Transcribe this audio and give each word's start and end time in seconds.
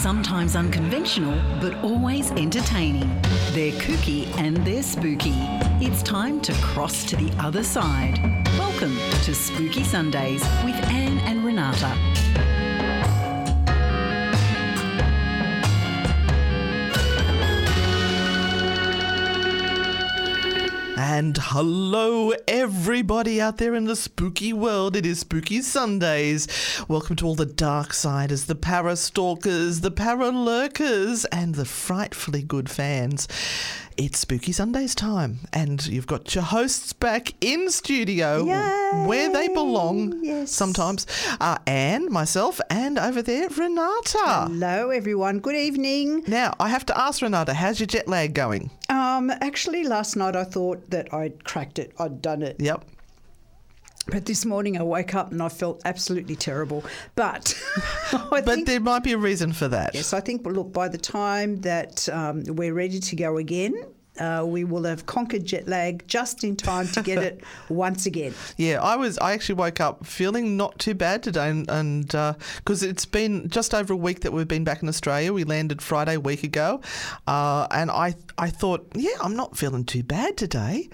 Sometimes 0.00 0.54
unconventional, 0.54 1.40
but 1.60 1.72
always 1.82 2.30
entertaining. 2.32 3.08
They're 3.52 3.72
kooky 3.72 4.26
and 4.36 4.56
they're 4.58 4.82
spooky. 4.82 5.32
It's 5.80 6.02
time 6.02 6.40
to 6.42 6.52
cross 6.54 7.04
to 7.06 7.16
the 7.16 7.32
other 7.38 7.62
side. 7.62 8.18
Welcome 8.58 8.96
to 9.22 9.34
Spooky 9.34 9.82
Sundays 9.82 10.42
with 10.64 10.74
Anne 10.90 11.18
and 11.20 11.44
Renata. 11.44 11.96
And 21.16 21.36
hello, 21.40 22.32
everybody 22.48 23.40
out 23.40 23.58
there 23.58 23.76
in 23.76 23.84
the 23.84 23.94
spooky 23.94 24.52
world. 24.52 24.96
It 24.96 25.06
is 25.06 25.20
Spooky 25.20 25.62
Sundays. 25.62 26.48
Welcome 26.88 27.14
to 27.14 27.26
all 27.26 27.36
the 27.36 27.46
dark 27.46 27.94
siders, 27.94 28.46
the 28.46 28.56
para 28.56 28.96
stalkers, 28.96 29.80
the 29.80 29.92
para 29.92 30.30
lurkers, 30.30 31.24
and 31.26 31.54
the 31.54 31.66
frightfully 31.66 32.42
good 32.42 32.68
fans. 32.68 33.28
It's 33.96 34.18
Spooky 34.18 34.50
Sundays 34.50 34.92
time, 34.92 35.38
and 35.52 35.86
you've 35.86 36.08
got 36.08 36.34
your 36.34 36.42
hosts 36.42 36.92
back 36.92 37.32
in 37.40 37.70
studio 37.70 38.44
Yay! 38.44 39.06
where 39.06 39.32
they 39.32 39.46
belong 39.46 40.18
Yes. 40.24 40.50
sometimes. 40.50 41.06
Uh, 41.40 41.58
Anne, 41.68 42.10
myself, 42.12 42.60
and 42.70 42.98
over 42.98 43.22
there, 43.22 43.48
Renata. 43.48 44.48
Hello, 44.48 44.90
everyone. 44.90 45.38
Good 45.38 45.54
evening. 45.54 46.24
Now, 46.26 46.54
I 46.58 46.70
have 46.70 46.84
to 46.86 46.98
ask 47.00 47.22
Renata, 47.22 47.54
how's 47.54 47.78
your 47.78 47.86
jet 47.86 48.08
lag 48.08 48.34
going? 48.34 48.70
Um, 48.88 49.30
actually, 49.40 49.84
last 49.84 50.16
night 50.16 50.34
I 50.34 50.42
thought 50.42 50.90
that 50.90 51.14
I'd 51.14 51.44
cracked 51.44 51.78
it. 51.78 51.92
I'd 51.96 52.20
done 52.20 52.42
it. 52.42 52.56
Yep. 52.58 52.84
But 54.08 54.26
this 54.26 54.44
morning 54.44 54.76
I 54.78 54.82
woke 54.82 55.14
up 55.14 55.32
and 55.32 55.42
I 55.42 55.48
felt 55.48 55.80
absolutely 55.84 56.36
terrible. 56.36 56.84
But 57.14 57.54
I 58.12 58.26
But 58.30 58.44
think, 58.44 58.66
there 58.66 58.80
might 58.80 59.02
be 59.02 59.12
a 59.12 59.18
reason 59.18 59.52
for 59.52 59.68
that. 59.68 59.94
yes, 59.94 60.12
I 60.12 60.20
think. 60.20 60.46
Look, 60.46 60.72
by 60.72 60.88
the 60.88 60.98
time 60.98 61.60
that 61.62 62.08
um, 62.10 62.42
we're 62.46 62.74
ready 62.74 63.00
to 63.00 63.16
go 63.16 63.38
again, 63.38 63.74
uh, 64.20 64.44
we 64.46 64.62
will 64.62 64.84
have 64.84 65.06
conquered 65.06 65.44
jet 65.44 65.66
lag 65.66 66.06
just 66.06 66.44
in 66.44 66.54
time 66.54 66.86
to 66.88 67.02
get 67.02 67.18
it 67.22 67.42
once 67.68 68.06
again. 68.06 68.32
Yeah, 68.56 68.80
I 68.80 68.94
was. 68.96 69.18
I 69.18 69.32
actually 69.32 69.56
woke 69.56 69.80
up 69.80 70.06
feeling 70.06 70.56
not 70.56 70.78
too 70.78 70.94
bad 70.94 71.22
today, 71.22 71.48
and 71.48 72.06
because 72.06 72.82
it's 72.82 73.06
been 73.06 73.48
just 73.48 73.74
over 73.74 73.94
a 73.94 73.96
week 73.96 74.20
that 74.20 74.32
we've 74.32 74.46
been 74.46 74.64
back 74.64 74.82
in 74.82 74.88
Australia. 74.88 75.32
We 75.32 75.44
landed 75.44 75.80
Friday 75.82 76.14
a 76.14 76.20
week 76.20 76.44
ago, 76.44 76.80
uh, 77.26 77.66
and 77.70 77.90
I 77.90 78.14
I 78.38 78.50
thought, 78.50 78.86
yeah, 78.94 79.16
I'm 79.22 79.34
not 79.34 79.56
feeling 79.56 79.84
too 79.84 80.02
bad 80.04 80.36
today. 80.36 80.90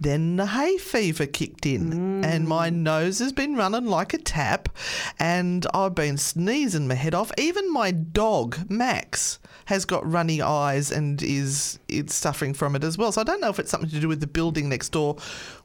Then 0.00 0.36
the 0.36 0.46
hay 0.46 0.78
fever 0.78 1.26
kicked 1.26 1.66
in, 1.66 2.24
and 2.24 2.48
my 2.48 2.70
nose 2.70 3.18
has 3.18 3.32
been 3.32 3.54
running 3.54 3.86
like 3.86 4.14
a 4.14 4.18
tap, 4.18 4.70
and 5.18 5.66
I've 5.74 5.94
been 5.94 6.16
sneezing 6.16 6.88
my 6.88 6.94
head 6.94 7.14
off. 7.14 7.30
Even 7.36 7.70
my 7.70 7.90
dog 7.90 8.70
Max 8.70 9.38
has 9.66 9.84
got 9.84 10.10
runny 10.10 10.40
eyes 10.40 10.90
and 10.90 11.22
is 11.22 11.78
is 11.86 12.14
suffering 12.14 12.54
from 12.54 12.74
it 12.74 12.82
as 12.82 12.96
well. 12.96 13.12
So 13.12 13.20
I 13.20 13.24
don't 13.24 13.40
know 13.40 13.50
if 13.50 13.58
it's 13.58 13.70
something 13.70 13.90
to 13.90 14.00
do 14.00 14.08
with 14.08 14.20
the 14.20 14.26
building 14.26 14.68
next 14.70 14.88
door, 14.90 15.16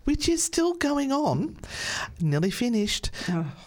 which 0.03 0.27
is 0.27 0.43
still 0.43 0.73
going 0.73 1.11
on. 1.13 1.55
Nearly 2.19 2.51
finished, 2.51 3.11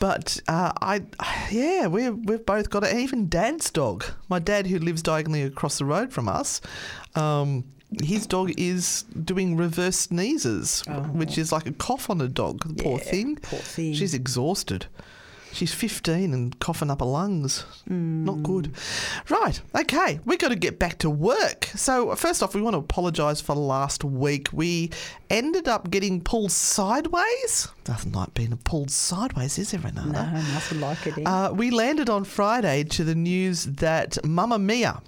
but 0.01 0.39
uh, 0.49 0.73
I 0.83 1.03
yeah 1.51 1.87
we 1.87 2.11
we've 2.11 2.45
both 2.45 2.69
got 2.69 2.85
it. 2.85 2.95
Even 2.95 3.29
Dad's 3.29 3.71
dog, 3.71 4.05
my 4.29 4.39
dad 4.39 4.67
who 4.67 4.79
lives 4.79 5.03
diagonally 5.03 5.43
across 5.43 5.79
the 5.79 5.87
road 5.87 6.13
from 6.13 6.29
us. 6.29 6.61
Um, 7.15 7.65
his 8.03 8.27
dog 8.27 8.53
is 8.59 9.05
doing 9.25 9.57
reverse 9.57 9.97
sneezes, 10.01 10.83
which 11.13 11.39
is 11.39 11.53
like 11.53 11.67
a 11.67 11.73
cough 11.73 12.11
on 12.11 12.21
a 12.21 12.29
dog. 12.29 12.63
The 12.77 12.83
poor 12.83 12.99
thing. 12.99 13.37
poor 13.37 13.59
thing. 13.61 13.95
She's 13.95 14.15
exhausted. 14.15 14.87
She's 15.51 15.73
15 15.73 16.35
and 16.35 16.57
coughing 16.61 16.91
up 16.91 17.01
her 17.01 17.07
lungs. 17.07 17.65
Not 17.87 18.43
good. 18.43 18.71
Right, 19.31 19.59
okay, 19.75 20.21
We've 20.27 20.39
got 20.39 20.49
to 20.51 20.57
get 20.57 20.79
back 20.79 20.99
to 20.99 21.09
work. 21.09 21.65
So, 21.75 22.15
first 22.17 22.43
off, 22.43 22.55
we 22.55 22.61
want 22.61 22.75
to 22.75 22.79
apologise 22.79 23.41
for 23.41 23.55
last 23.57 24.05
week. 24.05 24.49
We 24.53 24.91
ended 25.31 25.67
up 25.67 25.91
getting 25.91 26.21
pulled 26.21 26.53
sideways. 26.53 27.69
Nothing 27.89 28.13
like 28.13 28.35
being 28.35 28.55
pulled 28.59 28.91
sideways, 28.91 29.59
is 29.59 29.71
there, 29.71 29.81
Renata? 29.81 30.09
No, 30.09 30.23
nothing 30.53 30.81
like 30.81 31.07
it. 31.07 31.17
eh? 31.19 31.23
Uh, 31.25 31.51
we 31.53 31.71
landed 31.71 32.11
on 32.11 32.25
Friday 32.25 32.85
to 32.85 33.03
the 33.03 33.15
news 33.15 33.65
that 33.65 34.19
Mamamia. 34.25 35.01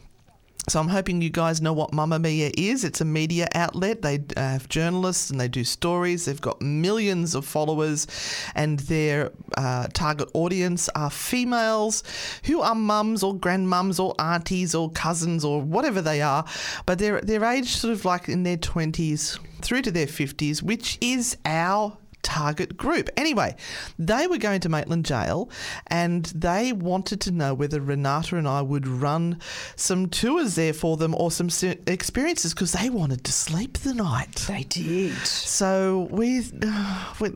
So 0.68 0.78
I'm 0.78 0.88
hoping 0.88 1.22
you 1.22 1.30
guys 1.30 1.60
know 1.60 1.72
what 1.72 1.90
Mamamia 1.92 2.52
is. 2.56 2.84
It's 2.84 3.00
a 3.00 3.04
media 3.04 3.48
outlet. 3.54 4.02
They 4.02 4.22
uh, 4.36 4.40
have 4.40 4.68
journalists 4.68 5.30
and 5.30 5.40
they 5.40 5.48
do 5.48 5.64
stories. 5.64 6.26
They've 6.26 6.40
got 6.40 6.60
millions 6.60 7.34
of 7.34 7.44
followers, 7.44 8.06
and 8.54 8.78
their 8.80 9.32
uh, 9.56 9.88
target 9.92 10.28
audience 10.34 10.88
are 10.94 11.10
females 11.10 12.02
who 12.44 12.60
are 12.60 12.74
mums 12.74 13.22
or 13.22 13.34
grandmums 13.34 13.98
or 13.98 14.14
aunties 14.20 14.74
or 14.74 14.90
cousins 14.90 15.44
or 15.44 15.60
whatever 15.62 16.00
they 16.02 16.20
are, 16.22 16.44
but 16.86 16.98
they're 16.98 17.20
they're 17.22 17.44
aged 17.44 17.78
sort 17.78 17.92
of 17.92 18.04
like 18.04 18.28
in 18.28 18.42
their 18.42 18.56
twenties 18.56 19.38
through 19.62 19.82
to 19.82 19.90
their 19.90 20.06
fifties, 20.06 20.62
which 20.62 20.98
is 21.00 21.36
our 21.44 21.96
target 22.22 22.76
group. 22.76 23.08
Anyway, 23.16 23.54
they 23.98 24.26
were 24.26 24.38
going 24.38 24.60
to 24.60 24.68
Maitland 24.68 25.04
Jail 25.04 25.50
and 25.86 26.26
they 26.26 26.72
wanted 26.72 27.20
to 27.22 27.30
know 27.30 27.54
whether 27.54 27.80
Renata 27.80 28.36
and 28.36 28.48
I 28.48 28.62
would 28.62 28.86
run 28.86 29.38
some 29.76 30.08
tours 30.08 30.54
there 30.54 30.72
for 30.72 30.96
them 30.96 31.14
or 31.14 31.30
some 31.30 31.48
experiences 31.86 32.54
because 32.54 32.72
they 32.72 32.90
wanted 32.90 33.24
to 33.24 33.32
sleep 33.32 33.78
the 33.78 33.94
night. 33.94 34.44
they 34.48 34.64
did. 34.64 35.16
So 35.26 36.08
we, 36.10 36.42
we 37.20 37.30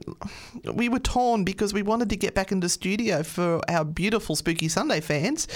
we 0.72 0.88
were 0.88 0.98
torn 0.98 1.44
because 1.44 1.72
we 1.72 1.82
wanted 1.82 2.10
to 2.10 2.16
get 2.16 2.34
back 2.34 2.52
into 2.52 2.68
studio 2.68 3.22
for 3.22 3.60
our 3.68 3.84
beautiful 3.84 4.36
Spooky 4.36 4.68
Sunday 4.68 5.00
fans, 5.00 5.46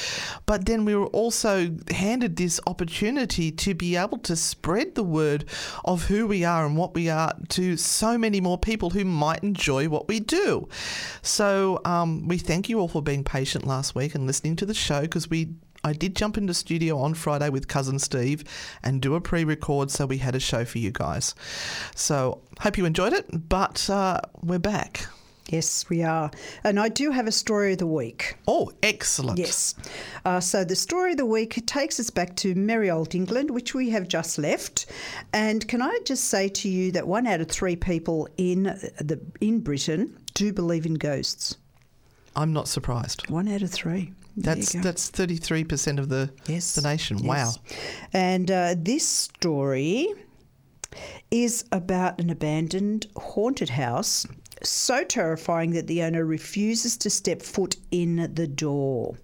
but 0.47 0.67
then 0.67 0.85
we 0.85 0.95
were 0.95 1.07
also 1.07 1.71
handed 1.91 2.37
this 2.37 2.61
opportunity 2.67 3.51
to 3.53 3.75
be 3.75 3.97
able 3.97 4.19
to 4.19 4.37
spread 4.37 4.95
the 4.95 5.03
word 5.03 5.45
of 5.85 6.07
who 6.07 6.27
we 6.27 6.45
are 6.45 6.67
and 6.67 6.77
what 6.77 6.95
we 6.95 7.09
are 7.09 7.33
to 7.49 7.77
so 7.77 8.19
many 8.19 8.41
more 8.41 8.59
people 8.59 8.91
who 8.91 9.05
might 9.19 9.43
enjoy 9.43 9.89
what 9.89 10.09
we 10.09 10.21
do. 10.21 10.69
So 11.23 11.81
um, 11.85 12.29
we 12.29 12.39
thank 12.39 12.69
you 12.69 12.81
all 12.81 12.89
for 12.89 13.03
being 13.03 13.25
patient 13.25 13.67
last 13.67 13.95
week 13.95 14.15
and 14.15 14.27
listening 14.27 14.57
to 14.57 14.67
the 14.67 14.75
show 14.75 15.03
because 15.03 15.29
we 15.29 15.55
I 15.85 15.93
did 15.93 16.17
jump 16.17 16.37
into 16.37 16.55
studio 16.55 16.99
on 16.99 17.15
Friday 17.15 17.51
with 17.51 17.69
cousin 17.69 17.99
Steve 17.99 18.43
and 18.83 19.01
do 19.01 19.15
a 19.15 19.21
pre-record, 19.21 19.91
so 19.91 20.07
we 20.07 20.19
had 20.19 20.35
a 20.35 20.41
show 20.41 20.65
for 20.65 20.79
you 20.79 20.91
guys. 20.91 21.35
So 21.95 22.43
hope 22.61 22.77
you 22.77 22.85
enjoyed 22.85 23.13
it, 23.13 23.49
but 23.49 23.89
uh, 23.89 24.21
we're 24.43 24.59
back. 24.59 25.07
Yes, 25.49 25.89
we 25.89 26.03
are. 26.03 26.31
And 26.63 26.79
I 26.79 26.89
do 26.89 27.11
have 27.11 27.27
a 27.27 27.33
story 27.33 27.73
of 27.73 27.79
the 27.79 27.87
week. 27.87 28.37
Oh, 28.47 28.71
excellent! 28.83 29.39
Yes. 29.39 29.75
Uh, 30.25 30.41
so 30.41 30.65
the 30.65 30.77
story 30.77 31.13
of 31.13 31.17
the 31.17 31.27
week 31.27 31.65
takes 31.67 31.99
us 31.99 32.11
back 32.11 32.37
to 32.37 32.55
merry 32.55 32.91
old 32.91 33.15
England, 33.15 33.51
which 33.51 33.75
we 33.75 33.91
have 33.91 34.09
just 34.09 34.39
left. 34.39 34.87
And 35.33 35.67
can 35.67 35.81
I 35.81 35.99
just 36.05 36.25
say 36.27 36.49
to 36.49 36.69
you 36.69 36.93
that 36.93 37.07
one 37.09 37.27
out 37.27 37.41
of 37.41 37.49
three 37.49 37.77
people 37.77 38.29
in 38.37 38.65
the 38.65 39.21
in 39.41 39.61
Britain 39.61 40.19
do 40.35 40.53
believe 40.53 40.87
in 40.87 40.95
ghosts. 40.95 41.57
I'm 42.37 42.53
not 42.53 42.69
surprised. 42.69 43.29
One 43.31 43.49
out 43.49 43.63
of 43.63 43.71
three. 43.71 44.13
There 44.37 44.55
That's 44.55 44.73
that's 44.75 45.09
33 45.09 45.65
percent 45.65 45.99
of 45.99 46.09
the 46.09 46.31
Yes. 46.47 46.75
the 46.75 46.83
nation. 46.83 47.27
Wow. 47.27 47.37
Yes. 47.37 47.59
And 48.13 48.51
uh, 48.51 48.75
this 48.79 49.09
story 49.09 50.09
is 51.31 51.65
about 51.73 52.21
an 52.21 52.31
abandoned 52.31 53.07
haunted 53.17 53.71
house, 53.71 54.27
so 54.63 55.05
terrifying 55.05 55.73
that 55.73 55.87
the 55.87 56.03
owner 56.03 56.25
refuses 56.25 56.97
to 56.99 57.11
step 57.11 57.43
foot 57.43 57.77
in 57.91 58.31
the 58.35 58.47
door. 58.47 59.17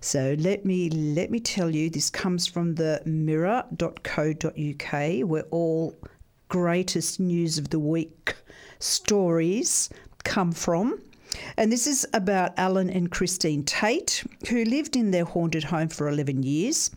So 0.00 0.36
let 0.38 0.64
me 0.64 0.90
let 0.90 1.30
me 1.30 1.40
tell 1.40 1.74
you, 1.74 1.90
this 1.90 2.08
comes 2.08 2.46
from 2.46 2.76
the 2.76 3.02
mirror.co.uk, 3.04 4.92
where 5.28 5.42
all 5.50 5.96
greatest 6.48 7.20
news 7.20 7.58
of 7.58 7.70
the 7.70 7.80
week 7.80 8.36
stories 8.78 9.90
come 10.24 10.52
from. 10.52 11.00
And 11.56 11.70
this 11.70 11.86
is 11.86 12.06
about 12.14 12.58
Alan 12.58 12.90
and 12.90 13.10
Christine 13.10 13.64
Tate, 13.64 14.24
who 14.48 14.64
lived 14.64 14.96
in 14.96 15.10
their 15.10 15.24
haunted 15.24 15.64
home 15.64 15.88
for 15.88 16.08
11 16.08 16.42
years. 16.42 16.90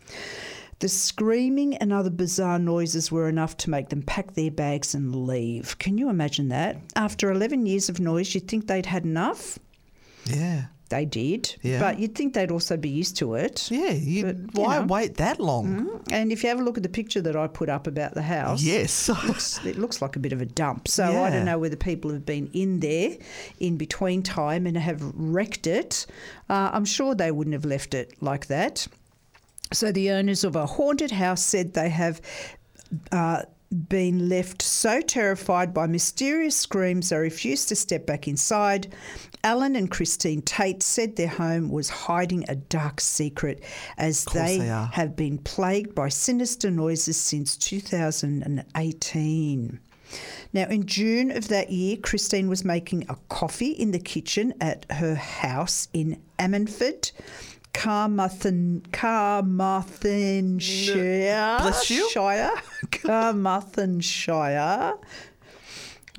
The 0.81 0.89
screaming 0.89 1.77
and 1.77 1.93
other 1.93 2.09
bizarre 2.09 2.57
noises 2.59 3.11
were 3.11 3.29
enough 3.29 3.55
to 3.57 3.69
make 3.69 3.89
them 3.89 4.01
pack 4.01 4.33
their 4.33 4.49
bags 4.51 4.95
and 4.95 5.15
leave. 5.27 5.77
Can 5.77 5.97
you 5.99 6.09
imagine 6.09 6.49
that? 6.49 6.77
After 6.95 7.31
11 7.31 7.65
years 7.67 7.87
of 7.87 7.99
noise, 7.99 8.33
you'd 8.35 8.47
think 8.47 8.65
they'd 8.67 8.87
had 8.87 9.05
enough. 9.05 9.59
Yeah. 10.25 10.65
They 10.89 11.05
did. 11.05 11.55
Yeah. 11.61 11.79
But 11.79 11.99
you'd 11.99 12.15
think 12.15 12.33
they'd 12.33 12.51
also 12.51 12.75
be 12.77 12.89
used 12.89 13.15
to 13.17 13.35
it. 13.35 13.69
Yeah. 13.71 13.91
You, 13.91 14.23
But, 14.25 14.37
you 14.37 14.47
why 14.53 14.79
know. 14.79 14.85
wait 14.87 15.15
that 15.17 15.39
long? 15.39 16.01
And 16.11 16.31
if 16.33 16.41
you 16.43 16.49
have 16.49 16.59
a 16.59 16.63
look 16.63 16.77
at 16.77 16.83
the 16.83 16.89
picture 16.89 17.21
that 17.21 17.35
I 17.35 17.45
put 17.47 17.69
up 17.69 17.85
about 17.87 18.13
the 18.15 18.23
house, 18.23 18.61
Yes. 18.63 19.07
looks, 19.07 19.63
it 19.63 19.77
looks 19.77 20.01
like 20.01 20.15
a 20.15 20.19
bit 20.19 20.33
of 20.33 20.41
a 20.41 20.45
dump. 20.45 20.87
So 20.89 21.05
I 21.05 21.29
don't 21.29 21.45
know 21.45 21.59
whether 21.59 21.77
people 21.77 22.11
have 22.11 22.25
been 22.25 22.49
in 22.53 22.79
there 22.81 23.17
in 23.59 23.77
between 23.77 24.21
time 24.23 24.65
and 24.67 24.75
have 24.77 25.01
wrecked 25.15 25.65
it. 25.67 26.07
Uh, 26.49 26.71
I'm 26.73 26.85
sure 26.85 27.13
they 27.15 27.31
wouldn't 27.31 27.53
have 27.53 27.65
left 27.65 27.93
it 27.93 28.15
like 28.19 28.47
that. 28.47 28.87
So 29.73 29.91
the 29.91 30.11
owners 30.11 30.43
of 30.43 30.55
a 30.55 30.65
haunted 30.65 31.11
house 31.11 31.43
said 31.43 31.73
they 31.73 31.89
have. 31.89 32.21
Uh, 33.11 33.43
been 33.87 34.27
left 34.27 34.61
so 34.61 34.99
terrified 34.99 35.73
by 35.73 35.87
mysterious 35.87 36.57
screams 36.57 37.07
they 37.09 37.17
refused 37.17 37.69
to 37.69 37.75
step 37.75 38.05
back 38.05 38.27
inside. 38.27 38.93
Alan 39.43 39.75
and 39.75 39.89
Christine 39.89 40.41
Tate 40.41 40.83
said 40.83 41.15
their 41.15 41.29
home 41.29 41.69
was 41.69 41.89
hiding 41.89 42.45
a 42.47 42.55
dark 42.55 42.99
secret 42.99 43.63
as 43.97 44.25
they, 44.25 44.59
they 44.59 44.67
have 44.91 45.15
been 45.15 45.39
plagued 45.39 45.95
by 45.95 46.09
sinister 46.09 46.69
noises 46.69 47.17
since 47.17 47.57
2018. 47.57 49.79
Now, 50.53 50.67
in 50.67 50.85
June 50.85 51.31
of 51.31 51.47
that 51.47 51.71
year, 51.71 51.95
Christine 51.95 52.49
was 52.49 52.65
making 52.65 53.05
a 53.07 53.15
coffee 53.29 53.71
in 53.71 53.91
the 53.91 53.99
kitchen 53.99 54.53
at 54.59 54.85
her 54.91 55.15
house 55.15 55.87
in 55.93 56.21
Ammanford. 56.37 57.13
Carmarthen, 57.73 58.83
Carmarthenshire. 58.91 61.57
Bless 61.61 61.89
you. 61.89 62.09
Shire. 62.09 62.51
Carmarthenshire. 62.91 64.93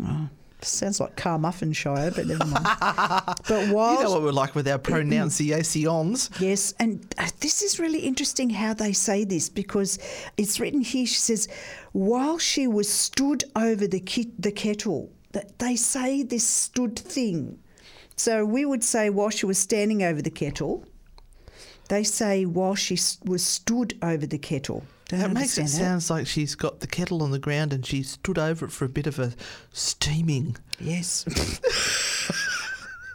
Oh, 0.01 0.29
sounds 0.63 1.01
like 1.01 1.17
Carmuffinshire, 1.17 2.13
but 2.15 2.27
never 2.27 2.45
mind. 2.47 2.65
but 3.49 3.69
while 3.69 3.95
You 3.95 4.03
know 4.05 4.11
what 4.13 4.23
we're 4.23 4.33
like 4.33 4.55
with 4.55 4.67
our 4.69 4.79
pronunciations. 4.93 6.31
Yes, 6.41 6.73
and 6.79 7.15
uh, 7.19 7.29
this 7.41 7.63
is 7.63 7.79
really 7.79 8.01
interesting 8.01 8.51
how 8.51 8.75
they 8.75 8.93
say 8.93 9.25
this 9.25 9.49
because 9.49 9.99
it's 10.37 10.61
written 10.61 10.81
here. 10.81 11.07
She 11.07 11.15
says, 11.17 11.49
while 11.93 12.39
she 12.39 12.67
was 12.67 12.89
stood 12.89 13.45
over 13.55 13.87
the 13.87 14.01
ki- 14.01 14.33
the 14.39 14.53
kettle, 14.53 15.11
that 15.33 15.59
they 15.59 15.77
say 15.77 16.23
this 16.23 16.47
stood 16.47 16.99
thing. 16.99 17.59
So 18.17 18.45
we 18.45 18.65
would 18.65 18.85
say 18.85 19.11
while 19.11 19.31
she 19.31 19.47
was 19.47 19.59
standing 19.59 20.03
over 20.03 20.23
the 20.23 20.31
kettle. 20.31 20.85
They 21.93 22.05
say 22.05 22.47
while 22.47 22.75
she 22.75 22.99
was 23.23 23.45
stood 23.45 23.99
over 24.01 24.25
the 24.25 24.39
kettle. 24.39 24.83
That 25.11 25.31
makes 25.31 25.59
it 25.59 25.69
sounds 25.69 26.09
like 26.09 26.27
she's 26.27 26.55
got 26.55 26.81
the 26.81 26.87
kettle 26.87 27.23
on 27.23 27.33
the 27.33 27.39
ground 27.39 27.75
and 27.75 27.85
she 27.85 28.03
stood 28.03 28.39
over 28.39 28.65
it 28.65 28.73
for 28.73 28.87
a 28.87 28.89
bit 28.89 29.07
of 29.07 29.19
a 29.19 29.35
steaming, 29.75 30.57
Yes. 30.81 31.27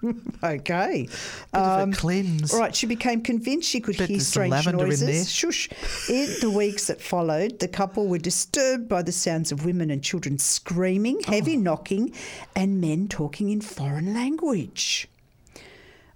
okay. 0.43 1.07
bit 1.07 1.59
of 1.59 1.79
a 1.79 1.83
um, 1.85 1.91
cleanse. 1.91 2.53
All 2.53 2.59
right, 2.59 2.75
she 2.75 2.85
became 2.85 3.21
convinced 3.23 3.67
she 3.67 3.81
could 3.81 3.95
hear 3.95 4.19
strange 4.19 4.67
noises. 4.67 5.07
there. 5.07 5.25
Shush. 5.25 5.69
In 6.07 6.35
the 6.41 6.51
weeks 6.51 6.85
that 6.85 7.01
followed, 7.01 7.57
the 7.57 7.67
couple 7.67 8.05
were 8.05 8.19
disturbed 8.19 8.87
by 8.87 9.01
the 9.01 9.11
sounds 9.11 9.51
of 9.51 9.65
women 9.65 9.89
and 9.89 10.03
children 10.03 10.37
screaming, 10.37 11.19
heavy 11.21 11.55
Oh. 11.57 11.61
knocking, 11.61 12.13
and 12.55 12.79
men 12.79 13.07
talking 13.07 13.49
in 13.49 13.59
foreign 13.59 14.13
language. 14.13 15.07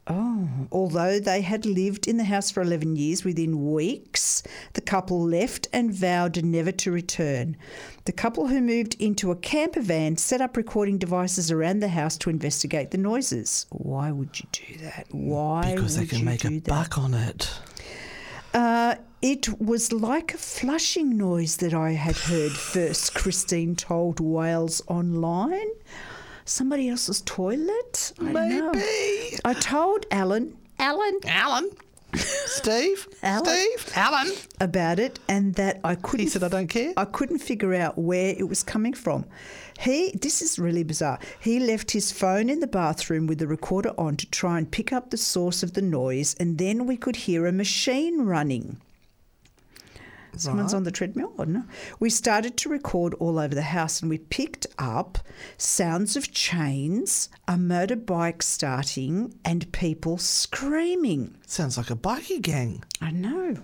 Oh, 0.08 0.50
although 0.72 1.20
they 1.20 1.42
had 1.42 1.66
lived 1.66 2.08
in 2.08 2.18
the 2.18 2.24
house 2.24 2.50
for 2.50 2.62
11 2.62 2.96
years, 2.96 3.24
within 3.24 3.72
weeks, 3.72 4.42
the 4.74 4.82
couple 4.82 5.22
left 5.24 5.68
and 5.72 5.94
vowed 5.94 6.44
never 6.44 6.72
to 6.72 6.92
return. 6.92 7.56
The 8.06 8.12
couple 8.12 8.48
who 8.48 8.62
moved 8.62 8.96
into 9.00 9.30
a 9.30 9.36
camper 9.36 9.82
van 9.82 10.18
set 10.18 10.42
up 10.42 10.58
recording 10.58 10.98
devices 10.98 11.52
around 11.52 11.80
the 11.82 11.90
house 11.90 12.18
to 12.20 12.32
investigate 12.32 12.90
the 12.92 12.98
noises. 12.98 13.68
Why 13.70 14.12
would 14.12 14.40
you 14.40 14.48
do 14.52 14.78
that? 14.80 15.06
Why 15.12 15.76
because 15.76 15.98
they 15.98 16.08
can 16.08 16.26
make 16.26 16.46
a 16.46 16.50
that? 16.50 16.64
buck 16.66 16.98
on 16.98 17.14
it. 17.14 17.52
Uh, 18.54 18.96
it 19.22 19.62
was 19.62 19.94
like 19.94 20.34
a 20.34 20.38
flushing 20.38 21.16
noise 21.16 21.58
that 21.58 21.76
I 21.76 21.92
had 21.92 22.18
heard 22.18 22.52
first, 22.52 23.14
Christine 23.14 23.76
told 23.76 24.20
Wales 24.20 24.82
Online. 24.88 25.70
Somebody 26.46 26.90
else's 26.90 27.22
toilet? 27.22 28.14
I. 28.20 28.24
Maybe. 28.24 29.38
I 29.46 29.54
told 29.54 30.06
Alan, 30.12 30.58
Alan, 30.80 31.20
Alan? 31.26 31.70
Steve? 32.16 33.08
Alan? 33.24 33.46
Steve? 33.46 33.94
Alan? 33.96 34.32
about 34.60 35.00
it 35.00 35.20
and 35.30 35.56
that 35.56 35.80
I 35.84 35.96
couldn't 35.96 36.26
He 36.26 36.30
said, 36.30 36.44
I 36.44 36.50
don't 36.50 36.68
care. 36.68 36.94
I 36.98 37.06
couldn't 37.06 37.40
figure 37.40 37.74
out 37.74 37.98
where 37.98 38.36
it 38.38 38.48
was 38.50 38.64
coming 38.64 38.94
from. 38.94 39.26
He 39.80 40.12
this 40.12 40.42
is 40.42 40.60
really 40.60 40.84
bizarre. 40.84 41.20
He 41.40 41.60
left 41.60 41.92
his 41.92 42.12
phone 42.12 42.50
in 42.50 42.60
the 42.60 42.68
bathroom 42.68 43.28
with 43.28 43.40
the 43.40 43.48
recorder 43.48 43.94
on 43.98 44.18
to 44.18 44.30
try 44.30 44.58
and 44.58 44.70
pick 44.70 44.92
up 44.92 45.10
the 45.10 45.18
source 45.18 45.64
of 45.64 45.74
the 45.74 45.82
noise 45.82 46.36
and 46.40 46.58
then 46.58 46.86
we 46.86 46.98
could 46.98 47.16
hear 47.16 47.46
a 47.46 47.52
machine 47.52 48.24
running. 48.26 48.82
Someone's 50.38 50.74
Right. 50.74 50.78
on 50.78 50.84
the 50.84 50.92
treadmill. 50.92 51.34
I 51.36 51.44
don't 51.44 51.54
know. 51.54 51.64
We 52.00 52.10
started 52.10 52.58
to 52.58 52.70
record 52.70 53.14
all 53.16 53.38
over 53.38 53.54
the 53.54 53.62
house 53.62 54.02
and 54.02 54.10
we 54.10 54.18
picked 54.18 54.66
up 54.80 55.20
sounds 55.58 56.16
of 56.16 56.32
chains, 56.32 57.30
a 57.48 57.54
motorbike 57.54 58.42
starting, 58.42 59.34
and 59.44 59.72
people 59.72 60.18
screaming. 60.18 61.36
Sounds 61.48 61.78
like 61.78 61.90
a 61.90 61.96
bikie 61.96 62.42
gang. 62.42 62.84
I 63.02 63.12
know. 63.12 63.58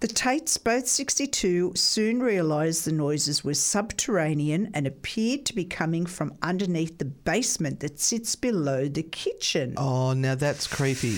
The 0.00 0.06
Tates, 0.06 0.58
both 0.58 0.86
62, 0.86 1.72
soon 1.76 2.20
realised 2.22 2.84
the 2.84 2.92
noises 2.92 3.42
were 3.42 3.54
subterranean 3.54 4.70
and 4.74 4.86
appeared 4.86 5.46
to 5.46 5.54
be 5.54 5.64
coming 5.64 6.04
from 6.04 6.34
underneath 6.42 6.98
the 6.98 7.06
basement 7.06 7.80
that 7.80 7.98
sits 7.98 8.34
below 8.36 8.86
the 8.86 9.02
kitchen. 9.02 9.72
Oh, 9.78 10.12
now 10.12 10.34
that's 10.34 10.66
creepy. 10.66 11.16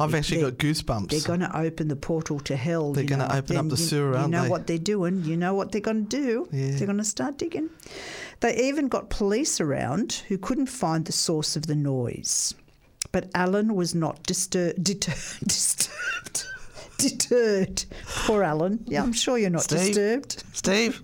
I've 0.00 0.14
actually 0.14 0.40
got 0.42 0.54
goosebumps. 0.54 1.08
They're 1.10 1.20
going 1.26 1.40
to 1.40 1.56
open 1.58 1.88
the 1.88 1.96
portal 1.96 2.38
to 2.40 2.56
hell. 2.56 2.92
They're 2.92 3.04
gonna 3.04 3.28
know. 3.28 3.34
open 3.34 3.56
up 3.56 3.64
the 3.68 3.70
you- 3.70 3.76
sewer, 3.76 4.10
You 4.12 4.16
aren't 4.16 4.30
know 4.30 4.42
they? 4.44 4.48
what 4.48 4.66
they're 4.66 4.78
doing. 4.78 5.24
You 5.24 5.36
know 5.36 5.54
what 5.54 5.72
they're 5.72 5.80
going 5.80 6.06
to 6.06 6.16
do. 6.16 6.48
Yeah. 6.52 6.70
They're 6.76 6.86
going 6.86 6.98
to 6.98 7.04
start 7.04 7.38
digging. 7.38 7.68
They 8.40 8.56
even 8.68 8.88
got 8.88 9.10
police 9.10 9.60
around 9.60 10.22
who 10.28 10.38
couldn't 10.38 10.66
find 10.66 11.04
the 11.04 11.12
source 11.12 11.56
of 11.56 11.66
the 11.66 11.74
noise. 11.74 12.54
But 13.10 13.30
Alan 13.34 13.74
was 13.74 13.94
not 13.94 14.22
distur- 14.24 14.80
deter- 14.82 15.12
disturbed. 15.46 16.44
Deterred. 16.98 17.84
Poor 18.26 18.42
Alan. 18.42 18.84
Yeah, 18.86 19.02
I'm 19.02 19.12
sure 19.12 19.38
you're 19.38 19.50
not 19.50 19.62
Steve? 19.62 19.78
disturbed. 19.94 20.42
Steve? 20.52 21.02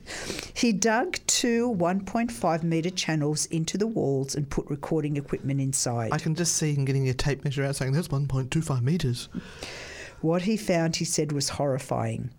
He 0.54 0.72
dug 0.72 1.18
two 1.28 1.72
1.5 1.78 2.62
metre 2.64 2.90
channels 2.90 3.46
into 3.46 3.78
the 3.78 3.86
walls 3.86 4.34
and 4.34 4.48
put 4.50 4.66
recording 4.68 5.16
equipment 5.16 5.60
inside. 5.60 6.12
I 6.12 6.18
can 6.18 6.34
just 6.34 6.56
see 6.56 6.74
him 6.74 6.84
getting 6.84 7.08
a 7.08 7.14
tape 7.14 7.44
measure 7.44 7.64
out 7.64 7.76
saying, 7.76 7.92
that's 7.92 8.08
1.25 8.08 8.82
metres. 8.82 9.28
What 10.20 10.42
he 10.42 10.56
found, 10.56 10.96
he 10.96 11.04
said, 11.04 11.30
was 11.32 11.50
horrifying. 11.50 12.30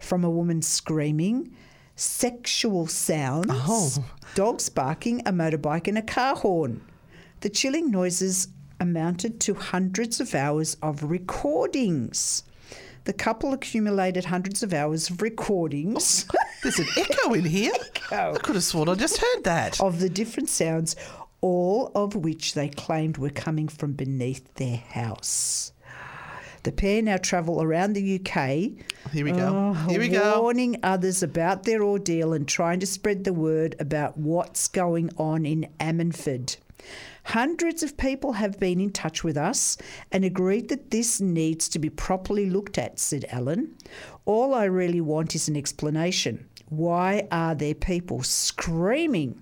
From 0.00 0.24
a 0.24 0.30
woman 0.30 0.60
screaming, 0.60 1.54
sexual 1.94 2.86
sounds, 2.88 3.46
Oh. 3.50 4.04
dogs 4.34 4.68
barking, 4.68 5.20
a 5.20 5.32
motorbike, 5.32 5.86
and 5.86 5.98
a 5.98 6.02
car 6.02 6.34
horn. 6.34 6.80
The 7.42 7.48
chilling 7.50 7.90
noises 7.92 8.48
amounted 8.80 9.38
to 9.42 9.54
hundreds 9.54 10.20
of 10.20 10.34
hours 10.34 10.76
of 10.82 11.04
recordings. 11.04 12.42
The 13.04 13.12
couple 13.12 13.52
accumulated 13.52 14.24
hundreds 14.24 14.62
of 14.62 14.72
hours 14.72 15.10
of 15.10 15.20
recordings 15.20 16.26
oh, 16.30 16.38
There's 16.62 16.78
an 16.78 16.86
echo 16.96 17.34
in 17.34 17.44
here. 17.44 17.72
Echo. 18.10 18.34
I 18.34 18.38
could 18.38 18.54
have 18.54 18.64
sworn 18.64 18.88
I 18.88 18.94
just 18.94 19.18
heard 19.18 19.44
that. 19.44 19.80
of 19.80 19.98
the 20.00 20.08
different 20.08 20.48
sounds, 20.48 20.96
all 21.40 21.90
of 21.94 22.14
which 22.14 22.54
they 22.54 22.68
claimed 22.68 23.18
were 23.18 23.30
coming 23.30 23.68
from 23.68 23.92
beneath 23.92 24.54
their 24.54 24.78
house. 24.78 25.72
The 26.64 26.72
pair 26.72 27.02
now 27.02 27.18
travel 27.18 27.62
around 27.62 27.92
the 27.92 28.18
UK. 28.18 28.36
Here 29.12 29.24
we 29.24 29.32
go. 29.32 29.74
Oh, 29.76 29.88
Here 29.88 30.00
we 30.00 30.08
go. 30.08 30.40
Warning 30.40 30.80
others 30.82 31.22
about 31.22 31.64
their 31.64 31.82
ordeal 31.82 32.32
and 32.32 32.48
trying 32.48 32.80
to 32.80 32.86
spread 32.86 33.24
the 33.24 33.34
word 33.34 33.76
about 33.78 34.16
what's 34.16 34.68
going 34.68 35.10
on 35.18 35.44
in 35.44 35.68
Ammanford. 35.78 36.56
Hundreds 37.24 37.82
of 37.82 37.96
people 37.96 38.32
have 38.32 38.60
been 38.60 38.80
in 38.80 38.90
touch 38.90 39.24
with 39.24 39.36
us 39.36 39.76
and 40.12 40.24
agreed 40.24 40.68
that 40.68 40.90
this 40.90 41.20
needs 41.20 41.68
to 41.68 41.78
be 41.78 41.88
properly 41.90 42.48
looked 42.48 42.78
at, 42.78 42.98
said 42.98 43.24
Alan. 43.30 43.74
All 44.26 44.54
I 44.54 44.64
really 44.64 45.00
want 45.00 45.34
is 45.34 45.48
an 45.48 45.56
explanation. 45.56 46.46
Why 46.68 47.26
are 47.32 47.54
there 47.54 47.74
people 47.74 48.22
screaming? 48.22 49.40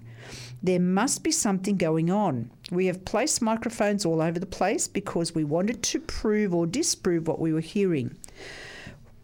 There 0.63 0.81
must 0.81 1.25
be 1.25 1.33
something 1.33 1.77
going 1.77 2.09
on. 2.09 2.51
We 2.71 2.87
have 2.87 3.05
placed 3.05 3.43
microphones 3.43 4.07
all 4.07 4.23
over 4.23 4.39
the 4.39 4.47
place 4.47 4.87
because 4.87 5.35
we 5.35 5.43
wanted 5.43 5.83
to 5.83 5.99
prove 5.99 6.55
or 6.55 6.67
disprove 6.67 7.27
what 7.27 7.41
we 7.41 7.53
were 7.53 7.61
hearing. 7.61 8.17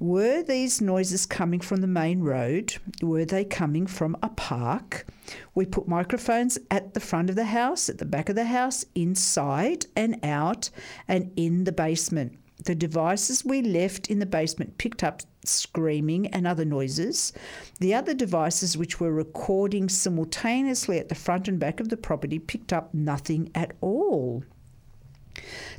Were 0.01 0.45
these 0.45 0.81
noises 0.81 1.27
coming 1.27 1.59
from 1.59 1.81
the 1.81 1.89
main 1.89 2.21
road? 2.21 2.77
Were 3.03 3.25
they 3.25 3.45
coming 3.45 3.89
from 3.89 4.17
a 4.23 4.29
park? 4.29 5.07
We 5.57 5.67
put 5.67 5.89
microphones 5.89 6.57
at 6.71 6.95
the 6.95 7.01
front 7.01 7.31
of 7.31 7.37
the 7.37 7.47
house, 7.47 7.89
at 7.89 7.99
the 7.99 8.05
back 8.05 8.29
of 8.29 8.37
the 8.37 8.45
house, 8.45 8.85
inside 8.95 9.87
and 9.97 10.25
out, 10.25 10.71
and 11.09 11.33
in 11.35 11.65
the 11.65 11.73
basement. 11.73 12.39
The 12.65 12.77
devices 12.77 13.45
we 13.45 13.61
left 13.61 14.09
in 14.09 14.21
the 14.21 14.27
basement 14.27 14.79
picked 14.79 15.03
up 15.03 15.23
screaming 15.45 16.29
and 16.29 16.47
other 16.47 16.65
noises. 16.65 17.33
The 17.81 17.95
other 17.95 18.15
devices, 18.15 18.77
which 18.77 19.01
were 19.01 19.13
recording 19.13 19.89
simultaneously 19.89 21.01
at 21.01 21.09
the 21.09 21.17
front 21.17 21.49
and 21.49 21.59
back 21.59 21.81
of 21.81 21.89
the 21.89 21.97
property, 21.97 22.39
picked 22.39 22.73
up 22.73 22.95
nothing 22.95 23.51
at 23.53 23.73
all. 23.81 24.45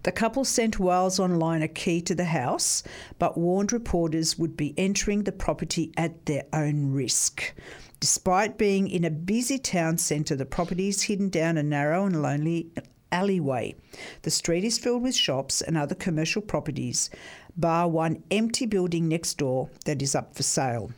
The 0.04 0.12
couple 0.12 0.46
sent 0.46 0.80
Wales 0.80 1.20
Online 1.20 1.62
a 1.62 1.68
key 1.68 2.02
to 2.02 2.16
the 2.16 2.26
house, 2.26 2.84
but 3.18 3.38
warned 3.38 3.74
reporters 3.74 4.38
would 4.38 4.56
be 4.56 4.74
entering 4.78 5.24
the 5.24 5.32
property 5.32 5.92
at 5.98 6.26
their 6.26 6.44
own 6.54 6.92
risk. 6.92 7.54
Despite 8.00 8.58
being 8.58 8.88
in 8.88 9.04
a 9.04 9.10
busy 9.12 9.60
town 9.60 9.98
centre, 9.98 10.36
the 10.36 10.46
property 10.46 10.88
is 10.88 11.04
hidden 11.04 11.30
down 11.30 11.58
a 11.58 11.64
narrow 11.64 12.06
and 12.06 12.22
lonely 12.22 12.72
alleyway. 13.12 13.76
The 14.22 14.32
street 14.32 14.64
is 14.64 14.78
filled 14.78 15.04
with 15.04 15.16
shops 15.16 15.62
and 15.62 15.78
other 15.78 15.96
commercial 15.96 16.42
properties, 16.42 17.10
bar 17.58 17.90
one 17.90 18.24
empty 18.32 18.66
building 18.66 19.08
next 19.08 19.38
door 19.38 19.70
that 19.86 20.02
is 20.02 20.16
up 20.16 20.36
for 20.36 20.44
sale. 20.44 20.92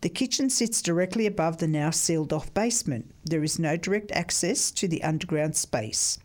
The 0.00 0.08
kitchen 0.08 0.48
sits 0.48 0.80
directly 0.80 1.26
above 1.26 1.58
the 1.58 1.66
now 1.66 1.90
sealed 1.90 2.32
off 2.32 2.54
basement. 2.54 3.10
There 3.24 3.42
is 3.42 3.58
no 3.58 3.76
direct 3.76 4.12
access 4.12 4.70
to 4.72 4.86
the 4.86 5.02
underground 5.02 5.56
space, 5.56 6.18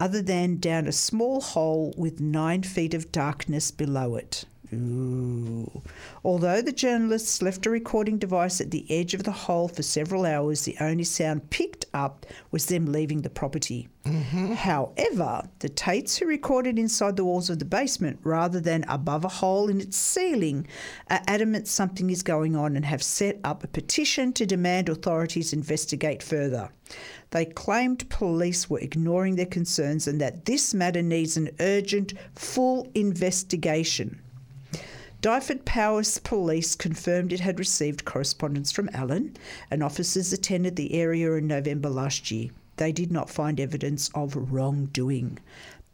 other 0.00 0.20
than 0.20 0.58
down 0.58 0.88
a 0.88 0.92
small 0.92 1.40
hole 1.40 1.94
with 1.96 2.20
nine 2.20 2.64
feet 2.64 2.92
of 2.92 3.12
darkness 3.12 3.70
below 3.70 4.16
it. 4.16 4.46
Ooh. 4.72 5.82
Although 6.24 6.62
the 6.62 6.72
journalists 6.72 7.42
left 7.42 7.66
a 7.66 7.70
recording 7.70 8.18
device 8.18 8.60
at 8.60 8.70
the 8.70 8.86
edge 8.90 9.14
of 9.14 9.24
the 9.24 9.32
hole 9.32 9.68
for 9.68 9.82
several 9.82 10.24
hours, 10.24 10.64
the 10.64 10.76
only 10.80 11.04
sound 11.04 11.50
picked 11.50 11.86
up 11.92 12.26
was 12.50 12.66
them 12.66 12.86
leaving 12.86 13.22
the 13.22 13.30
property. 13.30 13.88
Mm-hmm. 14.04 14.52
However, 14.52 15.42
the 15.58 15.68
Tates 15.68 16.16
who 16.16 16.26
recorded 16.26 16.78
inside 16.78 17.16
the 17.16 17.24
walls 17.24 17.50
of 17.50 17.58
the 17.58 17.64
basement 17.64 18.18
rather 18.22 18.60
than 18.60 18.84
above 18.88 19.24
a 19.24 19.28
hole 19.28 19.68
in 19.68 19.80
its 19.80 19.96
ceiling 19.96 20.66
are 21.08 21.20
adamant 21.26 21.68
something 21.68 22.08
is 22.08 22.22
going 22.22 22.54
on 22.56 22.76
and 22.76 22.84
have 22.84 23.02
set 23.02 23.38
up 23.44 23.64
a 23.64 23.68
petition 23.68 24.32
to 24.34 24.46
demand 24.46 24.88
authorities 24.88 25.52
investigate 25.52 26.22
further. 26.22 26.70
They 27.30 27.44
claimed 27.44 28.08
police 28.08 28.70
were 28.70 28.80
ignoring 28.80 29.36
their 29.36 29.46
concerns 29.46 30.06
and 30.08 30.20
that 30.20 30.44
this 30.44 30.74
matter 30.74 31.02
needs 31.02 31.36
an 31.36 31.50
urgent, 31.60 32.14
full 32.34 32.88
investigation. 32.94 34.20
Dyfed-Powys 35.20 36.18
Police 36.18 36.74
confirmed 36.74 37.32
it 37.32 37.40
had 37.40 37.58
received 37.58 38.06
correspondence 38.06 38.72
from 38.72 38.88
Alan, 38.94 39.36
and 39.70 39.82
officers 39.82 40.32
attended 40.32 40.76
the 40.76 40.94
area 40.94 41.34
in 41.34 41.46
November 41.46 41.90
last 41.90 42.30
year. 42.30 42.50
They 42.76 42.90
did 42.92 43.12
not 43.12 43.28
find 43.28 43.60
evidence 43.60 44.10
of 44.14 44.34
wrongdoing. 44.34 45.38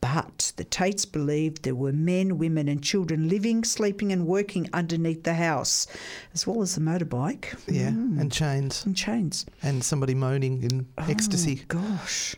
But 0.00 0.52
the 0.56 0.62
Tates 0.62 1.04
believed 1.04 1.62
there 1.64 1.74
were 1.74 1.92
men, 1.92 2.38
women, 2.38 2.68
and 2.68 2.80
children 2.82 3.28
living, 3.28 3.64
sleeping, 3.64 4.12
and 4.12 4.26
working 4.26 4.68
underneath 4.72 5.24
the 5.24 5.34
house, 5.34 5.88
as 6.32 6.46
well 6.46 6.62
as 6.62 6.76
the 6.76 6.80
motorbike 6.80 7.58
Yeah, 7.66 7.90
mm. 7.90 8.20
and 8.20 8.30
chains. 8.30 8.84
and 8.84 8.94
chains. 8.94 9.46
And 9.62 9.82
somebody 9.82 10.14
moaning 10.14 10.62
in 10.62 10.86
oh, 10.98 11.06
ecstasy. 11.08 11.64
Gosh. 11.66 12.36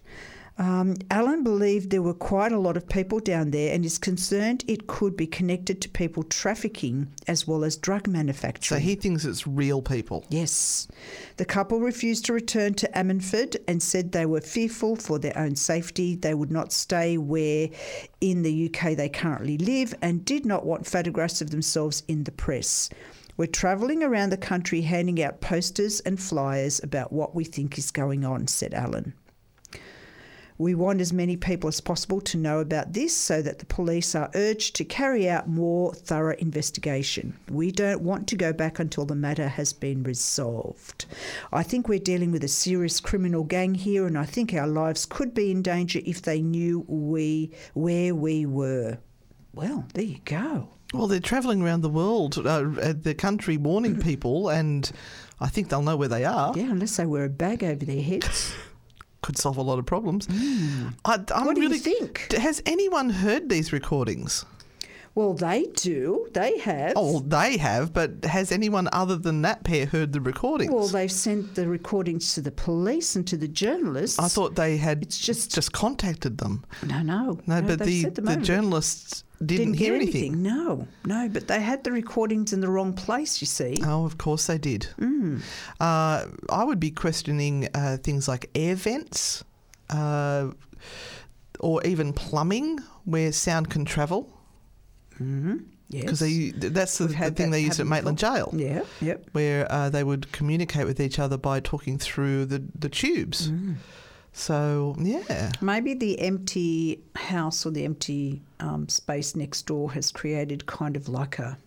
Um, 0.59 0.97
Alan 1.09 1.45
believed 1.45 1.91
there 1.91 2.03
were 2.03 2.13
quite 2.13 2.51
a 2.51 2.59
lot 2.59 2.77
of 2.77 2.89
people 2.89 3.21
down 3.21 3.53
there 3.53 3.73
and 3.73 3.85
is 3.85 3.97
concerned 3.97 4.65
it 4.67 4.89
could 4.89 5.17
be 5.17 5.27
connected 5.29 5.81
to 5.83 5.89
people 5.89 6.25
trafficking 6.25 7.13
as 7.29 7.47
well 7.47 7.63
as 7.63 7.77
drug 7.77 8.09
manufacturing. 8.09 8.81
So 8.81 8.85
he 8.85 8.97
thinks 8.97 9.25
it's 9.25 9.47
real 9.47 9.81
people. 9.81 10.27
Yes. 10.31 10.89
The 11.37 11.45
couple 11.45 11.79
refused 11.79 12.25
to 12.25 12.33
return 12.33 12.75
to 12.75 12.89
Ammanford 12.89 13.57
and 13.69 13.81
said 13.81 14.11
they 14.11 14.27
were 14.27 14.41
fearful 14.41 14.97
for 14.97 15.21
their 15.21 15.39
own 15.39 15.55
safety. 15.55 16.17
They 16.17 16.35
would 16.35 16.51
not 16.51 16.73
stay 16.73 17.19
where 17.19 17.69
in 18.21 18.43
the 18.43 18.67
UK 18.69 18.97
they 18.97 19.09
currently 19.09 19.59
live 19.59 19.95
and 20.03 20.25
did 20.25 20.45
not 20.45 20.67
want 20.67 20.89
photographs 20.89 21.41
of 21.41 21.51
themselves 21.51 22.03
in 22.09 22.25
the 22.25 22.33
press. 22.33 22.91
We're 23.37 23.47
travelling 23.47 24.03
around 24.03 24.31
the 24.31 24.37
country 24.37 24.81
handing 24.81 25.23
out 25.23 25.41
posters 25.41 26.01
and 26.01 26.21
flyers 26.21 26.81
about 26.83 27.13
what 27.13 27.37
we 27.37 27.45
think 27.45 27.79
is 27.79 27.93
going 27.93 28.25
on, 28.25 28.49
said 28.49 28.75
Alan. 28.75 29.15
We 30.59 30.75
want 30.75 31.01
as 31.01 31.13
many 31.13 31.37
people 31.37 31.69
as 31.69 31.81
possible 31.81 32.21
to 32.23 32.37
know 32.37 32.59
about 32.59 32.93
this 32.93 33.17
so 33.17 33.41
that 33.43 33.61
the 33.61 33.67
police 33.67 34.17
are 34.17 34.29
urged 34.35 34.75
to 34.77 34.85
carry 34.85 35.31
out 35.31 35.49
more 35.49 35.95
thorough 35.95 36.35
investigation. 36.39 37.39
We 37.49 37.71
don't 37.71 38.03
want 38.03 38.27
to 38.29 38.37
go 38.37 38.53
back 38.53 38.81
until 38.81 39.05
the 39.07 39.15
matter 39.15 39.47
has 39.47 39.73
been 39.73 40.03
resolved. 40.03 41.07
I 41.53 41.63
think 41.63 41.87
we're 41.87 42.01
dealing 42.01 42.33
with 42.33 42.43
a 42.43 42.49
serious 42.49 42.99
criminal 42.99 43.45
gang 43.45 43.77
here, 43.77 44.05
and 44.05 44.19
I 44.19 44.25
think 44.25 44.53
our 44.53 44.67
lives 44.67 45.07
could 45.07 45.33
be 45.33 45.53
in 45.53 45.63
danger 45.63 46.01
if 46.05 46.23
they 46.23 46.43
knew 46.43 46.85
we 46.89 47.53
where 47.75 48.13
we 48.13 48.45
were. 48.45 48.99
Well, 49.55 49.87
there 49.95 50.05
you 50.05 50.19
go. 50.25 50.71
Well, 50.93 51.07
they're 51.07 51.21
travelling 51.21 51.63
around 51.63 51.83
the 51.83 51.89
world, 51.89 52.39
uh, 52.39 52.95
the 53.01 53.15
country, 53.15 53.57
warning 53.59 54.01
people, 54.01 54.49
and 54.49 54.91
I 55.39 55.49
think 55.49 55.69
they'll 55.69 55.83
know 55.83 55.97
where 55.97 56.09
they 56.09 56.25
are. 56.25 56.53
Yeah, 56.57 56.71
unless 56.71 56.97
they 56.97 57.07
wear 57.07 57.25
a 57.25 57.29
bag 57.29 57.63
over 57.63 57.85
their 57.85 58.03
heads. 58.03 58.55
Could 59.23 59.37
solve 59.37 59.57
a 59.57 59.63
lot 59.63 59.79
of 59.79 59.87
problems. 59.87 60.27
I, 60.31 60.35
I'm 60.35 61.25
Hmm. 61.27 61.45
What 61.47 61.55
do 61.57 61.63
you 61.63 61.69
really, 61.69 61.79
think? 61.81 62.33
Has 62.33 62.63
anyone 62.67 63.11
heard 63.11 63.49
these 63.49 63.73
recordings? 63.73 64.45
Well, 65.15 65.35
they 65.35 65.65
do. 65.75 66.29
They 66.33 66.59
have. 66.59 66.93
Oh, 66.95 67.19
they 67.19 67.57
have, 67.57 67.93
but 67.93 68.25
has 68.25 68.53
anyone 68.53 68.89
other 68.93 69.17
than 69.17 69.43
that 69.43 69.65
pair 69.65 69.87
heard 69.87 70.13
the 70.13 70.21
recordings? 70.21 70.73
Well, 70.73 70.87
they've 70.87 71.11
sent 71.11 71.57
the 71.57 71.67
recordings 71.67 72.35
to 72.35 72.41
the 72.41 72.53
police 72.53 73.17
and 73.17 73.27
to 73.27 73.37
the 73.37 73.49
journalists. 73.49 74.21
I 74.21 74.29
thought 74.29 74.55
they 74.55 74.77
had 74.77 75.03
It's 75.03 75.19
just- 75.19 75.53
just 75.53 75.73
contacted 75.73 76.39
them. 76.39 76.65
No, 76.87 77.03
no. 77.03 77.41
No, 77.49 77.61
but 77.63 77.81
the, 77.81 78.05
the 78.05 78.37
journalists 78.37 79.25
didn't, 79.45 79.73
get 79.73 79.81
hear 79.81 79.95
anything. 79.95 80.43
No, 80.43 80.89
no, 81.05 81.29
but 81.29 81.49
they 81.49 81.61
had 81.61 81.85
the 81.85 81.93
recordings 81.93 82.53
in 82.53 82.61
the 82.61 82.69
wrong 82.69 82.93
place, 82.93 83.41
you 83.41 83.47
see. 83.47 83.77
Oh, 83.85 84.05
of 84.05 84.19
course 84.19 84.47
they 84.47 84.59
did. 84.59 84.89
Mm. 84.99 85.43
Uh, 85.81 86.27
I 86.51 86.65
would 86.65 86.81
be 86.81 86.91
questioning 86.91 87.69
uh, 87.75 87.99
things 88.03 88.27
like 88.29 88.51
air 88.55 88.75
vents 88.75 89.45
uh, 89.91 90.51
or 91.61 91.85
even 91.85 92.13
plumbing 92.13 92.81
where 93.05 93.33
sound 93.33 93.71
can 93.71 93.85
travel. 93.85 94.29
Yes. 95.91 96.03
Because 96.03 96.21
that's 96.73 96.99
the, 96.99 97.07
the 97.07 97.15
thing 97.31 97.51
that 97.51 97.51
they 97.51 97.61
used 97.61 97.81
at 97.81 97.87
Maitland 97.87 98.19
before. 98.19 98.35
Jail. 98.37 98.51
Yeah, 98.55 98.83
yep. 99.01 99.27
Where 99.33 99.71
uh, 99.73 99.89
they 99.89 100.05
would 100.05 100.31
communicate 100.33 100.87
with 100.87 101.01
each 101.01 101.19
other 101.19 101.39
by 101.39 101.61
talking 101.61 101.99
through 101.99 102.45
the, 102.47 102.63
the 102.79 102.89
tubes. 102.89 103.51
Mm. 103.51 103.77
So, 104.33 104.95
yeah. 104.99 105.51
Maybe 105.61 105.95
the 105.95 106.21
empty 106.21 107.01
house 107.17 107.67
or 107.67 107.71
the 107.71 107.85
empty 107.85 108.43
um, 108.61 108.89
space 108.89 109.35
next 109.35 109.63
door 109.67 109.93
has 109.93 110.13
created 110.13 110.67
kind 110.67 110.97
of 110.97 111.09
like 111.09 111.39
a, 111.39 111.59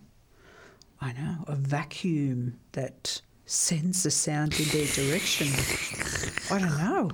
I 1.00 1.12
know, 1.12 1.44
a 1.46 1.54
vacuum 1.54 2.58
that 2.72 3.20
sends 3.44 4.04
the 4.04 4.10
sound 4.10 4.58
in 4.58 4.66
their 4.68 4.86
direction. 4.86 5.48
I 6.50 6.58
don't 6.60 6.78
know. 6.78 7.10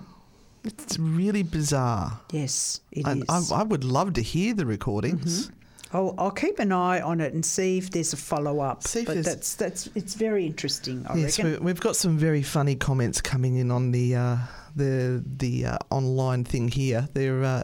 It's 0.64 0.98
really 0.98 1.42
bizarre. 1.42 2.20
Yes, 2.30 2.80
it 2.92 3.06
is. 3.08 3.50
I, 3.50 3.60
I 3.60 3.62
would 3.62 3.84
love 3.84 4.12
to 4.14 4.22
hear 4.22 4.54
the 4.54 4.66
recordings. 4.66 5.46
Mm-hmm. 5.48 5.96
I'll, 5.96 6.14
I'll 6.18 6.30
keep 6.30 6.58
an 6.58 6.70
eye 6.70 7.00
on 7.00 7.20
it 7.20 7.32
and 7.32 7.44
see 7.44 7.78
if 7.78 7.90
there's 7.90 8.12
a 8.12 8.16
follow 8.18 8.60
up. 8.60 8.82
See 8.86 9.00
if 9.00 9.06
But 9.06 9.24
that's 9.24 9.54
that's 9.54 9.88
it's 9.94 10.14
very 10.14 10.44
interesting. 10.44 11.06
I 11.08 11.16
Yes, 11.16 11.38
reckon. 11.38 11.52
we, 11.52 11.58
we've 11.72 11.80
got 11.80 11.96
some 11.96 12.18
very 12.18 12.42
funny 12.42 12.76
comments 12.76 13.22
coming 13.22 13.56
in 13.56 13.70
on 13.70 13.90
the 13.92 14.14
uh, 14.14 14.36
the 14.78 15.22
the 15.36 15.66
uh, 15.66 15.78
online 15.90 16.44
thing 16.44 16.68
here. 16.68 17.08
They're 17.12 17.44
uh, 17.44 17.62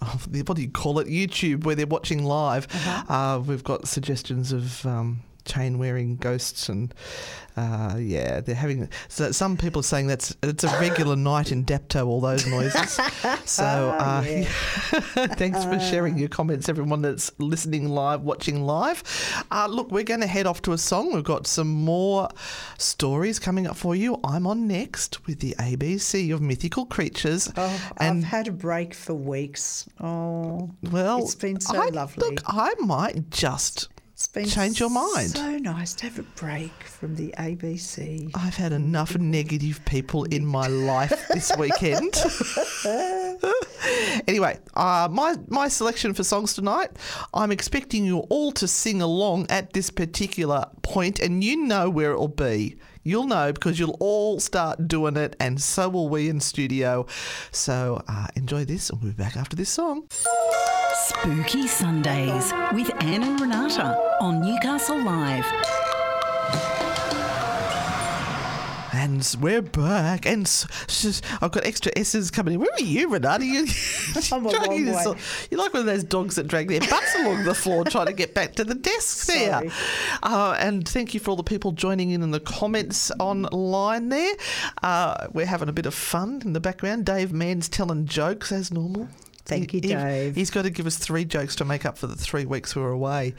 what 0.00 0.56
do 0.56 0.62
you 0.62 0.70
call 0.70 0.98
it? 0.98 1.08
YouTube, 1.08 1.64
where 1.64 1.74
they're 1.74 1.86
watching 1.86 2.24
live. 2.24 2.66
Uh-huh. 2.74 3.12
uh 3.12 3.38
we've 3.40 3.64
got 3.64 3.86
suggestions 3.86 4.52
of. 4.52 4.86
Um, 4.86 5.22
Chain 5.44 5.78
wearing 5.78 6.16
ghosts 6.16 6.68
and 6.68 6.94
uh, 7.56 7.96
yeah, 7.98 8.40
they're 8.40 8.54
having. 8.54 8.88
So 9.08 9.30
some 9.32 9.56
people 9.56 9.80
are 9.80 9.84
saying 9.84 10.06
that's 10.06 10.34
it's 10.42 10.64
a 10.64 10.68
regular 10.80 11.16
night 11.16 11.52
in 11.52 11.64
Depto. 11.64 12.06
All 12.06 12.20
those 12.20 12.46
noises. 12.46 12.98
So 13.44 13.64
uh, 13.64 14.22
yeah. 14.26 14.44
thanks 15.36 15.64
for 15.64 15.78
sharing 15.78 16.16
your 16.16 16.28
comments, 16.28 16.68
everyone 16.68 17.02
that's 17.02 17.30
listening 17.38 17.88
live, 17.88 18.22
watching 18.22 18.62
live. 18.62 19.02
Uh, 19.50 19.66
look, 19.68 19.90
we're 19.90 20.04
going 20.04 20.20
to 20.20 20.26
head 20.26 20.46
off 20.46 20.62
to 20.62 20.72
a 20.72 20.78
song. 20.78 21.12
We've 21.12 21.24
got 21.24 21.46
some 21.46 21.68
more 21.68 22.28
stories 22.78 23.38
coming 23.38 23.66
up 23.66 23.76
for 23.76 23.94
you. 23.94 24.20
I'm 24.24 24.46
on 24.46 24.66
next 24.66 25.26
with 25.26 25.40
the 25.40 25.54
ABC 25.58 26.32
of 26.32 26.40
mythical 26.40 26.86
creatures. 26.86 27.52
Oh, 27.56 27.92
and 27.98 28.18
I've 28.18 28.24
had 28.24 28.48
a 28.48 28.52
break 28.52 28.94
for 28.94 29.14
weeks. 29.14 29.88
Oh, 30.00 30.70
well, 30.90 31.18
it's 31.18 31.34
been 31.34 31.60
so 31.60 31.82
I, 31.82 31.88
lovely. 31.88 32.28
Look, 32.28 32.40
I 32.46 32.74
might 32.78 33.30
just 33.30 33.88
it's 34.22 34.28
been 34.28 34.46
change 34.46 34.78
your 34.78 34.88
mind. 34.88 35.30
So 35.30 35.58
nice 35.58 35.94
to 35.94 36.04
have 36.04 36.16
a 36.16 36.22
break 36.22 36.70
from 36.84 37.16
the 37.16 37.34
ABC. 37.38 38.30
I've 38.36 38.54
had 38.54 38.72
enough 38.72 39.18
negative 39.18 39.84
people 39.84 40.22
in 40.24 40.46
my 40.46 40.68
life 40.68 41.26
this 41.26 41.50
weekend. 41.58 42.14
anyway, 44.28 44.60
uh, 44.74 45.08
my 45.10 45.34
my 45.48 45.66
selection 45.66 46.14
for 46.14 46.22
songs 46.22 46.54
tonight. 46.54 46.90
I'm 47.34 47.50
expecting 47.50 48.04
you 48.04 48.18
all 48.28 48.52
to 48.52 48.68
sing 48.68 49.02
along 49.02 49.48
at 49.50 49.72
this 49.72 49.90
particular 49.90 50.66
point, 50.82 51.18
and 51.18 51.42
you 51.42 51.56
know 51.56 51.90
where 51.90 52.12
it 52.12 52.18
will 52.18 52.28
be. 52.28 52.76
You'll 53.04 53.26
know 53.26 53.52
because 53.52 53.78
you'll 53.78 53.96
all 54.00 54.38
start 54.40 54.86
doing 54.86 55.16
it, 55.16 55.34
and 55.40 55.60
so 55.60 55.88
will 55.88 56.08
we 56.08 56.28
in 56.28 56.40
studio. 56.40 57.06
So 57.50 58.02
uh, 58.08 58.28
enjoy 58.36 58.64
this, 58.64 58.90
and 58.90 59.02
we'll 59.02 59.12
be 59.12 59.16
back 59.16 59.36
after 59.36 59.56
this 59.56 59.70
song. 59.70 60.06
Spooky 60.94 61.66
Sundays 61.66 62.52
with 62.72 62.90
Anne 63.02 63.22
and 63.22 63.40
Renata 63.40 63.98
on 64.20 64.40
Newcastle 64.40 65.02
Live. 65.02 65.81
And 68.94 69.36
we're 69.40 69.62
back, 69.62 70.26
and 70.26 70.46
I've 71.40 71.50
got 71.50 71.64
extra 71.64 71.90
S's 71.96 72.30
coming 72.30 72.54
in. 72.54 72.60
Where 72.60 72.68
are 72.74 72.82
you, 72.82 73.08
Renata? 73.08 73.42
You, 73.44 73.66
I'm 74.32 74.44
a 74.44 74.50
long 74.50 74.68
way. 74.68 74.92
al- 74.92 75.16
You're 75.50 75.60
like 75.60 75.72
one 75.72 75.80
of 75.80 75.86
those 75.86 76.04
dogs 76.04 76.36
that 76.36 76.46
drag 76.46 76.68
their 76.68 76.80
butts 76.80 77.14
along 77.18 77.44
the 77.44 77.54
floor 77.54 77.84
trying 77.86 78.06
to 78.06 78.12
get 78.12 78.34
back 78.34 78.54
to 78.56 78.64
the 78.64 78.74
desk 78.74 79.26
there. 79.28 79.62
Uh, 80.22 80.54
and 80.58 80.86
thank 80.86 81.14
you 81.14 81.20
for 81.20 81.30
all 81.30 81.36
the 81.36 81.42
people 81.42 81.72
joining 81.72 82.10
in 82.10 82.22
in 82.22 82.32
the 82.32 82.40
comments 82.40 83.10
online 83.18 84.10
there. 84.10 84.34
Uh, 84.82 85.26
we're 85.32 85.46
having 85.46 85.70
a 85.70 85.72
bit 85.72 85.86
of 85.86 85.94
fun 85.94 86.42
in 86.44 86.52
the 86.52 86.60
background. 86.60 87.06
Dave 87.06 87.32
Mann's 87.32 87.70
telling 87.70 88.04
jokes 88.04 88.52
as 88.52 88.70
normal. 88.70 89.08
Thank 89.44 89.74
you, 89.74 89.80
He- 89.82 89.88
he- 89.88 89.94
Dave. 89.94 90.34
He's 90.36 90.50
got 90.50 90.62
to 90.62 90.70
give 90.70 90.86
us 90.86 90.96
three 90.96 91.24
jokes 91.24 91.56
to 91.56 91.64
make 91.64 91.84
up 91.84 91.98
for 91.98 92.06
the 92.06 92.14
three 92.16 92.44
weeks 92.46 92.76
we 92.76 92.82
were 92.82 92.90
away. 92.92 93.34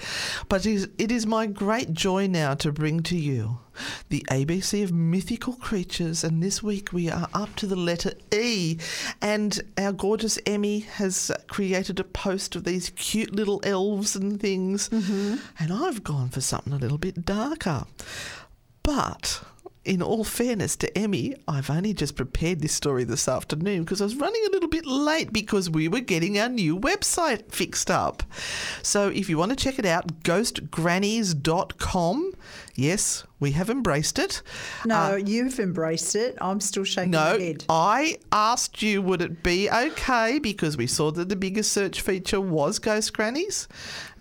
But 0.50 0.66
it 0.66 0.74
is- 0.74 0.88
it 0.98 1.12
is 1.12 1.26
my 1.26 1.46
great 1.46 1.94
joy 1.94 2.28
now 2.28 2.56
to 2.56 2.72
bring 2.74 3.02
to 3.04 3.16
you 3.18 3.60
the 4.10 4.26
ABC 4.30 4.84
of 4.84 4.92
mythical 4.92 5.54
creatures. 5.54 6.24
And 6.24 6.44
this 6.44 6.62
week 6.62 6.92
we 6.92 7.10
are 7.10 7.30
up 7.34 7.56
to 7.56 7.68
the 7.68 7.76
letter 7.78 8.12
E. 8.34 8.78
And 9.22 9.62
our 9.78 9.94
gorgeous 9.94 10.38
Emmy 10.46 10.80
has 10.80 11.32
created 11.48 12.00
a 12.00 12.04
post 12.04 12.56
of 12.58 12.66
these 12.66 12.90
cute 12.96 13.34
little 13.34 13.62
elves 13.64 14.16
and 14.16 14.40
things. 14.42 14.90
Mm-hmm. 14.90 15.36
And 15.58 15.72
I've 15.74 16.04
gone 16.04 16.30
for 16.30 16.42
something 16.42 16.74
a 16.74 16.78
little 16.78 16.98
bit 16.98 17.26
darker. 17.26 17.86
But 18.84 19.42
in 19.86 20.02
all 20.02 20.24
fairness 20.24 20.76
to 20.78 20.98
Emmy, 20.98 21.36
I've 21.48 21.70
only 21.70 21.94
just 21.94 22.16
prepared 22.16 22.62
this 22.62 22.74
story 22.74 23.04
this 23.04 23.28
afternoon 23.28 23.84
because 23.84 24.02
I 24.02 24.06
was 24.06 24.16
running 24.16 24.42
a 24.48 24.52
little 24.52 24.70
bit 24.70 24.86
late 24.86 25.34
because 25.34 25.70
we 25.70 25.90
were 25.90 26.00
getting 26.00 26.40
our 26.40 26.50
new 26.50 26.80
website 26.80 27.52
fixed 27.52 27.92
up. 27.92 28.24
So 28.82 29.10
if 29.10 29.30
you 29.30 29.38
want 29.38 29.52
to 29.52 29.58
check 29.58 29.78
it 29.80 29.86
out, 29.86 30.24
ghostgrannies.com. 30.24 32.34
Yes, 32.76 33.26
we 33.44 33.52
have 33.52 33.70
embraced 33.70 34.20
it. 34.20 34.42
No, 34.86 34.96
Uh, 34.96 35.16
you've 35.16 35.60
embraced 35.60 36.16
it. 36.16 36.38
I'm 36.40 36.62
still 36.62 36.86
shaking 36.86 37.12
no, 37.12 37.38
my 37.38 37.44
head. 37.44 37.66
I 37.70 38.18
asked 38.32 38.82
you 38.82 39.02
would 39.02 39.22
it 39.22 39.44
be 39.44 39.70
okay 39.70 40.40
because 40.40 40.78
we 40.78 40.88
saw 40.88 41.12
that 41.12 41.28
the 41.28 41.36
biggest 41.36 41.74
search 41.74 42.00
feature 42.00 42.40
was 42.40 42.80
Ghost 42.80 43.12
Grannies, 43.14 43.68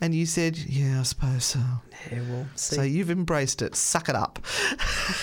and 0.00 0.12
you 0.12 0.26
said, 0.26 0.58
"Yeah, 0.58 1.00
I 1.00 1.02
suppose 1.04 1.44
so." 1.44 1.60
Yeah, 2.10 2.20
we'll 2.28 2.46
see. 2.56 2.74
So 2.74 2.82
you've 2.82 3.10
embraced 3.10 3.62
it. 3.62 3.76
Suck 3.76 4.08
it 4.08 4.16
up. 4.16 4.40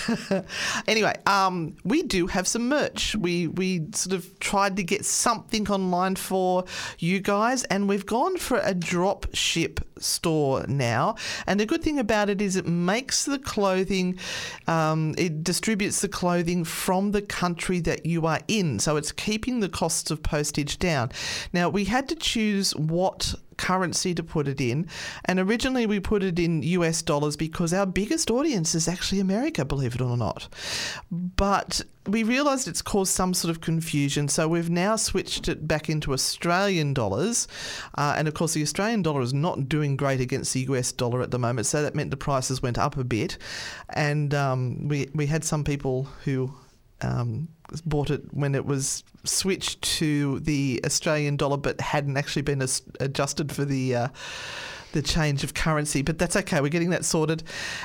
anyway, 0.88 1.14
um, 1.26 1.76
we 1.84 2.02
do 2.02 2.26
have 2.26 2.48
some 2.48 2.68
merch. 2.68 3.14
We 3.16 3.48
we 3.48 3.86
sort 3.92 4.14
of 4.14 4.38
tried 4.40 4.76
to 4.76 4.82
get 4.82 5.04
something 5.04 5.68
online 5.68 6.16
for 6.16 6.64
you 6.98 7.20
guys, 7.20 7.64
and 7.64 7.88
we've 7.88 8.06
gone 8.06 8.38
for 8.38 8.60
a 8.62 8.72
drop 8.74 9.26
ship 9.34 9.80
store 9.98 10.64
now. 10.68 11.16
And 11.46 11.60
the 11.60 11.66
good 11.66 11.82
thing 11.82 11.98
about 11.98 12.30
it 12.30 12.40
is 12.40 12.56
it 12.56 12.66
makes 12.66 13.24
the 13.26 13.38
clothing, 13.38 13.89
um, 14.66 15.14
it 15.18 15.42
distributes 15.42 16.00
the 16.00 16.08
clothing 16.08 16.64
from 16.64 17.12
the 17.12 17.22
country 17.22 17.80
that 17.80 18.06
you 18.06 18.26
are 18.26 18.40
in. 18.48 18.78
So 18.78 18.96
it's 18.96 19.12
keeping 19.12 19.60
the 19.60 19.68
costs 19.68 20.10
of 20.10 20.22
postage 20.22 20.78
down. 20.78 21.10
Now 21.52 21.68
we 21.68 21.84
had 21.84 22.08
to 22.08 22.14
choose 22.14 22.74
what 22.76 23.34
currency 23.60 24.14
to 24.14 24.22
put 24.22 24.48
it 24.48 24.60
in. 24.60 24.88
And 25.26 25.38
originally 25.38 25.84
we 25.86 26.00
put 26.00 26.22
it 26.22 26.38
in 26.38 26.62
US 26.62 27.02
dollars 27.02 27.36
because 27.36 27.74
our 27.74 27.84
biggest 27.84 28.30
audience 28.30 28.74
is 28.74 28.88
actually 28.88 29.20
America, 29.20 29.64
believe 29.66 29.94
it 29.94 30.00
or 30.00 30.16
not. 30.16 30.48
But 31.10 31.82
we 32.06 32.22
realised 32.22 32.66
it's 32.66 32.80
caused 32.80 33.12
some 33.12 33.34
sort 33.34 33.50
of 33.50 33.60
confusion, 33.60 34.28
so 34.28 34.48
we've 34.48 34.70
now 34.70 34.96
switched 34.96 35.48
it 35.48 35.68
back 35.68 35.90
into 35.90 36.14
Australian 36.14 36.94
dollars. 36.94 37.46
Uh, 37.98 38.14
and 38.16 38.26
of 38.26 38.32
course, 38.32 38.54
the 38.54 38.62
Australian 38.62 39.02
dollar 39.02 39.20
is 39.20 39.34
not 39.34 39.68
doing 39.68 39.96
great 39.96 40.20
against 40.20 40.54
the 40.54 40.60
US 40.60 40.90
dollar 40.92 41.20
at 41.20 41.30
the 41.30 41.38
moment, 41.38 41.66
so 41.66 41.82
that 41.82 41.94
meant 41.94 42.10
the 42.10 42.16
prices 42.16 42.62
went 42.62 42.78
up 42.78 42.96
a 42.96 43.04
bit. 43.04 43.36
And 43.90 44.32
um, 44.32 44.88
we, 44.88 45.10
we 45.14 45.26
had 45.26 45.44
some 45.44 45.64
people 45.64 46.08
who 46.24 46.54
um, 47.02 47.48
bought 47.84 48.10
it 48.10 48.22
when 48.32 48.54
it 48.54 48.64
was 48.66 49.04
switched 49.24 49.82
to 49.82 50.40
the 50.40 50.80
Australian 50.84 51.36
dollar, 51.36 51.56
but 51.56 51.80
hadn't 51.80 52.16
actually 52.16 52.42
been 52.42 52.62
as- 52.62 52.82
adjusted 53.00 53.52
for 53.52 53.64
the. 53.64 53.96
Uh, 53.96 54.08
the 54.92 55.02
change 55.02 55.44
of 55.44 55.54
currency, 55.54 56.02
but 56.02 56.18
that's 56.18 56.36
okay. 56.36 56.60
We're 56.60 56.68
getting 56.68 56.90
that 56.90 57.04
sorted. 57.04 57.42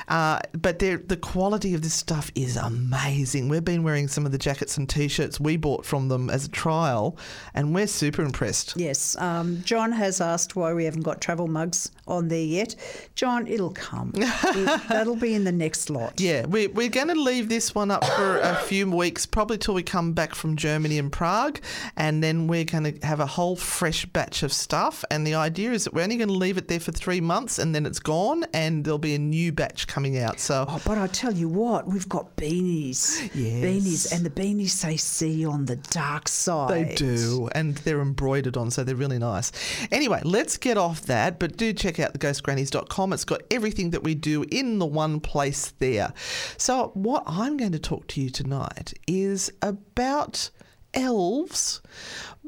Uh, 0.08 0.40
but 0.52 0.78
the 0.78 1.18
quality 1.20 1.74
of 1.74 1.82
this 1.82 1.94
stuff 1.94 2.30
is 2.34 2.56
amazing. 2.56 3.48
We've 3.48 3.64
been 3.64 3.82
wearing 3.82 4.08
some 4.08 4.26
of 4.26 4.32
the 4.32 4.38
jackets 4.38 4.76
and 4.76 4.88
t-shirts 4.88 5.40
we 5.40 5.56
bought 5.56 5.84
from 5.84 6.08
them 6.08 6.30
as 6.30 6.44
a 6.46 6.48
trial, 6.48 7.16
and 7.54 7.74
we're 7.74 7.86
super 7.86 8.22
impressed. 8.22 8.74
Yes, 8.76 9.16
um, 9.16 9.62
John 9.64 9.92
has 9.92 10.20
asked 10.20 10.56
why 10.56 10.72
we 10.74 10.84
haven't 10.84 11.02
got 11.02 11.20
travel 11.20 11.46
mugs 11.46 11.90
on 12.06 12.28
there 12.28 12.38
yet. 12.44 12.74
John, 13.14 13.46
it'll 13.46 13.72
come. 13.72 14.12
It- 14.14 14.82
that'll 14.88 15.16
be 15.16 15.34
in 15.34 15.44
the 15.44 15.52
next 15.52 15.90
lot. 15.90 16.20
Yeah, 16.20 16.46
we, 16.46 16.66
we're 16.68 16.88
going 16.88 17.08
to 17.08 17.14
leave 17.20 17.48
this 17.48 17.74
one 17.74 17.90
up 17.90 18.04
for 18.04 18.38
a 18.38 18.56
few 18.56 18.90
weeks, 18.90 19.26
probably 19.26 19.58
till 19.58 19.74
we 19.74 19.82
come 19.82 20.12
back 20.12 20.34
from 20.34 20.56
Germany 20.56 20.98
and 20.98 21.10
Prague, 21.10 21.60
and 21.96 22.22
then 22.22 22.46
we're 22.46 22.64
going 22.64 22.84
to 22.84 23.06
have 23.06 23.20
a 23.20 23.26
whole 23.26 23.56
fresh 23.56 24.06
batch 24.06 24.42
of 24.42 24.52
stuff. 24.52 25.04
And 25.10 25.26
the 25.26 25.34
idea 25.34 25.72
is 25.72 25.84
that 25.84 25.94
we're 25.94 26.02
only 26.02 26.16
going 26.16 26.28
to 26.28 26.34
leave 26.34 26.58
it 26.58 26.68
there 26.68 26.80
for 26.80 26.92
three 26.96 27.20
months, 27.20 27.58
and 27.58 27.74
then 27.74 27.86
it's 27.86 27.98
gone, 28.00 28.44
and 28.52 28.84
there'll 28.84 28.98
be 28.98 29.14
a 29.14 29.18
new 29.18 29.52
batch 29.52 29.86
coming 29.86 30.18
out. 30.18 30.40
So 30.40 30.64
Oh, 30.68 30.80
but 30.84 30.98
I 30.98 31.06
tell 31.06 31.32
you 31.32 31.48
what, 31.48 31.86
we've 31.86 32.08
got 32.08 32.36
beanies. 32.36 33.30
Yes. 33.34 33.64
Beanies, 33.64 34.12
and 34.12 34.24
the 34.24 34.30
beanies 34.30 34.70
say 34.70 34.96
see 34.96 35.44
on 35.46 35.66
the 35.66 35.76
dark 35.76 36.28
side. 36.28 36.90
They 36.90 36.94
do, 36.94 37.48
and 37.52 37.76
they're 37.78 38.00
embroidered 38.00 38.56
on, 38.56 38.70
so 38.70 38.84
they're 38.84 38.96
really 38.96 39.18
nice. 39.18 39.52
Anyway, 39.92 40.20
let's 40.24 40.56
get 40.56 40.76
off 40.76 41.02
that, 41.02 41.38
but 41.38 41.56
do 41.56 41.72
check 41.72 42.00
out 42.00 42.12
the 42.12 42.18
ghostgrannies.com. 42.18 43.12
It's 43.12 43.24
got 43.24 43.42
everything 43.50 43.90
that 43.90 44.02
we 44.02 44.14
do 44.14 44.44
in 44.50 44.78
the 44.78 44.86
one 44.86 45.20
place 45.20 45.72
there. 45.78 46.12
So, 46.56 46.90
what 46.94 47.22
I'm 47.26 47.56
going 47.56 47.72
to 47.72 47.78
talk 47.78 48.06
to 48.08 48.20
you 48.20 48.30
tonight 48.30 48.94
is 49.06 49.52
about 49.62 50.50
elves, 50.94 51.82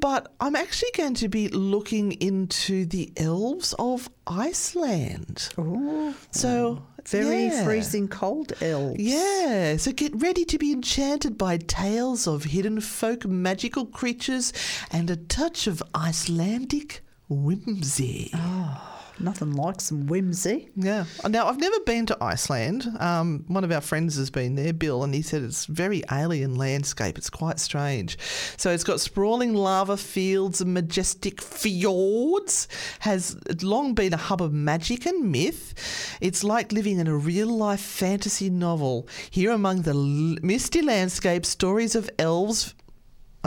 but 0.00 0.32
I'm 0.40 0.56
actually 0.56 0.90
going 0.96 1.14
to 1.14 1.28
be 1.28 1.48
looking 1.48 2.12
into 2.12 2.84
the 2.87 3.12
elves 3.16 3.74
of 3.78 4.08
Iceland. 4.26 5.48
Oh, 5.58 6.14
So, 6.30 6.82
very 7.06 7.46
yeah. 7.46 7.64
freezing 7.64 8.08
cold 8.08 8.52
elves. 8.61 9.00
Yeah, 9.00 9.76
so 9.76 9.92
get 9.92 10.12
ready 10.14 10.44
to 10.44 10.58
be 10.58 10.72
enchanted 10.72 11.38
by 11.38 11.56
tales 11.56 12.26
of 12.26 12.44
hidden 12.44 12.80
folk, 12.80 13.24
magical 13.26 13.87
creatures, 13.87 14.52
and 14.90 15.08
a 15.11 15.16
touch 15.16 15.66
of 15.66 15.82
Icelandic 15.94 17.02
whimsy. 17.28 18.30
Oh. 18.34 18.94
Nothing 19.20 19.54
like 19.54 19.81
some 19.81 20.07
whimsy. 20.07 20.68
Yeah. 20.76 21.04
Now, 21.28 21.46
I've 21.48 21.59
never 21.59 21.81
been 21.81 22.07
to 22.07 22.16
Iceland. 22.20 22.87
Um, 23.00 23.44
one 23.48 23.64
of 23.64 23.72
our 23.72 23.81
friends 23.81 24.16
has 24.16 24.31
been 24.31 24.54
there, 24.54 24.72
Bill, 24.72 25.02
and 25.02 25.14
he 25.14 25.22
said 25.22 25.42
it's 25.42 25.66
very 25.66 26.02
alien 26.11 26.54
landscape. 26.54 27.18
It's 27.18 27.31
quite 27.31 27.59
strange. 27.59 28.18
So 28.57 28.70
it's 28.70 28.85
got 28.85 29.00
sprawling 29.00 29.54
lava 29.54 29.96
fields 29.96 30.61
and 30.61 30.72
majestic 30.72 31.42
fjords. 31.42 32.68
Has 33.00 33.37
long 33.62 33.94
been 33.94 34.14
a 34.14 34.18
hub 34.18 34.40
of 34.40 34.52
magic 34.52 35.07
and 35.07 35.33
myth. 35.33 36.16
It's 36.20 36.44
like 36.44 36.72
living 36.72 36.98
in 36.98 37.09
a 37.09 37.16
real 37.16 37.48
life 37.48 37.81
fantasy 37.81 38.50
novel. 38.50 39.09
Here 39.31 39.50
among 39.50 39.83
the 39.83 39.94
l- 39.94 40.37
misty 40.42 40.83
landscape, 40.83 41.44
stories 41.44 41.94
of 41.94 42.09
elves. 42.18 42.74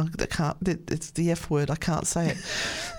I 0.01 0.25
can't. 0.25 0.57
It's 0.67 1.11
the 1.11 1.31
F 1.31 1.49
word. 1.49 1.69
I 1.69 1.75
can't 1.75 2.07
say 2.07 2.29
it. 2.29 2.37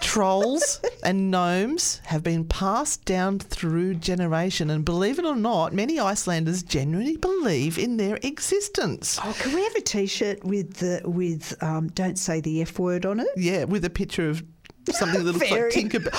Trolls 0.00 0.80
and 1.02 1.30
gnomes 1.30 2.00
have 2.04 2.22
been 2.22 2.44
passed 2.44 3.04
down 3.04 3.38
through 3.38 3.94
generation, 3.94 4.70
and 4.70 4.84
believe 4.84 5.18
it 5.18 5.24
or 5.24 5.36
not, 5.36 5.72
many 5.72 5.98
Icelanders 5.98 6.62
genuinely 6.62 7.16
believe 7.16 7.78
in 7.78 7.96
their 7.96 8.18
existence. 8.22 9.18
Oh, 9.22 9.34
can 9.38 9.54
we 9.54 9.62
have 9.62 9.74
a 9.74 9.80
T-shirt 9.80 10.44
with 10.44 10.74
the 10.74 11.00
with 11.04 11.54
um, 11.62 11.88
don't 11.88 12.18
say 12.18 12.40
the 12.40 12.62
F 12.62 12.78
word 12.78 13.06
on 13.06 13.20
it? 13.20 13.28
Yeah, 13.36 13.64
with 13.64 13.84
a 13.84 13.90
picture 13.90 14.28
of 14.28 14.42
something 14.90 15.24
that 15.24 15.32
looks 15.32 15.50
like 15.50 15.70
Tinkerbell. 15.70 16.10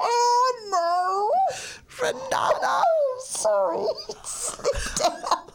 oh 0.00 1.30
no, 2.00 2.06
Renata, 2.06 2.82
Sorry. 3.20 3.86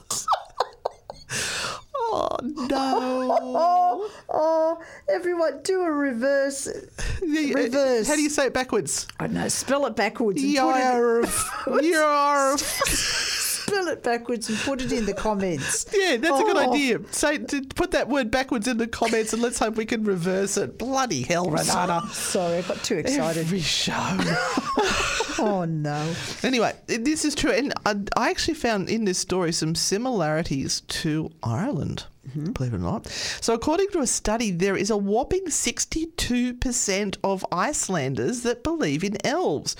oh 2.13 2.37
no! 2.41 4.09
Oh, 4.29 4.81
everyone, 5.09 5.61
do 5.63 5.81
a 5.81 5.91
reverse. 5.91 6.67
Uh, 6.67 6.79
reverse. 7.21 8.07
How 8.07 8.15
do 8.15 8.21
you 8.21 8.29
say 8.29 8.47
it 8.47 8.53
backwards? 8.53 9.07
I 9.19 9.27
don't 9.27 9.35
know. 9.35 9.47
Spell 9.47 9.85
it 9.85 9.95
backwards. 9.95 10.41
Yarf. 10.41 11.25
Yarf. 11.65 13.39
spell 13.73 13.87
it 13.87 14.03
backwards 14.03 14.49
and 14.49 14.57
put 14.59 14.81
it 14.81 14.91
in 14.91 15.05
the 15.05 15.13
comments. 15.13 15.85
Yeah, 15.93 16.17
that's 16.17 16.39
a 16.39 16.43
good 16.43 16.57
Oh. 16.57 16.71
idea. 16.73 16.99
Say, 17.11 17.39
put 17.75 17.91
that 17.91 18.09
word 18.09 18.29
backwards 18.31 18.67
in 18.67 18.77
the 18.77 18.87
comments, 18.87 19.33
and 19.33 19.41
let's 19.41 19.59
hope 19.59 19.75
we 19.75 19.85
can 19.85 20.03
reverse 20.03 20.57
it. 20.57 20.77
Bloody 20.77 21.21
hell, 21.23 21.49
Renata! 21.49 22.01
Sorry, 22.11 22.57
I 22.57 22.61
got 22.61 22.83
too 22.83 22.97
excited. 22.97 23.39
Every 23.41 23.59
show. 23.61 23.93
Oh 25.39 25.65
no. 25.65 26.13
anyway, 26.43 26.73
this 26.85 27.25
is 27.25 27.33
true, 27.35 27.51
and 27.51 27.73
I, 27.85 27.95
I 28.15 28.29
actually 28.29 28.53
found 28.53 28.87
in 28.87 29.03
this 29.05 29.17
story 29.17 29.51
some 29.51 29.75
similarities 29.75 30.81
to 30.81 31.31
Ireland. 31.41 32.05
Believe 32.53 32.73
it 32.73 32.77
or 32.77 32.79
not. 32.79 33.07
So, 33.41 33.53
according 33.53 33.89
to 33.89 33.99
a 33.99 34.07
study, 34.07 34.51
there 34.51 34.77
is 34.77 34.89
a 34.89 34.97
whopping 34.97 35.45
62% 35.47 37.17
of 37.23 37.45
Icelanders 37.51 38.43
that 38.43 38.63
believe 38.63 39.03
in 39.03 39.17
elves, 39.25 39.75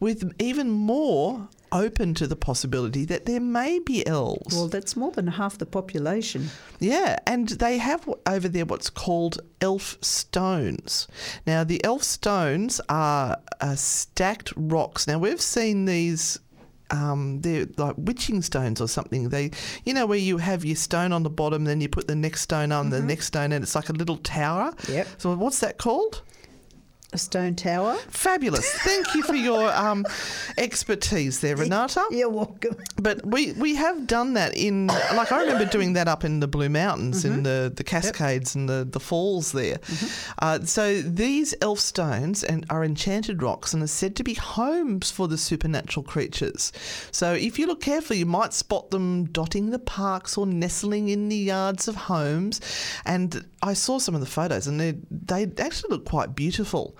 with 0.00 0.32
even 0.40 0.70
more 0.70 1.48
open 1.70 2.14
to 2.14 2.26
the 2.26 2.36
possibility 2.36 3.04
that 3.06 3.26
there 3.26 3.40
may 3.40 3.78
be 3.78 4.06
elves. 4.06 4.54
Well, 4.54 4.68
that's 4.68 4.94
more 4.96 5.10
than 5.10 5.26
half 5.26 5.58
the 5.58 5.66
population. 5.66 6.48
Yeah, 6.78 7.18
and 7.26 7.48
they 7.48 7.78
have 7.78 8.08
over 8.26 8.48
there 8.48 8.66
what's 8.66 8.90
called 8.90 9.40
elf 9.60 9.96
stones. 10.02 11.08
Now, 11.46 11.64
the 11.64 11.82
elf 11.84 12.02
stones 12.02 12.80
are 12.88 13.38
uh, 13.60 13.74
stacked 13.74 14.52
rocks. 14.56 15.06
Now, 15.06 15.18
we've 15.18 15.40
seen 15.40 15.86
these 15.86 16.38
um, 16.92 17.40
they're 17.40 17.66
like 17.76 17.94
witching 17.96 18.42
stones 18.42 18.80
or 18.80 18.86
something. 18.88 19.30
They, 19.30 19.50
you 19.84 19.94
know, 19.94 20.06
where 20.06 20.18
you 20.18 20.38
have 20.38 20.64
your 20.64 20.76
stone 20.76 21.12
on 21.12 21.22
the 21.22 21.30
bottom, 21.30 21.64
then 21.64 21.80
you 21.80 21.88
put 21.88 22.06
the 22.06 22.14
next 22.14 22.42
stone 22.42 22.70
on 22.70 22.90
the 22.90 23.00
next 23.02 23.26
stone, 23.26 23.52
and 23.52 23.62
it's 23.64 23.74
like 23.74 23.88
a 23.88 23.94
little 23.94 24.18
tower. 24.18 24.74
Yep. 24.88 25.08
So 25.18 25.34
what's 25.34 25.60
that 25.60 25.78
called? 25.78 26.22
A 27.14 27.18
stone 27.18 27.54
tower. 27.54 27.96
Fabulous. 28.08 28.72
Thank 28.72 29.14
you 29.14 29.22
for 29.22 29.34
your 29.34 29.70
um, 29.76 30.06
expertise 30.56 31.40
there, 31.40 31.56
Renata. 31.56 32.02
You're 32.10 32.30
welcome. 32.30 32.76
But 32.96 33.26
we, 33.26 33.52
we 33.52 33.74
have 33.74 34.06
done 34.06 34.32
that 34.34 34.56
in, 34.56 34.86
like, 34.86 35.30
I 35.30 35.42
remember 35.42 35.66
doing 35.66 35.92
that 35.92 36.08
up 36.08 36.24
in 36.24 36.40
the 36.40 36.48
Blue 36.48 36.70
Mountains, 36.70 37.26
in 37.26 37.42
the, 37.42 37.70
the 37.74 37.84
Cascades 37.84 38.54
and 38.54 38.66
the, 38.66 38.88
the 38.90 38.98
falls 39.00 39.52
there. 39.52 39.78
Uh, 40.38 40.60
so 40.60 41.02
these 41.02 41.54
elf 41.60 41.80
stones 41.80 42.42
and 42.42 42.64
are 42.70 42.82
enchanted 42.82 43.42
rocks 43.42 43.74
and 43.74 43.82
are 43.82 43.88
said 43.88 44.16
to 44.16 44.24
be 44.24 44.32
homes 44.32 45.10
for 45.10 45.28
the 45.28 45.36
supernatural 45.36 46.04
creatures. 46.04 46.72
So 47.10 47.34
if 47.34 47.58
you 47.58 47.66
look 47.66 47.82
carefully, 47.82 48.20
you 48.20 48.26
might 48.26 48.54
spot 48.54 48.90
them 48.90 49.26
dotting 49.26 49.70
the 49.70 49.78
parks 49.78 50.38
or 50.38 50.46
nestling 50.46 51.10
in 51.10 51.28
the 51.28 51.36
yards 51.36 51.88
of 51.88 51.94
homes. 51.94 52.60
And 53.04 53.46
I 53.62 53.74
saw 53.74 53.98
some 53.98 54.14
of 54.14 54.22
the 54.22 54.26
photos 54.26 54.66
and 54.66 54.80
they, 54.80 54.94
they 55.10 55.44
actually 55.62 55.90
look 55.90 56.06
quite 56.06 56.34
beautiful. 56.34 56.96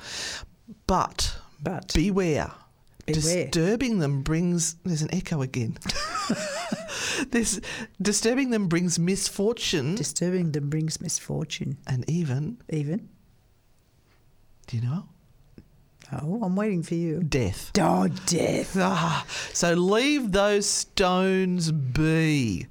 But 0.86 1.36
But 1.62 1.92
beware. 1.94 2.52
Beware. 3.06 3.46
Disturbing 3.46 3.98
them 3.98 4.22
brings. 4.22 4.74
There's 4.84 5.02
an 5.02 5.12
echo 5.12 5.42
again. 5.42 5.76
this 7.30 7.60
disturbing 8.00 8.50
them 8.50 8.68
brings 8.68 8.98
misfortune 8.98 9.94
disturbing 9.94 10.52
them 10.52 10.70
brings 10.70 11.00
misfortune. 11.00 11.78
and 11.86 12.08
even. 12.08 12.58
Even. 12.70 13.08
Do 14.66 14.76
you 14.76 14.82
know? 14.82 15.08
Oh, 16.20 16.40
I'm 16.42 16.56
waiting 16.56 16.82
for 16.82 16.94
you. 16.94 17.22
Death. 17.22 17.70
Oh, 17.80 18.06
death. 18.26 18.76
Ah, 18.78 19.24
so 19.54 19.72
leave 19.72 20.32
those 20.32 20.66
stones 20.66 21.72
be. 21.72 22.66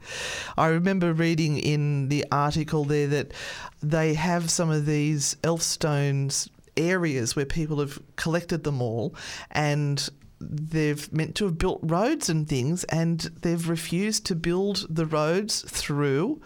I 0.57 0.67
remember 0.67 1.11
reading 1.11 1.57
in 1.57 2.09
the 2.09 2.23
article 2.31 2.85
there 2.85 3.07
that 3.07 3.33
they 3.81 4.13
have 4.13 4.51
some 4.51 4.69
of 4.69 4.85
these 4.85 5.37
elf 5.43 5.63
stones 5.63 6.49
areas 6.77 7.35
where 7.35 7.45
people 7.45 7.79
have 7.79 7.99
collected 8.15 8.63
them 8.63 8.81
all 8.81 9.15
and 9.51 10.09
they've 10.39 11.11
meant 11.13 11.35
to 11.35 11.45
have 11.45 11.57
built 11.57 11.79
roads 11.83 12.29
and 12.29 12.47
things 12.47 12.83
and 12.85 13.19
they've 13.41 13.69
refused 13.69 14.25
to 14.25 14.35
build 14.35 14.87
the 14.89 15.05
roads 15.05 15.61
through 15.67 16.41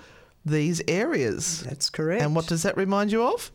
these 0.45 0.81
areas. 0.87 1.63
That's 1.63 1.89
correct. 1.89 2.21
And 2.21 2.35
what 2.35 2.47
does 2.47 2.63
that 2.63 2.77
remind 2.77 3.11
you 3.11 3.23
of? 3.23 3.51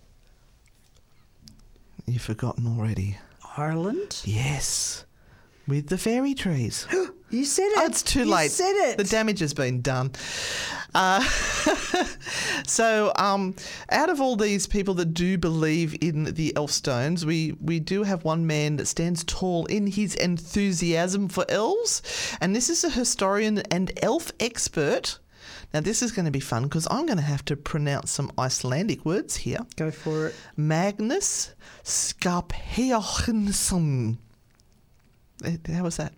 You've 2.06 2.22
forgotten 2.22 2.66
already. 2.66 3.18
Ireland? 3.56 4.22
Yes. 4.24 5.04
With 5.70 5.86
the 5.86 5.98
fairy 5.98 6.34
trees. 6.34 6.86
You 7.32 7.44
said 7.44 7.66
it. 7.66 7.78
Oh, 7.78 7.86
it's 7.86 8.02
too 8.02 8.24
You 8.24 8.34
late. 8.34 8.50
said 8.50 8.72
it. 8.90 8.98
The 8.98 9.04
damage 9.04 9.38
has 9.38 9.54
been 9.54 9.82
done. 9.82 10.10
Uh, 10.92 11.22
so, 12.66 13.12
um, 13.14 13.54
out 13.88 14.10
of 14.10 14.20
all 14.20 14.34
these 14.34 14.66
people 14.66 14.94
that 14.94 15.14
do 15.14 15.38
believe 15.38 15.96
in 16.00 16.24
the 16.24 16.52
elf 16.56 16.72
stones, 16.72 17.24
we, 17.24 17.52
we 17.60 17.78
do 17.78 18.02
have 18.02 18.24
one 18.24 18.48
man 18.48 18.78
that 18.78 18.86
stands 18.86 19.22
tall 19.22 19.64
in 19.66 19.86
his 19.86 20.16
enthusiasm 20.16 21.28
for 21.28 21.44
elves, 21.48 22.02
and 22.40 22.56
this 22.56 22.68
is 22.68 22.82
a 22.82 22.90
historian 22.90 23.58
and 23.70 23.92
elf 24.02 24.32
expert. 24.40 25.20
Now, 25.72 25.78
this 25.82 26.02
is 26.02 26.10
going 26.10 26.24
to 26.24 26.32
be 26.32 26.40
fun 26.40 26.64
because 26.64 26.88
I'm 26.90 27.06
going 27.06 27.18
to 27.18 27.22
have 27.22 27.44
to 27.44 27.54
pronounce 27.56 28.10
some 28.10 28.32
Icelandic 28.36 29.04
words 29.04 29.36
here. 29.36 29.60
Go 29.76 29.92
for 29.92 30.26
it. 30.26 30.34
Magnus 30.56 31.54
Skarphéðinsson. 31.84 34.18
How 35.42 35.82
was 35.82 35.96
that? 35.96 36.12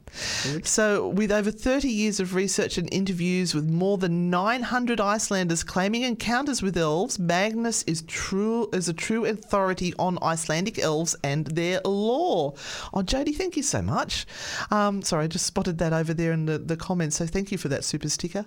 So, 0.66 1.08
with 1.08 1.30
over 1.30 1.50
30 1.50 1.88
years 1.88 2.20
of 2.20 2.34
research 2.34 2.78
and 2.78 2.92
interviews 2.92 3.54
with 3.54 3.68
more 3.68 3.98
than 3.98 4.30
900 4.30 5.00
Icelanders 5.00 5.62
claiming 5.64 6.02
encounters 6.02 6.62
with 6.62 6.76
elves, 6.76 7.18
Magnus 7.18 7.82
is 7.84 8.02
true 8.02 8.68
is 8.72 8.88
a 8.88 8.92
true 8.92 9.24
authority 9.24 9.94
on 9.98 10.18
Icelandic 10.22 10.78
elves 10.78 11.16
and 11.22 11.46
their 11.46 11.80
lore. 11.84 12.54
Oh, 12.92 13.02
Jody, 13.02 13.32
thank 13.32 13.56
you 13.56 13.62
so 13.62 13.80
much. 13.82 14.26
Um, 14.70 15.02
sorry, 15.02 15.24
I 15.24 15.28
just 15.28 15.46
spotted 15.46 15.78
that 15.78 15.92
over 15.92 16.12
there 16.12 16.32
in 16.32 16.46
the, 16.46 16.58
the 16.58 16.76
comments, 16.76 17.16
so 17.16 17.26
thank 17.26 17.52
you 17.52 17.58
for 17.58 17.68
that 17.68 17.84
super 17.84 18.08
sticker. 18.08 18.44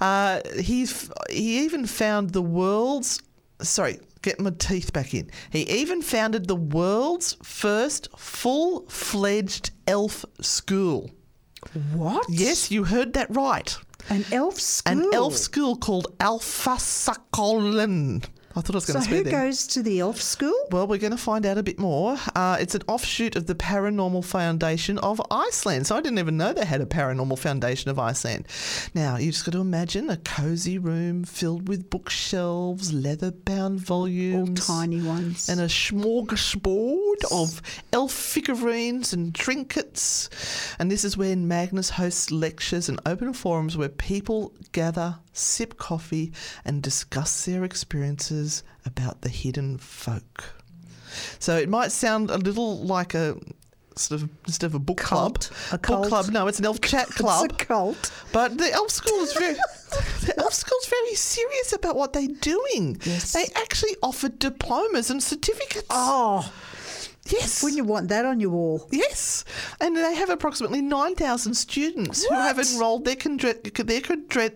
Uh, 0.00 0.40
he's 0.58 1.10
he 1.30 1.64
even 1.64 1.86
found 1.86 2.30
the 2.30 2.42
world's 2.42 3.20
sorry, 3.60 4.00
get 4.24 4.40
my 4.40 4.50
teeth 4.58 4.92
back 4.92 5.14
in. 5.14 5.30
He 5.50 5.62
even 5.70 6.02
founded 6.02 6.48
the 6.48 6.56
world's 6.56 7.36
first 7.42 8.08
full 8.16 8.86
fledged 8.88 9.70
elf 9.86 10.24
school. 10.40 11.10
What? 11.92 12.26
Yes, 12.28 12.70
you 12.70 12.84
heard 12.84 13.12
that 13.12 13.34
right. 13.34 13.76
An 14.08 14.24
elf 14.32 14.58
school. 14.58 14.92
An 14.92 15.14
elf 15.14 15.36
school 15.36 15.76
called 15.76 16.08
Alpha 16.20 16.76
Sakolen. 16.76 18.24
I 18.56 18.60
thought 18.60 18.74
I 18.74 18.76
was 18.76 18.86
going 18.86 19.02
So 19.02 19.10
to 19.10 19.16
who 19.16 19.22
there. 19.24 19.32
goes 19.46 19.66
to 19.68 19.82
the 19.82 19.98
elf 20.00 20.20
school? 20.20 20.54
Well, 20.70 20.86
we're 20.86 20.98
going 20.98 21.10
to 21.10 21.16
find 21.16 21.44
out 21.44 21.58
a 21.58 21.62
bit 21.62 21.78
more. 21.78 22.16
Uh, 22.36 22.56
it's 22.60 22.74
an 22.76 22.82
offshoot 22.86 23.34
of 23.34 23.46
the 23.46 23.54
Paranormal 23.54 24.24
Foundation 24.24 24.96
of 24.98 25.20
Iceland. 25.30 25.86
So 25.88 25.96
I 25.96 26.00
didn't 26.00 26.20
even 26.20 26.36
know 26.36 26.52
they 26.52 26.64
had 26.64 26.80
a 26.80 26.86
Paranormal 26.86 27.38
Foundation 27.38 27.90
of 27.90 27.98
Iceland. 27.98 28.46
Now, 28.94 29.16
you 29.16 29.32
just 29.32 29.44
got 29.44 29.52
to 29.52 29.60
imagine 29.60 30.08
a 30.08 30.18
cozy 30.18 30.78
room 30.78 31.24
filled 31.24 31.66
with 31.68 31.90
bookshelves, 31.90 32.92
leather 32.92 33.32
bound 33.32 33.80
All 33.80 33.84
volumes. 34.06 34.66
tiny 34.66 35.02
ones. 35.02 35.48
and 35.48 35.58
a 35.60 35.66
smorgasbord 35.66 37.24
of 37.32 37.60
elf 37.92 38.12
figurines 38.12 39.12
and 39.12 39.34
trinkets. 39.34 40.28
And 40.78 40.90
this 40.90 41.04
is 41.04 41.16
where 41.16 41.36
Magnus 41.36 41.90
hosts 41.90 42.30
lectures 42.30 42.88
and 42.88 43.00
open 43.06 43.32
forums 43.32 43.76
where 43.76 43.88
people 43.88 44.52
gather, 44.72 45.16
sip 45.34 45.76
coffee, 45.76 46.32
and 46.64 46.82
discuss 46.82 47.44
their 47.44 47.64
experiences 47.64 48.62
about 48.86 49.20
the 49.20 49.28
hidden 49.28 49.76
folk. 49.76 50.54
So 51.38 51.56
it 51.56 51.68
might 51.68 51.92
sound 51.92 52.30
a 52.30 52.38
little 52.38 52.78
like 52.78 53.14
a 53.14 53.36
sort 53.96 54.22
of 54.22 54.28
instead 54.46 54.66
of 54.66 54.74
a 54.74 54.78
book 54.78 54.96
Cult. 54.96 55.50
club. 55.50 55.58
A 55.68 55.74
book 55.74 55.82
cult. 55.82 56.08
club. 56.08 56.26
No, 56.30 56.46
it's 56.48 56.58
an 56.58 56.64
elf 56.64 56.80
chat 56.92 57.08
club. 57.08 57.50
It's 57.52 57.62
a 57.62 57.66
cult. 57.66 58.10
But 58.32 58.58
the 58.58 58.72
elf 58.72 58.90
school 58.90 59.18
is 59.20 59.32
very 59.34 59.54
the 60.26 60.34
elf 60.38 60.54
school's 60.54 60.86
very 60.86 61.14
serious 61.14 61.72
about 61.72 61.96
what 61.96 62.12
they're 62.12 62.26
doing. 62.40 62.98
Yes. 63.04 63.32
They 63.32 63.46
actually 63.54 63.96
offer 64.02 64.28
diplomas 64.28 65.10
and 65.10 65.22
certificates. 65.22 65.86
Oh, 65.90 66.50
yes. 67.30 67.62
wouldn't 67.62 67.76
you 67.76 67.84
want 67.84 68.08
that 68.08 68.24
on 68.24 68.40
your 68.40 68.50
wall? 68.50 68.88
Yes, 68.90 69.44
and 69.80 69.96
they 69.96 70.14
have 70.14 70.30
approximately 70.30 70.82
nine 70.82 71.14
thousand 71.14 71.54
students 71.54 72.24
who 72.24 72.34
have 72.34 72.58
enrolled 72.58 73.04
their 73.04 73.16
condre- 73.16 73.62
their 73.62 74.00
condre- 74.00 74.54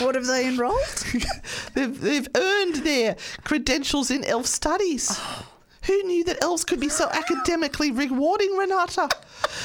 What 0.00 0.14
have 0.14 0.26
they 0.26 0.46
enrolled? 0.48 1.04
they've, 1.74 2.00
they've 2.00 2.28
earned 2.34 2.76
their 2.76 3.16
credentials 3.44 4.10
in 4.10 4.24
elf 4.24 4.46
studies. 4.46 5.10
Oh. 5.12 5.46
Who 5.86 6.02
knew 6.02 6.24
that 6.24 6.42
elves 6.42 6.64
could 6.64 6.80
be 6.80 6.88
so 6.88 7.08
academically 7.08 7.92
rewarding, 7.92 8.56
Renata? 8.56 9.08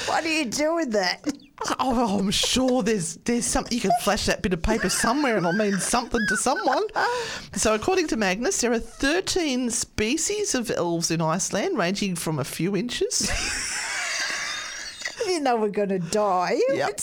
what 0.05 0.23
do 0.23 0.29
you 0.29 0.45
do 0.45 0.75
with 0.75 0.91
that? 0.91 1.25
Oh, 1.79 2.19
I'm 2.19 2.31
sure 2.31 2.83
there's 2.83 3.15
there's 3.17 3.45
something 3.45 3.73
you 3.75 3.81
can 3.81 3.91
flash 4.01 4.25
that 4.25 4.41
bit 4.41 4.53
of 4.53 4.61
paper 4.63 4.89
somewhere 4.89 5.37
and 5.37 5.45
it'll 5.45 5.57
mean 5.57 5.79
something 5.79 6.21
to 6.29 6.37
someone. 6.37 6.83
So, 7.53 7.73
according 7.73 8.07
to 8.07 8.17
Magnus, 8.17 8.61
there 8.61 8.71
are 8.71 8.79
13 8.79 9.69
species 9.69 10.55
of 10.55 10.71
elves 10.71 11.11
in 11.11 11.21
Iceland, 11.21 11.77
ranging 11.77 12.15
from 12.15 12.39
a 12.39 12.43
few 12.43 12.75
inches. 12.75 13.29
You 15.31 15.39
know 15.39 15.55
we're 15.57 15.69
going 15.69 15.89
to 15.89 15.99
die. 15.99 16.59
Yep. 16.73 16.99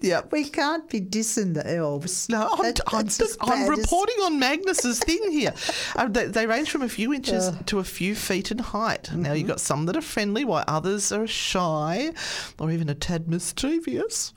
Yep. 0.00 0.32
We 0.32 0.44
can't 0.44 0.88
be 0.88 1.00
dissing 1.00 1.54
the 1.54 1.66
elves. 1.76 2.28
No, 2.28 2.48
I'm, 2.52 2.62
That- 2.62 2.80
I'm, 2.88 2.98
I'm 3.40 3.48
bad 3.66 3.72
as- 3.72 3.78
reporting 3.78 4.16
on 4.22 4.38
Magnus's 4.38 4.98
thing 5.00 5.30
here. 5.30 5.52
Uh, 5.96 6.08
they, 6.08 6.26
they 6.26 6.44
range 6.46 6.70
from 6.70 6.82
a 6.82 6.88
few 6.88 7.12
inches 7.12 7.50
to 7.66 7.78
a 7.78 7.84
few 7.84 8.14
feet 8.16 8.50
in 8.50 8.58
height. 8.58 9.10
Now, 9.12 9.28
Mm-hmm. 9.28 9.36
you've 9.38 9.46
got 9.48 9.60
some 9.60 9.86
that 9.86 9.96
are 9.96 10.00
friendly, 10.00 10.44
while 10.44 10.64
others 10.66 11.12
are 11.12 11.26
shy 11.26 12.10
or 12.58 12.70
even 12.72 12.88
a 12.88 12.94
tad 12.96 13.28
mischievous. 13.28 14.32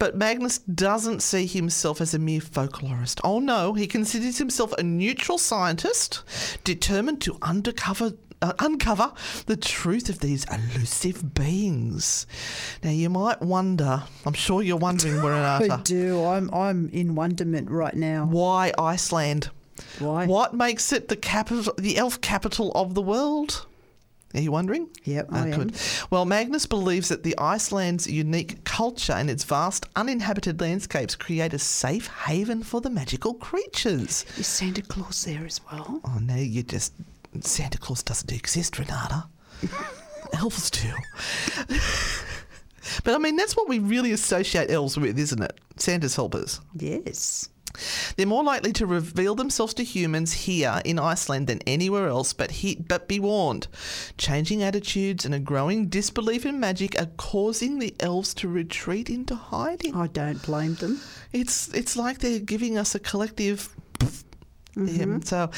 But 0.00 0.16
Magnus 0.16 0.58
doesn't 0.58 1.20
see 1.22 1.46
himself 1.46 2.00
as 2.00 2.14
a 2.14 2.18
mere 2.18 2.40
folklorist. 2.40 3.20
Oh, 3.22 3.38
no, 3.38 3.74
he 3.74 3.86
considers 3.86 4.38
himself 4.38 4.72
a 4.72 4.82
neutral 4.82 5.38
scientist 5.38 6.22
determined 6.64 7.20
to 7.22 7.38
undercover. 7.42 8.12
Uh, 8.40 8.52
uncover 8.60 9.12
the 9.46 9.56
truth 9.56 10.08
of 10.08 10.20
these 10.20 10.44
elusive 10.44 11.34
beings. 11.34 12.24
Now, 12.84 12.90
you 12.90 13.10
might 13.10 13.42
wonder, 13.42 14.04
I'm 14.24 14.32
sure 14.32 14.62
you're 14.62 14.76
wondering, 14.76 15.20
where 15.24 15.34
I 15.34 15.78
do. 15.82 16.24
I'm 16.24 16.48
I'm 16.54 16.88
in 16.90 17.16
wonderment 17.16 17.68
right 17.68 17.94
now. 17.94 18.26
why 18.26 18.72
Iceland? 18.78 19.50
Why? 19.98 20.26
What 20.26 20.54
makes 20.54 20.92
it 20.92 21.08
the 21.08 21.16
capital, 21.16 21.74
the 21.78 21.96
elf 21.98 22.20
capital 22.20 22.70
of 22.76 22.94
the 22.94 23.02
world? 23.02 23.66
Are 24.34 24.40
you 24.40 24.52
wondering? 24.52 24.88
Yep, 25.04 25.28
Ah, 25.32 25.44
I 25.44 25.48
am. 25.48 25.70
Well, 26.10 26.24
Magnus 26.26 26.66
believes 26.66 27.08
that 27.08 27.22
the 27.22 27.34
Iceland's 27.38 28.06
unique 28.06 28.62
culture 28.62 29.14
and 29.14 29.30
its 29.30 29.42
vast 29.42 29.86
uninhabited 29.96 30.60
landscapes 30.60 31.16
create 31.16 31.54
a 31.54 31.58
safe 31.58 32.06
haven 32.08 32.62
for 32.62 32.80
the 32.82 32.90
magical 32.90 33.34
creatures. 33.34 34.26
Is 34.36 34.46
Santa 34.46 34.82
Claus 34.82 35.24
there 35.24 35.46
as 35.46 35.60
well? 35.72 36.00
Oh 36.04 36.18
no, 36.20 36.36
you 36.36 36.62
just 36.62 36.92
Santa 37.42 37.78
Claus 37.78 38.02
doesn't 38.02 38.32
exist, 38.32 38.78
Renata. 38.78 39.28
Elves 40.32 40.70
do. 40.70 40.92
But 43.04 43.14
I 43.14 43.18
mean, 43.18 43.36
that's 43.36 43.56
what 43.56 43.68
we 43.68 43.78
really 43.78 44.12
associate 44.12 44.70
elves 44.70 44.98
with, 44.98 45.18
isn't 45.18 45.42
it? 45.42 45.58
Santa's 45.76 46.16
helpers. 46.16 46.60
Yes. 46.74 47.48
They're 48.16 48.26
more 48.26 48.42
likely 48.42 48.72
to 48.74 48.86
reveal 48.86 49.34
themselves 49.34 49.74
to 49.74 49.84
humans 49.84 50.32
here 50.32 50.80
in 50.84 50.98
Iceland 50.98 51.46
than 51.46 51.60
anywhere 51.66 52.08
else, 52.08 52.32
but 52.32 52.50
he, 52.50 52.74
but 52.76 53.06
be 53.06 53.20
warned, 53.20 53.68
changing 54.16 54.62
attitudes 54.62 55.24
and 55.24 55.34
a 55.34 55.38
growing 55.38 55.88
disbelief 55.88 56.44
in 56.44 56.58
magic 56.58 56.98
are 57.00 57.10
causing 57.18 57.78
the 57.78 57.94
elves 58.00 58.34
to 58.34 58.48
retreat 58.48 59.10
into 59.10 59.34
hiding. 59.34 59.94
I 59.94 60.08
don't 60.08 60.42
blame 60.42 60.74
them. 60.74 61.00
It's 61.32 61.68
it's 61.74 61.96
like 61.96 62.18
they're 62.18 62.40
giving 62.40 62.78
us 62.78 62.94
a 62.94 62.98
collective. 62.98 63.68
Yeah, 64.76 65.18
so, 65.24 65.50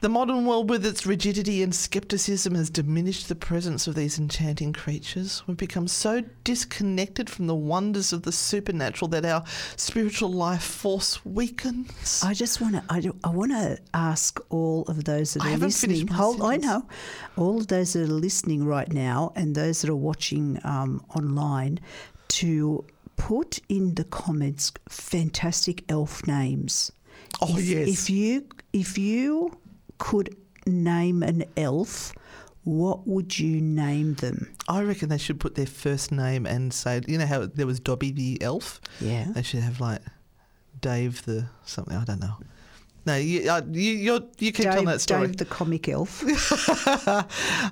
the 0.00 0.08
modern 0.08 0.46
world, 0.46 0.70
with 0.70 0.86
its 0.86 1.04
rigidity 1.04 1.62
and 1.62 1.74
skepticism, 1.74 2.54
has 2.54 2.70
diminished 2.70 3.28
the 3.28 3.34
presence 3.34 3.88
of 3.88 3.96
these 3.96 4.18
enchanting 4.18 4.72
creatures. 4.72 5.42
We've 5.46 5.56
become 5.56 5.88
so 5.88 6.22
disconnected 6.44 7.28
from 7.28 7.48
the 7.48 7.56
wonders 7.56 8.12
of 8.12 8.22
the 8.22 8.30
supernatural 8.30 9.08
that 9.08 9.24
our 9.24 9.42
spiritual 9.76 10.30
life 10.30 10.62
force 10.62 11.24
weakens. 11.24 12.22
I 12.24 12.34
just 12.34 12.60
want 12.60 12.74
to. 12.76 12.84
I, 12.88 13.00
do- 13.00 13.16
I 13.24 13.30
want 13.30 13.52
to 13.52 13.78
ask 13.94 14.38
all 14.50 14.84
of 14.84 15.04
those 15.04 15.34
that 15.34 15.42
I 15.42 15.54
are 15.54 15.56
listening. 15.56 16.06
Hold, 16.06 16.42
I 16.42 16.56
know, 16.56 16.86
all 17.36 17.58
of 17.58 17.66
those 17.66 17.94
that 17.94 18.02
are 18.02 18.06
listening 18.06 18.64
right 18.64 18.92
now, 18.92 19.32
and 19.34 19.54
those 19.56 19.82
that 19.82 19.90
are 19.90 19.96
watching 19.96 20.60
um, 20.62 21.04
online, 21.16 21.80
to 22.28 22.84
put 23.16 23.58
in 23.68 23.94
the 23.96 24.04
comments 24.04 24.72
fantastic 24.88 25.84
elf 25.90 26.26
names. 26.26 26.92
Oh, 27.40 27.56
if, 27.58 27.64
yes. 27.64 27.88
If 27.88 28.10
you 28.10 28.46
if 28.72 28.98
you 28.98 29.58
could 29.98 30.36
name 30.66 31.22
an 31.22 31.44
elf, 31.56 32.12
what 32.64 33.06
would 33.06 33.38
you 33.38 33.60
name 33.60 34.14
them? 34.14 34.54
I 34.68 34.82
reckon 34.82 35.08
they 35.08 35.18
should 35.18 35.40
put 35.40 35.54
their 35.54 35.66
first 35.66 36.12
name 36.12 36.46
and 36.46 36.72
say, 36.72 37.00
you 37.06 37.18
know 37.18 37.26
how 37.26 37.46
there 37.46 37.66
was 37.66 37.80
Dobby 37.80 38.10
the 38.10 38.40
elf? 38.42 38.80
Yeah. 39.00 39.26
They 39.30 39.42
should 39.42 39.60
have 39.60 39.80
like 39.80 40.02
Dave 40.80 41.24
the 41.24 41.46
something. 41.64 41.96
I 41.96 42.04
don't 42.04 42.20
know. 42.20 42.36
No, 43.06 43.16
you 43.16 43.50
uh, 43.50 43.62
you 43.70 43.92
you're, 43.92 44.20
you 44.38 44.52
keep 44.52 44.64
telling 44.66 44.84
that 44.84 45.00
story. 45.00 45.28
Dave 45.28 45.38
the 45.38 45.46
comic 45.46 45.88
elf. 45.88 46.22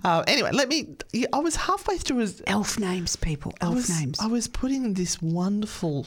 uh, 0.04 0.24
anyway, 0.26 0.50
let 0.52 0.68
me. 0.70 0.96
I 1.30 1.40
was 1.40 1.56
halfway 1.56 1.98
through. 1.98 2.18
His, 2.18 2.42
elf 2.46 2.78
names, 2.78 3.16
people. 3.16 3.52
I 3.60 3.66
Elf 3.66 3.74
was, 3.74 4.00
names. 4.00 4.18
I 4.18 4.28
was 4.28 4.48
putting 4.48 4.94
this 4.94 5.20
wonderful 5.20 6.06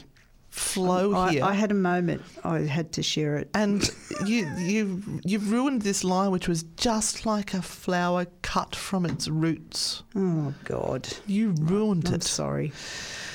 flow 0.50 1.14
I, 1.14 1.32
here. 1.32 1.44
I 1.44 1.52
had 1.52 1.70
a 1.70 1.74
moment. 1.74 2.22
I 2.44 2.60
had 2.60 2.92
to 2.92 3.02
share 3.02 3.36
it. 3.36 3.48
and 3.54 3.88
you 4.26 4.46
you 4.58 5.02
you've 5.24 5.50
ruined 5.50 5.82
this 5.82 6.04
line, 6.04 6.30
which 6.30 6.48
was 6.48 6.64
just 6.76 7.24
like 7.24 7.54
a 7.54 7.62
flower 7.62 8.26
cut 8.42 8.74
from 8.76 9.06
its 9.06 9.28
roots. 9.28 10.02
Oh 10.14 10.52
God. 10.64 11.08
You 11.26 11.52
ruined 11.52 12.08
I'm 12.08 12.14
it. 12.14 12.22
sorry. 12.24 12.72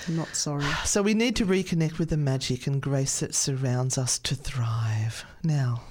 I'm 0.08 0.18
not 0.18 0.36
sorry. 0.36 0.66
So 0.84 1.02
we 1.02 1.14
need 1.14 1.36
to 1.38 1.46
reconnect 1.46 1.98
with 1.98 2.10
the 2.10 2.18
magic 2.18 2.68
and 2.68 2.82
grace 2.82 3.20
that 3.22 3.34
surrounds 3.34 3.98
us 3.98 4.20
to 4.20 4.36
thrive. 4.36 5.26
Now, 5.44 5.82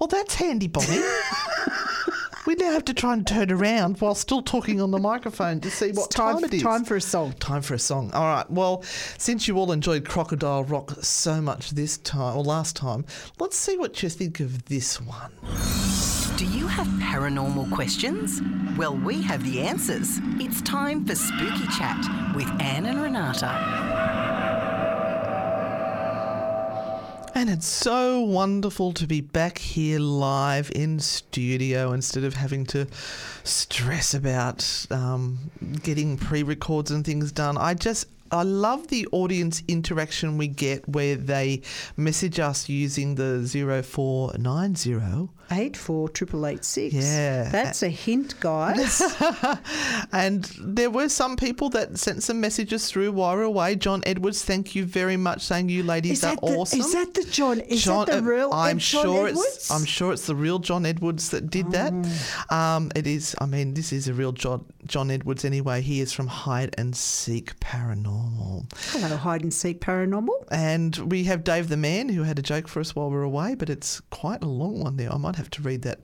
Well, 0.00 0.08
that's 0.08 0.34
handy, 0.34 0.66
Bonnie. 0.66 1.00
we 2.46 2.54
now 2.54 2.72
have 2.72 2.84
to 2.86 2.94
try 2.94 3.12
and 3.12 3.26
turn 3.26 3.50
around 3.50 4.00
while 4.00 4.14
still 4.14 4.42
talking 4.42 4.80
on 4.80 4.90
the 4.90 4.98
microphone 4.98 5.60
to 5.60 5.70
see 5.70 5.92
what 5.92 6.10
time, 6.10 6.36
time 6.36 6.44
it 6.44 6.54
is. 6.54 6.62
time 6.62 6.84
for 6.84 6.96
a 6.96 7.00
song. 7.00 7.32
Time 7.34 7.62
for 7.62 7.74
a 7.74 7.78
song. 7.78 8.10
All 8.12 8.24
right. 8.24 8.50
Well, 8.50 8.82
since 9.18 9.46
you 9.46 9.56
all 9.58 9.72
enjoyed 9.72 10.08
Crocodile 10.08 10.64
Rock 10.64 10.92
so 11.02 11.40
much 11.40 11.70
this 11.70 11.98
time, 11.98 12.36
or 12.36 12.42
last 12.44 12.76
time, 12.76 13.04
let's 13.38 13.56
see 13.56 13.76
what 13.76 14.02
you 14.02 14.08
think 14.08 14.40
of 14.40 14.64
this 14.66 15.00
one. 15.00 15.32
Do 16.36 16.46
you 16.46 16.66
have 16.66 16.86
paranormal 16.86 17.70
questions? 17.72 18.40
Well, 18.76 18.96
we 18.96 19.22
have 19.22 19.44
the 19.44 19.60
answers. 19.60 20.18
It's 20.40 20.62
time 20.62 21.04
for 21.04 21.14
Spooky 21.14 21.66
Chat 21.78 22.34
with 22.34 22.48
Anne 22.60 22.86
and 22.86 23.00
Renata. 23.00 24.71
And 27.34 27.48
it's 27.48 27.66
so 27.66 28.20
wonderful 28.20 28.92
to 28.92 29.06
be 29.06 29.22
back 29.22 29.56
here 29.56 29.98
live 29.98 30.70
in 30.74 31.00
studio 31.00 31.92
instead 31.92 32.24
of 32.24 32.34
having 32.34 32.66
to 32.66 32.86
stress 33.42 34.12
about 34.12 34.86
um, 34.90 35.38
getting 35.82 36.18
pre 36.18 36.42
records 36.42 36.90
and 36.90 37.04
things 37.04 37.32
done. 37.32 37.56
I 37.56 37.74
just. 37.74 38.06
I 38.30 38.44
love 38.44 38.88
the 38.88 39.06
audience 39.12 39.62
interaction 39.68 40.38
we 40.38 40.48
get 40.48 40.88
where 40.88 41.16
they 41.16 41.60
message 41.98 42.40
us 42.40 42.66
using 42.66 43.16
the 43.16 43.46
0490 43.46 45.28
Eight 45.52 45.76
four 45.76 46.08
triple 46.08 46.46
eight 46.46 46.64
six. 46.64 46.94
Yeah. 46.94 47.48
That's 47.50 47.82
a 47.82 47.88
hint, 47.88 48.38
guys. 48.40 49.02
and 50.12 50.44
there 50.60 50.90
were 50.90 51.08
some 51.08 51.36
people 51.36 51.68
that 51.70 51.98
sent 51.98 52.22
some 52.22 52.40
messages 52.40 52.90
through 52.90 53.12
while 53.12 53.38
away. 53.38 53.76
John 53.76 54.02
Edwards, 54.06 54.44
thank 54.44 54.74
you 54.74 54.84
very 54.84 55.16
much, 55.16 55.42
saying 55.42 55.68
you 55.68 55.82
ladies 55.82 56.24
are 56.24 56.36
the, 56.36 56.40
awesome. 56.42 56.80
Is 56.80 56.92
that 56.92 57.14
the 57.14 57.24
John? 57.24 57.60
Is 57.60 57.82
John, 57.82 58.06
that 58.06 58.12
the 58.12 58.18
uh, 58.18 58.22
real? 58.22 58.52
I'm 58.52 58.78
John 58.78 59.04
sure 59.04 59.28
Edwards? 59.28 59.56
it's. 59.56 59.70
I'm 59.70 59.84
sure 59.84 60.12
it's 60.12 60.26
the 60.26 60.34
real 60.34 60.58
John 60.58 60.86
Edwards 60.86 61.30
that 61.30 61.50
did 61.50 61.70
that. 61.72 61.92
Um, 62.50 62.90
it 62.94 63.06
is. 63.06 63.34
I 63.38 63.46
mean, 63.46 63.74
this 63.74 63.92
is 63.92 64.08
a 64.08 64.14
real 64.14 64.32
John 64.32 64.64
John 64.86 65.10
Edwards 65.10 65.44
anyway. 65.44 65.80
He 65.82 66.00
is 66.00 66.12
from 66.12 66.26
Hide 66.28 66.74
and 66.78 66.94
Seek 66.96 67.58
Paranormal, 67.60 68.66
Hello, 68.92 69.16
hide 69.16 69.42
and 69.42 69.52
seek 69.52 69.80
paranormal. 69.80 70.46
and 70.50 70.96
we 71.10 71.24
have 71.24 71.44
Dave 71.44 71.68
the 71.68 71.76
Man 71.76 72.08
who 72.08 72.22
had 72.22 72.38
a 72.38 72.42
joke 72.42 72.68
for 72.68 72.80
us 72.80 72.94
while 72.94 73.08
we 73.08 73.16
were 73.16 73.22
away, 73.22 73.54
but 73.54 73.70
it's 73.70 74.00
quite 74.10 74.42
a 74.42 74.46
long 74.48 74.80
one 74.80 74.96
there. 74.96 75.12
I 75.12 75.16
might 75.16 75.36
have 75.36 75.41
to 75.50 75.62
read 75.62 75.82
that 75.82 76.00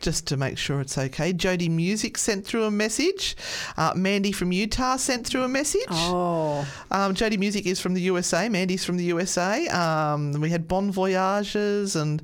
just 0.00 0.26
to 0.26 0.36
make 0.36 0.58
sure 0.58 0.80
it's 0.80 0.98
okay. 0.98 1.32
Jody 1.32 1.68
Music 1.68 2.18
sent 2.18 2.44
through 2.44 2.64
a 2.64 2.70
message. 2.72 3.36
Uh, 3.76 3.92
Mandy 3.94 4.32
from 4.32 4.50
Utah 4.50 4.96
sent 4.96 5.24
through 5.26 5.44
a 5.44 5.48
message. 5.48 5.84
Oh, 5.90 6.66
Um, 6.90 7.14
Jody 7.14 7.36
Music 7.36 7.66
is 7.66 7.80
from 7.80 7.94
the 7.94 8.00
USA. 8.00 8.48
Mandy's 8.48 8.84
from 8.84 8.96
the 8.96 9.04
USA. 9.04 9.68
Um, 9.68 10.32
we 10.32 10.50
had 10.50 10.66
Bon 10.66 10.90
Voyages 10.90 11.94
and 11.94 12.20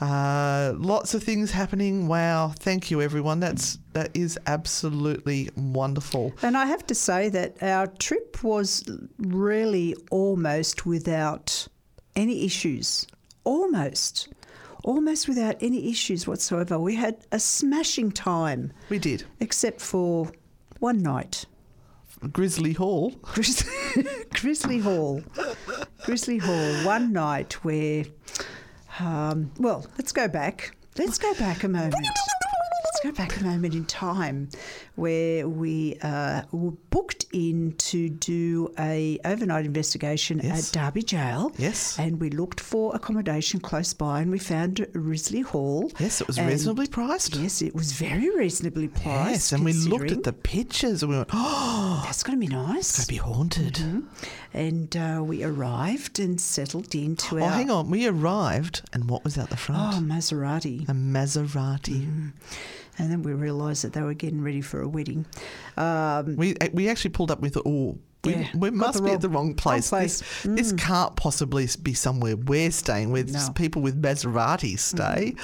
uh, 0.00 0.72
lots 0.76 1.14
of 1.14 1.22
things 1.24 1.50
happening. 1.50 2.06
Wow! 2.06 2.52
Thank 2.58 2.90
you, 2.92 3.02
everyone. 3.02 3.40
That's 3.40 3.78
that 3.92 4.10
is 4.14 4.38
absolutely 4.46 5.48
wonderful. 5.56 6.32
and 6.42 6.56
I 6.56 6.66
have 6.66 6.86
to 6.86 6.94
say 6.94 7.28
that 7.30 7.60
our 7.62 7.86
trip 7.88 8.44
was 8.44 8.84
really 9.18 9.96
almost 10.10 10.86
without 10.86 11.66
any 12.14 12.44
issues. 12.44 13.06
Almost. 13.44 14.28
Almost 14.86 15.26
without 15.26 15.56
any 15.60 15.90
issues 15.90 16.28
whatsoever. 16.28 16.78
We 16.78 16.94
had 16.94 17.16
a 17.32 17.40
smashing 17.40 18.12
time, 18.12 18.72
We 18.88 18.98
did 19.00 19.24
except 19.40 19.80
for 19.80 20.30
one 20.78 21.02
night. 21.02 21.44
Grizzly 22.32 22.72
Hall. 22.72 23.10
Grizzly 24.34 24.78
Hall. 24.78 25.22
Grizzly 26.04 26.38
Hall, 26.38 26.84
one 26.86 27.12
night 27.12 27.52
where, 27.64 28.04
um, 29.00 29.50
well, 29.58 29.84
let's 29.98 30.12
go 30.12 30.28
back. 30.28 30.76
Let's 30.96 31.18
go 31.18 31.34
back 31.34 31.64
a 31.64 31.68
moment. 31.68 31.94
Let's 31.94 33.00
go 33.02 33.12
back 33.12 33.40
a 33.40 33.44
moment 33.44 33.74
in 33.74 33.84
time. 33.86 34.48
where 34.94 35.48
we 35.48 35.98
uh, 36.02 36.42
booked 36.96 37.26
in 37.32 37.74
to 37.76 38.08
do 38.08 38.72
a 38.78 39.18
overnight 39.26 39.66
investigation 39.66 40.40
Yes. 40.42 40.74
at 40.74 40.80
Derby 40.80 41.02
Jail. 41.02 41.52
Yes. 41.58 41.98
and 41.98 42.18
we 42.18 42.30
looked 42.30 42.58
for 42.58 42.94
accommodation 42.96 43.60
close 43.60 43.92
by, 43.92 44.22
and 44.22 44.30
we 44.30 44.38
found 44.38 44.86
Risley 44.94 45.42
Hall. 45.42 45.90
Yes, 46.00 46.22
it 46.22 46.26
was 46.26 46.38
And- 46.38 46.48
reasonably 46.48 46.86
priced. 46.86 47.36
Yes, 47.36 47.60
it 47.60 47.74
was 47.74 47.92
very 47.92 48.34
reasonably 48.34 48.88
priced. 48.88 49.30
Yes, 49.30 49.52
and 49.52 49.62
we 49.62 49.74
looked 49.74 50.10
at 50.10 50.22
the 50.22 50.32
pictures 50.32 51.02
and 51.02 51.10
we 51.10 51.16
went, 51.18 51.28
oh, 51.34 52.00
That's 52.06 52.22
going 52.22 52.40
to 52.40 52.46
be 52.46 52.52
nice. 52.54 52.88
it's 52.88 52.96
going 52.96 53.04
to 53.06 53.12
be 53.12 53.28
haunted. 53.30 53.74
Mm-hmm. 53.74 54.00
And 54.54 54.96
uh, 54.96 55.22
we 55.22 55.44
arrived 55.44 56.18
and 56.18 56.40
settled 56.40 56.94
into 56.94 57.38
Oh, 57.38 57.42
our 57.42 57.50
hang 57.50 57.70
on. 57.70 57.90
We 57.90 58.06
arrived, 58.06 58.88
and 58.94 59.10
what 59.10 59.22
was 59.22 59.36
out 59.36 59.50
the 59.50 59.56
front? 59.58 59.96
oh? 59.96 60.00
Maserati. 60.00 60.88
A 60.88 60.92
Maserati. 60.92 62.00
Mm-hmm. 62.06 62.28
And 62.98 63.10
then 63.12 63.22
we 63.22 63.34
realised 63.34 63.84
that 63.84 63.92
they 63.92 64.00
were 64.00 64.14
getting 64.14 64.40
ready 64.42 64.62
for 64.62 64.80
a 64.80 64.88
wedding. 64.88 65.26
Um, 65.76 66.34
We 66.36 66.56
we 66.72 66.85
actually 66.88 67.10
pulled 67.10 67.30
up 67.30 67.40
with 67.40 67.56
oh. 67.66 67.98
We, 68.24 68.32
Yeah, 68.34 68.48
we 68.56 68.70
must 68.70 69.04
be 69.04 69.10
at 69.12 69.20
the 69.20 69.28
wrong 69.28 69.54
place. 69.54 69.90
place. 69.90 70.18
This, 70.42 70.72
this 70.72 70.72
can't 70.72 71.14
possibly 71.14 71.68
be 71.82 71.94
somewhere 71.94 72.34
we're 72.36 72.72
staying 72.72 73.12
where 73.12 73.22
No. 73.22 73.48
people 73.54 73.82
with 73.82 74.00
Maseratis 74.02 74.80
stay. 74.80 75.36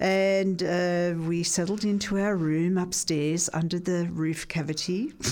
and 0.00 0.62
uh, 0.62 1.12
we 1.28 1.42
settled 1.42 1.84
into 1.84 2.18
our 2.18 2.34
room 2.34 2.78
upstairs 2.78 3.50
under 3.52 3.78
the 3.78 4.08
roof 4.10 4.48
cavity. 4.48 5.12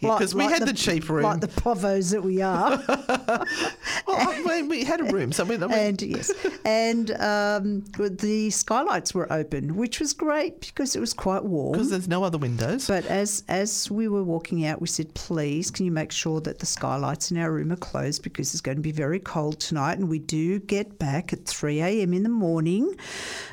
Because 0.00 0.34
we 0.34 0.44
had 0.44 0.62
the, 0.62 0.66
the 0.66 0.72
cheap 0.72 1.08
room. 1.08 1.24
Like 1.24 1.40
the 1.40 1.48
povos 1.48 2.12
that 2.12 2.22
we 2.22 2.40
are. 2.40 2.82
well, 4.06 4.44
we, 4.46 4.62
we 4.62 4.84
had 4.84 5.00
a 5.00 5.04
room, 5.04 5.32
so 5.32 5.44
we, 5.44 5.56
I 5.56 5.58
mean, 5.58 5.72
and 5.72 6.02
yes, 6.02 6.30
and 6.64 7.10
um, 7.20 7.84
the 7.96 8.50
skylights 8.50 9.14
were 9.14 9.30
open, 9.32 9.76
which 9.76 10.00
was 10.00 10.12
great 10.12 10.60
because 10.60 10.94
it 10.94 11.00
was 11.00 11.12
quite 11.12 11.44
warm. 11.44 11.72
because 11.72 11.90
there's 11.90 12.08
no 12.08 12.22
other 12.24 12.38
windows. 12.38 12.86
But 12.86 13.06
as 13.06 13.42
as 13.48 13.90
we 13.90 14.08
were 14.08 14.22
walking 14.24 14.64
out, 14.66 14.80
we 14.80 14.86
said, 14.86 15.14
"Please, 15.14 15.70
can 15.70 15.84
you 15.84 15.92
make 15.92 16.12
sure 16.12 16.40
that 16.42 16.58
the 16.60 16.66
skylights 16.66 17.30
in 17.30 17.38
our 17.38 17.50
room 17.52 17.72
are 17.72 17.76
closed 17.76 18.22
because 18.22 18.52
it's 18.54 18.60
going 18.60 18.76
to 18.76 18.82
be 18.82 18.92
very 18.92 19.18
cold 19.18 19.58
tonight, 19.60 19.98
and 19.98 20.08
we 20.08 20.18
do 20.18 20.58
get 20.60 20.98
back 20.98 21.32
at 21.32 21.44
three 21.44 21.80
a.m. 21.80 22.12
in 22.12 22.22
the 22.22 22.28
morning, 22.28 22.94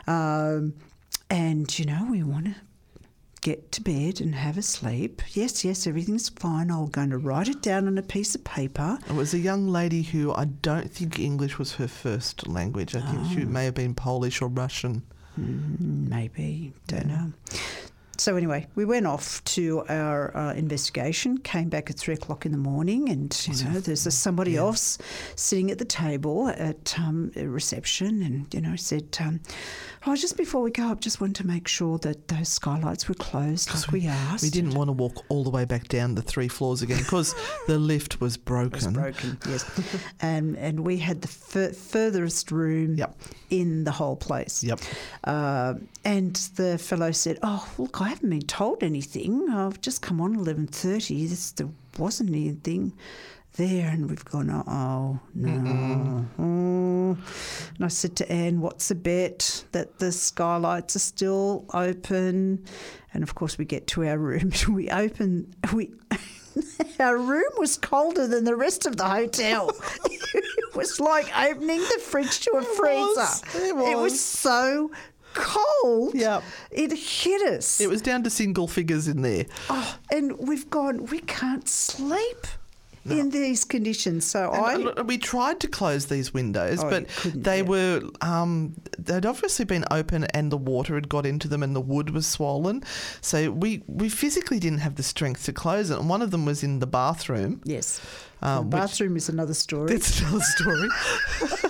um, 0.07 0.73
and 1.29 1.77
you 1.79 1.85
know 1.85 2.07
we 2.09 2.23
want 2.23 2.45
to." 2.45 2.55
Get 3.45 3.71
to 3.73 3.81
bed 3.83 4.21
and 4.21 4.33
have 4.33 4.57
a 4.57 4.63
sleep. 4.63 5.21
Yes, 5.35 5.63
yes, 5.63 5.85
everything's 5.85 6.29
fine. 6.29 6.71
I'm 6.71 6.87
going 6.87 7.11
to 7.11 7.19
write 7.19 7.47
it 7.47 7.61
down 7.61 7.85
on 7.85 7.95
a 7.95 8.01
piece 8.01 8.33
of 8.33 8.43
paper. 8.43 8.97
It 9.07 9.13
was 9.13 9.35
a 9.35 9.37
young 9.37 9.67
lady 9.67 10.01
who 10.01 10.33
I 10.33 10.45
don't 10.45 10.89
think 10.89 11.19
English 11.19 11.59
was 11.59 11.75
her 11.75 11.87
first 11.87 12.47
language. 12.47 12.95
I 12.95 13.01
think 13.01 13.19
Oh. 13.23 13.29
she 13.35 13.45
may 13.45 13.65
have 13.65 13.75
been 13.75 13.93
Polish 13.93 14.41
or 14.41 14.47
Russian. 14.47 15.03
Mm, 15.39 16.09
maybe, 16.09 16.73
don't 16.87 17.05
know. 17.05 17.33
So 18.25 18.35
anyway, 18.37 18.65
we 18.73 18.85
went 18.85 19.05
off 19.05 19.43
to 19.43 19.83
our 19.87 20.35
uh, 20.35 20.53
investigation. 20.55 21.37
Came 21.37 21.69
back 21.69 21.91
at 21.91 21.95
three 21.99 22.15
o'clock 22.15 22.43
in 22.43 22.51
the 22.51 22.57
morning, 22.57 23.07
and 23.07 23.47
you 23.47 23.63
know, 23.65 23.79
there's 23.79 24.11
somebody 24.15 24.57
else 24.57 24.97
sitting 25.35 25.69
at 25.69 25.77
the 25.77 25.85
table 25.85 26.47
at 26.47 26.97
um, 26.97 27.31
a 27.35 27.45
reception, 27.45 28.23
and 28.23 28.51
you 28.51 28.61
know, 28.61 28.75
said, 28.77 29.15
um, 29.21 29.41
"Oh, 30.07 30.15
just 30.15 30.37
before 30.37 30.63
we 30.63 30.71
go 30.71 30.87
up, 30.87 31.01
just 31.01 31.21
wanted 31.21 31.35
to 31.35 31.45
make 31.45 31.67
sure 31.67 31.99
that 31.99 32.27
those 32.29 32.49
skylights 32.49 33.07
were 33.07 33.13
closed, 33.13 33.71
like 33.71 33.91
we, 33.91 34.07
asked." 34.07 34.41
We 34.41 34.49
didn't 34.49 34.73
want 34.73 34.87
to 34.87 34.93
walk 34.93 35.23
all 35.29 35.43
the 35.43 35.51
way 35.51 35.65
back 35.65 35.87
down 35.87 36.15
the 36.15 36.23
three 36.23 36.47
floors 36.47 36.81
again 36.81 36.97
because 36.97 37.35
the 37.67 37.77
lift 37.77 38.21
was 38.21 38.37
broken. 38.37 38.71
was 38.71 38.87
broken. 38.87 39.37
Yes, 39.47 39.69
and 40.19 40.57
and 40.57 40.79
we 40.79 40.97
had 40.97 41.21
the 41.21 41.27
fur- 41.27 41.73
furthest 41.73 42.49
room 42.51 42.95
Yep. 42.95 43.15
in 43.51 43.83
the 43.83 43.91
whole 43.91 44.15
place. 44.15 44.63
Yep. 44.63 44.79
Uh, 45.25 45.75
and 46.03 46.35
the 46.55 46.79
fellow 46.79 47.11
said, 47.11 47.37
"Oh, 47.43 47.71
look, 47.77 48.01
I 48.01 48.14
haven't 48.15 48.29
been 48.29 48.41
told 48.41 48.81
anything. 48.81 49.49
I've 49.49 49.81
just 49.81 50.01
come 50.01 50.21
on 50.21 50.35
eleven 50.35 50.67
thirty. 50.67 51.27
There 51.27 51.69
wasn't 51.97 52.29
anything." 52.29 52.93
There 53.57 53.87
and 53.87 54.09
we've 54.09 54.25
gone. 54.25 54.49
Oh 54.49 55.19
no! 55.33 56.25
Oh. 56.37 57.17
And 57.75 57.85
I 57.85 57.87
said 57.87 58.15
to 58.17 58.29
Anne, 58.29 58.59
"What's 58.59 58.89
the 58.89 58.95
bet 58.95 59.63
that 59.71 59.99
the 59.99 60.11
skylights 60.11 60.95
are 60.95 60.99
still 60.99 61.65
open?" 61.73 62.65
And 63.13 63.23
of 63.23 63.35
course, 63.35 63.57
we 63.57 63.63
get 63.63 63.87
to 63.87 64.05
our 64.05 64.17
room. 64.17 64.51
We 64.69 64.89
open. 64.89 65.53
We 65.73 65.91
our 66.99 67.17
room 67.17 67.51
was 67.57 67.77
colder 67.77 68.27
than 68.27 68.43
the 68.43 68.55
rest 68.55 68.85
of 68.85 68.97
the 68.97 69.07
hotel. 69.07 69.71
it 70.05 70.75
was 70.75 70.99
like 70.99 71.27
opening 71.37 71.79
the 71.79 71.99
fridge 72.01 72.41
to 72.41 72.51
a 72.51 72.55
was, 72.57 72.67
freezer. 72.77 73.65
it 73.67 73.97
was 73.97 74.11
was. 74.11 74.21
so 74.21 74.91
cold. 75.35 76.15
Yeah. 76.15 76.41
It 76.71 76.91
hit 76.91 77.41
us. 77.43 77.79
It 77.79 77.89
was 77.89 78.01
down 78.01 78.23
to 78.23 78.29
single 78.29 78.67
figures 78.67 79.07
in 79.07 79.21
there. 79.21 79.45
Oh, 79.69 79.97
and 80.11 80.37
we've 80.39 80.69
gone, 80.69 81.05
we 81.05 81.19
can't 81.19 81.67
sleep 81.67 82.47
in 83.07 83.29
these 83.29 83.63
conditions. 83.65 84.25
So 84.25 84.49
I. 84.49 84.73
And, 84.73 84.87
uh, 84.99 85.03
we 85.05 85.19
tried 85.19 85.59
to 85.59 85.67
close 85.67 86.07
these 86.07 86.33
windows, 86.33 86.83
Oh, 86.83 86.89
but 86.89 87.07
they 87.35 87.57
yeah. 87.57 87.61
were 87.63 88.01
um, 88.21 88.73
they'd 88.97 89.27
obviously 89.27 89.63
been 89.63 89.85
open, 89.91 90.23
and 90.33 90.51
the 90.51 90.57
water 90.57 90.95
had 90.95 91.07
got 91.07 91.23
into 91.23 91.47
them, 91.47 91.61
and 91.61 91.75
the 91.75 91.81
wood 91.81 92.09
was 92.09 92.25
swollen. 92.25 92.83
So 93.21 93.51
we 93.51 93.83
we 93.85 94.09
physically 94.09 94.57
didn't 94.59 94.79
have 94.79 94.95
the 94.95 95.03
strength 95.03 95.45
to 95.45 95.53
close 95.53 95.91
it. 95.91 95.99
And 95.99 96.09
one 96.09 96.23
of 96.23 96.31
them 96.31 96.45
was 96.45 96.63
in 96.63 96.79
the 96.79 96.87
bathroom. 96.87 97.61
Yes. 97.63 98.01
Um, 98.41 98.55
the 98.71 98.77
which- 98.77 98.81
bathroom 98.81 99.17
is 99.17 99.29
another 99.29 99.53
story. 99.53 99.93
That's 99.93 100.19
another 100.21 100.39
story. 100.41 100.89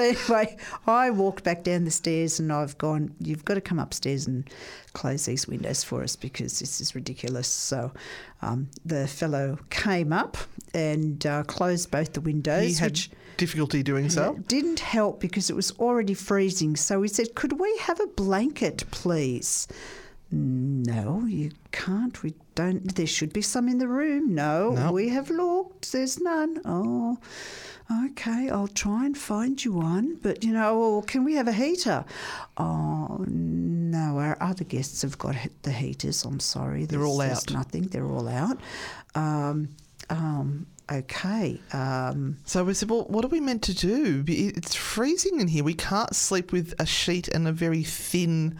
So 0.00 0.06
anyway, 0.06 0.56
I 0.86 1.10
walked 1.10 1.44
back 1.44 1.62
down 1.62 1.84
the 1.84 1.90
stairs 1.90 2.40
and 2.40 2.52
I've 2.52 2.78
gone, 2.78 3.14
you've 3.20 3.44
got 3.44 3.54
to 3.54 3.60
come 3.60 3.78
upstairs 3.78 4.26
and 4.26 4.48
close 4.94 5.26
these 5.26 5.46
windows 5.46 5.84
for 5.84 6.02
us 6.02 6.16
because 6.16 6.58
this 6.58 6.80
is 6.80 6.94
ridiculous. 6.94 7.48
So 7.48 7.92
um, 8.40 8.68
the 8.84 9.06
fellow 9.06 9.58
came 9.68 10.12
up 10.12 10.38
and 10.72 11.24
uh, 11.26 11.42
closed 11.44 11.90
both 11.90 12.14
the 12.14 12.22
windows, 12.22 12.78
he 12.78 12.82
had 12.82 12.92
which 12.92 13.10
difficulty 13.36 13.82
doing 13.82 14.08
so. 14.08 14.38
didn't 14.48 14.80
help 14.80 15.20
because 15.20 15.50
it 15.50 15.56
was 15.56 15.72
already 15.72 16.14
freezing. 16.14 16.76
So 16.76 17.02
he 17.02 17.08
said, 17.08 17.34
could 17.34 17.60
we 17.60 17.76
have 17.82 18.00
a 18.00 18.06
blanket, 18.06 18.84
please? 18.90 19.68
No, 20.32 21.24
you 21.26 21.50
can't. 21.72 22.22
We 22.22 22.34
don't. 22.54 22.94
There 22.94 23.06
should 23.06 23.32
be 23.32 23.42
some 23.42 23.68
in 23.68 23.78
the 23.78 23.88
room. 23.88 24.34
No, 24.34 24.70
No. 24.70 24.92
we 24.92 25.08
have 25.08 25.28
looked. 25.30 25.90
There's 25.90 26.20
none. 26.20 26.60
Oh, 26.64 27.18
okay. 28.06 28.48
I'll 28.48 28.68
try 28.68 29.06
and 29.06 29.18
find 29.18 29.62
you 29.64 29.72
one. 29.72 30.18
But 30.22 30.44
you 30.44 30.52
know, 30.52 30.78
well, 30.78 31.02
can 31.02 31.24
we 31.24 31.34
have 31.34 31.48
a 31.48 31.52
heater? 31.52 32.04
Oh 32.56 33.24
no, 33.28 34.18
our 34.18 34.36
other 34.40 34.64
guests 34.64 35.02
have 35.02 35.18
got 35.18 35.34
the 35.62 35.72
heaters. 35.72 36.24
I'm 36.24 36.38
sorry. 36.40 36.84
They're 36.84 36.98
There's- 37.00 37.10
all 37.10 37.18
there's 37.18 37.38
out. 37.38 37.52
Nothing. 37.52 37.82
They're 37.88 38.06
all 38.10 38.28
out. 38.28 38.58
Um, 39.16 39.68
um, 40.10 40.66
okay. 40.90 41.60
Um, 41.72 42.38
So 42.44 42.64
we 42.64 42.74
said, 42.74 42.90
well, 42.90 43.04
what 43.04 43.24
are 43.24 43.28
we 43.28 43.40
meant 43.40 43.62
to 43.64 43.74
do? 43.74 44.24
It's 44.26 44.74
freezing 44.74 45.40
in 45.40 45.48
here. 45.48 45.62
We 45.64 45.74
can't 45.74 46.14
sleep 46.14 46.52
with 46.52 46.74
a 46.78 46.86
sheet 46.86 47.28
and 47.28 47.46
a 47.48 47.52
very 47.52 47.82
thin 47.82 48.58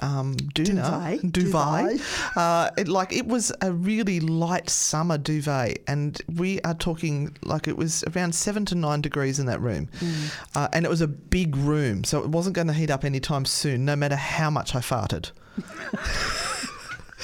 um, 0.00 0.34
doona, 0.54 1.18
Duvet. 1.22 1.32
duvet. 1.32 2.00
Duvet. 2.00 2.36
Uh, 2.36 2.70
it, 2.76 2.86
like 2.88 3.12
it 3.14 3.26
was 3.26 3.50
a 3.62 3.72
really 3.72 4.20
light 4.20 4.68
summer 4.68 5.16
duvet, 5.16 5.78
and 5.86 6.20
we 6.34 6.60
are 6.62 6.74
talking 6.74 7.34
like 7.42 7.66
it 7.66 7.78
was 7.78 8.04
around 8.14 8.34
seven 8.34 8.66
to 8.66 8.74
nine 8.74 9.00
degrees 9.00 9.38
in 9.38 9.46
that 9.46 9.60
room, 9.60 9.88
Mm. 10.00 10.34
uh, 10.54 10.68
and 10.74 10.84
it 10.84 10.88
was 10.90 11.00
a 11.00 11.08
big 11.08 11.56
room, 11.56 12.04
so 12.04 12.22
it 12.22 12.28
wasn't 12.28 12.54
going 12.54 12.66
to 12.66 12.74
heat 12.74 12.90
up 12.90 13.04
anytime 13.04 13.46
soon, 13.46 13.86
no 13.86 13.96
matter 13.96 14.16
how 14.16 14.50
much 14.50 14.74
I 14.74 14.80
farted. 14.80 15.30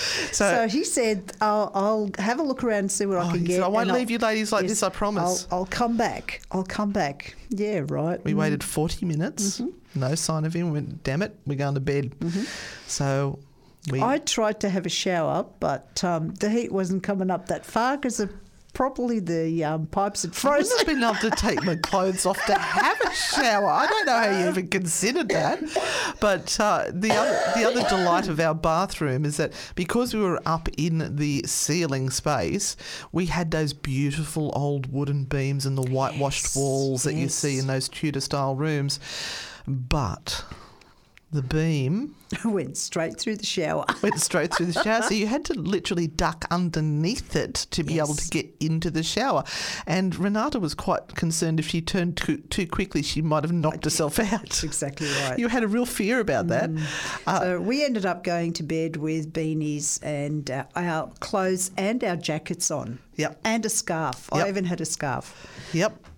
So 0.32 0.66
he 0.68 0.84
said, 0.84 1.32
I'll, 1.40 1.70
I'll 1.74 2.10
have 2.18 2.38
a 2.40 2.42
look 2.42 2.64
around 2.64 2.78
and 2.78 2.92
see 2.92 3.06
what 3.06 3.18
Oh, 3.18 3.20
I 3.20 3.32
can 3.32 3.44
get. 3.44 3.54
said, 3.56 3.62
"I 3.62 3.68
won't 3.68 3.82
and 3.82 3.92
I'll- 3.92 3.98
leave 3.98 4.10
you 4.10 4.18
ladies 4.18 4.52
like 4.52 4.66
this, 4.66 4.82
I 4.82 4.88
promise." 4.88 5.46
I'll, 5.50 5.58
I'll 5.60 5.66
come 5.66 5.96
back. 5.96 6.42
I'll 6.50 6.64
come 6.64 6.90
back. 6.92 7.34
Yeah, 7.50 7.82
right. 7.88 8.22
We 8.24 8.32
Mm. 8.32 8.36
waited 8.36 8.64
40 8.64 9.06
minutes, 9.06 9.60
Mm-hmm. 9.60 10.00
no 10.00 10.14
sign 10.14 10.44
of 10.44 10.54
him. 10.54 10.66
We 10.66 10.72
went, 10.80 11.04
damn 11.04 11.22
it, 11.22 11.36
we're 11.46 11.58
going 11.58 11.74
to 11.74 11.80
bed. 11.80 12.12
So 12.86 13.38
we. 13.90 14.00
I 14.02 14.18
tried 14.18 14.60
to 14.60 14.68
have 14.68 14.86
a 14.86 14.90
shower, 14.90 15.46
but 15.60 16.02
um, 16.04 16.34
the 16.34 16.48
heat 16.50 16.72
wasn't 16.72 17.02
coming 17.02 17.30
up 17.30 17.46
that 17.48 17.64
far 17.66 17.96
because 17.96 18.20
probably 18.72 19.20
the 19.20 19.64
um, 19.64 19.86
pipes 19.86 20.22
had 20.22 20.32
I 20.32 20.34
frozen. 20.34 20.76
wouldn't 20.78 21.02
have 21.02 21.20
been 21.20 21.28
able 21.28 21.36
to 21.36 21.42
take 21.42 21.62
my 21.64 21.76
clothes 21.76 22.24
off 22.26 22.44
to 22.46 22.54
have 22.54 23.00
a 23.00 23.14
shower. 23.14 23.68
I 23.68 23.86
don't 23.86 24.06
know 24.06 24.12
how 24.18 24.30
you 24.30 24.48
even 24.48 24.68
considered 24.68 25.28
that. 25.30 25.62
But 26.20 26.58
uh, 26.60 26.86
the 26.92 27.12
other 27.12 27.52
the 27.54 27.64
other 27.64 27.88
delight 27.88 28.28
of 28.28 28.40
our 28.40 28.54
bathroom 28.54 29.24
is 29.24 29.36
that 29.36 29.52
because 29.74 30.14
we 30.14 30.20
were 30.20 30.40
up 30.46 30.68
in 30.76 31.16
the 31.16 31.42
ceiling 31.46 32.10
space, 32.10 32.76
we 33.12 33.26
had 33.26 33.50
those 33.50 33.72
beautiful 33.72 34.52
old 34.54 34.92
wooden 34.92 35.24
beams 35.24 35.66
and 35.66 35.76
the 35.76 35.82
whitewashed 35.90 36.44
Yes, 36.44 36.56
walls 36.56 37.02
that 37.02 37.14
you 37.14 37.28
see 37.28 37.58
in 37.58 37.66
those 37.66 37.88
Tudor 37.88 38.20
style 38.20 38.54
rooms. 38.56 39.00
But 39.66 40.44
the 41.32 41.42
beam 41.42 42.14
Went 42.44 42.76
straight 42.76 43.18
through 43.18 43.36
the 43.36 43.46
shower. 43.46 43.84
went 44.02 44.20
straight 44.20 44.54
through 44.54 44.66
the 44.66 44.82
shower. 44.82 45.02
So 45.02 45.14
you 45.14 45.26
had 45.26 45.44
to 45.46 45.54
literally 45.54 46.06
duck 46.06 46.46
underneath 46.50 47.36
it 47.36 47.54
to 47.70 47.82
be 47.82 47.98
able 47.98 48.14
to 48.14 48.28
get 48.30 48.46
into 48.60 48.90
the 48.90 49.02
shower. 49.02 49.44
And 49.86 50.16
Renata 50.16 50.58
was 50.58 50.74
quite 50.74 51.14
concerned 51.14 51.60
if 51.60 51.68
she 51.68 51.80
turned 51.82 52.16
too, 52.16 52.38
too 52.38 52.66
quickly, 52.66 53.02
she 53.02 53.22
might 53.22 53.44
have 53.44 53.52
knocked 53.52 53.84
herself 53.84 54.18
out. 54.18 54.30
That's 54.30 54.64
exactly 54.64 55.08
right. 55.22 55.38
You 55.38 55.48
had 55.48 55.62
a 55.62 55.68
real 55.68 55.86
fear 55.86 56.20
about 56.20 56.48
that. 56.48 56.70
Uh, 57.26 57.40
so 57.40 57.60
we 57.60 57.84
ended 57.84 58.06
up 58.06 58.24
going 58.24 58.52
to 58.54 58.62
bed 58.62 58.96
with 58.96 59.32
beanies 59.32 59.98
and 60.02 60.50
uh, 60.50 60.64
our 60.74 61.10
clothes 61.20 61.70
and 61.76 62.02
our 62.02 62.16
jackets 62.16 62.70
on. 62.70 62.98
Yep. 63.16 63.40
And 63.44 63.66
a 63.66 63.68
scarf. 63.68 64.28
Yep. 64.34 64.46
I 64.46 64.48
even 64.48 64.64
had 64.64 64.80
a 64.80 64.86
scarf. 64.86 65.68
Yep. 65.72 66.11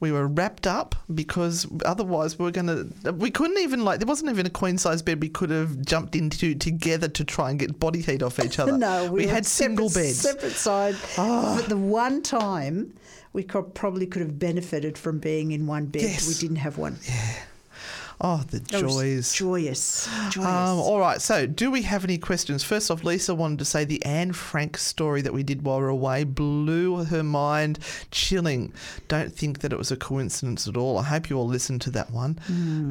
We 0.00 0.12
were 0.12 0.26
wrapped 0.26 0.66
up 0.66 0.94
because 1.14 1.66
otherwise 1.84 2.38
we 2.38 2.44
were 2.44 2.50
going 2.50 2.66
to. 2.66 3.12
We 3.12 3.30
couldn't 3.30 3.58
even, 3.58 3.84
like, 3.84 4.00
there 4.00 4.06
wasn't 4.06 4.30
even 4.30 4.46
a 4.46 4.50
queen 4.50 4.78
size 4.78 5.02
bed 5.02 5.20
we 5.20 5.28
could 5.28 5.50
have 5.50 5.82
jumped 5.84 6.16
into 6.16 6.54
together 6.54 7.08
to 7.08 7.24
try 7.24 7.50
and 7.50 7.58
get 7.58 7.78
body 7.78 8.00
heat 8.00 8.22
off 8.22 8.38
each 8.42 8.58
other. 8.60 8.76
No, 8.76 9.04
we, 9.12 9.22
we, 9.22 9.26
had 9.26 9.46
single 9.46 9.88
separate, 9.88 10.06
beds. 10.06 10.20
Separate 10.20 10.52
side. 10.52 10.96
Oh. 11.18 11.56
But 11.56 11.68
the 11.68 11.76
one 11.76 12.22
time 12.22 12.94
we 13.32 13.44
probably 13.44 14.06
could 14.06 14.22
have 14.22 14.38
benefited 14.38 14.98
from 14.98 15.18
being 15.18 15.52
in 15.52 15.66
one 15.66 15.86
bed. 15.86 16.02
Yes. 16.02 16.28
We 16.28 16.34
didn't 16.34 16.56
have 16.56 16.78
one. 16.78 16.98
Oh, 18.20 18.44
the 18.50 18.60
was 18.84 18.94
joys. 18.94 19.32
Joyous. 19.32 20.08
Joyous. 20.30 20.46
Um, 20.46 20.78
all 20.78 21.00
right, 21.00 21.20
so 21.20 21.46
do 21.46 21.70
we 21.70 21.82
have 21.82 22.04
any 22.04 22.18
questions? 22.18 22.62
First 22.62 22.90
off, 22.90 23.02
Lisa 23.04 23.34
wanted 23.34 23.58
to 23.60 23.64
say 23.64 23.84
the 23.84 24.04
Anne 24.04 24.32
Frank 24.32 24.76
story 24.76 25.22
that 25.22 25.32
we 25.32 25.42
did 25.42 25.62
while 25.62 25.78
we 25.78 25.84
were 25.84 25.88
away 25.88 26.24
blew 26.24 27.04
her 27.04 27.22
mind, 27.22 27.78
chilling. 28.10 28.72
Don't 29.08 29.34
think 29.34 29.60
that 29.60 29.72
it 29.72 29.78
was 29.78 29.90
a 29.90 29.96
coincidence 29.96 30.68
at 30.68 30.76
all. 30.76 30.98
I 30.98 31.04
hope 31.04 31.30
you 31.30 31.36
all 31.38 31.46
listened 31.46 31.80
to 31.82 31.90
that 31.90 32.10
one. 32.10 32.38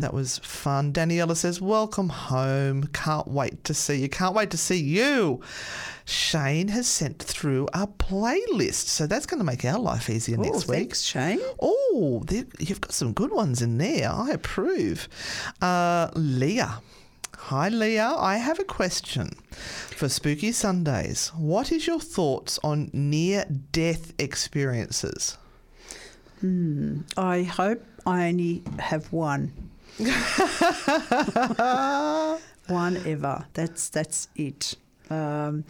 That 0.01 0.13
was 0.13 0.39
fun. 0.39 0.91
Daniela 0.93 1.35
says, 1.35 1.61
Welcome 1.61 2.09
home. 2.09 2.87
Can't 2.93 3.27
wait 3.27 3.63
to 3.65 3.73
see 3.73 3.97
you. 3.97 4.09
Can't 4.09 4.35
wait 4.35 4.51
to 4.51 4.57
see 4.57 4.79
you. 4.79 5.41
Shane 6.11 6.67
has 6.67 6.87
sent 6.87 7.19
through 7.19 7.69
a 7.73 7.87
playlist, 7.87 8.87
so 8.87 9.07
that's 9.07 9.25
going 9.25 9.39
to 9.39 9.45
make 9.45 9.63
our 9.63 9.79
life 9.79 10.09
easier 10.09 10.37
oh, 10.37 10.43
next 10.43 10.67
week. 10.67 10.77
thanks, 10.77 11.01
Shane. 11.03 11.39
Oh, 11.61 12.23
you've 12.59 12.81
got 12.81 12.91
some 12.91 13.13
good 13.13 13.31
ones 13.31 13.61
in 13.61 13.77
there. 13.77 14.11
I 14.11 14.31
approve. 14.31 15.07
Uh, 15.61 16.09
Leah. 16.13 16.81
Hi, 17.37 17.69
Leah. 17.69 18.13
I 18.17 18.37
have 18.37 18.59
a 18.59 18.65
question 18.65 19.37
for 19.51 20.09
Spooky 20.09 20.51
Sundays. 20.51 21.29
What 21.29 21.71
is 21.71 21.87
your 21.87 22.01
thoughts 22.01 22.59
on 22.61 22.89
near 22.91 23.45
death 23.71 24.13
experiences? 24.19 25.37
I 27.17 27.43
hope 27.43 27.85
I 28.05 28.27
only 28.27 28.63
have 28.79 29.13
one. 29.13 29.53
one 32.67 32.97
ever. 33.05 33.45
That's 33.53 33.89
that's 33.89 34.27
it. 34.35 34.75
Um, 35.11 35.65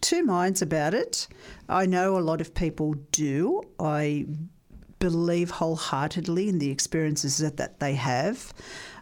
two 0.00 0.24
minds 0.24 0.62
about 0.62 0.94
it. 0.94 1.28
I 1.68 1.86
know 1.86 2.18
a 2.18 2.20
lot 2.20 2.40
of 2.40 2.54
people 2.54 2.94
do. 3.12 3.62
I 3.78 4.26
believe 4.98 5.50
wholeheartedly 5.50 6.48
in 6.48 6.58
the 6.58 6.70
experiences 6.70 7.38
that, 7.38 7.56
that 7.58 7.80
they 7.80 7.94
have. 7.94 8.52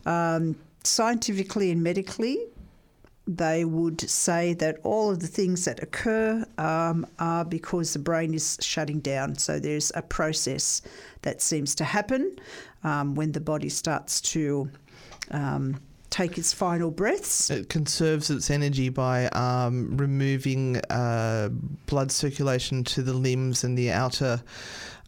Um, 0.07 0.57
scientifically 0.85 1.71
and 1.71 1.83
medically, 1.83 2.39
they 3.27 3.65
would 3.65 4.01
say 4.01 4.55
that 4.55 4.79
all 4.85 5.11
of 5.11 5.21
the 5.21 5.27
things 5.27 5.65
that 5.67 5.83
occur 5.83 6.47
um, 6.57 7.07
are 7.19 7.45
because 7.45 7.93
the 7.93 7.99
brain 7.99 8.33
is 8.33 8.57
shutting 8.63 9.01
down. 9.01 9.37
So 9.37 9.59
there's 9.59 9.93
a 9.95 10.03
process 10.03 10.81
that 11.23 11.43
seems 11.43 11.75
to 11.77 11.85
happen 11.85 12.37
um, 12.85 13.15
when 13.15 13.33
the 13.33 13.41
body 13.41 13.69
starts 13.69 14.21
to 14.33 14.71
um, 15.31 15.79
take 16.19 16.37
its 16.37 16.53
final 16.53 16.91
breaths. 16.91 17.49
It 17.49 17.69
conserves 17.69 18.29
its 18.29 18.51
energy 18.51 18.89
by 18.89 19.27
um, 19.29 19.97
removing 19.97 20.79
uh, 20.91 21.49
blood 21.87 22.11
circulation 22.11 22.83
to 22.85 23.03
the 23.03 23.13
limbs 23.13 23.63
and 23.63 23.79
the 23.79 23.93
outer 23.93 24.43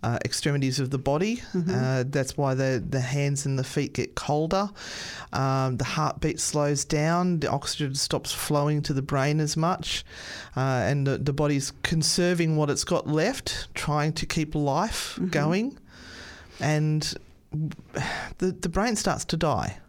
uh, 0.04 0.18
extremities 0.24 0.78
of 0.78 0.90
the 0.90 0.98
body. 0.98 1.42
Uh, 1.68 2.04
that's 2.06 2.36
why 2.36 2.54
the, 2.54 2.82
the 2.88 3.00
hands 3.00 3.44
and 3.44 3.58
the 3.58 3.64
feet 3.64 3.92
get 3.94 4.14
colder. 4.14 4.70
Um, 5.32 5.78
the 5.78 5.84
heartbeat 5.84 6.38
slows 6.38 6.84
down. 6.84 7.40
The 7.40 7.50
oxygen 7.50 7.96
stops 7.96 8.32
flowing 8.32 8.80
to 8.82 8.92
the 8.92 9.02
brain 9.02 9.40
as 9.40 9.56
much. 9.56 10.04
Uh, 10.56 10.86
and 10.86 11.06
the, 11.08 11.18
the 11.18 11.32
body's 11.32 11.72
conserving 11.82 12.56
what 12.56 12.70
it's 12.70 12.84
got 12.84 13.08
left, 13.08 13.66
trying 13.74 14.12
to 14.12 14.26
keep 14.26 14.54
life 14.54 15.18
going. 15.30 15.76
And 16.60 17.02
the, 18.38 18.52
the 18.52 18.68
brain 18.68 18.94
starts 18.94 19.24
to 19.24 19.36
die. 19.36 19.80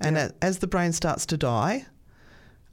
And 0.00 0.16
Yeah. 0.16 0.30
as 0.42 0.58
the 0.58 0.66
brain 0.66 0.92
starts 0.92 1.24
to 1.26 1.36
die, 1.36 1.86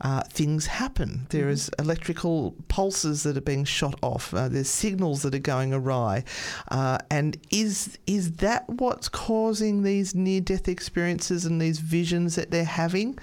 uh, 0.01 0.21
things 0.29 0.65
happen. 0.65 1.27
There 1.29 1.49
is 1.49 1.69
electrical 1.79 2.55
pulses 2.67 3.23
that 3.23 3.37
are 3.37 3.41
being 3.41 3.63
shot 3.63 3.97
off. 4.01 4.33
Uh, 4.33 4.49
there's 4.49 4.67
signals 4.67 5.21
that 5.21 5.33
are 5.33 5.39
going 5.39 5.73
awry. 5.73 6.25
Uh, 6.69 6.97
and 7.09 7.37
is 7.51 7.97
is 8.05 8.33
that 8.33 8.67
what's 8.67 9.07
causing 9.07 9.83
these 9.83 10.13
near-death 10.13 10.67
experiences 10.67 11.45
and 11.45 11.61
these 11.61 11.79
visions 11.79 12.35
that 12.35 12.51
they're 12.51 12.65
having? 12.65 13.17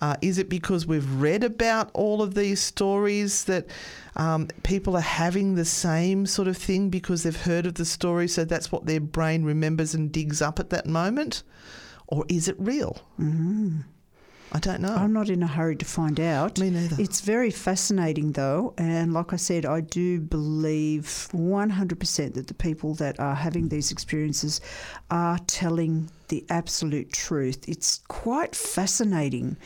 Uh, 0.00 0.16
is 0.22 0.38
it 0.38 0.48
because 0.48 0.86
we've 0.86 1.12
read 1.20 1.44
about 1.44 1.90
all 1.92 2.22
of 2.22 2.34
these 2.34 2.58
stories 2.58 3.44
that 3.44 3.66
um, 4.16 4.48
people 4.62 4.96
are 4.96 5.00
having 5.02 5.54
the 5.54 5.64
same 5.64 6.24
sort 6.24 6.48
of 6.48 6.56
thing 6.56 6.88
because 6.88 7.22
they've 7.22 7.42
heard 7.42 7.66
of 7.66 7.74
the 7.74 7.84
story, 7.84 8.26
so 8.26 8.44
that's 8.44 8.72
what 8.72 8.86
their 8.86 8.98
brain 9.00 9.44
remembers 9.44 9.92
and 9.94 10.10
digs 10.10 10.40
up 10.40 10.58
at 10.58 10.70
that 10.70 10.86
moment? 10.86 11.42
Or 12.10 12.24
is 12.28 12.48
it 12.48 12.56
real? 12.58 12.98
Mm-hmm. 13.18 13.80
I 14.52 14.58
don't 14.58 14.80
know. 14.80 14.92
I'm 14.92 15.12
not 15.12 15.28
in 15.28 15.44
a 15.44 15.46
hurry 15.46 15.76
to 15.76 15.84
find 15.84 16.18
out. 16.18 16.58
Me 16.58 16.70
neither. 16.70 16.96
It's 16.98 17.20
very 17.20 17.52
fascinating, 17.52 18.32
though, 18.32 18.74
and 18.76 19.12
like 19.14 19.32
I 19.32 19.36
said, 19.36 19.64
I 19.64 19.80
do 19.80 20.20
believe 20.20 21.04
100% 21.32 22.34
that 22.34 22.48
the 22.48 22.54
people 22.54 22.94
that 22.94 23.20
are 23.20 23.36
having 23.36 23.68
these 23.68 23.92
experiences 23.92 24.60
are 25.08 25.38
telling 25.46 26.10
the 26.28 26.44
absolute 26.50 27.12
truth. 27.12 27.68
It's 27.68 28.00
quite 28.08 28.56
fascinating. 28.56 29.56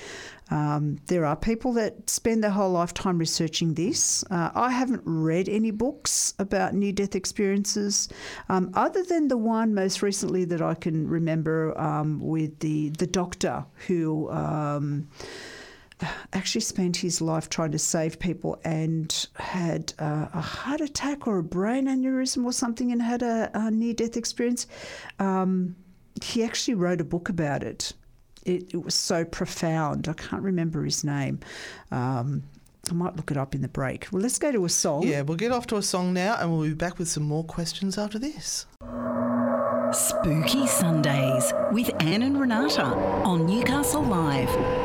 Um, 0.51 0.99
there 1.07 1.24
are 1.24 1.36
people 1.36 1.72
that 1.74 2.11
spend 2.11 2.45
their 2.45 2.51
whole 2.51 2.70
lifetime 2.70 3.18
researching 3.18 3.74
this. 3.74 4.24
Uh, 4.30 4.51
I 4.55 4.70
haven't 4.70 5.03
read 5.05 5.49
any 5.49 5.70
books 5.70 6.34
about 6.38 6.74
near 6.74 6.92
death 6.92 7.14
experiences, 7.14 8.09
um, 8.49 8.70
other 8.74 9.03
than 9.03 9.28
the 9.28 9.38
one 9.38 9.74
most 9.74 10.03
recently 10.03 10.45
that 10.47 10.61
I 10.61 10.74
can 10.74 11.09
remember 11.09 11.78
um, 11.80 12.20
with 12.20 12.59
the, 12.61 12.90
the 12.90 13.07
doctor 13.07 13.64
who. 13.86 14.30
Um, 14.30 15.09
actually 16.32 16.61
spent 16.61 16.97
his 16.97 17.20
life 17.20 17.49
trying 17.49 17.70
to 17.70 17.78
save 17.78 18.18
people 18.18 18.61
and 18.64 19.28
had 19.36 19.95
uh, 19.99 20.26
a 20.34 20.40
heart 20.40 20.80
attack 20.80 21.26
or 21.26 21.38
a 21.38 21.42
brain 21.42 21.86
aneurysm 21.86 22.45
or 22.45 22.53
something 22.53 22.92
and 22.92 23.01
had 23.01 23.22
a, 23.22 23.51
a 23.55 23.70
near 23.70 23.95
death 23.95 24.16
experience. 24.16 24.66
Um, 25.18 25.76
he 26.22 26.45
actually 26.45 26.74
wrote 26.74 27.01
a 27.01 27.05
book 27.05 27.28
about 27.28 27.62
it. 27.62 27.92
It. 28.45 28.74
It 28.74 28.84
was 28.84 28.95
so 28.95 29.24
profound. 29.24 30.09
I 30.09 30.12
can't 30.14 30.42
remember 30.42 30.84
his 30.84 31.05
name. 31.05 31.40
Um, 31.90 32.42
I 32.90 32.95
might 32.95 33.16
look 33.16 33.30
it 33.30 33.36
up 33.36 33.55
in 33.55 33.62
the 33.62 33.68
break. 33.68 34.09
Well, 34.12 34.20
let's 34.22 34.38
go 34.38 34.53
to 34.53 34.64
a 34.64 34.68
song. 34.68 35.05
Yeah, 35.05 35.22
we'll 35.22 35.36
get 35.36 35.53
off 35.53 35.66
to 35.68 35.76
a 35.76 35.82
song 35.82 36.12
now 36.12 36.36
and 36.38 36.51
we'll 36.51 36.68
be 36.68 36.74
back 36.74 36.99
with 36.99 37.09
some 37.09 37.22
more 37.22 37.45
questions 37.45 37.97
after 37.97 38.18
this. 38.18 38.66
Spooky 39.92 40.66
Sundays 40.66 41.53
with 41.72 41.90
Anne 42.01 42.22
and 42.22 42.38
Renata 42.40 42.84
on 42.84 43.47
Newcastle 43.47 44.03
Live. 44.03 44.84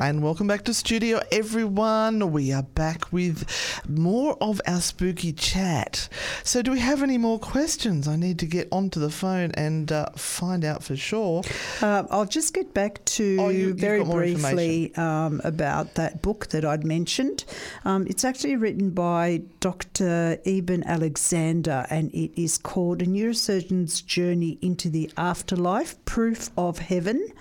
And 0.00 0.22
welcome 0.22 0.46
back 0.46 0.62
to 0.66 0.74
studio, 0.74 1.20
everyone. 1.32 2.30
We 2.30 2.52
are 2.52 2.62
back 2.62 3.12
with 3.12 3.44
more 3.88 4.36
of 4.40 4.60
our 4.64 4.80
spooky 4.80 5.32
chat. 5.32 6.08
So, 6.44 6.62
do 6.62 6.70
we 6.70 6.78
have 6.78 7.02
any 7.02 7.18
more 7.18 7.40
questions? 7.40 8.06
I 8.06 8.14
need 8.14 8.38
to 8.38 8.46
get 8.46 8.68
onto 8.70 9.00
the 9.00 9.10
phone 9.10 9.50
and 9.54 9.90
uh, 9.90 10.10
find 10.10 10.64
out 10.64 10.84
for 10.84 10.94
sure. 10.94 11.42
Uh, 11.82 12.04
I'll 12.10 12.26
just 12.26 12.54
get 12.54 12.72
back 12.74 13.04
to 13.06 13.36
Oh, 13.40 13.48
you- 13.48 13.74
very 13.74 14.04
briefly 14.04 14.94
um, 14.94 15.40
about 15.42 15.96
that 15.96 16.22
book 16.22 16.46
that 16.50 16.64
I'd 16.64 16.84
mentioned. 16.84 17.44
Um, 17.84 18.06
it's 18.06 18.24
actually 18.24 18.54
written 18.54 18.90
by 18.90 19.42
Dr. 19.58 20.38
Eben 20.46 20.84
Alexander 20.84 21.86
and 21.90 22.12
it 22.12 22.40
is 22.40 22.56
called 22.56 23.02
A 23.02 23.06
Neurosurgeon's 23.06 24.00
Journey 24.02 24.58
into 24.62 24.90
the 24.90 25.10
Afterlife 25.16 26.02
Proof 26.04 26.50
of 26.56 26.78
Heaven. 26.78 27.32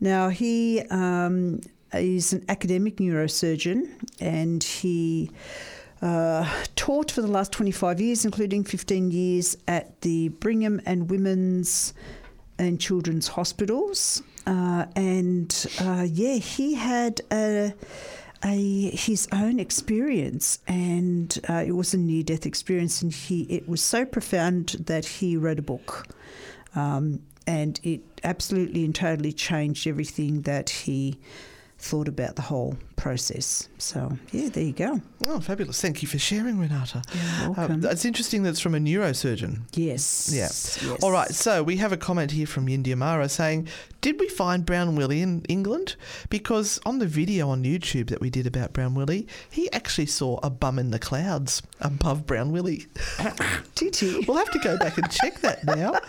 Now, 0.00 0.28
he 0.28 0.82
um, 0.90 1.60
is 1.94 2.32
an 2.32 2.44
academic 2.48 2.96
neurosurgeon 2.96 3.90
and 4.20 4.62
he 4.62 5.30
uh, 6.00 6.48
taught 6.76 7.10
for 7.10 7.22
the 7.22 7.28
last 7.28 7.52
25 7.52 8.00
years, 8.00 8.24
including 8.24 8.64
15 8.64 9.10
years 9.10 9.56
at 9.66 10.00
the 10.02 10.28
Brigham 10.28 10.80
and 10.86 11.10
Women's 11.10 11.92
and 12.58 12.80
Children's 12.80 13.28
Hospitals. 13.28 14.22
Uh, 14.46 14.86
and 14.96 15.66
uh, 15.80 16.06
yeah, 16.08 16.36
he 16.36 16.74
had 16.74 17.20
a, 17.32 17.74
a 18.44 18.90
his 18.90 19.28
own 19.32 19.58
experience, 19.58 20.60
and 20.66 21.38
uh, 21.48 21.64
it 21.66 21.72
was 21.72 21.94
a 21.94 21.98
near 21.98 22.22
death 22.22 22.46
experience, 22.46 23.02
and 23.02 23.12
he 23.12 23.42
it 23.42 23.68
was 23.68 23.82
so 23.82 24.04
profound 24.04 24.76
that 24.86 25.04
he 25.04 25.36
wrote 25.36 25.58
a 25.58 25.62
book, 25.62 26.06
um, 26.74 27.20
and 27.46 27.78
it 27.82 28.00
absolutely 28.24 28.84
and 28.84 28.94
totally 28.94 29.32
changed 29.32 29.86
everything 29.86 30.42
that 30.42 30.70
he 30.70 31.18
thought 31.78 32.08
about 32.08 32.36
the 32.36 32.42
whole 32.42 32.76
process. 32.98 33.68
So, 33.78 34.18
yeah, 34.32 34.48
there 34.50 34.64
you 34.64 34.72
go. 34.72 35.00
Oh, 35.26 35.40
fabulous. 35.40 35.80
Thank 35.80 36.02
you 36.02 36.08
for 36.08 36.18
sharing, 36.18 36.58
Renata. 36.58 37.02
You're 37.14 37.50
welcome. 37.52 37.84
Uh, 37.84 37.88
it's 37.90 38.04
interesting 38.04 38.42
that 38.42 38.50
it's 38.50 38.60
from 38.60 38.74
a 38.74 38.78
neurosurgeon. 38.78 39.60
Yes. 39.74 40.30
Yeah. 40.32 40.38
Yes. 40.42 41.02
All 41.02 41.12
right, 41.12 41.30
so 41.30 41.62
we 41.62 41.76
have 41.76 41.92
a 41.92 41.96
comment 41.96 42.32
here 42.32 42.46
from 42.46 42.68
India 42.68 42.96
Mara 42.96 43.28
saying, 43.28 43.68
Did 44.00 44.18
we 44.20 44.28
find 44.28 44.66
Brown 44.66 44.96
Willie 44.96 45.22
in 45.22 45.44
England? 45.48 45.96
Because 46.28 46.80
on 46.84 46.98
the 46.98 47.06
video 47.06 47.48
on 47.48 47.62
YouTube 47.64 48.08
that 48.08 48.20
we 48.20 48.30
did 48.30 48.46
about 48.46 48.72
Brown 48.72 48.94
Willie, 48.94 49.26
he 49.50 49.70
actually 49.72 50.06
saw 50.06 50.38
a 50.42 50.50
bum 50.50 50.78
in 50.78 50.90
the 50.90 50.98
clouds 50.98 51.62
above 51.80 52.26
Brown 52.26 52.50
Willie. 52.52 52.86
Did 53.74 53.94
he? 53.96 54.24
We'll 54.26 54.36
have 54.36 54.50
to 54.50 54.58
go 54.58 54.76
back 54.76 54.98
and 54.98 55.10
check 55.10 55.40
that 55.40 55.64
now. 55.64 56.00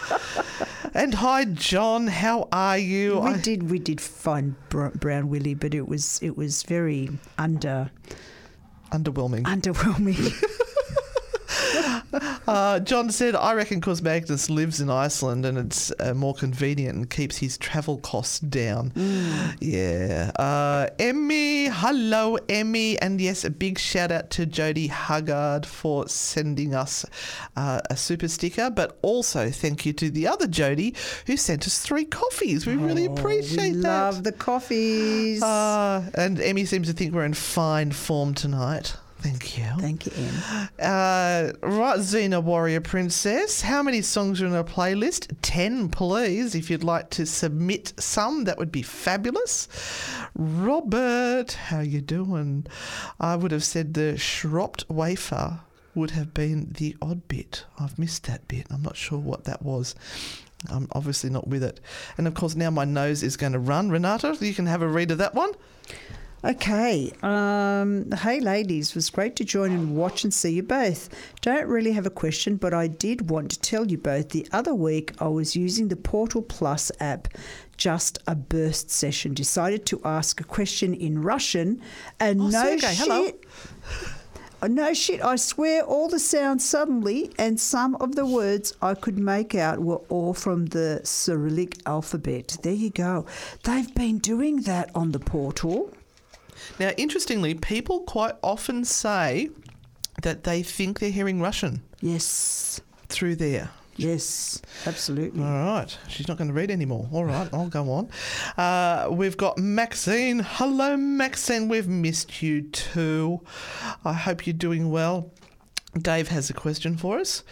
And 0.94 1.14
hi, 1.14 1.46
John. 1.46 2.08
How 2.08 2.48
are 2.52 2.78
you? 2.78 3.20
we 3.20 3.30
I- 3.32 3.38
did. 3.38 3.70
We 3.70 3.78
did 3.80 4.02
find 4.02 4.56
Br- 4.70 4.88
Brown 4.88 5.30
Willie, 5.30 5.54
but 5.54 5.74
it 5.76 5.88
was 5.88 6.20
it 6.24 6.36
was 6.36 6.64
very 6.64 6.79
under 7.38 7.92
underwhelming. 8.92 9.44
underwhelming. 9.44 10.34
Uh, 12.50 12.80
John 12.80 13.12
said, 13.12 13.36
I 13.36 13.54
reckon 13.54 13.80
because 13.80 14.02
Magnus 14.02 14.50
lives 14.50 14.82
in 14.82 14.90
Iceland 14.90 15.46
and 15.46 15.56
it's 15.56 15.92
uh, 16.00 16.16
more 16.16 16.34
convenient 16.34 16.96
and 16.96 17.08
keeps 17.10 17.38
his 17.38 17.60
travel 17.60 18.00
costs 18.00 18.40
down. 18.40 18.92
Yeah. 19.60 20.32
Uh, 20.36 20.88
Emmy, 20.98 21.66
hello, 21.68 22.40
Emmy. 22.50 22.98
And 23.00 23.22
yes, 23.22 23.46
a 23.46 23.52
big 23.52 23.78
shout 23.78 24.12
out 24.12 24.32
to 24.32 24.48
Jody 24.48 24.88
Huggard 24.88 25.66
for 25.68 26.08
sending 26.08 26.74
us 26.74 27.06
uh, 27.56 27.82
a 27.90 27.96
super 27.96 28.28
sticker, 28.28 28.72
but 28.72 28.98
also 29.04 29.52
thank 29.52 29.86
you 29.86 29.94
to 29.94 30.10
the 30.10 30.28
other 30.28 30.48
Jody 30.48 30.96
who 31.28 31.38
sent 31.38 31.68
us 31.68 31.78
three 31.78 32.06
coffees. 32.06 32.66
We 32.66 32.76
really 32.78 33.08
Oh, 33.08 33.14
appreciate 33.14 33.76
we 33.76 33.82
that. 33.82 34.06
Love 34.06 34.24
the 34.24 34.32
coffees. 34.32 35.44
Uh, 35.44 36.10
and 36.16 36.40
Emmy 36.42 36.66
seems 36.66 36.88
to 36.88 36.94
think 36.94 37.14
we're 37.14 37.26
in 37.26 37.36
fine 37.36 37.92
form 37.92 38.34
tonight. 38.34 38.96
Thank 39.20 39.58
you. 39.58 39.66
Thank 39.80 40.06
you, 40.06 40.12
Em. 40.16 40.70
Uh, 40.80 41.52
right, 41.62 42.00
Xena 42.00 42.42
Warrior 42.42 42.80
Princess. 42.80 43.62
How 43.62 43.84
many 43.84 44.02
songs 44.02 44.42
are 44.42 44.46
in 44.46 44.56
a 44.56 44.64
playlist? 44.64 45.36
Ten, 45.42 45.90
please. 45.90 46.56
If 46.56 46.70
you'd 46.70 46.86
like 46.86 47.10
to 47.12 47.26
submit 47.26 47.94
some, 48.00 48.46
that 48.46 48.58
would 48.58 48.72
be 48.72 48.82
fabulous. 48.82 49.68
Robert, 50.36 51.52
how 51.52 51.82
you 51.82 52.00
doing? 52.00 52.66
I 53.20 53.36
would 53.36 53.52
have 53.52 53.64
said 53.64 53.94
the 53.94 54.18
Schropped 54.18 54.90
wafer 54.90 55.60
would 55.96 56.12
have 56.12 56.34
been 56.34 56.70
the 56.78 56.96
odd 57.02 57.28
bit. 57.28 57.66
I've 57.78 58.00
missed 58.00 58.26
that 58.28 58.48
bit. 58.48 58.68
I'm 58.70 58.84
not 58.84 58.96
sure 58.96 59.20
what 59.20 59.44
that 59.44 59.62
was. 59.62 59.96
I'm 60.70 60.88
obviously 60.94 61.30
not 61.30 61.48
with 61.48 61.64
it. 61.64 61.80
And 62.18 62.26
of 62.26 62.34
course, 62.36 62.56
now 62.56 62.70
my 62.70 62.86
nose 62.86 63.22
is 63.24 63.38
going 63.38 63.54
to 63.54 63.60
run. 63.60 63.90
Renata, 63.90 64.38
you 64.40 64.54
can 64.54 64.66
have 64.66 64.82
a 64.82 64.88
read 64.88 65.12
of 65.12 65.18
that 65.18 65.36
one. 65.36 65.52
Okay. 66.44 67.12
Um, 67.22 68.10
hey, 68.12 68.40
ladies, 68.40 68.90
it 68.90 68.96
was 68.96 69.10
great 69.10 69.36
to 69.38 69.44
join 69.44 69.72
and 69.72 69.96
watch 69.96 70.24
and 70.24 70.34
see 70.34 70.52
you 70.54 70.64
both. 70.64 71.10
Don't 71.42 71.68
really 71.68 71.92
have 71.92 72.06
a 72.06 72.10
question, 72.10 72.56
but 72.56 72.74
I 72.74 72.88
did 72.88 73.30
want 73.30 73.52
to 73.52 73.60
tell 73.60 73.88
you 73.88 73.98
both. 73.98 74.30
The 74.30 74.48
other 74.54 74.74
week, 74.74 75.14
I 75.20 75.28
was 75.28 75.56
using 75.58 75.90
the 75.90 75.98
Portal 75.98 76.42
Plus 76.42 76.92
app, 77.02 77.28
just 77.76 78.20
a 78.26 78.36
burst 78.36 78.90
session. 78.90 79.34
Decided 79.34 79.86
to 79.88 80.00
ask 80.06 80.40
a 80.40 80.46
question 80.46 80.94
in 80.94 81.22
Russian, 81.22 81.82
and 82.22 82.40
Oh, 82.40 82.48
no 82.48 82.78
Sergey, 82.78 82.88
shit. 82.96 82.98
hello. 82.98 83.32
No 84.68 84.94
shit, 84.94 85.22
I 85.24 85.38
swear 85.38 85.84
all 85.84 86.10
the 86.10 86.20
sounds 86.20 86.66
suddenly 86.68 87.32
and 87.40 87.58
some 87.58 87.96
of 87.96 88.16
the 88.16 88.26
words 88.26 88.74
I 88.82 88.94
could 88.94 89.18
make 89.18 89.56
out 89.56 89.80
were 89.80 90.02
all 90.10 90.34
from 90.34 90.66
the 90.66 91.00
Cyrillic 91.06 91.78
alphabet. 91.86 92.58
There 92.62 92.74
you 92.74 92.90
go. 92.90 93.26
They've 93.64 93.94
been 93.96 94.18
doing 94.18 94.64
that 94.64 94.92
on 94.94 95.14
the 95.14 95.20
portal. 95.20 95.94
Now, 96.80 96.92
interestingly, 96.98 97.54
people 97.56 98.02
quite 98.02 98.36
often 98.44 98.84
say 98.86 99.50
that 100.24 100.44
they 100.44 100.64
think 100.64 101.00
they're 101.00 101.12
hearing 101.12 101.42
Russian 101.42 101.82
Yes, 102.02 102.80
through 103.08 103.36
there. 103.38 103.70
yes, 103.98 104.62
absolutely. 104.86 105.44
All 105.44 105.50
right. 105.52 105.98
She's 106.08 106.28
not 106.28 106.38
going 106.38 106.48
to 106.48 106.54
read 106.54 106.72
anymore. 106.72 107.08
All 107.12 107.26
right. 107.26 107.50
I'll 107.54 107.68
go 107.70 107.92
on. 107.92 108.10
Uh, 108.58 109.10
we've 109.12 109.36
got 109.38 109.58
Maxine. 109.58 110.40
Hello, 110.40 110.96
Maxine. 110.96 111.68
We've 111.68 111.88
missed 111.88 112.42
you 112.42 112.62
too. 112.64 113.42
I 114.06 114.14
hope 114.14 114.46
you're 114.48 114.54
doing 114.54 114.90
well. 114.92 115.32
Dave 116.00 116.28
has 116.28 116.50
a 116.50 116.54
question 116.54 116.96
for 116.98 117.20
us. 117.20 117.44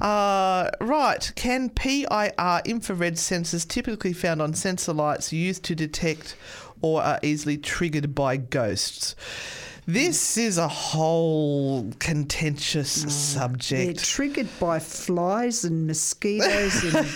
Uh, 0.00 0.68
right. 0.80 1.32
Can 1.36 1.70
PIR 1.70 2.60
infrared 2.64 3.14
sensors 3.14 3.66
typically 3.66 4.12
found 4.12 4.42
on 4.42 4.54
sensor 4.54 4.92
lights 4.92 5.32
used 5.32 5.62
to 5.64 5.74
detect 5.74 6.36
or 6.82 7.02
are 7.02 7.18
easily 7.22 7.58
triggered 7.58 8.14
by 8.14 8.36
ghosts? 8.36 9.14
This 9.88 10.36
is 10.36 10.58
a 10.58 10.66
whole 10.66 11.92
contentious 12.00 12.90
subject. 12.90 13.84
They're 13.84 14.04
triggered 14.04 14.48
by 14.58 14.80
flies 14.80 15.64
and 15.64 15.86
mosquitoes 15.86 16.82
and 16.82 17.06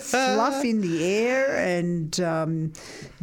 fluff 0.00 0.64
in 0.64 0.80
the 0.80 1.04
air 1.04 1.54
and 1.54 2.18
um, 2.20 2.72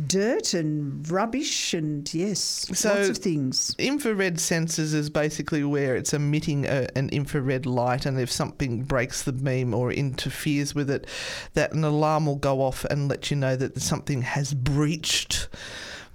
dirt 0.05 0.53
and 0.53 1.09
rubbish 1.09 1.73
and 1.73 2.11
yes, 2.13 2.67
So- 2.73 2.93
lots 2.93 3.09
of 3.09 3.17
things. 3.17 3.75
Infrared 3.79 4.35
sensors 4.35 4.93
is 4.93 5.09
basically 5.09 5.63
where 5.63 5.95
it's 5.95 6.13
emitting 6.13 6.65
a, 6.65 6.87
an 6.95 7.09
infrared 7.09 7.65
light, 7.65 8.05
and 8.05 8.19
if 8.19 8.31
something 8.31 8.83
breaks 8.83 9.23
the 9.23 9.33
beam 9.33 9.73
or 9.73 9.91
interferes 9.91 10.75
with 10.75 10.91
it, 10.91 11.07
that 11.55 11.73
an 11.73 11.83
alarm 11.83 12.27
will 12.27 12.35
go 12.35 12.61
off 12.61 12.85
and 12.85 13.07
let 13.07 13.31
you 13.31 13.37
know 13.37 13.55
that 13.55 13.81
something 13.81 14.21
has 14.21 14.53
breached 14.53 15.47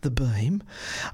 the 0.02 0.10
beam. 0.10 0.62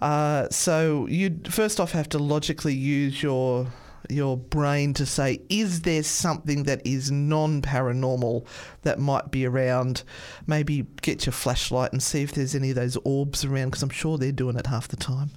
Uh, 0.00 0.48
so 0.50 1.06
you'd 1.06 1.52
first 1.52 1.80
off 1.80 1.92
have 1.92 2.08
to 2.10 2.18
logically 2.18 2.74
use 2.74 3.22
your 3.22 3.66
your 4.08 4.36
brain 4.36 4.92
to 4.94 5.06
say, 5.06 5.40
is 5.48 5.82
there 5.82 6.02
something 6.02 6.64
that 6.64 6.84
is 6.86 7.10
non 7.10 7.62
paranormal 7.62 8.46
that 8.82 8.98
might 8.98 9.30
be 9.30 9.46
around? 9.46 10.02
Maybe 10.46 10.86
get 11.02 11.26
your 11.26 11.32
flashlight 11.32 11.92
and 11.92 12.02
see 12.02 12.22
if 12.22 12.32
there's 12.32 12.54
any 12.54 12.70
of 12.70 12.76
those 12.76 12.96
orbs 13.04 13.44
around, 13.44 13.70
because 13.70 13.82
I'm 13.82 13.90
sure 13.90 14.18
they're 14.18 14.32
doing 14.32 14.56
it 14.56 14.66
half 14.66 14.88
the 14.88 14.96
time. 14.96 15.30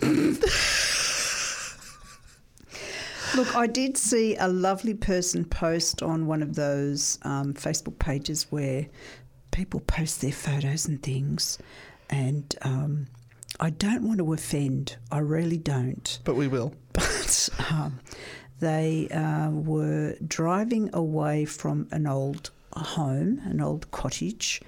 Look, 3.34 3.56
I 3.56 3.66
did 3.66 3.96
see 3.96 4.36
a 4.36 4.48
lovely 4.48 4.92
person 4.92 5.46
post 5.46 6.02
on 6.02 6.26
one 6.26 6.42
of 6.42 6.54
those 6.54 7.18
um, 7.22 7.54
Facebook 7.54 7.98
pages 7.98 8.46
where 8.50 8.86
people 9.52 9.80
post 9.80 10.20
their 10.20 10.32
photos 10.32 10.86
and 10.86 11.02
things, 11.02 11.58
and 12.12 12.54
um, 12.62 13.06
I 13.58 13.70
don't 13.70 14.06
want 14.06 14.18
to 14.18 14.32
offend. 14.32 14.96
I 15.10 15.18
really 15.18 15.56
don't. 15.56 16.20
But 16.24 16.36
we 16.36 16.46
will. 16.46 16.74
But 16.92 17.48
um, 17.70 18.00
they 18.60 19.08
uh, 19.08 19.48
were 19.50 20.16
driving 20.26 20.90
away 20.92 21.46
from 21.46 21.88
an 21.90 22.06
old 22.06 22.50
home, 22.74 23.40
an 23.44 23.60
old 23.60 23.90
cottage, 23.90 24.60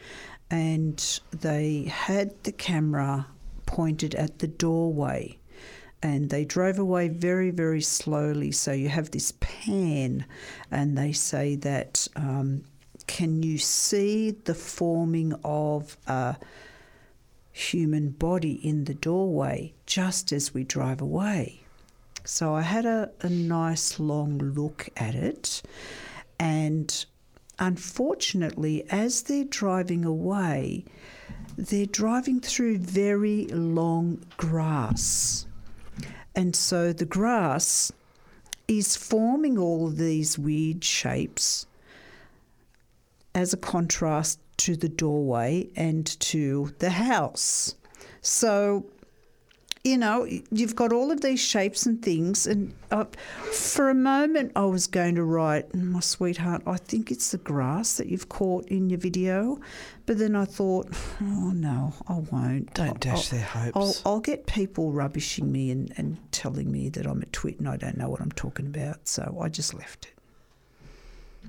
and 0.51 1.21
they 1.31 1.83
had 1.85 2.43
the 2.45 2.53
camera 2.53 3.27
pointed 3.67 4.15
at 4.15 4.39
the 4.39 4.47
doorway 4.47 5.39
and 6.03 6.29
they 6.31 6.45
drove 6.45 6.79
away 6.79 7.09
very, 7.09 7.51
very 7.51 7.81
slowly. 7.81 8.53
So 8.53 8.73
you 8.73 8.91
have 8.91 9.11
this 9.11 9.33
pan, 9.41 10.27
and 10.71 10.99
they 10.99 11.13
say 11.13 11.57
that 11.57 12.07
um, 12.15 12.65
can 13.07 13.43
you 13.43 13.57
see 13.57 14.33
the 14.33 14.55
forming 14.55 15.33
of 15.45 15.97
a 16.07 16.37
human 17.55 18.11
body 18.11 18.55
in 18.67 18.85
the 18.85 18.95
doorway 18.95 19.73
just 19.87 20.33
as 20.33 20.53
we 20.53 20.65
drive 20.65 21.01
away? 21.01 21.61
So 22.25 22.55
I 22.55 22.63
had 22.63 22.85
a, 22.85 23.11
a 23.21 23.29
nice 23.29 24.01
long 24.01 24.39
look 24.39 24.89
at 24.97 25.15
it, 25.15 25.63
and 26.39 27.05
unfortunately, 27.59 28.85
as 28.91 29.23
they're 29.23 29.45
driving 29.45 30.05
away, 30.05 30.85
they're 31.57 31.87
driving 31.87 32.41
through 32.41 32.79
very 32.79 33.47
long 33.47 34.25
grass. 34.37 35.47
And 36.35 36.57
so 36.57 36.93
the 36.93 37.05
grass 37.05 37.93
is 38.67 38.97
forming 38.97 39.59
all 39.59 39.87
of 39.87 39.99
these 39.99 40.39
weird 40.39 40.83
shapes 40.83 41.67
as 43.35 43.53
a 43.53 43.59
contrast 43.59 44.41
to 44.59 44.77
the 44.77 44.89
doorway 44.89 45.69
and 45.77 46.07
to 46.21 46.75
the 46.79 46.91
house. 46.91 47.75
So 48.21 48.87
you 49.87 49.99
know, 49.99 50.27
you've 50.51 50.75
got 50.75 50.95
all 50.95 51.13
of 51.13 51.21
these 51.21 51.41
shapes 51.41 51.85
and 51.85 52.01
things. 52.03 52.47
And 52.47 52.73
uh, 52.91 53.05
for 53.53 53.91
a 53.91 53.95
moment, 53.95 54.53
I 54.57 54.65
was 54.65 54.87
going 54.87 55.15
to 55.17 55.25
write, 55.25 55.75
my 55.75 56.01
sweetheart, 56.01 56.63
I 56.67 56.79
think 56.79 57.11
it's 57.11 57.33
the 57.33 57.37
grass 57.39 57.99
that 57.99 58.07
you've 58.07 58.31
caught 58.31 58.67
in 58.69 58.89
your 58.89 58.99
video. 58.99 59.61
But 60.07 60.17
then 60.17 60.37
I 60.37 60.47
thought, 60.47 60.89
oh 61.21 61.51
no, 61.55 61.93
I 62.09 62.15
won't. 62.15 62.73
Don't 62.73 62.89
I'll- 62.89 62.95
dash 62.95 63.31
I'll- 63.31 63.39
their 63.39 63.47
hopes. 63.47 64.03
I'll, 64.07 64.13
I'll 64.15 64.21
get 64.21 64.47
people 64.47 64.91
rubbishing 64.91 65.53
me 65.53 65.71
and, 65.71 65.93
and 65.99 66.17
telling 66.33 66.73
me 66.73 66.89
that 66.89 67.07
I'm 67.07 67.21
a 67.21 67.27
twit 67.27 67.59
and 67.59 67.69
I 67.69 67.77
don't 67.77 67.99
know 67.99 68.09
what 68.09 68.23
I'm 68.23 68.33
talking 68.33 68.67
about. 68.67 69.07
So 69.07 69.39
I 69.39 69.51
just 69.51 69.75
left 69.75 70.07
it. 70.07 70.14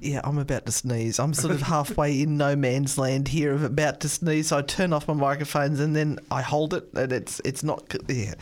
Yeah, 0.02 0.22
I'm 0.24 0.38
about 0.38 0.66
to 0.66 0.72
sneeze. 0.72 1.20
I'm 1.20 1.34
sort 1.34 1.54
of 1.54 1.62
halfway 1.62 2.22
in 2.22 2.38
no 2.38 2.56
man's 2.56 2.98
land 2.98 3.28
here 3.28 3.54
of 3.54 3.64
about 3.64 4.02
to 4.02 4.10
sneeze. 4.10 4.50
So 4.50 4.58
I 4.58 4.62
turn 4.62 4.94
off 4.94 5.08
my 5.08 5.14
microphones 5.14 5.80
and 5.80 5.96
then 5.96 6.20
I 6.30 6.42
hold 6.42 6.74
it, 6.74 6.88
and 6.94 7.12
it's 7.12 7.42
it's 7.46 7.64
not 7.64 7.84
yeah, 8.08 8.36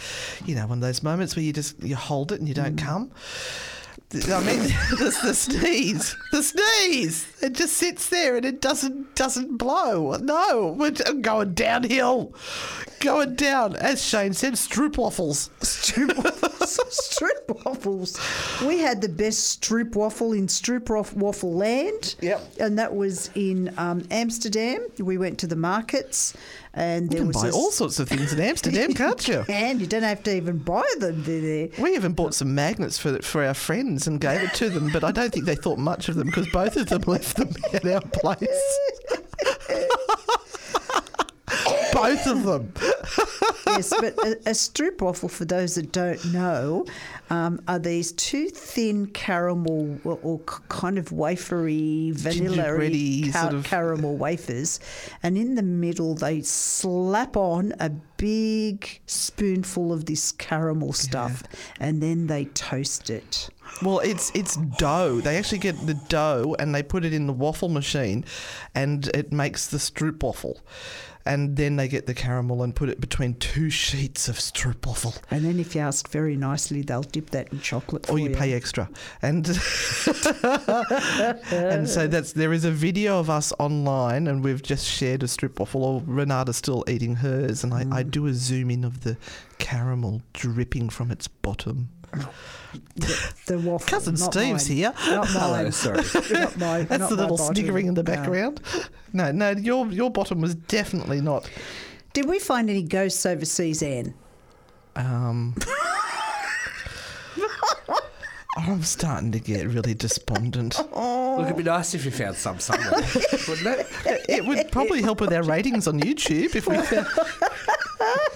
you 0.45 0.55
know, 0.55 0.67
one 0.67 0.79
of 0.79 0.81
those 0.81 1.03
moments 1.03 1.35
where 1.35 1.43
you 1.43 1.53
just 1.53 1.81
you 1.81 1.95
hold 1.95 2.31
it 2.31 2.39
and 2.39 2.47
you 2.47 2.53
don't 2.53 2.75
mm. 2.75 2.83
come. 2.83 3.11
I 4.13 4.43
mean, 4.43 4.59
the, 4.91 5.19
the 5.23 5.33
sneeze, 5.33 6.15
the 6.31 6.43
sneeze. 6.43 7.27
It 7.41 7.53
just 7.53 7.73
sits 7.73 8.09
there 8.09 8.35
and 8.35 8.45
it 8.45 8.61
doesn't 8.61 9.15
doesn't 9.15 9.57
blow. 9.57 10.15
No, 10.17 10.75
we're 10.77 10.91
going 10.91 11.53
downhill, 11.53 12.33
going 12.99 13.35
down. 13.35 13.75
As 13.75 14.03
Shane 14.03 14.33
said, 14.33 14.53
stroop 14.53 14.97
waffles. 14.97 15.49
Stroop 15.61 16.15
waffles. 16.23 16.79
Stroop 16.89 17.65
waffles. 17.65 18.19
We 18.65 18.79
had 18.79 19.01
the 19.01 19.09
best 19.09 19.61
stroop 19.61 19.95
waffle 19.95 20.33
in 20.33 20.47
stroopwafel 20.47 21.15
Waffle 21.15 21.53
Land. 21.53 22.15
Yep. 22.21 22.41
And 22.59 22.77
that 22.79 22.95
was 22.95 23.29
in 23.35 23.73
um, 23.77 24.05
Amsterdam. 24.11 24.87
We 24.99 25.17
went 25.17 25.39
to 25.39 25.47
the 25.47 25.55
markets 25.55 26.33
and 26.73 27.09
there 27.09 27.19
You 27.19 27.31
can 27.31 27.41
buy 27.41 27.49
all 27.51 27.71
sorts 27.71 27.99
of 27.99 28.09
things 28.09 28.33
in 28.33 28.39
Amsterdam, 28.39 28.93
can't 28.95 29.27
you? 29.27 29.45
And 29.47 29.79
you 29.79 29.87
don't 29.87 30.03
have 30.03 30.23
to 30.23 30.35
even 30.35 30.57
buy 30.57 30.87
them. 30.99 31.23
They're 31.23 31.41
there. 31.41 31.69
We 31.77 31.95
even 31.95 32.13
bought 32.13 32.33
some 32.33 32.55
magnets 32.55 32.97
for 32.97 33.21
for 33.21 33.43
our 33.43 33.53
friends 33.53 34.07
and 34.07 34.19
gave 34.19 34.41
it 34.41 34.53
to 34.55 34.69
them, 34.69 34.89
but 34.91 35.03
I 35.03 35.11
don't 35.11 35.31
think 35.31 35.45
they 35.45 35.55
thought 35.55 35.77
much 35.77 36.09
of 36.09 36.15
them 36.15 36.27
because 36.27 36.47
both 36.49 36.75
of 36.75 36.87
them 36.87 37.01
left 37.07 37.37
them 37.37 37.49
at 37.73 37.85
our 37.85 38.01
place. 38.01 38.79
both 41.93 42.27
of 42.27 42.43
them. 42.43 42.73
yes, 43.67 43.89
but 43.99 44.17
a, 44.19 44.31
a 44.45 44.53
stroop 44.53 45.01
waffle, 45.01 45.29
for 45.29 45.45
those 45.45 45.75
that 45.75 45.91
don't 45.91 46.23
know, 46.33 46.85
um, 47.29 47.61
are 47.67 47.79
these 47.79 48.11
two 48.13 48.49
thin 48.49 49.07
caramel 49.07 49.99
or, 50.03 50.19
or 50.21 50.39
kind 50.69 50.97
of 50.97 51.09
wafery, 51.09 52.13
vanilla 52.13 52.55
Gingerbready 52.55 53.31
sort 53.31 53.53
of- 53.53 53.63
caramel 53.63 54.17
wafers, 54.17 54.79
and 55.21 55.37
in 55.37 55.55
the 55.55 55.63
middle 55.63 56.15
they 56.15 56.41
slap 56.41 57.37
on 57.37 57.73
a 57.79 57.89
big 58.17 59.01
spoonful 59.05 59.91
of 59.91 60.05
this 60.05 60.31
caramel 60.33 60.93
stuff, 60.93 61.43
and 61.79 62.01
then 62.01 62.27
they 62.27 62.45
toast 62.45 63.09
it. 63.09 63.49
Well, 63.81 63.99
it's 63.99 64.31
it's 64.35 64.55
dough. 64.55 65.19
They 65.21 65.37
actually 65.37 65.57
get 65.57 65.87
the 65.87 65.95
dough 65.95 66.55
and 66.59 66.75
they 66.75 66.83
put 66.83 67.05
it 67.05 67.13
in 67.13 67.27
the 67.27 67.33
waffle 67.33 67.69
machine, 67.69 68.25
and 68.75 69.07
it 69.15 69.31
makes 69.31 69.67
the 69.67 69.77
stroop 69.77 70.21
waffle. 70.21 70.59
And 71.25 71.55
then 71.55 71.77
they 71.77 71.87
get 71.87 72.05
the 72.05 72.13
caramel 72.13 72.63
and 72.63 72.75
put 72.75 72.89
it 72.89 72.99
between 72.99 73.35
two 73.35 73.69
sheets 73.69 74.27
of 74.27 74.35
stroop 74.35 74.85
waffle. 74.85 75.13
And 75.31 75.45
then, 75.45 75.59
if 75.59 75.73
you 75.75 75.81
ask 75.81 76.09
very 76.09 76.35
nicely, 76.35 76.81
they'll 76.81 77.03
dip 77.03 77.29
that 77.29 77.51
in 77.53 77.61
chocolate. 77.61 78.09
or 78.09 78.13
for 78.13 78.19
you 78.19 78.29
pay 78.31 78.53
extra. 78.53 78.89
And 79.21 79.47
and 81.51 81.87
so 81.87 82.07
that's 82.07 82.33
there 82.33 82.51
is 82.51 82.65
a 82.65 82.71
video 82.71 83.19
of 83.19 83.29
us 83.29 83.53
online, 83.59 84.27
and 84.27 84.43
we've 84.43 84.61
just 84.61 84.85
shared 84.85 85.23
a 85.23 85.27
strip 85.27 85.59
waffle. 85.59 85.83
Or 85.83 86.03
Renata's 86.05 86.57
still 86.57 86.83
eating 86.87 87.15
hers, 87.15 87.63
and 87.63 87.73
I, 87.73 87.81
I 87.81 88.03
mm. 88.03 88.11
do 88.11 88.25
a 88.27 88.33
zoom 88.33 88.69
in 88.69 88.83
of 88.83 89.01
the 89.01 89.17
caramel 89.59 90.21
dripping 90.33 90.89
from 90.89 91.09
its 91.09 91.27
bottom. 91.27 91.89
Oh. 92.15 92.29
The, 92.95 93.33
the 93.47 93.59
waffle. 93.59 93.87
Cousin 93.87 94.15
not 94.15 94.33
Steve's 94.33 94.67
mine. 94.69 94.77
here. 94.77 94.93
Not 95.07 95.15
mine. 95.17 95.27
Hello, 95.27 95.69
sorry. 95.71 95.97
Not 96.39 96.57
mine. 96.57 96.85
That's 96.87 96.99
not 97.01 97.09
the 97.09 97.15
little 97.15 97.37
bottom. 97.37 97.55
sniggering 97.55 97.87
in 97.87 97.93
the 97.93 98.03
No. 98.03 98.15
background. 98.15 98.61
No, 99.13 99.31
no, 99.31 99.51
your 99.51 99.87
your 99.91 100.09
bottom 100.11 100.41
was 100.41 100.55
definitely 100.55 101.21
not. 101.21 101.49
Did 102.13 102.27
we 102.29 102.39
find 102.39 102.69
any 102.69 102.83
ghosts 102.83 103.25
overseas, 103.25 103.81
Anne? 103.83 104.13
Um, 104.95 105.55
I'm 108.55 108.83
starting 108.83 109.31
to 109.31 109.39
get 109.39 109.67
really 109.67 109.93
despondent. 109.93 110.77
Look, 110.77 111.45
it'd 111.45 111.57
be 111.57 111.63
nice 111.63 111.93
if 111.93 112.05
you 112.05 112.11
found 112.11 112.35
some 112.35 112.59
somewhere, 112.59 112.91
wouldn't 113.47 113.67
it? 113.67 113.87
It 114.29 114.45
would 114.45 114.71
probably 114.71 115.01
help 115.01 115.21
with 115.21 115.33
our 115.33 115.43
ratings 115.43 115.87
on 115.87 115.99
YouTube 115.99 116.55
if 116.55 116.67
we 116.67 116.77
found. 116.77 117.07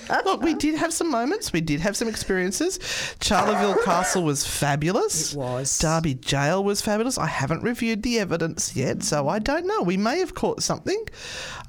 Look, 0.26 0.42
we 0.42 0.54
did 0.54 0.76
have 0.76 0.94
some 0.94 1.12
moments. 1.12 1.52
We 1.52 1.62
did 1.62 1.82
have 1.82 1.98
some 1.98 2.08
experiences. 2.08 2.80
Charleville 3.20 3.84
Castle 3.84 4.24
was 4.24 4.48
fabulous. 4.48 5.34
It 5.34 5.38
was. 5.38 5.78
Derby 5.80 6.14
Jail 6.14 6.64
was 6.64 6.82
fabulous. 6.82 7.18
I 7.18 7.28
haven't 7.28 7.62
reviewed 7.62 8.04
the 8.04 8.20
evidence 8.20 8.76
yet, 8.76 9.04
so 9.04 9.28
I 9.28 9.40
don't 9.40 9.68
know. 9.68 9.82
We 9.82 9.98
may 9.98 10.20
have 10.20 10.34
caught 10.34 10.64
something. 10.64 11.06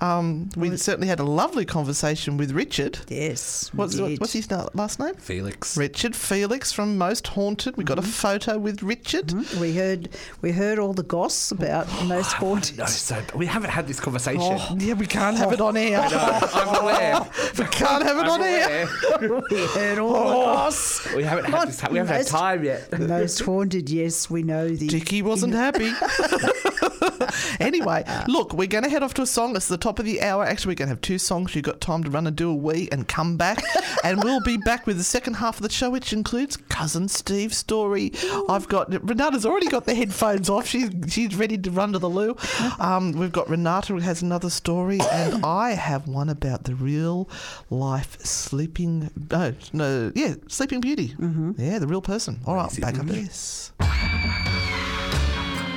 Um, 0.00 0.50
we 0.56 0.76
certainly 0.76 1.08
had 1.08 1.18
a 1.18 1.24
lovely 1.24 1.64
conversation 1.64 2.36
with 2.36 2.52
Richard. 2.52 3.00
Yes. 3.08 3.70
What's, 3.74 3.96
did. 3.96 4.20
what's 4.20 4.32
his 4.32 4.48
last 4.50 5.00
name? 5.00 5.14
Felix. 5.16 5.76
Richard 5.76 6.14
Felix 6.14 6.70
from 6.72 6.96
Most 6.96 7.26
Haunted. 7.28 7.76
We 7.76 7.82
got 7.82 7.98
a 7.98 8.02
photo 8.02 8.37
with 8.46 8.82
Richard. 8.82 9.28
Mm-hmm. 9.28 9.60
We 9.60 9.74
heard 9.74 10.08
we 10.42 10.52
heard 10.52 10.78
all 10.78 10.92
the 10.92 11.02
goss 11.02 11.50
about 11.50 11.86
the 11.86 12.04
most 12.04 12.32
haunted. 12.32 12.78
No, 12.78 12.86
so 12.86 13.20
we 13.34 13.46
haven't 13.46 13.70
had 13.70 13.86
this 13.88 13.98
conversation. 13.98 14.40
Oh, 14.42 14.76
yeah, 14.78 14.94
we 14.94 15.06
can't 15.06 15.36
oh. 15.36 15.40
have 15.40 15.52
it 15.52 15.60
on 15.60 15.76
air. 15.76 16.00
Uh, 16.00 16.48
I'm 16.54 16.82
aware. 16.82 17.26
We 17.58 17.64
can't 17.64 18.04
have 18.04 18.18
it 18.18 18.24
I'm 18.24 18.30
on 18.30 18.42
air. 18.42 18.88
aware. 19.16 19.42
we 19.50 19.66
heard 19.66 19.98
all 19.98 20.12
the 20.12 20.18
oh. 20.18 20.44
goss. 20.44 21.12
We 21.14 21.24
haven't 21.24 21.46
had 21.46 21.68
this. 21.68 21.82
We 21.90 21.98
haven't 21.98 22.14
had 22.14 22.26
time 22.26 22.62
yet. 22.64 22.90
The 22.90 22.98
most 22.98 23.40
haunted, 23.40 23.90
yes, 23.90 24.30
we 24.30 24.42
know 24.42 24.68
the. 24.68 24.86
Dicky 24.86 25.22
wasn't 25.22 25.54
happy. 25.54 25.90
anyway, 27.60 28.04
look, 28.26 28.52
we're 28.52 28.66
going 28.66 28.84
to 28.84 28.90
head 28.90 29.02
off 29.02 29.14
to 29.14 29.22
a 29.22 29.26
song. 29.26 29.56
It's 29.56 29.68
the 29.68 29.78
top 29.78 29.98
of 29.98 30.04
the 30.04 30.22
hour. 30.22 30.44
Actually, 30.44 30.72
we're 30.72 30.76
going 30.76 30.88
to 30.88 30.94
have 30.94 31.00
two 31.00 31.18
songs. 31.18 31.54
You've 31.54 31.64
got 31.64 31.80
time 31.80 32.04
to 32.04 32.10
run 32.10 32.26
and 32.26 32.36
do 32.36 32.50
a 32.50 32.54
wee 32.54 32.88
and 32.90 33.06
come 33.06 33.36
back. 33.36 33.62
and 34.04 34.22
we'll 34.22 34.40
be 34.40 34.56
back 34.56 34.86
with 34.86 34.96
the 34.96 35.04
second 35.04 35.34
half 35.34 35.56
of 35.56 35.62
the 35.62 35.70
show, 35.70 35.90
which 35.90 36.12
includes 36.12 36.56
Cousin 36.56 37.08
Steve's 37.08 37.56
story. 37.56 38.12
I've 38.48 38.68
got 38.68 38.88
Renata's 39.06 39.46
already 39.46 39.68
got 39.68 39.84
the 39.84 39.94
headphones 39.94 40.48
off. 40.48 40.66
She's 40.66 40.90
she's 41.08 41.34
ready 41.36 41.58
to 41.58 41.70
run 41.70 41.92
to 41.92 41.98
the 41.98 42.08
loo. 42.08 42.36
Um, 42.78 43.12
we've 43.12 43.32
got 43.32 43.48
Renata 43.48 43.92
who 43.92 43.98
has 44.00 44.22
another 44.22 44.50
story, 44.50 45.00
and 45.12 45.44
I 45.44 45.70
have 45.70 46.08
one 46.08 46.28
about 46.28 46.64
the 46.64 46.74
real 46.74 47.28
life 47.70 48.20
sleeping. 48.24 49.10
Oh 49.30 49.54
no, 49.72 50.12
yeah, 50.14 50.34
Sleeping 50.48 50.80
Beauty. 50.80 51.08
Mm-hmm. 51.08 51.52
Yeah, 51.58 51.78
the 51.78 51.86
real 51.86 52.02
person. 52.02 52.40
All 52.46 52.54
right, 52.54 52.80
back 52.80 52.98
up 52.98 53.06
this. 53.06 53.72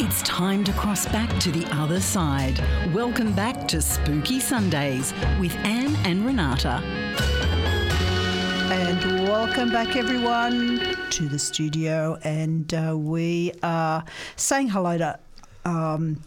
It's 0.04 0.24
time 0.24 0.64
to 0.64 0.74
cross 0.74 1.06
back 1.06 1.30
to 1.42 1.52
the 1.52 1.64
other 1.76 2.00
side. 2.00 2.60
Welcome 2.92 3.34
back 3.34 3.68
to 3.68 3.84
Spooky 3.84 4.40
Sundays 4.40 5.14
with 5.40 5.56
Anne 5.58 5.96
and 6.08 6.26
Renata. 6.26 6.82
And 8.72 9.28
welcome 9.28 9.70
back, 9.70 9.96
everyone, 9.96 10.98
to 11.12 11.30
the 11.30 11.38
studio. 11.38 12.18
And 12.24 12.74
uh, 12.74 12.98
we 12.98 13.54
are 13.62 14.04
saying 14.38 14.70
hello 14.70 14.98
to 14.98 15.20
um, 15.66 16.20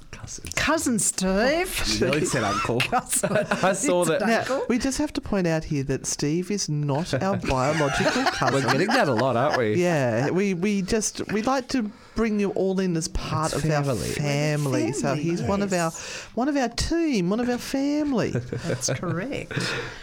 cousin 0.54 1.00
Steve. 1.00 1.82
You 1.94 2.06
nearly 2.06 2.26
said 2.26 2.44
uncle. 2.44 2.78
Cousin. 2.80 3.36
I 3.36 3.72
saw 3.72 4.02
It's 4.02 4.10
that. 4.10 4.48
Now, 4.48 4.62
we 4.68 4.78
just 4.78 4.98
have 4.98 5.12
to 5.14 5.20
point 5.20 5.48
out 5.48 5.64
here 5.64 5.82
that 5.82 6.06
Steve 6.06 6.52
is 6.52 6.68
not 6.68 7.12
our 7.20 7.36
biological 7.48 8.22
cousin. 8.26 8.64
We're 8.64 8.70
getting 8.70 8.86
that 8.86 9.08
a 9.08 9.14
lot, 9.14 9.36
aren't 9.36 9.58
we? 9.58 9.74
Yeah, 9.74 10.30
we, 10.30 10.54
we 10.54 10.82
just 10.82 11.26
we 11.32 11.42
like 11.42 11.66
to 11.70 11.90
bring 12.14 12.38
you 12.40 12.50
all 12.50 12.78
in 12.80 12.96
as 12.96 13.08
part 13.08 13.52
It's 13.52 13.64
of 13.64 13.70
our 13.70 13.82
family. 13.84 14.08
family. 14.08 14.92
So 14.92 15.02
Family, 15.08 15.22
he's 15.22 15.42
one 15.42 15.62
of 15.62 15.72
our 15.72 15.90
one 16.34 16.48
of 16.48 16.56
our 16.56 16.68
team, 16.68 17.30
one 17.30 17.40
of 17.40 17.48
our 17.48 17.58
family. 17.58 18.30
That's 18.64 18.90
correct. 18.90 19.52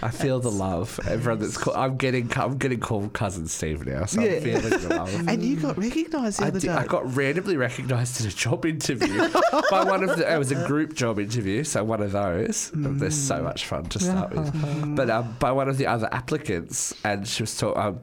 I 0.01 0.09
feel 0.09 0.39
the 0.39 0.51
love. 0.51 0.99
Everyone 1.07 1.39
that's 1.39 1.57
called, 1.57 1.78
I'm 1.78 1.97
getting 1.97 2.32
I'm 2.36 2.57
getting 2.57 2.80
called 2.80 3.14
cousin 3.14 3.47
Steve 3.47 3.86
now, 3.86 4.05
so 4.05 4.22
Yeah. 4.22 4.32
I'm 4.38 4.41
feeling 4.43 4.70
the 4.70 4.89
love. 4.89 5.14
and 5.28 5.43
you 5.43 5.55
got 5.57 5.78
recognised 5.78 6.39
the 6.39 6.45
I, 6.45 6.47
other 6.49 6.59
did, 6.59 6.68
day. 6.68 6.74
I 6.74 6.86
got 6.86 7.16
randomly 7.16 7.57
recognised 7.57 8.22
in 8.22 8.28
a 8.28 8.32
job 8.32 8.66
interview 8.66 9.30
by 9.70 9.84
one 9.84 10.03
of 10.07 10.18
the. 10.18 10.32
It 10.34 10.38
was 10.38 10.51
a 10.51 10.68
group 10.68 10.93
job 10.93 11.20
interview, 11.20 11.64
so 11.64 11.84
one 11.84 12.01
of 12.01 12.12
those. 12.12 12.72
They're 12.74 13.12
so 13.12 13.41
much 13.41 13.66
fun 13.66 13.86
to 13.86 13.99
start 13.99 14.34
with. 14.34 14.51
But 14.95 15.09
um, 15.09 15.36
by 15.39 15.51
one 15.51 15.70
of 15.70 15.78
the 15.78 15.88
other 15.88 16.09
applicants, 16.12 16.93
and 17.03 17.28
she 17.28 17.43
was 17.43 17.55
talk, 17.57 17.78
um, 17.78 17.99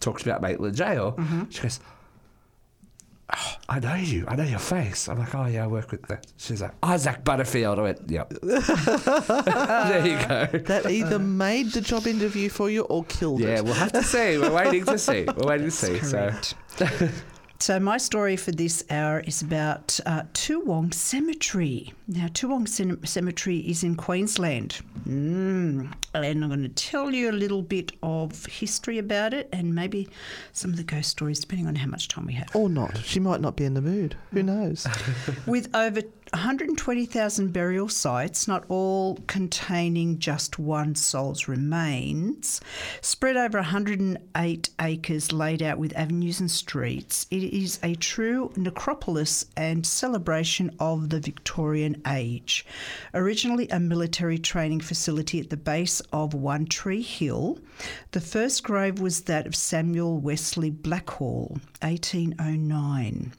talking 0.00 0.28
about 0.28 0.42
Maitland 0.42 0.76
Jail. 0.76 1.18
She 1.50 1.62
goes, 1.62 1.80
oh, 3.34 3.56
"I 3.68 3.80
know 3.80 3.94
you. 3.94 4.24
I 4.28 4.36
know 4.36 4.44
your 4.44 4.58
face." 4.58 5.08
I'm 5.08 5.18
like, 5.18 5.34
"Oh 5.34 5.46
yeah, 5.46 5.64
I 5.64 5.66
work 5.66 5.90
with 5.90 6.02
that. 6.08 6.26
She's 6.36 6.62
like, 6.62 6.72
"Isaac 6.82 7.24
Butterfield." 7.24 7.78
I 7.78 7.82
went, 7.82 8.10
"Yep." 8.10 8.28
there 8.42 10.06
you 10.06 10.16
go. 10.26 10.58
that 10.64 10.86
either 10.90 11.18
made 11.18 11.72
the 11.72 11.80
job 11.80 12.06
interview 12.06 12.48
for 12.48 12.70
you 12.70 12.82
or 12.82 13.04
killed 13.04 13.40
Yeah, 13.40 13.48
it. 13.48 13.50
Yeah, 13.54 13.60
we'll 13.62 13.74
have 13.74 13.92
to 13.92 14.02
see. 14.02 14.38
We're 14.38 14.52
waiting 14.52 14.84
to 14.86 14.98
see. 14.98 15.24
We're 15.36 15.46
waiting 15.48 15.66
to 15.66 15.70
see. 15.70 15.98
So. 16.00 16.30
Correct. 16.76 17.12
So 17.58 17.80
my 17.80 17.96
story 17.96 18.36
for 18.36 18.52
this 18.52 18.84
hour 18.90 19.20
is 19.20 19.40
about 19.40 19.98
uh, 20.04 20.24
Toowong 20.34 20.92
Cemetery. 20.92 21.94
Now, 22.08 22.28
Toowong 22.28 22.68
Cemetery 23.06 23.58
is 23.58 23.82
in 23.82 23.96
Queensland. 23.96 24.80
Mm. 25.08 25.92
and 26.14 26.44
I'm 26.44 26.48
going 26.48 26.62
to 26.62 26.68
tell 26.68 27.12
you 27.12 27.30
a 27.30 27.32
little 27.32 27.62
bit 27.62 27.92
of 28.02 28.46
history 28.46 28.98
about 28.98 29.34
it 29.34 29.48
and 29.52 29.74
maybe 29.74 30.08
some 30.52 30.70
of 30.70 30.76
the 30.76 30.84
ghost 30.84 31.10
stories, 31.10 31.40
depending 31.40 31.66
on 31.66 31.74
how 31.74 31.88
much 31.88 32.06
time 32.08 32.26
we 32.26 32.34
have. 32.34 32.54
Or 32.54 32.68
not. 32.68 32.96
She 32.98 33.18
might 33.18 33.40
not 33.40 33.56
be 33.56 33.64
in 33.64 33.74
the 33.74 33.82
mood. 33.82 34.16
Who 34.32 34.42
knows? 34.44 34.86
With 35.46 35.74
over 35.74 36.00
120,000 36.32 37.52
burial 37.52 37.88
sites, 37.88 38.48
not 38.48 38.64
all 38.68 39.16
containing 39.26 40.18
just 40.18 40.58
one 40.58 40.94
soul's 40.94 41.46
remains, 41.46 42.60
spread 43.00 43.36
over 43.36 43.58
108 43.58 44.70
acres 44.80 45.32
laid 45.32 45.62
out 45.62 45.78
with 45.78 45.96
avenues 45.96 46.40
and 46.40 46.50
streets, 46.50 47.26
it 47.30 47.44
is 47.44 47.78
a 47.82 47.94
true 47.94 48.52
necropolis 48.56 49.46
and 49.56 49.86
celebration 49.86 50.74
of 50.80 51.10
the 51.10 51.20
Victorian 51.20 51.95
age. 52.06 52.66
Originally 53.14 53.68
a 53.68 53.80
military 53.80 54.38
training 54.38 54.80
facility 54.80 55.40
at 55.40 55.50
the 55.50 55.56
base 55.56 56.00
of 56.12 56.34
One 56.34 56.66
Tree 56.66 57.02
Hill, 57.02 57.58
the 58.12 58.20
first 58.20 58.62
grave 58.62 59.00
was 59.00 59.22
that 59.22 59.46
of 59.46 59.54
Samuel 59.54 60.18
Wesley 60.18 60.70
Blackall, 60.70 61.60
1809 61.82 63.32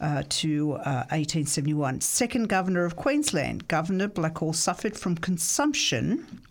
uh, 0.00 0.22
to 0.28 0.72
uh, 0.74 1.06
1871. 1.10 2.00
Second 2.00 2.48
Governor 2.48 2.84
of 2.84 2.96
Queensland, 2.96 3.68
Governor 3.68 4.08
Blackall 4.08 4.54
suffered 4.54 4.96
from 4.96 5.16
consumption. 5.16 6.42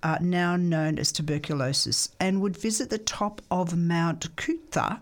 Uh, 0.00 0.16
now 0.20 0.54
known 0.54 0.96
as 0.96 1.10
tuberculosis, 1.10 2.10
and 2.20 2.40
would 2.40 2.56
visit 2.56 2.88
the 2.88 2.98
top 2.98 3.42
of 3.50 3.76
Mount 3.76 4.36
Coot-tha 4.36 5.00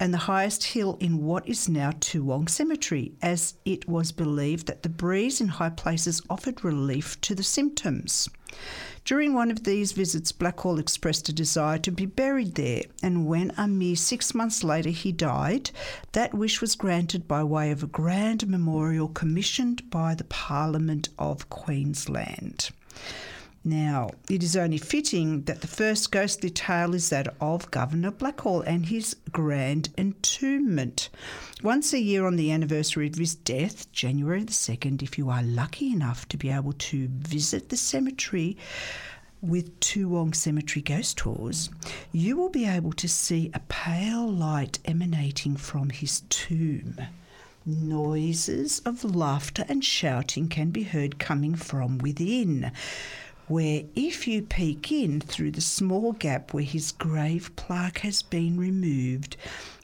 and 0.00 0.12
the 0.12 0.18
highest 0.18 0.64
hill 0.64 0.96
in 0.98 1.22
what 1.22 1.48
is 1.48 1.68
now 1.68 1.92
Toowong 1.92 2.48
Cemetery, 2.48 3.12
as 3.22 3.54
it 3.64 3.88
was 3.88 4.10
believed 4.10 4.66
that 4.66 4.82
the 4.82 4.88
breeze 4.88 5.40
in 5.40 5.46
high 5.46 5.70
places 5.70 6.22
offered 6.28 6.64
relief 6.64 7.20
to 7.20 7.36
the 7.36 7.44
symptoms. 7.44 8.28
During 9.04 9.32
one 9.32 9.50
of 9.52 9.62
these 9.62 9.92
visits, 9.92 10.32
Blackall 10.32 10.80
expressed 10.80 11.28
a 11.28 11.32
desire 11.32 11.78
to 11.78 11.92
be 11.92 12.06
buried 12.06 12.56
there, 12.56 12.82
and 13.00 13.26
when 13.26 13.52
a 13.56 13.68
mere 13.68 13.96
six 13.96 14.34
months 14.34 14.64
later 14.64 14.90
he 14.90 15.12
died, 15.12 15.70
that 16.12 16.34
wish 16.34 16.60
was 16.60 16.74
granted 16.74 17.28
by 17.28 17.44
way 17.44 17.70
of 17.70 17.84
a 17.84 17.86
grand 17.86 18.48
memorial 18.48 19.06
commissioned 19.08 19.88
by 19.88 20.16
the 20.16 20.24
Parliament 20.24 21.10
of 21.16 21.48
Queensland. 21.48 22.70
Now, 23.64 24.10
it 24.28 24.42
is 24.42 24.56
only 24.56 24.78
fitting 24.78 25.42
that 25.42 25.60
the 25.60 25.68
first 25.68 26.10
ghostly 26.10 26.50
tale 26.50 26.94
is 26.94 27.10
that 27.10 27.36
of 27.40 27.70
Governor 27.70 28.10
Blackall 28.10 28.62
and 28.66 28.86
his 28.86 29.14
grand 29.30 29.90
entombment. 29.96 31.08
Once 31.62 31.92
a 31.92 32.00
year 32.00 32.26
on 32.26 32.34
the 32.34 32.50
anniversary 32.50 33.06
of 33.06 33.14
his 33.14 33.36
death, 33.36 33.90
January 33.92 34.42
the 34.42 34.52
2nd, 34.52 35.00
if 35.00 35.16
you 35.16 35.30
are 35.30 35.44
lucky 35.44 35.92
enough 35.92 36.28
to 36.30 36.36
be 36.36 36.50
able 36.50 36.72
to 36.72 37.06
visit 37.08 37.68
the 37.68 37.76
cemetery, 37.76 38.56
with 39.40 39.78
Toowong 39.80 40.34
Cemetery 40.34 40.82
ghost 40.82 41.18
tours, 41.18 41.70
you 42.10 42.36
will 42.36 42.48
be 42.48 42.66
able 42.66 42.92
to 42.92 43.08
see 43.08 43.50
a 43.54 43.60
pale 43.60 44.28
light 44.28 44.80
emanating 44.84 45.56
from 45.56 45.90
his 45.90 46.22
tomb. 46.28 46.96
Noises 47.64 48.80
of 48.80 49.04
laughter 49.04 49.64
and 49.68 49.84
shouting 49.84 50.48
can 50.48 50.70
be 50.70 50.82
heard 50.82 51.20
coming 51.20 51.54
from 51.54 51.98
within 51.98 52.72
where 53.48 53.82
if 53.94 54.26
you 54.26 54.42
peek 54.42 54.90
in 54.92 55.20
through 55.20 55.50
the 55.50 55.60
small 55.60 56.12
gap 56.12 56.52
where 56.54 56.62
his 56.64 56.92
grave 56.92 57.54
plaque 57.56 57.98
has 57.98 58.22
been 58.22 58.58
removed, 58.58 59.36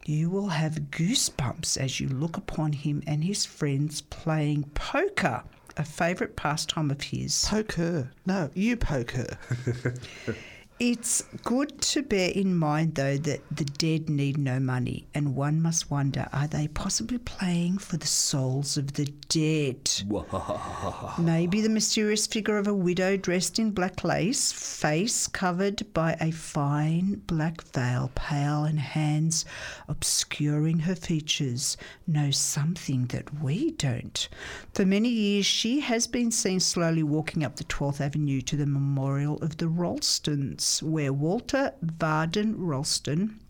you 0.05 0.31
will 0.31 0.49
have 0.49 0.91
goosebumps 0.91 1.77
as 1.77 2.01
you 2.01 2.09
look 2.09 2.37
upon 2.37 2.73
him 2.73 3.03
and 3.07 3.25
his 3.25 3.45
friends 3.45 4.01
playing 4.01 4.65
poker, 4.75 5.43
a 5.77 5.85
favourite 5.85 6.35
pastime 6.35 6.91
of 6.91 7.03
his. 7.03 7.45
Poke 7.47 7.73
her. 7.73 8.11
No, 8.25 8.51
you 8.55 8.77
poke 8.77 9.11
her. 9.13 9.39
It's 10.81 11.24
good 11.43 11.81
to 11.81 12.03
bear 12.03 12.31
in 12.31 12.57
mind, 12.57 12.95
though, 12.95 13.16
that 13.16 13.41
the 13.51 13.64
dead 13.64 14.09
need 14.09 14.39
no 14.39 14.61
money, 14.61 15.09
and 15.12 15.35
one 15.35 15.61
must 15.61 15.91
wonder 15.91 16.29
are 16.33 16.47
they 16.47 16.68
possibly 16.68 17.18
playing 17.18 17.79
for 17.79 17.97
the 17.97 18.07
souls 18.07 18.76
of 18.76 18.93
the 18.93 19.07
dead? 19.29 19.91
Maybe 21.18 21.61
the 21.61 21.68
mysterious 21.68 22.29
figure 22.29 22.59
of 22.59 22.68
a 22.68 22.74
widow 22.74 23.16
dressed 23.16 23.59
in 23.59 23.72
black 23.72 24.05
lace, 24.05 24.53
face 24.53 25.26
covered 25.26 25.83
by 25.93 26.16
a 26.20 26.31
fine 26.31 27.22
black 27.26 27.61
veil, 27.72 28.12
pale 28.14 28.62
and 28.62 28.79
hands 28.79 29.45
obscuring 29.89 30.79
her 30.81 30.95
features, 30.95 31.76
knows 32.07 32.39
something 32.39 33.07
that 33.07 33.43
we 33.43 33.72
don't. 33.72 34.29
For 34.74 34.87
many 34.87 35.09
years, 35.09 35.45
she 35.45 35.81
has 35.81 36.07
been 36.07 36.31
seen 36.31 36.61
slowly 36.61 37.03
walking 37.03 37.43
up 37.43 37.57
the 37.57 37.64
12th 37.64 38.01
Avenue 38.01 38.41
to 38.43 38.55
the 38.57 38.66
memorial 38.66 39.39
of 39.39 39.57
the 39.57 39.66
Ralstons 39.66 40.68
where 40.83 41.12
Walter 41.12 41.73
Varden 41.83 42.55
Ralston 42.57 43.41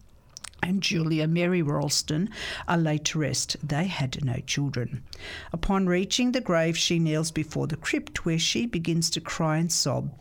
and 0.62 0.82
Julia 0.82 1.26
Mary 1.26 1.62
Ralston 1.62 2.30
are 2.66 2.78
laid 2.78 3.04
to 3.06 3.18
rest. 3.18 3.56
They 3.62 3.86
had 3.86 4.24
no 4.24 4.40
children. 4.46 5.02
Upon 5.52 5.86
reaching 5.86 6.32
the 6.32 6.40
grave, 6.40 6.76
she 6.76 6.98
kneels 6.98 7.30
before 7.30 7.66
the 7.66 7.76
crypt 7.76 8.24
where 8.24 8.38
she 8.38 8.66
begins 8.66 9.10
to 9.10 9.20
cry 9.20 9.58
and 9.58 9.70
sob. 9.72 10.12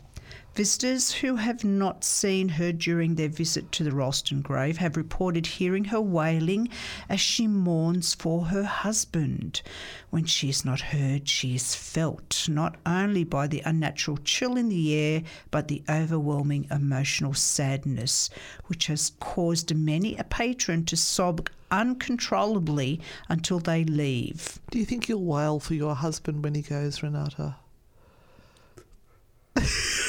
Visitors 0.54 1.12
who 1.12 1.36
have 1.36 1.62
not 1.62 2.02
seen 2.02 2.48
her 2.48 2.72
during 2.72 3.14
their 3.14 3.28
visit 3.28 3.70
to 3.70 3.84
the 3.84 3.92
Ralston 3.92 4.42
grave 4.42 4.78
have 4.78 4.96
reported 4.96 5.46
hearing 5.46 5.84
her 5.84 6.00
wailing 6.00 6.68
as 7.08 7.20
she 7.20 7.46
mourns 7.46 8.14
for 8.14 8.46
her 8.46 8.64
husband. 8.64 9.62
When 10.10 10.24
she 10.24 10.48
is 10.48 10.64
not 10.64 10.80
heard, 10.80 11.28
she 11.28 11.54
is 11.54 11.76
felt 11.76 12.48
not 12.48 12.76
only 12.84 13.22
by 13.22 13.46
the 13.46 13.62
unnatural 13.64 14.18
chill 14.24 14.56
in 14.56 14.68
the 14.68 14.94
air, 14.94 15.22
but 15.52 15.68
the 15.68 15.84
overwhelming 15.88 16.66
emotional 16.72 17.34
sadness, 17.34 18.28
which 18.66 18.88
has 18.88 19.12
caused 19.20 19.76
many 19.76 20.16
a 20.16 20.24
patron 20.24 20.84
to 20.86 20.96
sob 20.96 21.48
uncontrollably 21.70 23.00
until 23.28 23.60
they 23.60 23.84
leave. 23.84 24.58
Do 24.70 24.78
you 24.78 24.84
think 24.84 25.08
you'll 25.08 25.24
wail 25.24 25.60
for 25.60 25.74
your 25.74 25.94
husband 25.94 26.42
when 26.42 26.54
he 26.54 26.62
goes, 26.62 27.00
Renata? 27.02 27.56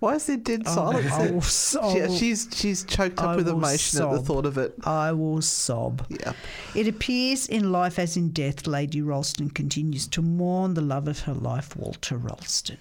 Why 0.00 0.14
is 0.14 0.26
there 0.26 0.36
dead 0.36 0.66
silence? 0.66 1.10
Will 1.30 1.40
She- 2.10 2.18
she's 2.18 2.48
she's 2.52 2.84
choked 2.84 3.18
up 3.18 3.30
I 3.30 3.36
with 3.36 3.48
emotion 3.48 4.02
at 4.02 4.10
the 4.12 4.20
thought 4.20 4.46
of 4.46 4.58
it. 4.58 4.74
I 4.84 5.12
will 5.12 5.42
sob. 5.42 6.06
Yeah. 6.08 6.32
It 6.74 6.88
appears 6.88 7.46
in 7.46 7.72
life 7.72 7.98
as 7.98 8.16
in 8.16 8.30
death, 8.30 8.66
Lady 8.66 9.00
Ralston 9.02 9.50
continues 9.50 10.06
to 10.08 10.22
mourn 10.22 10.74
the 10.74 10.80
love 10.80 11.08
of 11.08 11.20
her 11.20 11.34
life, 11.34 11.76
Walter 11.76 12.16
Ralston. 12.16 12.78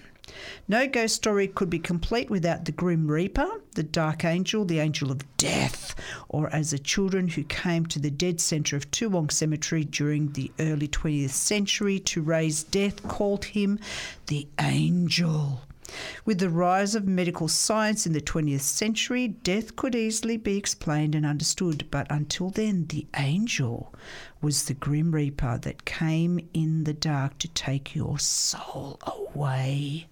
No 0.67 0.87
ghost 0.87 1.15
story 1.15 1.47
could 1.47 1.69
be 1.69 1.79
complete 1.79 2.29
without 2.29 2.63
the 2.63 2.71
Grim 2.71 3.07
Reaper, 3.11 3.49
the 3.75 3.83
Dark 3.83 4.23
Angel, 4.23 4.63
the 4.63 4.79
Angel 4.79 5.11
of 5.11 5.19
Death, 5.35 5.93
or 6.29 6.47
as 6.55 6.71
the 6.71 6.79
children 6.79 7.27
who 7.27 7.43
came 7.43 7.85
to 7.87 7.99
the 7.99 8.11
dead 8.11 8.39
centre 8.39 8.77
of 8.77 8.89
Toowong 8.91 9.29
Cemetery 9.31 9.83
during 9.83 10.31
the 10.31 10.49
early 10.59 10.87
20th 10.87 11.31
century 11.31 11.99
to 11.99 12.21
raise 12.21 12.63
death 12.63 13.03
called 13.07 13.43
him 13.45 13.77
the 14.27 14.47
Angel. 14.59 15.61
With 16.25 16.39
the 16.39 16.49
rise 16.49 16.95
of 16.95 17.07
medical 17.07 17.47
science 17.47 18.05
in 18.05 18.13
the 18.13 18.21
20th 18.21 18.61
century, 18.61 19.27
death 19.27 19.75
could 19.75 19.95
easily 19.95 20.37
be 20.37 20.57
explained 20.57 21.15
and 21.15 21.25
understood, 21.25 21.87
but 21.91 22.07
until 22.09 22.49
then, 22.49 22.85
the 22.87 23.07
angel 23.17 23.93
was 24.41 24.65
the 24.65 24.73
grim 24.73 25.11
reaper 25.11 25.57
that 25.59 25.85
came 25.85 26.39
in 26.53 26.83
the 26.83 26.93
dark 26.93 27.37
to 27.39 27.47
take 27.49 27.95
your 27.95 28.17
soul 28.19 28.99
away. 29.03 30.07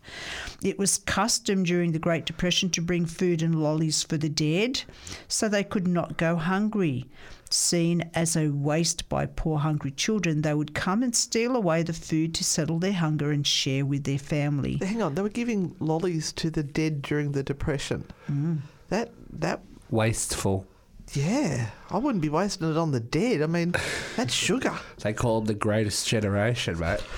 It 0.63 0.77
was 0.77 0.99
custom 0.99 1.63
during 1.63 1.91
the 1.91 1.99
Great 1.99 2.25
Depression 2.25 2.69
to 2.71 2.81
bring 2.81 3.05
food 3.05 3.41
and 3.41 3.61
lollies 3.61 4.03
for 4.03 4.17
the 4.17 4.29
dead 4.29 4.83
so 5.27 5.49
they 5.49 5.63
could 5.63 5.87
not 5.87 6.17
go 6.17 6.35
hungry. 6.35 7.07
Seen 7.51 8.09
as 8.13 8.35
a 8.35 8.49
waste 8.49 9.09
by 9.09 9.25
poor 9.25 9.57
hungry 9.59 9.91
children, 9.91 10.41
they 10.43 10.53
would 10.53 10.75
come 10.75 11.01
and 11.01 11.15
steal 11.15 11.55
away 11.55 11.81
the 11.83 11.93
food 11.93 12.33
to 12.35 12.43
settle 12.43 12.77
their 12.79 12.93
hunger 12.93 13.31
and 13.31 13.45
share 13.45 13.85
with 13.85 14.03
their 14.03 14.19
family. 14.19 14.77
Hang 14.77 15.01
on, 15.01 15.15
they 15.15 15.21
were 15.21 15.29
giving 15.29 15.75
lollies 15.79 16.31
to 16.33 16.49
the 16.51 16.61
dead 16.63 17.01
during 17.01 17.31
the 17.31 17.41
depression. 17.43 18.05
Mm. 18.29 18.59
That 18.89 19.11
that 19.33 19.61
Wasteful. 19.89 20.67
yeah, 21.13 21.69
I 21.89 21.97
wouldn't 21.97 22.21
be 22.21 22.29
wasting 22.29 22.69
it 22.69 22.77
on 22.77 22.91
the 22.91 22.99
dead. 22.99 23.41
I 23.41 23.47
mean, 23.47 23.73
that's 24.15 24.33
sugar. 24.33 24.77
They 25.01 25.13
call 25.13 25.39
them 25.41 25.47
the 25.47 25.55
greatest 25.55 26.07
generation, 26.07 26.77
mate. 26.79 27.01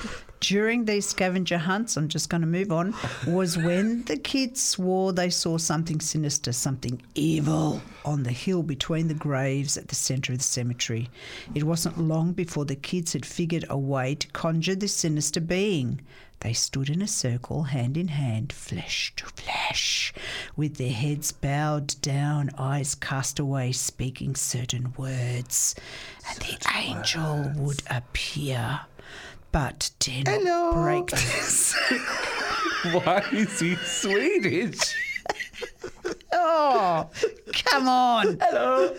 during 0.42 0.86
these 0.86 1.08
scavenger 1.08 1.60
hunts, 1.60 1.96
I'm 1.96 2.10
just 2.10 2.30
going 2.30 2.42
to 2.42 2.48
move 2.48 2.72
on, 2.72 2.94
was 3.28 3.58
when 3.58 4.04
the 4.04 4.18
kids 4.18 4.62
swore 4.62 5.14
they 5.14 5.30
saw 5.30 5.58
something 5.58 6.02
sinister, 6.02 6.52
something 6.52 7.02
evil 7.16 7.82
on 8.04 8.24
the 8.24 8.32
hill 8.32 8.64
between 8.64 9.08
the 9.08 9.14
graves 9.14 9.78
at 9.78 9.88
the 9.88 9.96
centre 9.96 10.34
of 10.34 10.40
the 10.40 10.44
cemetery. 10.44 11.10
It 11.56 11.64
wasn't 11.64 12.00
long 12.00 12.34
before 12.34 12.66
the 12.66 12.76
kids 12.76 13.14
had 13.14 13.26
figured 13.26 13.66
a 13.70 13.78
way 13.78 14.16
to 14.16 14.28
conjure 14.30 14.76
the 14.76 14.88
sinister 14.88 15.40
being. 15.40 16.02
They 16.42 16.54
stood 16.54 16.90
in 16.90 17.04
a 17.04 17.08
circle, 17.08 17.64
hand 17.64 17.96
in 17.96 18.08
hand, 18.08 18.52
flesh 18.52 19.14
to 19.18 19.26
flesh, 19.28 20.12
with 20.56 20.78
their 20.78 20.92
heads 20.92 21.32
bowed 21.32 21.94
down, 22.02 22.50
eyes 22.58 22.96
cast 22.96 23.38
away, 23.38 23.74
speaking 23.74 24.36
certain 24.36 24.94
words. 24.98 25.76
And 26.28 26.40
the 26.40 26.58
angel 26.76 27.52
would 27.58 27.84
appear. 27.92 28.82
But 29.52 29.92
dare 30.00 30.24
not 30.24 30.34
Hello. 30.42 30.74
break 30.74 31.08
this. 31.12 31.76
Why 32.92 33.24
is 33.32 33.60
he 33.60 33.76
Swedish? 33.76 34.96
oh, 36.34 37.10
come 37.54 37.88
on. 37.88 38.38
Hello. 38.42 38.94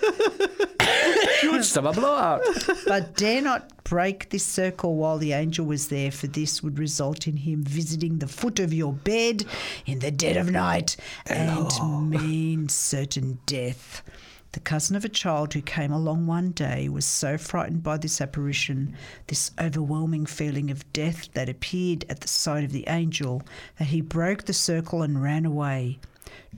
Huge 1.41 1.65
summer 1.65 1.93
blowout. 1.93 2.43
But 2.87 3.17
dare 3.17 3.43
not 3.43 3.83
break 3.85 4.31
this 4.31 4.45
circle 4.45 4.95
while 4.97 5.19
the 5.19 5.33
angel 5.33 5.67
was 5.67 5.89
there, 5.89 6.11
for 6.11 6.27
this 6.29 6.63
would 6.63 6.79
result 6.79 7.27
in 7.27 7.37
him 7.39 7.65
visiting 7.65 8.19
the 8.19 8.29
foot 8.29 8.61
of 8.61 8.73
your 8.73 8.93
bed 8.93 9.45
in 9.87 9.99
the 9.99 10.11
dead 10.11 10.37
of 10.37 10.51
night 10.51 10.97
and 11.27 11.69
mean 12.09 12.69
certain 12.69 13.39
death. 13.47 14.03
The 14.53 14.61
cousin 14.61 14.97
of 14.97 15.05
a 15.05 15.09
child 15.09 15.55
who 15.55 15.63
came 15.63 15.91
along 15.91 16.27
one 16.27 16.51
day 16.51 16.89
was 16.89 17.07
so 17.07 17.39
frightened 17.39 17.83
by 17.83 17.97
this 17.97 18.21
apparition, 18.21 18.95
this 19.29 19.51
overwhelming 19.59 20.27
feeling 20.27 20.71
of 20.71 20.93
death 20.93 21.31
that 21.33 21.49
appeared 21.49 22.05
at 22.11 22.21
the 22.21 22.29
sight 22.29 22.63
of 22.63 22.71
the 22.71 22.87
angel, 22.87 23.43
that 23.79 23.89
he 23.89 24.03
broke 24.03 24.45
the 24.45 24.53
circle 24.53 25.03
and 25.03 25.23
ran 25.23 25.47
away. 25.47 25.99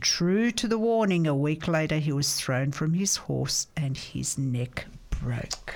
True 0.01 0.51
to 0.51 0.67
the 0.67 0.79
warning, 0.79 1.29
a 1.29 1.37
week 1.37 1.69
later 1.69 1.99
he 1.99 2.13
was 2.13 2.35
thrown 2.35 2.73
from 2.73 2.95
his 2.95 3.17
horse 3.17 3.69
and 3.77 3.97
his 3.97 4.37
neck 4.37 4.87
broke. 5.25 5.75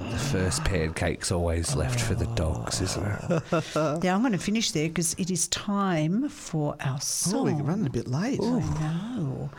The 0.00 0.18
first 0.18 0.64
pancake's 0.64 1.30
always 1.30 1.76
left 1.76 2.00
for 2.00 2.14
the 2.14 2.26
dogs, 2.34 2.80
isn't 2.80 3.04
it? 3.04 3.42
Now 4.02 4.14
I'm 4.14 4.20
going 4.20 4.32
to 4.32 4.38
finish 4.38 4.70
there 4.72 4.88
because 4.88 5.14
it 5.14 5.30
is 5.30 5.46
time 5.48 6.28
for 6.28 6.76
our 6.80 6.96
oh, 6.96 7.00
song. 7.00 7.34
Oh, 7.34 7.46
song. 7.46 7.58
we're 7.58 7.64
running 7.64 7.86
a 7.86 7.90
bit 7.90 8.08
late. 8.08 8.40
I 8.42 8.60
know. 8.60 9.50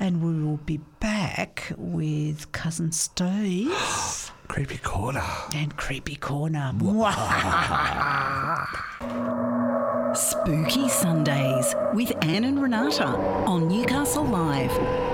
And 0.00 0.22
we 0.22 0.42
will 0.42 0.56
be 0.58 0.78
back 1.00 1.72
with 1.76 2.50
Cousin 2.52 2.92
Steve 2.92 3.70
Creepy 4.48 4.78
corner. 4.78 5.24
and 5.54 5.76
Creepy 5.76 6.16
Corner. 6.16 6.72
Spooky 10.14 10.88
Sundays 10.88 11.74
with 11.94 12.12
Anne 12.22 12.44
and 12.44 12.60
Renata 12.62 13.06
on 13.06 13.68
Newcastle 13.68 14.24
Live. 14.24 15.11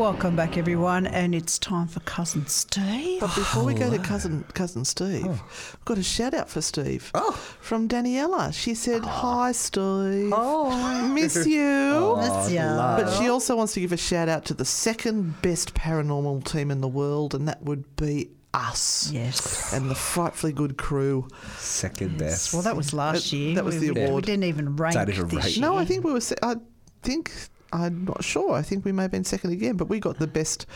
Welcome 0.00 0.34
back, 0.34 0.56
everyone, 0.56 1.06
and 1.06 1.34
it's 1.34 1.58
time 1.58 1.86
for 1.86 2.00
Cousin 2.00 2.46
Steve. 2.46 3.20
But 3.20 3.34
before 3.34 3.64
we 3.64 3.74
go 3.74 3.90
to 3.90 3.98
cousin 3.98 4.44
cousin 4.54 4.86
Steve, 4.86 5.26
we've 5.26 5.76
got 5.84 5.98
a 5.98 6.02
shout 6.02 6.32
out 6.32 6.48
for 6.48 6.62
Steve. 6.62 7.10
Oh. 7.12 7.32
From 7.60 7.86
Daniela. 7.86 8.52
She 8.54 8.72
said, 8.74 9.02
oh. 9.04 9.06
Hi 9.08 9.52
Steve. 9.52 10.32
Oh 10.34 11.08
miss 11.14 11.46
you. 11.46 12.16
Miss 12.18 12.50
ya. 12.50 12.96
But 12.96 13.10
she 13.18 13.28
also 13.28 13.54
wants 13.56 13.74
to 13.74 13.80
give 13.80 13.92
a 13.92 13.98
shout 13.98 14.30
out 14.30 14.46
to 14.46 14.54
the 14.54 14.64
second 14.64 15.40
best 15.42 15.74
paranormal 15.74 16.44
team 16.44 16.70
in 16.70 16.80
the 16.80 16.88
world, 16.88 17.34
and 17.34 17.46
that 17.46 17.62
would 17.62 17.84
be 17.96 18.30
us. 18.54 19.10
Yes. 19.12 19.72
And 19.74 19.90
the 19.90 19.94
frightfully 19.94 20.54
good 20.54 20.78
crew. 20.78 21.28
Second 21.58 22.16
best. 22.18 22.54
Well, 22.54 22.62
that 22.62 22.74
was 22.76 22.94
last 22.94 23.30
That- 23.30 23.36
year. 23.36 23.54
that 23.56 23.64
was 23.66 23.78
we, 23.78 23.88
the 23.88 23.92
we 23.92 24.04
award. 24.06 24.24
didn't 24.24 24.44
even 24.44 24.76
rank 24.76 24.94
Don't 24.94 25.10
even 25.10 25.28
this 25.28 25.44
rate. 25.44 25.56
year. 25.58 25.60
No, 25.66 25.76
I 25.76 25.84
think 25.84 26.04
we 26.04 26.12
were. 26.14 26.20
Se- 26.22 26.36
I 26.42 26.56
think 27.02 27.30
I'm 27.72 28.04
not 28.04 28.22
sure. 28.24 28.52
I 28.54 28.62
think 28.62 28.84
we 28.84 28.92
may 28.92 29.02
have 29.02 29.10
been 29.10 29.24
second 29.24 29.50
again, 29.52 29.76
but 29.76 29.88
we 29.88 30.00
got 30.00 30.18
the 30.18 30.26
best 30.26 30.66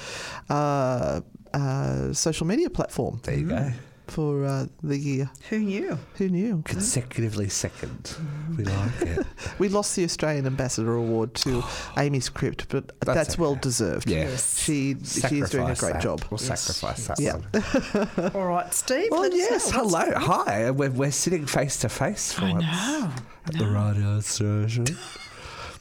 uh, 0.49 1.21
uh, 1.53 2.13
social 2.13 2.47
media 2.47 2.71
platform 2.71 3.21
there 3.25 3.37
you 3.37 3.49
go. 3.49 3.73
for 4.07 4.45
uh, 4.45 4.67
the 4.83 4.97
year. 4.97 5.31
Who 5.51 5.59
knew? 5.61 5.99
Who 6.17 6.29
knew? 6.29 6.63
Consecutively 6.65 7.49
second. 7.49 8.17
We 8.57 8.65
like 8.65 9.03
it. 9.03 9.27
We 9.59 9.69
lost 9.69 9.95
the 9.97 10.05
Australian 10.05 10.47
Ambassador 10.47 10.95
Award 10.95 11.35
to 11.37 11.63
Amy's 11.97 12.29
Crypt, 12.29 12.69
but 12.69 12.89
that's, 13.01 13.15
That's 13.17 13.39
well 13.39 13.53
okay. 13.53 13.61
deserved. 13.61 14.11
Yeah. 14.11 14.37
She 14.37 14.97
she's 15.05 15.51
doing 15.51 15.71
a 15.71 15.75
great 15.75 15.95
that. 15.95 16.03
job. 16.03 16.25
We'll 16.31 16.39
sacrifice 16.39 17.07
that 17.07 17.19
Yeah. 17.21 17.37
one. 17.37 18.31
All 18.35 18.47
right, 18.47 18.73
Steve. 18.75 19.09
Well, 19.11 19.29
yes. 19.35 19.73
know. 19.73 19.79
Hello. 19.89 20.13
Hi. 20.17 20.71
We're, 20.71 20.91
we're 20.91 21.13
sitting 21.13 21.47
face 21.47 21.79
to 21.81 21.89
face 21.89 22.33
for 22.33 22.45
I 22.47 22.53
once 22.53 22.65
know. 22.65 23.11
at 23.47 23.55
the 23.59 23.67
radio 23.67 24.21
station. 24.21 24.87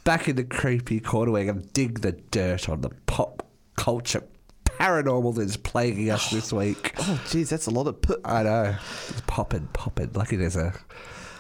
Back 0.04 0.28
in 0.28 0.36
the 0.36 0.43
creepy 0.43 0.99
corner, 0.99 1.32
we're 1.32 1.45
going 1.45 1.62
to 1.62 1.68
dig 1.68 2.01
the 2.01 2.12
dirt 2.12 2.68
on 2.68 2.82
the 2.82 2.89
pop 3.06 3.47
culture 3.78 4.24
paranormal 4.66 5.36
that 5.36 5.41
is 5.43 5.56
plaguing 5.58 6.10
us 6.10 6.30
this 6.30 6.51
week. 6.54 6.93
Oh, 6.99 7.22
geez, 7.30 7.49
that's 7.49 7.68
a 7.68 7.72
lot 7.72 7.88
of. 7.88 8.01
P- 8.01 8.16
I 8.26 8.43
know. 8.43 8.76
It's 9.10 9.22
popping, 9.28 9.70
popping. 9.72 10.12
Lucky 10.14 10.36
there's 10.36 10.56
a 10.58 10.74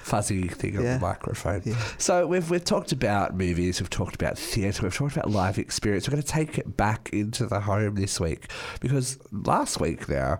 fuzzy 0.03 0.49
thing 0.49 0.77
on 0.77 0.83
Yeah. 0.83 0.93
the 0.95 0.99
microphone. 0.99 1.61
Yeah. 1.65 1.75
So 1.97 2.27
we've 2.27 2.49
we've 2.49 2.63
talked 2.63 2.91
about 2.91 3.35
movies, 3.35 3.79
we've 3.81 3.89
talked 3.89 4.15
about 4.15 4.37
theatre, 4.37 4.83
we've 4.83 4.93
talked 4.93 5.15
about 5.15 5.29
live 5.31 5.57
experience. 5.57 6.07
We're 6.07 6.11
going 6.13 6.23
to 6.23 6.27
take 6.29 6.57
it 6.57 6.75
back 6.77 7.09
into 7.13 7.47
the 7.47 7.61
home 7.61 7.95
this 7.95 8.19
week 8.19 8.51
because 8.81 9.17
last 9.31 9.79
week 9.79 10.07
now 10.09 10.39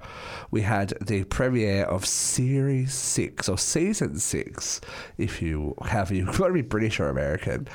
we 0.51 0.61
had 0.61 0.93
the 1.01 1.24
premiere 1.26 1.86
of 1.86 2.05
Series 2.05 2.93
Six 2.93 3.47
or 3.49 3.57
Season 3.57 4.19
Six, 4.19 4.82
if 5.17 5.41
you 5.41 5.76
have 5.86 6.11
you 6.11 6.26
want 6.28 6.38
to 6.38 6.51
be 6.53 6.61
British 6.61 6.99
or 6.99 7.07
American, 7.09 7.67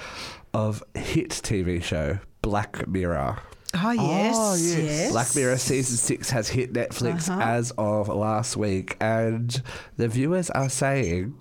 of 0.58 0.82
hit 0.94 1.30
TV 1.30 1.80
show 1.82 2.18
Black 2.42 2.88
Mirror. 2.88 3.38
Oh, 3.74 3.90
yes. 3.92 4.34
Oh, 4.36 4.54
yes. 4.54 4.76
yes. 4.76 5.12
Black 5.12 5.36
Mirror 5.36 5.58
season 5.58 5.96
six 5.96 6.30
has 6.30 6.48
hit 6.48 6.72
Netflix 6.72 7.28
Uh-huh. 7.28 7.40
as 7.40 7.70
of 7.78 8.08
last 8.08 8.56
week, 8.56 8.96
and 9.00 9.62
the 9.96 10.08
viewers 10.08 10.50
are 10.50 10.68
saying 10.68 11.34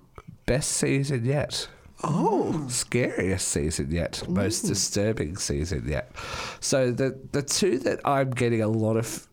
best 0.46 0.70
season 0.70 1.24
yet. 1.24 1.68
Oh, 2.04 2.66
scariest 2.68 3.48
season 3.48 3.90
yet, 3.90 4.22
most 4.28 4.60
disturbing 4.62 5.36
season 5.36 5.88
yet. 5.88 6.12
So 6.60 6.92
the 6.92 7.18
the 7.32 7.42
two 7.42 7.78
that 7.80 8.00
I'm 8.04 8.30
getting 8.30 8.62
a 8.62 8.68
lot 8.68 8.96
of 8.96 9.26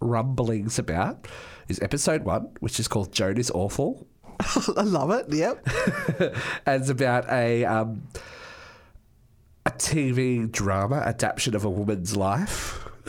rumblings 0.00 0.78
about 0.78 1.26
is 1.68 1.80
episode 1.80 2.24
one, 2.24 2.50
which 2.60 2.78
is 2.78 2.88
called 2.88 3.12
Joan 3.12 3.38
is 3.38 3.50
Awful, 3.52 4.06
I 4.76 4.82
love 4.82 5.10
it. 5.12 5.32
Yep. 5.32 5.66
and 6.66 6.82
it's 6.82 6.90
about 6.90 7.24
a 7.30 7.64
um, 7.64 8.02
a 9.68 9.70
TV 9.72 10.50
drama 10.50 10.96
adaptation 10.96 11.54
of 11.54 11.62
a 11.62 11.68
woman's 11.70 12.16
life. 12.16 12.84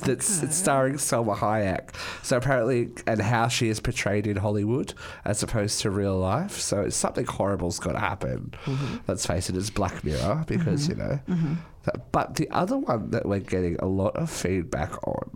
that's 0.00 0.42
it's 0.42 0.56
starring 0.56 0.94
Salma 0.94 1.36
Hayek. 1.36 1.94
So 2.24 2.36
apparently, 2.36 2.90
and 3.06 3.22
how 3.22 3.46
she 3.46 3.68
is 3.68 3.78
portrayed 3.78 4.26
in 4.26 4.36
Hollywood 4.36 4.92
as 5.24 5.42
opposed 5.42 5.80
to 5.82 5.90
real 5.90 6.18
life. 6.18 6.58
So 6.58 6.80
it's 6.80 6.96
something 6.96 7.26
horrible's 7.26 7.78
got 7.78 7.92
to 7.92 8.00
happen. 8.00 8.54
Mm-hmm. 8.64 8.96
Let's 9.06 9.24
face 9.24 9.48
it, 9.50 9.56
it's 9.56 9.70
Black 9.70 10.02
Mirror 10.02 10.44
because 10.48 10.88
you 10.88 10.96
mm-hmm. 10.96 11.08
know. 11.08 11.20
Mm-hmm. 11.28 11.54
That, 11.84 12.10
but 12.10 12.34
the 12.34 12.50
other 12.50 12.76
one 12.76 13.10
that 13.10 13.26
we're 13.26 13.38
getting 13.38 13.76
a 13.76 13.86
lot 13.86 14.16
of 14.16 14.30
feedback 14.30 15.06
on, 15.06 15.30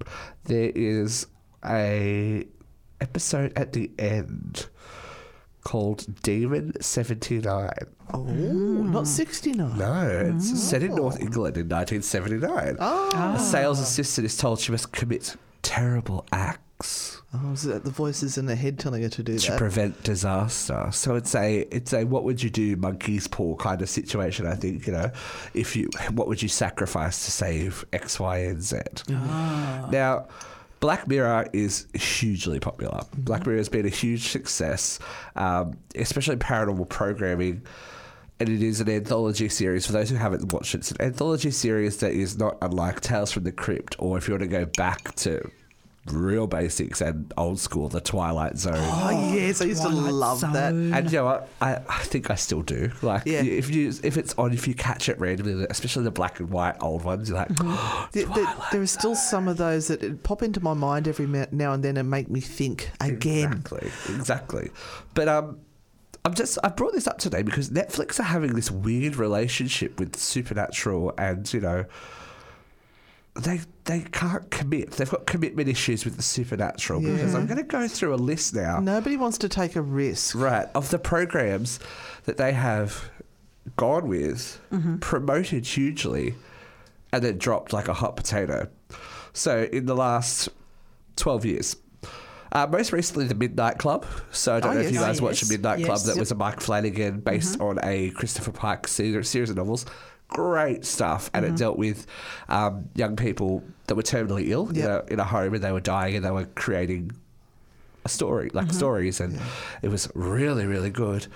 there 0.44 0.72
is 0.74 1.28
a 1.64 2.46
episode 3.00 3.52
at 3.56 3.72
the 3.72 3.92
end 3.96 4.66
called 5.62 6.20
Demon 6.22 6.72
Seventy 6.80 7.38
Nine. 7.38 7.95
Oh, 8.12 8.22
not 8.22 9.00
hmm. 9.00 9.04
69. 9.04 9.78
No, 9.78 10.32
it's 10.36 10.50
hmm. 10.50 10.57
set 10.57 10.82
in 10.82 10.94
North 10.94 11.18
oh. 11.20 11.24
England 11.24 11.57
in 11.57 11.68
1979. 11.68 12.76
Ah. 12.80 13.34
A 13.34 13.38
sales 13.38 13.80
assistant 13.80 14.24
is 14.24 14.36
told 14.36 14.61
she 14.61 14.72
must 14.72 14.92
commit 14.92 15.36
terrible 15.62 16.26
acts 16.32 17.16
Oh, 17.34 17.52
is 17.52 17.66
it 17.66 17.84
the 17.84 17.90
voices 17.90 18.38
in 18.38 18.46
her 18.48 18.54
head 18.54 18.78
telling 18.78 19.02
her 19.02 19.09
to 19.09 19.22
do 19.22 19.32
that. 19.32 19.40
to 19.40 19.50
that? 19.52 19.59
prevent 19.59 20.02
disaster. 20.02 20.88
So 20.92 21.16
it's 21.16 21.34
a 21.34 21.61
it's 21.70 21.92
a 21.92 22.04
what 22.04 22.24
would 22.24 22.42
you 22.42 22.50
do 22.50 22.76
monkey's 22.76 23.26
paw 23.26 23.57
kind 23.57 23.82
of 23.82 23.88
situation. 23.88 24.46
I 24.46 24.54
think 24.54 24.86
you 24.86 24.92
know 24.92 25.11
if 25.54 25.74
you 25.74 25.88
what 26.12 26.28
would 26.28 26.42
you 26.42 26.48
sacrifice 26.48 27.24
to 27.24 27.30
save 27.30 27.84
X, 27.92 28.20
Y, 28.20 28.38
and 28.38 28.62
Z. 28.62 28.78
Ah. 29.11 29.88
Now. 29.90 30.28
Black 30.78 31.09
Mirror 31.09 31.48
is 31.54 31.86
hugely 31.94 32.61
popular. 32.61 33.00
Black 33.16 33.40
mm-hmm. 33.40 33.48
Mirror 33.48 33.59
has 33.61 33.68
been 33.70 33.86
a 33.86 33.88
huge 33.88 34.28
success, 34.28 34.98
um, 35.34 35.78
especially 35.94 36.36
paranormal 36.36 36.86
programming. 36.90 37.62
And 38.39 38.49
it 38.51 38.62
is 38.62 38.80
an 38.82 38.89
anthology 38.91 39.49
series. 39.49 39.87
For 39.87 39.93
those 39.93 40.11
who 40.11 40.16
haven't 40.16 40.53
watched 40.53 40.74
it, 40.74 40.78
it's 40.78 40.91
an 40.91 41.01
anthology 41.01 41.51
series 41.51 41.97
that 41.99 42.12
is 42.12 42.37
not 42.39 42.59
unlike 42.61 43.01
Tales 43.01 43.32
from 43.32 43.45
the 43.45 43.53
Crypt, 43.53 43.97
or 43.99 44.18
if 44.18 44.28
you 44.28 44.34
want 44.34 44.43
to 44.43 44.49
go 44.49 44.66
back 44.66 45.14
to 45.16 45.51
real 46.12 46.47
basics 46.47 47.01
and 47.01 47.32
old 47.39 47.59
school, 47.59 47.89
The 47.89 48.01
Twilight 48.01 48.59
Zone. 48.59 48.74
Oh, 48.78 49.32
yes, 49.34 49.61
I 49.62 49.64
used 49.64 49.82
to 49.82 49.89
Twilight 49.89 50.12
love 50.12 50.41
that. 50.43 50.72
And 50.72 51.11
you 51.11 51.18
know 51.18 51.24
what? 51.24 51.49
I, 51.62 51.76
I 51.89 51.99
think 52.03 52.30
I 52.30 52.34
still 52.34 52.61
do. 52.62 52.93
Like, 53.03 53.22
Yeah. 53.24 53.43
if 53.43 53.74
you 53.74 53.89
if 54.05 54.16
it's 54.18 54.34
on, 54.39 54.53
if 54.53 54.68
you 54.68 54.74
catch 54.74 55.09
it 55.09 55.18
randomly, 55.18 55.66
especially 55.70 56.05
the 56.05 56.11
black 56.11 56.39
and 56.39 56.51
white 56.51 56.76
old 56.80 57.05
ones, 57.05 57.30
you're 57.30 57.39
like, 57.39 57.49
There, 58.12 58.26
there- 58.26 58.55
there 58.70 58.82
are 58.82 58.87
still 58.87 59.14
some 59.16 59.49
of 59.49 59.57
those 59.57 59.89
that 59.89 60.22
pop 60.22 60.43
into 60.43 60.61
my 60.62 60.74
mind 60.74 61.09
every 61.09 61.26
now 61.26 61.72
and 61.72 61.82
then 61.82 61.97
and 61.97 62.11
make 62.11 62.28
me 62.30 62.41
think 62.41 62.91
again. 63.01 63.53
Exactly, 63.64 63.91
exactly. 64.14 64.70
But 65.14 65.28
um, 65.28 65.59
I'm 66.26 66.34
just 66.34 66.58
I 66.64 66.70
brought 66.70 66.92
this 66.92 67.06
up 67.06 67.18
today 67.18 67.42
because 67.42 67.70
Netflix 67.70 68.18
are 68.18 68.24
having 68.24 68.54
this 68.54 68.68
weird 68.68 69.14
relationship 69.14 70.00
with 70.00 70.16
supernatural, 70.16 71.14
and 71.16 71.50
you 71.54 71.60
know, 71.60 71.84
they 73.36 73.60
they 73.84 74.00
can't 74.00 74.50
commit. 74.50 74.90
They've 74.90 75.08
got 75.08 75.26
commitment 75.26 75.68
issues 75.68 76.04
with 76.04 76.16
the 76.16 76.24
supernatural. 76.24 77.00
Because 77.00 77.36
I'm 77.36 77.46
going 77.46 77.58
to 77.58 77.62
go 77.62 77.86
through 77.86 78.12
a 78.12 78.16
list 78.16 78.56
now. 78.56 78.80
Nobody 78.80 79.16
wants 79.16 79.38
to 79.38 79.48
take 79.48 79.76
a 79.76 79.80
risk. 79.80 80.34
Right, 80.34 80.66
of 80.74 80.90
the 80.90 80.98
programs 80.98 81.78
that 82.24 82.38
they 82.38 82.54
have 82.54 83.08
gone 83.76 84.08
with, 84.08 84.60
mm-hmm. 84.72 84.96
promoted 84.96 85.64
hugely, 85.64 86.34
and 87.12 87.22
then 87.22 87.38
dropped 87.38 87.72
like 87.72 87.86
a 87.86 87.94
hot 87.94 88.16
potato. 88.16 88.68
So 89.32 89.68
in 89.72 89.86
the 89.86 89.94
last 89.94 90.48
12 91.14 91.44
years, 91.44 91.76
Uh, 92.53 92.66
most 92.66 92.92
recently, 92.92 93.26
the 93.26 93.34
Midnight 93.34 93.78
Club. 93.78 94.07
So 94.30 94.55
I 94.57 94.61
don't 94.61 94.70
Oh, 94.70 94.74
know 94.74 94.80
if 94.80 94.84
yes. 94.86 94.94
you 94.94 95.01
Oh, 95.01 95.03
guys 95.07 95.20
watched 95.22 95.42
yes. 95.42 95.49
the 95.49 95.55
Midnight 95.55 95.84
Club. 95.84 96.01
That 96.01 96.16
was 96.16 96.30
a 96.30 96.34
Mike 96.34 96.61
Flanagan 96.61 97.20
based 97.20 97.61
on 97.61 97.78
a 97.82 98.11
Christopher 98.11 98.53
Pike 98.53 98.86
series, 98.88 99.28
series 99.28 99.51
of 99.51 99.57
novels. 99.57 99.84
Great 100.28 100.84
stuff, 100.84 101.30
and 101.34 101.44
it 101.44 101.55
dealt 101.57 101.78
with 101.78 102.07
um, 102.49 102.88
young 102.94 103.14
people 103.16 103.62
that 103.86 103.94
were 103.94 104.03
terminally 104.03 104.49
ill 104.49 104.68
Yep. 104.72 104.76
in, 104.76 104.90
a, 104.90 105.12
in 105.14 105.20
a 105.20 105.24
home, 105.24 105.55
and 105.55 105.62
they 105.62 105.70
were 105.72 105.80
dying, 105.80 106.16
and 106.16 106.24
they 106.24 106.30
were 106.32 106.47
creating 106.57 107.12
a 108.05 108.09
story, 108.09 108.51
like 108.53 108.72
stories, 108.72 109.20
and 109.20 109.38
it 109.82 109.88
was 109.88 110.09
really, 110.14 110.66
really 110.66 110.90
good. 110.90 111.26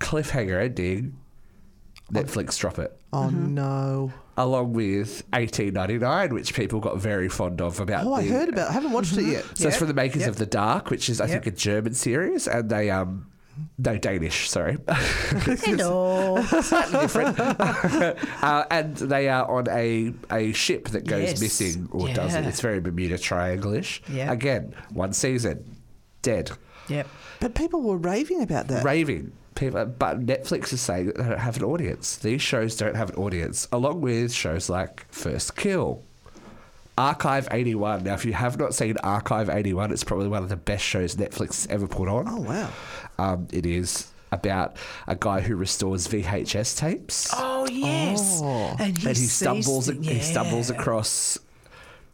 Cliffhanger 0.00 0.62
ending. 0.62 1.16
Netflix 2.12 2.58
drop 2.58 2.78
it 2.78 2.94
Oh 3.12 3.30
no! 3.30 4.12
Along 4.36 4.72
with 4.72 5.22
1899, 5.32 6.32
which 6.34 6.54
people 6.54 6.80
got 6.80 6.98
very 6.98 7.28
fond 7.28 7.60
of 7.60 7.80
about. 7.80 8.06
Oh, 8.06 8.14
I 8.14 8.26
heard 8.26 8.48
about. 8.48 8.70
I 8.70 8.72
haven't 8.72 8.92
watched 8.92 9.16
it 9.16 9.24
yet. 9.26 9.44
So 9.44 9.50
it's 9.50 9.60
Yep, 9.62 9.74
from 9.74 9.88
the 9.88 9.94
makers 9.94 10.22
yep. 10.22 10.30
of 10.30 10.36
The 10.36 10.46
Dark, 10.46 10.90
which 10.90 11.08
is 11.08 11.20
I 11.20 11.26
think 11.26 11.46
a 11.46 11.50
German 11.50 11.94
series, 11.94 12.46
and 12.48 12.68
they 12.70 12.90
um. 12.90 13.26
No, 13.76 13.98
Danish, 13.98 14.48
sorry. 14.48 14.78
Hello. 14.88 16.40
Slightly 16.62 17.00
different. 17.00 17.38
uh, 18.42 18.64
and 18.70 18.96
they 18.96 19.28
are 19.28 19.46
on 19.50 19.68
a, 19.68 20.14
a 20.30 20.52
ship 20.52 20.88
that 20.88 21.06
goes 21.06 21.22
Yes. 21.32 21.40
missing 21.40 21.88
or 21.90 22.08
doesn't. 22.08 22.44
It's 22.44 22.60
very 22.62 22.80
Bermuda 22.80 23.18
Triangle-ish. 23.18 24.02
Yeah. 24.08 24.32
Again, 24.32 24.74
one 24.90 25.12
season, 25.12 25.76
dead. 26.22 26.50
yep. 26.88 27.06
But 27.40 27.54
people 27.54 27.82
were 27.82 27.98
raving 27.98 28.42
about 28.42 28.68
that. 28.68 28.84
raving. 28.84 29.32
People, 29.54 29.84
but 29.86 30.24
Netflix 30.24 30.72
is 30.72 30.80
saying 30.80 31.06
that 31.06 31.16
they 31.18 31.24
don't 31.24 31.38
have 31.38 31.56
an 31.56 31.64
audience. 31.64 32.16
These 32.16 32.40
shows 32.42 32.76
don't 32.76 32.96
have 32.96 33.10
an 33.10 33.16
audience, 33.16 33.68
along 33.70 34.00
with 34.00 34.32
shows 34.32 34.68
like 34.70 35.06
First 35.12 35.56
Kill, 35.56 36.02
Archive 36.96 37.48
81. 37.50 38.04
Now, 38.04 38.14
if 38.14 38.24
you 38.24 38.32
have 38.32 38.58
not 38.58 38.74
seen 38.74 38.96
Archive 38.98 39.48
81, 39.50 39.92
it's 39.92 40.04
probably 40.04 40.28
one 40.28 40.42
of 40.42 40.48
the 40.48 40.56
best 40.56 40.84
shows 40.84 41.16
Netflix 41.16 41.68
ever 41.70 41.86
put 41.86 42.08
on. 42.08 42.26
Oh 42.28 42.40
wow! 42.40 42.70
Um, 43.18 43.48
it 43.52 43.66
is 43.66 44.08
about 44.30 44.76
a 45.06 45.14
guy 45.14 45.40
who 45.40 45.54
restores 45.56 46.08
VHS 46.08 46.78
tapes. 46.78 47.30
Oh 47.34 47.66
yes. 47.70 48.40
Oh. 48.42 48.74
And 48.78 48.96
he, 48.96 49.06
and 49.08 49.16
he 49.16 49.24
stumbles 49.26 49.86
the- 49.86 49.94
he 50.02 50.20
stumbles 50.20 50.70
across 50.70 51.38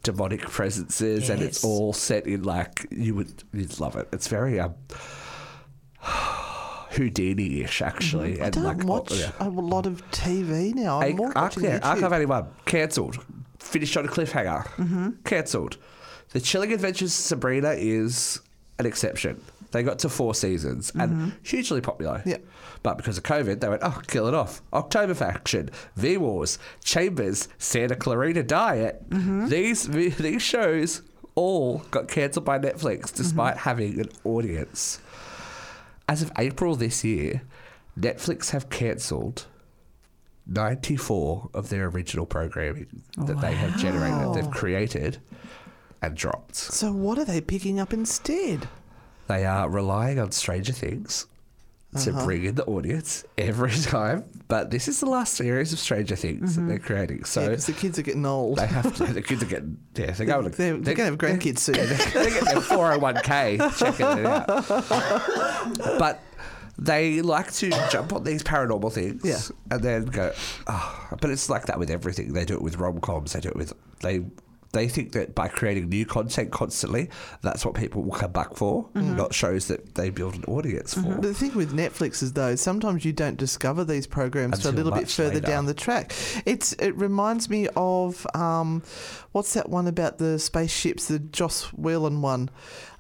demonic 0.03 0.41
presences 0.43 1.29
and 1.29 1.43
it's 1.43 1.65
all 1.65 1.93
set 1.93 2.27
in 2.27 2.43
like 2.43 2.87
you 2.91 3.15
would 3.15 3.43
you'd 3.53 3.79
love 3.81 3.95
it. 3.97 4.09
It's 4.13 4.27
very 4.29 4.59
um 4.59 4.75
Houdini-ish 6.91 7.83
actually. 7.83 8.35
Mm-hmm. 8.35 8.45
I 8.45 8.51
don't 8.51 8.65
like, 8.65 8.85
watch 8.85 9.13
yeah. 9.13 9.33
a 9.41 9.49
lot 9.49 9.87
of 9.87 10.09
TV 10.11 10.75
now. 10.75 11.01
I'm 11.01 11.09
Arc- 11.13 11.17
more 11.17 11.33
watching 11.35 11.65
yeah, 11.65 11.79
YouTube. 11.81 11.85
Archive 11.85 12.13
81 12.13 12.49
cancelled. 12.65 13.25
Finished 13.59 13.97
on 13.97 14.05
a 14.07 14.09
cliffhanger. 14.09 14.67
Mm-hmm. 14.77 15.11
Cancelled. 15.25 15.77
The 16.31 16.41
Chilling 16.41 16.73
Adventures 16.73 17.09
of 17.19 17.25
Sabrina 17.25 17.71
is 17.77 18.41
an 18.79 18.87
exception. 18.87 19.43
They 19.71 19.83
got 19.83 19.99
to 20.01 20.09
four 20.09 20.35
seasons 20.35 20.93
and 20.95 21.35
hugely 21.43 21.83
popular. 21.83 22.19
Mm-hmm. 22.21 22.29
Yeah. 22.31 22.37
But 22.83 22.97
because 22.97 23.19
of 23.19 23.25
COVID, 23.25 23.61
they 23.61 23.69
went, 23.69 23.83
oh, 23.85 24.01
kill 24.07 24.27
it 24.27 24.33
off. 24.35 24.63
October 24.73 25.13
Faction, 25.13 25.69
V 25.97 26.17
Wars, 26.17 26.59
Chambers, 26.85 27.49
Santa 27.59 27.95
Clarita 27.97 28.43
Diet. 28.45 29.09
Mm-hmm. 29.11 29.49
These 29.49 29.89
these 30.17 30.41
shows 30.43 31.03
all 31.35 31.79
got 31.91 32.09
cancelled 32.09 32.45
by 32.47 32.59
Netflix 32.59 33.01
Mm-hmm. 33.09 33.17
despite 33.23 33.57
having 33.59 34.01
an 34.01 34.09
audience. 34.25 35.01
As 36.09 36.23
of 36.23 36.33
April 36.39 36.75
this 36.75 37.05
year, 37.05 37.43
Netflix 37.99 38.51
have 38.51 38.71
cancelled 38.71 39.47
94 40.47 41.51
of 41.53 41.69
their 41.69 41.87
original 41.87 42.25
programming 42.25 43.03
that 43.19 43.41
they 43.41 43.53
have 43.53 43.77
generated, 43.77 44.35
they've 44.35 44.51
created 44.51 45.19
and 46.01 46.17
dropped. 46.17 46.57
So 46.57 46.93
what 46.93 47.19
are 47.19 47.25
they 47.25 47.43
picking 47.43 47.79
up 47.79 47.93
instead? 47.93 48.69
They 49.27 49.45
are 49.45 49.69
relying 49.69 50.19
on 50.19 50.31
Stranger 50.33 50.73
Things 50.73 51.27
to 52.05 52.11
Uh-huh. 52.11 52.25
bring 52.25 52.45
in 52.45 52.55
the 52.55 52.65
audience 52.65 53.25
every 53.37 53.71
time, 53.83 54.25
but 54.49 54.71
this 54.71 54.89
is 54.89 55.01
the 55.01 55.07
last 55.07 55.35
series 55.35 55.73
of 55.73 55.79
Stranger 55.79 56.17
Things 56.17 56.57
that 56.57 56.63
they're 56.63 56.79
creating. 56.79 57.25
So 57.25 57.49
Because 57.49 57.67
the 57.67 57.73
kids 57.73 57.99
are 57.99 58.03
getting 58.03 58.25
old. 58.27 58.59
they 58.59 58.67
have 58.67 58.95
to, 58.97 59.05
the 59.13 59.23
kids 59.23 59.43
are 59.43 59.47
getting, 59.47 59.79
yeah, 59.95 60.11
they're 60.13 60.27
going 60.27 60.51
to, 60.51 60.57
They're, 60.57 60.77
they're 60.77 60.95
going 60.95 61.17
to 61.19 61.27
have 61.27 61.39
grandkids 61.39 61.59
soon. 61.59 61.75
they're 61.75 61.87
getting 61.87 62.45
their 62.45 62.61
401k 62.61 63.79
checking 63.79 64.07
it 64.19 64.27
out. 64.27 65.99
But 65.99 66.21
they 66.79 67.23
like 67.23 67.53
to 67.55 67.71
jump 67.91 68.13
on 68.13 68.23
these 68.25 68.43
paranormal 68.43 68.93
things 68.93 69.23
Yeah. 69.25 69.39
and 69.71 69.83
then 69.83 70.05
go, 70.07 70.33
oh. 70.69 71.09
but 71.21 71.31
it's 71.31 71.51
like 71.51 71.67
that 71.67 71.79
with 71.79 71.91
everything. 71.91 72.33
They 72.33 72.45
do 72.45 72.55
it 72.55 72.63
with 72.63 72.77
rom 72.77 73.01
coms, 73.01 73.33
they 73.33 73.41
do 73.41 73.49
it 73.49 73.57
with, 73.57 73.73
they, 74.01 74.23
they 74.73 74.87
think 74.89 75.13
that 75.13 75.35
by 75.35 75.49
creating 75.49 75.89
new 75.89 76.05
content 76.05 76.51
constantly, 76.53 77.09
that's 77.43 77.65
what 77.65 77.75
people 77.75 78.03
will 78.03 78.13
come 78.19 78.33
back 78.33 78.55
for, 78.55 78.85
Mm-hmm. 78.95 79.17
not 79.17 79.33
shows 79.35 79.69
that 79.69 79.95
they 79.95 80.11
build 80.11 80.35
an 80.35 80.45
audience 80.45 80.95
for. 80.95 81.15
The 81.15 81.33
thing 81.35 81.55
with 81.55 81.73
Netflix 81.75 82.23
is 82.23 82.33
though 82.35 82.55
sometimes 82.57 83.05
you 83.05 83.13
don't 83.13 83.37
discover 83.37 83.85
these 83.85 84.07
programs 84.07 84.63
for 84.63 84.69
a 84.69 84.73
little 84.73 84.93
bit 84.93 85.09
further 85.09 85.35
later. 85.35 85.47
down 85.47 85.67
the 85.67 85.75
track. 85.75 86.13
It's 86.45 86.73
it 86.75 86.97
reminds 86.97 87.49
me 87.49 87.69
of 87.77 88.27
um, 88.35 88.83
what's 89.33 89.55
that 89.55 89.69
one 89.71 89.87
about 89.87 90.19
the 90.19 90.39
spaceships, 90.39 91.07
the 91.09 91.19
Joss 91.19 91.73
Whedon 91.73 92.21
one, 92.23 92.51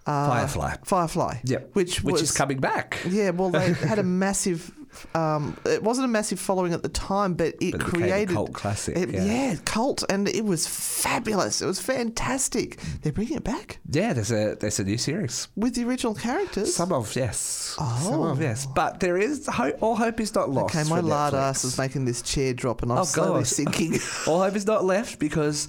uh, 0.07 0.29
Firefly. 0.29 0.77
Firefly. 0.85 1.41
Yep. 1.45 1.71
which 1.75 2.03
Which 2.03 2.13
was 2.13 2.23
is 2.23 2.33
coming 2.33 2.59
back. 2.61 2.99
Yeah, 3.09 3.31
well, 3.31 3.51
they 3.51 3.73
had 3.75 3.99
a 3.99 4.03
massive. 4.25 4.73
Um, 5.15 5.57
it 5.65 5.83
wasn't 5.83 6.05
a 6.07 6.09
massive 6.09 6.39
following 6.41 6.73
at 6.73 6.83
the 6.83 6.89
time, 6.89 7.35
but 7.35 7.55
it 7.61 7.73
But 7.73 7.81
it 7.81 7.85
created 7.85 8.35
cult 8.35 8.53
classic, 8.53 8.97
it- 8.97 9.11
yeah. 9.11 9.57
cult, 9.65 10.05
and 10.11 10.29
it 10.29 10.45
was 10.45 10.67
fabulous. 10.67 11.61
It 11.63 11.67
was 11.67 11.81
fantastic. 11.81 12.79
They're 13.03 13.13
bringing 13.13 13.37
it 13.37 13.45
back 13.45 13.79
Yeah, 13.91 14.13
there's 14.13 14.31
a 14.33 14.57
there's 14.59 14.79
a 14.81 14.85
new 14.85 14.99
series. 14.99 15.49
with 15.57 15.75
the 15.75 15.85
original 15.85 16.15
characters. 16.15 16.75
Some 16.75 16.93
of 16.93 17.15
yes, 17.17 17.39
some 17.39 18.21
Oh. 18.21 18.25
of 18.31 18.41
yes, 18.43 18.67
but 18.67 19.01
there 19.01 19.17
is 19.19 19.47
hope. 19.47 19.77
All 19.83 19.97
hope 19.97 20.21
is 20.21 20.35
not 20.35 20.51
lost. 20.51 20.75
okay, 20.77 20.89
my 20.89 21.01
lard 21.01 21.35
ass 21.35 21.65
is 21.65 21.79
making 21.79 22.05
this 22.05 22.23
chair 22.23 22.53
drop, 22.55 22.83
and 22.83 22.91
I'm 22.93 22.99
Oh, 22.99 23.05
slowly 23.05 23.41
God. 23.41 23.47
sinking. 23.47 23.99
All 24.27 24.41
hope 24.43 24.57
is 24.57 24.67
not 24.67 24.85
left 24.85 25.19
because 25.19 25.69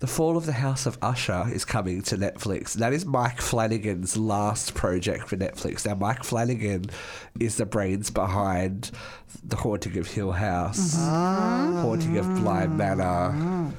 the 0.00 0.06
Fall 0.06 0.38
of 0.38 0.46
the 0.46 0.52
House 0.52 0.86
of 0.86 0.96
Usher 1.02 1.46
is 1.52 1.66
coming 1.66 2.00
to 2.02 2.16
Netflix. 2.16 2.72
That 2.72 2.94
is 2.94 3.04
Mike 3.04 3.40
Flanagan's 3.40 4.16
last 4.16 4.74
project 4.74 5.28
for 5.28 5.36
Netflix. 5.36 5.86
Now, 5.86 5.94
Mike 5.94 6.24
Flanagan 6.24 6.86
is 7.38 7.56
the 7.56 7.66
brains 7.66 8.10
behind 8.10 8.90
The 9.44 9.56
Haunting 9.56 9.98
of 9.98 10.06
Hill 10.08 10.32
House, 10.32 10.96
mm-hmm. 10.96 11.08
ah. 11.10 11.82
Haunting 11.82 12.16
of 12.16 12.26
Bly 12.36 12.66
Manor. 12.66 13.72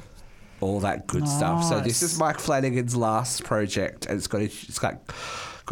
All 0.59 0.79
that 0.81 1.07
good 1.07 1.27
stuff. 1.27 1.63
So 1.63 1.79
this 1.79 2.03
is 2.03 2.19
Mike 2.19 2.39
Flanagan's 2.39 2.95
last 2.95 3.43
project, 3.43 4.05
and 4.05 4.19
it's 4.19 4.27
got 4.27 4.41
a, 4.41 4.45
it's 4.45 4.77
got 4.77 5.01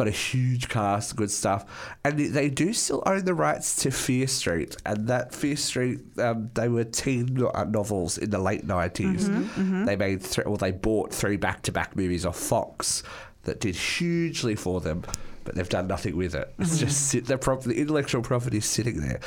got 0.00 0.08
a 0.08 0.10
huge 0.10 0.70
cast, 0.70 1.14
good 1.14 1.30
stuff, 1.30 1.94
and 2.04 2.18
they 2.18 2.48
do 2.48 2.72
still 2.72 3.02
own 3.04 3.22
the 3.26 3.34
rights 3.34 3.76
to 3.82 3.90
Fear 3.90 4.26
Street, 4.28 4.74
and 4.86 5.08
that 5.08 5.34
Fear 5.34 5.56
Street, 5.56 6.00
um, 6.18 6.50
they 6.54 6.68
were 6.68 6.84
teen 6.84 7.38
uh, 7.54 7.64
novels 7.64 8.16
in 8.16 8.30
the 8.30 8.38
late 8.38 8.66
90s 8.66 9.84
They 9.84 9.96
made 9.96 10.22
three, 10.22 10.44
or 10.44 10.56
they 10.56 10.70
bought 10.70 11.12
three 11.12 11.36
back 11.36 11.60
to 11.62 11.72
back 11.72 11.96
movies 11.96 12.24
off 12.24 12.38
Fox 12.38 13.02
that 13.42 13.60
did 13.60 13.76
hugely 13.76 14.54
for 14.54 14.80
them, 14.80 15.04
but 15.44 15.54
they've 15.54 15.68
done 15.68 15.86
nothing 15.86 16.16
with 16.16 16.34
it. 16.34 16.50
It's 16.58 16.78
just 16.78 17.08
sit, 17.08 17.26
the, 17.26 17.36
prop, 17.36 17.62
the 17.62 17.78
intellectual 17.78 18.22
property 18.22 18.56
is 18.56 18.64
sitting 18.64 19.02
there. 19.02 19.20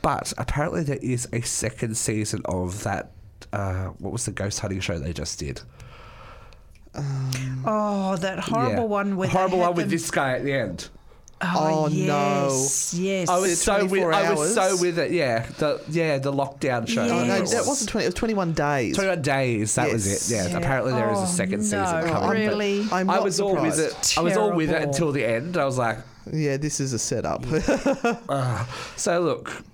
But 0.00 0.32
apparently, 0.38 0.82
there 0.82 0.98
is 1.02 1.28
a 1.30 1.42
second 1.42 1.94
season 1.98 2.40
of 2.46 2.84
that. 2.84 3.10
Uh, 3.52 3.88
what 3.98 4.12
was 4.12 4.24
the 4.24 4.32
ghost 4.32 4.60
hunting 4.60 4.80
show 4.80 4.98
they 4.98 5.12
just 5.12 5.38
did? 5.38 5.60
Um, 6.94 7.62
oh, 7.66 8.16
that 8.16 8.38
horrible 8.40 8.74
Yeah. 8.84 8.88
one 8.88 9.16
with 9.16 9.30
horrible 9.30 9.58
one 9.58 9.74
with 9.74 9.90
this 9.90 10.10
guy 10.10 10.32
at 10.32 10.44
the 10.44 10.52
end. 10.52 10.88
Oh, 11.42 11.84
oh, 11.84 11.88
no. 11.88 12.48
yes, 12.50 12.92
Yes. 12.92 13.28
I 13.30 13.38
was 13.38 13.62
so 13.62 13.72
with, 13.84 13.88
24 14.02 14.12
I 14.12 14.32
was 14.34 14.52
so 14.54 14.76
with 14.78 14.98
it. 14.98 15.10
Yeah, 15.10 15.46
the 15.58 15.80
yeah 15.88 16.18
the 16.18 16.30
lockdown 16.32 16.86
show. 16.86 17.02
Oh, 17.02 17.24
no, 17.24 17.40
that 17.40 17.64
wasn't 17.66 17.88
20, 17.88 18.04
it 18.04 18.08
was 18.08 18.14
21 18.14 18.52
days. 18.52 18.94
21 18.94 19.22
days. 19.22 19.74
That 19.76 19.90
was 19.90 20.06
it. 20.30 20.34
Yeah. 20.34 20.48
Yeah. 20.48 20.58
Apparently 20.58 20.92
there 20.92 21.10
is 21.12 21.18
a 21.18 21.22
Oh, 21.22 21.24
second 21.24 21.60
no, 21.60 21.64
season 21.64 22.08
coming. 22.10 22.28
really? 22.30 22.86
I'm 22.92 23.08
I 23.08 23.14
not 23.14 23.24
was 23.24 23.40
all 23.40 23.54
with 23.54 23.78
it. 23.78 23.90
surprised. 24.04 24.18
I 24.18 24.20
was 24.22 24.36
all 24.36 24.52
with 24.52 24.70
it 24.70 24.82
until 24.82 25.12
the 25.12 25.24
end. 25.24 25.56
I 25.56 25.64
was 25.64 25.78
like, 25.78 25.96
Yeah, 26.30 26.58
this 26.58 26.78
is 26.80 26.92
a 26.92 26.98
setup. 26.98 27.42
Ah. 28.28 28.68
so 28.96 29.20
look, 29.20 29.64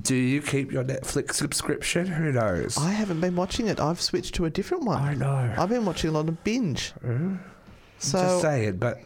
do 0.00 0.14
you 0.14 0.42
keep 0.42 0.72
your 0.72 0.84
Netflix 0.84 1.34
subscription? 1.34 2.06
Who 2.06 2.32
knows? 2.32 2.76
I 2.76 2.90
haven't 2.90 3.20
been 3.20 3.36
watching 3.36 3.68
it. 3.68 3.78
I've 3.80 4.00
switched 4.00 4.34
to 4.36 4.44
a 4.44 4.50
different 4.50 4.84
one. 4.84 5.00
I 5.02 5.14
know. 5.14 5.54
I've 5.56 5.68
been 5.68 5.84
watching 5.84 6.10
a 6.10 6.12
lot 6.12 6.28
of 6.28 6.42
binge. 6.44 6.90
Hmm? 7.02 7.36
So 7.98 8.18
Just 8.18 8.42
saying, 8.42 8.76
but 8.78 8.98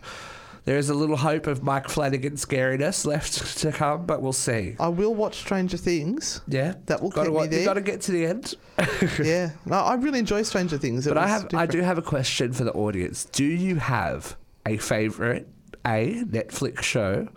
there 0.65 0.79
is 0.79 0.89
a 0.91 0.95
little 0.95 1.17
hope 1.17 1.47
of 1.47 1.63
Mike 1.63 1.89
Flanagan 1.89 2.35
scariness 2.35 3.07
left 3.07 3.59
to 3.59 3.71
come, 3.71 4.07
but 4.07 4.23
we'll 4.23 4.33
see. 4.33 4.77
I 4.81 4.89
will 4.89 5.15
watch 5.15 5.37
Stranger 5.37 5.77
Things. 5.77 6.41
Yeah, 6.49 6.75
That 6.87 7.03
will 7.03 7.11
gotta, 7.11 7.29
keep 7.29 7.35
me 7.35 7.37
wa- 7.37 7.47
there. 7.47 7.61
You 7.61 7.65
got 7.67 7.75
to 7.75 7.81
get 7.81 8.01
to 8.03 8.13
the 8.13 8.27
end. 8.27 8.55
yeah, 9.25 9.51
no, 9.67 9.77
I 9.77 9.95
really 9.95 10.19
enjoy 10.19 10.43
Stranger 10.43 10.79
Things. 10.79 11.07
It 11.07 11.11
But 11.11 11.19
I 11.19 11.29
have, 11.29 11.55
I 11.55 11.67
do 11.67 11.81
have 11.81 11.99
a 11.99 12.03
question 12.03 12.53
for 12.53 12.65
the 12.65 12.73
audience. 12.73 13.27
Do 13.27 13.45
you 13.45 13.77
have 13.77 14.37
a 14.67 14.79
favorite 14.79 15.49
A 15.87 16.23
Netflix 16.25 16.83
show, 16.83 17.29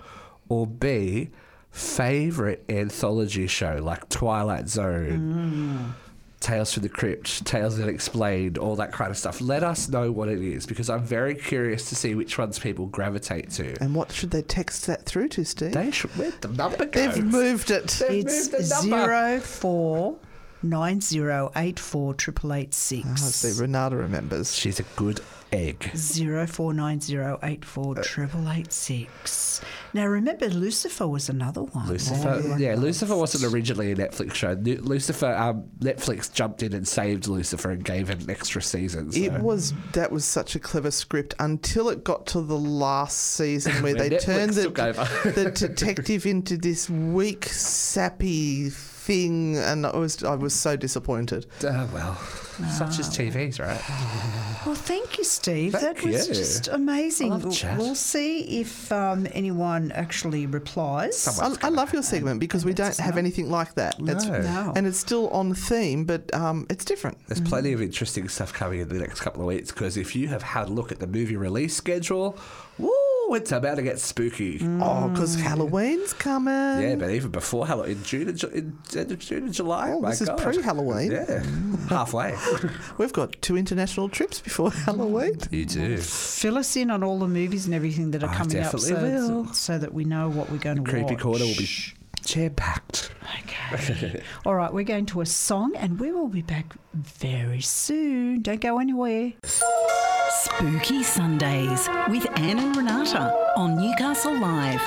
or 0.50 0.66
B 0.68 1.30
favorite 1.72 2.64
anthology 2.70 3.48
show 3.48 3.80
like 3.82 4.08
Twilight 4.10 4.68
Zone, 4.68 5.94
mm. 5.96 6.10
Tales 6.42 6.74
from 6.74 6.84
the 6.84 6.90
Crypt, 6.90 7.46
Tales 7.46 7.80
Unexplained, 7.80 8.58
all 8.58 8.76
that 8.76 8.92
kind 8.92 9.12
of 9.12 9.18
stuff. 9.18 9.42
Let 9.42 9.64
us 9.64 9.88
know 9.90 10.12
what 10.12 10.28
it 10.28 10.42
is 10.42 10.66
because 10.66 10.90
I'm 10.90 11.04
very 11.04 11.36
curious 11.36 11.88
to 11.90 11.96
see 11.96 12.16
which 12.16 12.38
ones 12.38 12.58
people 12.60 12.88
gravitate 12.88 13.52
to. 13.52 13.76
And 13.82 13.94
what 13.94 14.12
should 14.12 14.32
they 14.32 14.42
text 14.42 14.88
that 14.88 15.06
through 15.06 15.30
to, 15.30 15.46
Steve? 15.46 15.74
They 15.74 15.92
should. 15.92 16.10
Where 16.18 16.32
the 16.42 16.48
number 16.50 16.86
They've 16.86 17.24
moved 17.24 17.70
it. 17.72 17.88
They've 17.88 18.26
It's 18.26 18.52
moved 18.52 18.70
the 18.70 18.76
number. 18.90 19.06
zero 19.06 19.40
four 19.40 20.18
nine 20.64 21.02
zero 21.02 21.52
eight 21.56 21.80
four 21.80 22.14
triple 22.14 22.54
eight 22.54 22.70
Oh, 22.72 23.12
I 23.12 23.16
six. 23.16 23.22
see, 23.36 23.62
Renata 23.62 23.96
remembers. 23.96 24.54
She's 24.56 24.80
a 24.80 24.84
good 24.96 25.20
egg. 25.52 25.92
Zero 25.96 26.48
four 26.48 26.74
nine 26.74 27.02
zero 27.02 27.38
eight 27.44 27.66
four 27.66 27.96
triple 27.96 28.50
eight 28.50 28.72
six. 28.72 29.60
Now 29.94 30.06
remember, 30.06 30.48
Lucifer 30.50 31.08
was 31.08 31.28
another 31.28 31.64
one. 31.64 31.88
Lucifer, 31.90 32.56
yeah, 32.58 32.76
Lucifer 32.76 33.16
wasn't 33.16 33.54
originally 33.54 33.92
a 33.92 33.96
Netflix 33.96 34.34
show. 34.34 34.54
Nu- 34.54 34.80
Lucifer, 34.82 35.34
um, 35.34 35.64
Netflix 35.80 36.32
jumped 36.32 36.64
in 36.64 36.74
and 36.74 36.88
saved 36.88 37.28
Lucifer 37.28 37.72
and 37.72 37.84
gave 37.84 38.08
him 38.08 38.30
extra 38.30 38.62
seasons. 38.62 39.16
So. 39.16 39.22
It 39.22 39.34
was 39.42 39.74
that 39.94 40.12
was 40.12 40.24
such 40.24 40.56
a 40.56 40.60
clever 40.60 40.92
script 40.92 41.34
until 41.40 41.90
it 41.90 42.04
got 42.06 42.26
to 42.28 42.42
the 42.42 42.58
last 42.58 43.18
season 43.18 43.74
where 43.84 43.92
When 43.96 43.98
they 43.98 44.10
Netflix 44.18 44.22
turned 44.24 44.54
the, 44.54 45.32
the 45.36 45.52
detective 45.52 46.26
into 46.26 46.56
this 46.56 46.90
weak, 46.90 47.44
sappy 47.46 48.70
thing, 49.02 49.58
and 49.58 49.86
I 49.86 49.96
was 49.98 50.24
I 50.24 50.36
was 50.36 50.54
so 50.54 50.76
disappointed. 50.76 51.46
Uh, 51.64 51.88
well, 51.94 52.16
such 52.70 53.00
as 53.00 53.10
TVs, 53.10 53.60
right? 53.60 53.82
Well, 54.66 54.76
thank 54.76 55.18
you, 55.18 55.24
Steve. 55.24 55.74
Thank 55.74 55.98
that 56.02 56.06
was 56.06 56.28
you. 56.28 56.34
just 56.36 56.68
amazing. 56.68 57.32
I 57.32 57.36
love 57.36 57.44
We'll- 57.46 57.54
chat. 57.54 57.78
We'll 57.80 57.96
see 57.96 58.62
if 58.62 58.92
um, 58.92 59.28
anyone 59.32 59.92
actually 59.94 60.46
replies. 60.46 61.40
I, 61.40 61.56
I 61.64 61.70
love 61.70 61.94
your 61.94 62.04
segment 62.04 62.40
because 62.40 62.64
we 62.64 62.74
don't 62.74 62.96
have 62.98 63.18
anything 63.18 63.50
like 63.50 63.74
that. 63.76 63.96
It's, 64.00 64.26
No. 64.26 64.42
No. 64.42 64.74
And 64.76 64.86
it's 64.86 65.00
still 65.00 65.30
on 65.30 65.54
theme, 65.56 66.06
but 66.06 66.32
um, 66.36 66.68
it's 66.70 66.86
different. 66.86 67.18
There's 67.28 67.42
plenty 67.42 67.74
of 67.74 67.82
interesting 67.82 68.30
stuff 68.30 68.54
coming 68.54 68.80
in 68.82 68.88
the 68.90 69.00
next 69.00 69.22
couple 69.22 69.42
of 69.42 69.48
weeks 69.48 69.72
because 69.72 69.98
if 69.98 70.16
you 70.16 70.28
have 70.28 70.44
had 70.44 70.68
a 70.70 70.72
look 70.72 70.92
at 70.92 71.00
the 71.00 71.08
movie 71.08 71.36
release 71.38 71.76
schedule, 71.76 72.38
woo, 73.32 73.38
it's 73.38 73.52
about 73.52 73.76
to 73.76 73.82
get 73.82 74.00
spooky. 74.00 74.60
Oh, 74.82 75.10
because 75.10 75.38
mm. 75.38 75.42
Halloween's 75.42 76.14
coming. 76.14 76.54
Yeah, 76.54 76.96
but 76.96 77.10
even 77.12 77.32
before 77.32 77.66
Halloween, 77.66 77.98
in 77.98 78.04
June 78.04 78.30
and, 78.30 78.38
Ju- 78.38 78.48
in, 78.48 78.78
in 78.94 79.20
June 79.20 79.44
and 79.46 79.54
July. 79.54 79.92
Oh, 79.92 80.02
my 80.02 80.10
this 80.10 80.22
is 80.22 80.30
God. 80.30 80.40
pre-Halloween. 80.40 81.12
Yeah, 81.12 81.26
mm. 81.26 81.88
halfway. 81.88 82.38
We've 82.98 83.14
got 83.14 83.42
two 83.42 83.58
international 83.58 84.10
trips 84.10 84.42
before 84.42 84.72
Halloween. 84.86 85.38
you 85.50 85.66
do. 85.66 85.98
Fill 85.98 86.58
us 86.58 86.76
in 86.76 86.92
on 86.92 87.04
all 87.04 87.20
the 87.20 87.28
movies 87.28 87.66
and 87.66 87.74
everything 87.74 88.12
that 88.12 88.24
are 88.24 88.30
I 88.30 88.36
coming 88.36 88.58
up 88.58 88.72
definitely 88.72 88.90
so, 88.90 89.02
will. 89.04 89.54
so 89.54 89.78
that 89.78 89.94
we 89.94 90.04
know 90.04 90.30
what 90.30 90.50
we're 90.50 90.58
going 90.58 90.78
to 90.78 90.82
watch. 90.82 90.92
Creepy 90.92 91.14
watch. 91.14 91.20
corner 91.24 91.46
will 91.46 91.56
be 91.56 91.66
jam 92.32 92.52
packed. 92.56 93.12
Okay. 93.44 94.22
All 94.46 94.56
right, 94.56 94.72
we're 94.74 94.84
going 94.86 95.06
to 95.08 95.22
a 95.22 95.26
song 95.26 95.76
and 95.76 96.00
we 96.00 96.12
will 96.12 96.28
be 96.30 96.42
back 96.42 96.74
very 96.94 97.62
soon. 97.62 98.42
Don't 98.42 98.62
go 98.62 98.80
anywhere. 98.80 99.34
Spooky 100.30 101.04
Sundays 101.04 101.90
with 102.10 102.26
Anne 102.40 102.60
and 102.60 102.76
Renata 102.76 103.34
on 103.58 103.76
Newcastle 103.78 104.38
Live. 104.40 104.82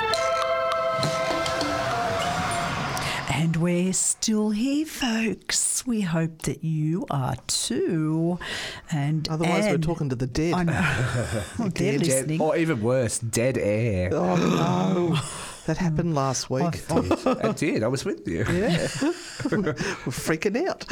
And 3.29 3.57
we're 3.57 3.93
still 3.93 4.49
here, 4.51 4.85
folks. 4.85 5.85
We 5.85 6.01
hope 6.01 6.43
that 6.43 6.63
you 6.63 7.05
are 7.11 7.35
too. 7.47 8.39
And 8.91 9.27
Otherwise, 9.29 9.65
we're 9.65 9.77
talking 9.77 10.09
to 10.09 10.15
the 10.15 10.25
dead. 10.27 10.53
I 10.53 10.63
know. 10.63 11.41
Well, 11.59 11.69
they're 11.69 11.97
Dead- 11.97 12.01
listening. 12.01 12.41
or 12.41 12.55
even 12.57 12.81
worse, 12.81 13.19
dead 13.19 13.57
air. 13.57 14.09
Oh 14.13 14.35
no, 14.35 15.19
that 15.65 15.77
happened 15.77 16.13
last 16.15 16.49
week. 16.49 16.81
I 16.91 17.51
did. 17.53 17.83
I 17.83 17.87
was 17.87 18.05
with 18.05 18.27
you. 18.27 18.45
Yeah, 18.47 18.87
we're 19.51 19.73
freaking 20.11 20.67
out. 20.67 20.85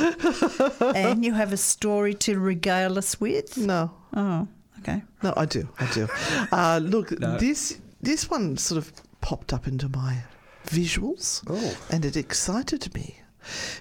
and 0.96 1.24
you 1.26 1.34
have 1.34 1.54
a 1.54 1.58
story 1.58 2.14
to 2.16 2.40
regale 2.40 2.98
us 2.98 3.20
with. 3.22 3.58
No, 3.58 3.92
Oh, 4.16 4.48
okay. 4.80 5.02
no, 5.22 5.34
I 5.38 5.46
do, 5.46 5.68
I 5.80 5.86
do. 5.94 6.08
Uh, 6.52 6.80
look, 6.84 7.10
this 7.40 7.80
this 8.02 8.30
one 8.30 8.58
sort 8.58 8.78
of 8.78 8.92
popped 9.22 9.54
up 9.54 9.68
into 9.68 9.90
my 9.90 10.24
visuals, 10.68 11.44
Oh. 11.48 11.78
and 11.90 12.06
it 12.06 12.16
excited 12.18 12.94
me 12.94 13.20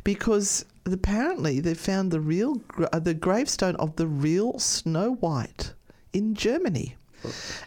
because 0.04 0.64
apparently 0.86 1.60
they 1.60 1.74
found 1.74 2.10
the 2.10 2.20
real 2.20 2.54
gra- 2.68 2.88
uh, 2.92 2.98
the 2.98 3.14
gravestone 3.14 3.76
of 3.76 3.96
the 3.96 4.06
real 4.06 4.58
Snow 4.58 5.14
White 5.14 5.74
in 6.12 6.34
Germany. 6.34 6.96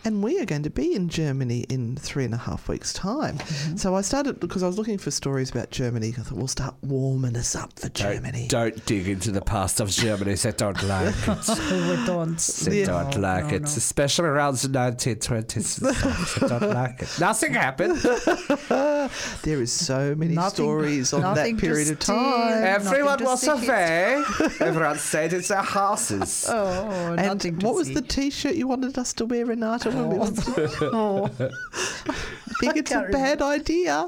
And 0.03 0.23
we 0.23 0.39
are 0.39 0.45
going 0.45 0.63
to 0.63 0.69
be 0.69 0.93
in 0.93 1.09
Germany 1.09 1.61
in 1.69 1.95
three 1.95 2.25
and 2.25 2.33
a 2.33 2.37
half 2.37 2.67
weeks' 2.67 2.93
time. 2.93 3.37
Mm-hmm. 3.37 3.77
So 3.77 3.95
I 3.95 4.01
started 4.01 4.39
because 4.39 4.63
I 4.63 4.67
was 4.67 4.77
looking 4.77 4.97
for 4.97 5.11
stories 5.11 5.49
about 5.51 5.71
Germany. 5.71 6.09
I 6.17 6.21
thought 6.21 6.37
we'll 6.37 6.47
start 6.47 6.75
warming 6.81 7.35
us 7.37 7.55
up 7.55 7.77
for 7.79 7.89
Germany. 7.89 8.47
Don't, 8.47 8.73
don't 8.75 8.85
dig 8.85 9.07
into 9.07 9.31
the 9.31 9.41
past 9.41 9.79
of 9.79 9.89
Germany. 9.89 10.35
I 10.43 10.51
don't 10.51 10.83
like 10.83 11.15
it. 11.27 11.39
Oh, 11.67 11.97
we 11.99 12.05
don't. 12.05 12.65
I 12.67 12.71
Yeah. 12.71 12.85
don't 12.85 13.21
like 13.21 13.45
no, 13.45 13.55
it, 13.55 13.61
no. 13.61 13.67
especially 13.67 14.25
around 14.29 14.55
the 14.57 14.67
1920s. 14.67 16.43
I 16.43 16.47
don't 16.59 16.69
like 16.73 17.01
it. 17.01 17.09
Nothing 17.19 17.53
happened. 17.53 17.97
There 19.43 19.61
is 19.61 19.71
so 19.71 20.15
many 20.15 20.33
Nothing- 20.33 20.65
stories 20.65 21.13
on 21.13 21.21
that 21.35 21.57
period 21.57 21.89
of 21.91 22.01
steal. 22.01 22.15
time. 22.15 22.63
Everyone 22.63 23.19
Nothing 23.19 23.25
to 23.25 23.31
was 23.31 23.41
see 23.41 23.67
away. 23.67 24.23
Everyone 24.59 24.97
stayed 24.97 25.33
in 25.33 25.41
their 25.41 25.61
houses. 25.61 26.45
Oh, 26.49 27.13
And 27.17 27.27
nothing 27.27 27.59
to 27.59 27.65
what 27.65 27.75
was 27.75 27.87
see. 27.87 27.93
the 27.93 28.01
T-shirt 28.01 28.55
you 28.55 28.67
wanted 28.67 28.97
us 28.97 29.13
to 29.13 29.25
wear, 29.25 29.44
Renata? 29.45 29.89
When 29.91 30.09
we 30.09 30.17
went 30.17 30.39
Oh, 30.81 31.29
I 31.39 32.53
think 32.59 32.77
it's 32.77 32.91
a 32.91 32.95
can't 32.95 33.11
bad 33.11 33.41
idea. 33.41 34.05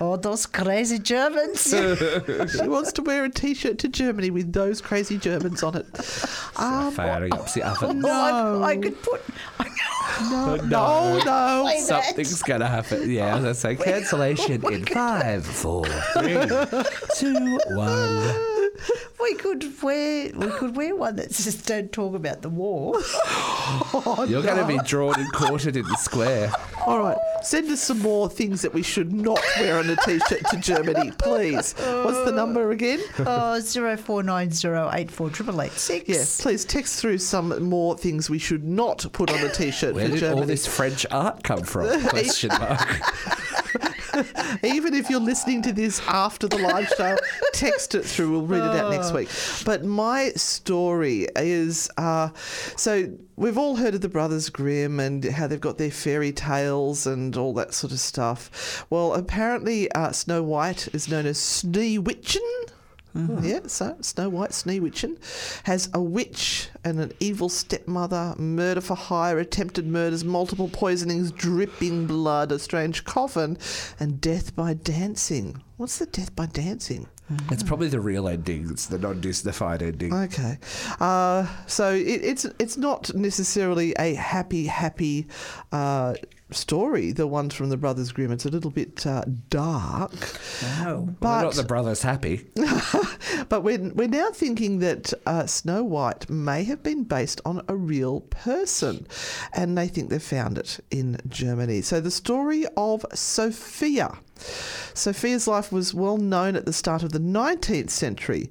oh, 0.00 0.16
those 0.16 0.46
crazy 0.46 0.98
Germans. 0.98 1.60
She 2.54 2.68
wants 2.68 2.92
to 2.94 3.02
wear 3.02 3.24
a 3.24 3.30
T-shirt 3.30 3.78
to 3.78 3.88
Germany 3.88 4.30
with 4.30 4.52
those 4.52 4.80
crazy 4.80 5.18
Germans 5.18 5.62
on 5.62 5.76
it. 5.76 5.86
Um, 6.56 6.92
Firing 6.92 7.32
up 7.34 7.52
the 7.52 7.64
oven. 7.64 8.00
Oh, 8.06 8.62
I, 8.62 8.68
I 8.70 8.76
could 8.76 9.02
put. 9.02 9.20
no, 10.30 10.54
no, 10.54 11.18
no. 11.24 11.62
Play. 11.64 11.80
Something's 11.80 12.42
gonna 12.44 12.68
happen. 12.68 13.10
Yeah, 13.10 13.34
let's 13.40 13.58
say 13.58 13.74
cancellation 13.74 14.64
in 14.72 14.84
five, 14.84 15.44
four, 15.44 15.84
three, 15.84 16.36
two, 17.16 17.58
one. 17.70 18.70
We 19.24 19.34
could 19.36 19.82
wear. 19.82 20.30
We 20.34 20.48
could 20.48 20.76
wear 20.76 20.94
one 20.94 21.16
that 21.16 21.32
says 21.34 21.54
"Don't 21.56 21.90
talk 21.90 22.14
about 22.14 22.42
the 22.42 22.50
war." 22.50 22.94
You're 24.28 24.42
gonna 24.42 24.66
be 24.66 24.78
drawn 24.84 25.18
and 25.18 25.32
quartered 25.32 25.76
in 25.76 25.86
the 25.86 25.96
square. 25.96 26.52
All 26.86 26.98
right, 26.98 27.16
send 27.42 27.70
us 27.70 27.80
some 27.80 28.00
more 28.00 28.28
things 28.28 28.60
that 28.60 28.74
we 28.74 28.82
should 28.82 29.14
not 29.14 29.40
wear 29.58 29.78
on 29.78 29.88
a 29.88 29.96
T-shirt 29.96 30.44
to 30.50 30.58
Germany, 30.58 31.10
please. 31.12 31.72
What's 31.72 32.24
the 32.26 32.32
number 32.32 32.70
again? 32.72 33.00
Oh, 33.20 33.58
zero 33.60 33.96
four 33.96 34.22
nine 34.22 34.50
zero 34.50 34.90
eight 34.92 35.10
four 35.10 35.30
triple 35.30 35.62
eight 35.62 35.72
six. 35.72 36.06
Yes, 36.06 36.42
please 36.42 36.66
text 36.66 37.00
through 37.00 37.16
some 37.18 37.62
more 37.62 37.96
things 37.96 38.28
we 38.28 38.38
should 38.38 38.64
not 38.64 39.06
put 39.12 39.30
on 39.30 39.38
a 39.38 39.48
T-shirt 39.50 39.94
Where 39.94 40.04
for 40.04 40.10
did 40.10 40.20
Germany. 40.20 40.40
all 40.42 40.46
this 40.46 40.66
French 40.66 41.06
art 41.10 41.42
come 41.42 41.62
from? 41.62 41.86
Question 42.08 42.50
mark. 42.50 43.00
Even 44.62 44.94
if 44.94 45.10
you're 45.10 45.20
listening 45.20 45.62
to 45.62 45.72
this 45.72 46.00
after 46.06 46.46
the 46.46 46.58
live 46.58 46.88
show, 46.96 47.16
text 47.52 47.94
it 47.94 48.04
through. 48.04 48.30
We'll 48.30 48.46
read 48.46 48.62
it 48.62 48.80
out 48.80 48.90
next 48.90 49.12
week. 49.12 49.28
But 49.64 49.84
my 49.84 50.30
story 50.30 51.26
is 51.36 51.90
uh, 51.96 52.30
so 52.76 53.12
we've 53.36 53.58
all 53.58 53.76
heard 53.76 53.94
of 53.94 54.00
the 54.00 54.08
Brothers 54.08 54.48
Grimm 54.48 55.00
and 55.00 55.24
how 55.24 55.46
they've 55.46 55.60
got 55.60 55.78
their 55.78 55.90
fairy 55.90 56.32
tales 56.32 57.06
and 57.06 57.36
all 57.36 57.54
that 57.54 57.74
sort 57.74 57.92
of 57.92 58.00
stuff. 58.00 58.86
Well, 58.90 59.14
apparently, 59.14 59.90
uh, 59.92 60.12
Snow 60.12 60.42
White 60.42 60.88
is 60.94 61.08
known 61.08 61.26
as 61.26 61.38
Schneewittchen. 61.38 62.40
Yeah, 63.14 63.60
so 63.66 63.96
Snow 64.00 64.28
White 64.28 64.50
Schneewittchen 64.50 65.18
has 65.64 65.88
a 65.94 66.02
witch 66.02 66.68
and 66.84 67.00
an 67.00 67.12
evil 67.20 67.48
stepmother, 67.48 68.34
murder 68.38 68.80
for 68.80 68.96
hire, 68.96 69.38
attempted 69.38 69.86
murders, 69.86 70.24
multiple 70.24 70.68
poisonings, 70.68 71.30
dripping 71.30 72.06
blood, 72.06 72.50
a 72.50 72.58
strange 72.58 73.04
coffin, 73.04 73.56
and 74.00 74.20
death 74.20 74.56
by 74.56 74.74
dancing. 74.74 75.62
What's 75.76 75.98
the 75.98 76.06
death 76.06 76.34
by 76.34 76.46
dancing? 76.46 77.06
It's 77.50 77.62
probably 77.62 77.88
the 77.88 78.00
real 78.00 78.28
ending. 78.28 78.68
It's 78.70 78.86
the 78.86 78.98
non-Disneyfied 78.98 79.80
ending. 79.80 80.12
Okay, 80.12 80.58
uh, 81.00 81.46
so 81.66 81.92
it, 81.94 82.22
it's 82.22 82.44
it's 82.58 82.76
not 82.76 83.14
necessarily 83.14 83.94
a 83.98 84.14
happy 84.14 84.66
happy 84.66 85.26
uh, 85.72 86.14
story. 86.50 87.12
The 87.12 87.26
ones 87.26 87.54
from 87.54 87.68
the 87.70 87.76
Brothers 87.76 88.12
Grimm. 88.12 88.32
It's 88.32 88.44
a 88.44 88.50
little 88.50 88.70
bit 88.70 89.06
uh, 89.06 89.24
dark. 89.48 90.12
No. 90.80 90.84
Well, 90.84 91.16
But 91.20 91.42
not 91.42 91.54
the 91.54 91.64
brothers 91.64 92.02
happy. 92.02 92.46
But 93.48 93.62
we're, 93.62 93.90
we're 93.92 94.08
now 94.08 94.30
thinking 94.30 94.78
that 94.78 95.12
uh, 95.26 95.46
Snow 95.46 95.84
White 95.84 96.30
may 96.30 96.64
have 96.64 96.82
been 96.82 97.04
based 97.04 97.40
on 97.44 97.62
a 97.68 97.76
real 97.76 98.20
person, 98.20 99.06
and 99.52 99.76
they 99.76 99.86
think 99.88 100.08
they've 100.08 100.22
found 100.22 100.56
it 100.56 100.80
in 100.90 101.18
Germany. 101.28 101.82
So 101.82 102.00
the 102.00 102.10
story 102.10 102.64
of 102.76 103.04
Sophia. 103.12 104.18
Sophia's 104.36 105.48
life 105.48 105.72
was 105.72 105.92
well 105.92 106.16
known 106.16 106.56
at 106.56 106.66
the 106.66 106.72
start 106.72 107.02
of 107.02 107.12
the 107.12 107.18
19th 107.18 107.90
century. 107.90 108.50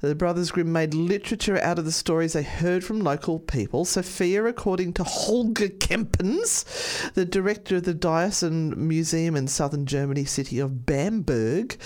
The 0.00 0.14
Brothers 0.14 0.50
Grimm 0.50 0.72
made 0.72 0.92
literature 0.92 1.58
out 1.60 1.78
of 1.78 1.84
the 1.84 1.92
stories 1.92 2.32
they 2.32 2.42
heard 2.42 2.84
from 2.84 3.00
local 3.00 3.38
people. 3.38 3.84
Sophia, 3.84 4.44
according 4.44 4.92
to 4.94 5.04
Holger 5.04 5.68
Kempkens, 5.68 7.12
the 7.14 7.24
director 7.24 7.76
of 7.76 7.84
the 7.84 7.94
Diocesan 7.94 8.88
Museum 8.88 9.36
in 9.36 9.48
southern 9.48 9.86
Germany 9.86 10.24
city 10.24 10.58
of 10.58 10.84
Bamberg. 10.84 11.78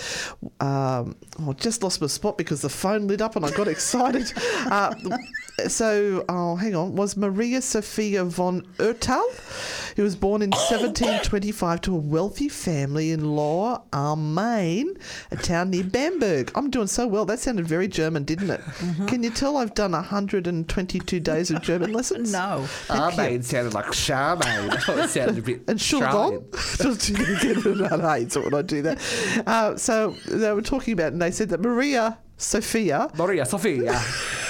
Um, 0.59 1.15
oh, 1.39 1.51
I 1.51 1.53
just 1.53 1.83
lost 1.83 2.01
my 2.01 2.07
spot 2.07 2.37
because 2.37 2.61
the 2.61 2.69
phone 2.69 3.07
lit 3.07 3.21
up 3.21 3.35
and 3.35 3.45
I 3.45 3.51
got 3.51 3.67
excited. 3.69 4.31
Uh, 4.65 4.93
so, 5.67 6.25
oh, 6.29 6.55
hang 6.55 6.75
on, 6.75 6.95
was 6.95 7.17
Maria 7.17 7.61
Sophia 7.61 8.23
von 8.23 8.61
Erthal, 8.77 9.25
who 9.95 10.03
was 10.03 10.15
born 10.15 10.41
in 10.41 10.49
1725 10.69 11.81
to 11.81 11.95
a 11.95 11.97
wealthy 11.97 12.49
family 12.49 13.11
in 13.11 13.35
Lower 13.39 14.15
Main, 14.17 14.97
a 15.31 15.35
town 15.37 15.69
near 15.69 15.83
Bamberg. 15.83 16.51
I'm 16.55 16.69
doing 16.69 16.87
so 16.87 17.07
well. 17.07 17.25
That 17.25 17.39
sounded 17.39 17.67
very 17.67 17.87
German, 17.87 18.23
didn't 18.23 18.49
it? 18.49 18.61
Can 19.07 19.23
you 19.23 19.29
tell 19.29 19.57
I've 19.57 19.73
done 19.73 19.91
122 19.93 21.19
days 21.19 21.51
of 21.51 21.61
German 21.61 21.93
lessons? 21.93 22.33
No. 22.39 22.67
Armain 22.87 23.43
sounded 23.43 23.73
like 23.73 23.85
Charmaine. 23.87 24.71
I 24.71 24.77
thought 24.77 24.99
it 25.05 25.09
sounded 25.09 25.37
a 25.39 25.41
bit. 25.41 25.61
And 25.67 25.79
Australian. 25.79 26.41
Shulgon. 26.51 28.03
I 28.03 28.19
hate 28.19 28.35
it 28.35 28.43
when 28.43 28.53
I 28.53 28.61
do 28.61 28.81
that. 28.83 29.43
Uh, 29.47 29.75
so 29.77 30.11
they 30.27 30.53
were 30.53 30.61
talking 30.61 30.93
about, 30.93 31.11
and 31.13 31.21
they 31.21 31.31
said 31.31 31.49
that 31.49 31.59
Maria 31.59 32.17
Sophia, 32.37 33.09
Maria 33.17 33.45
Sofia. 33.45 34.01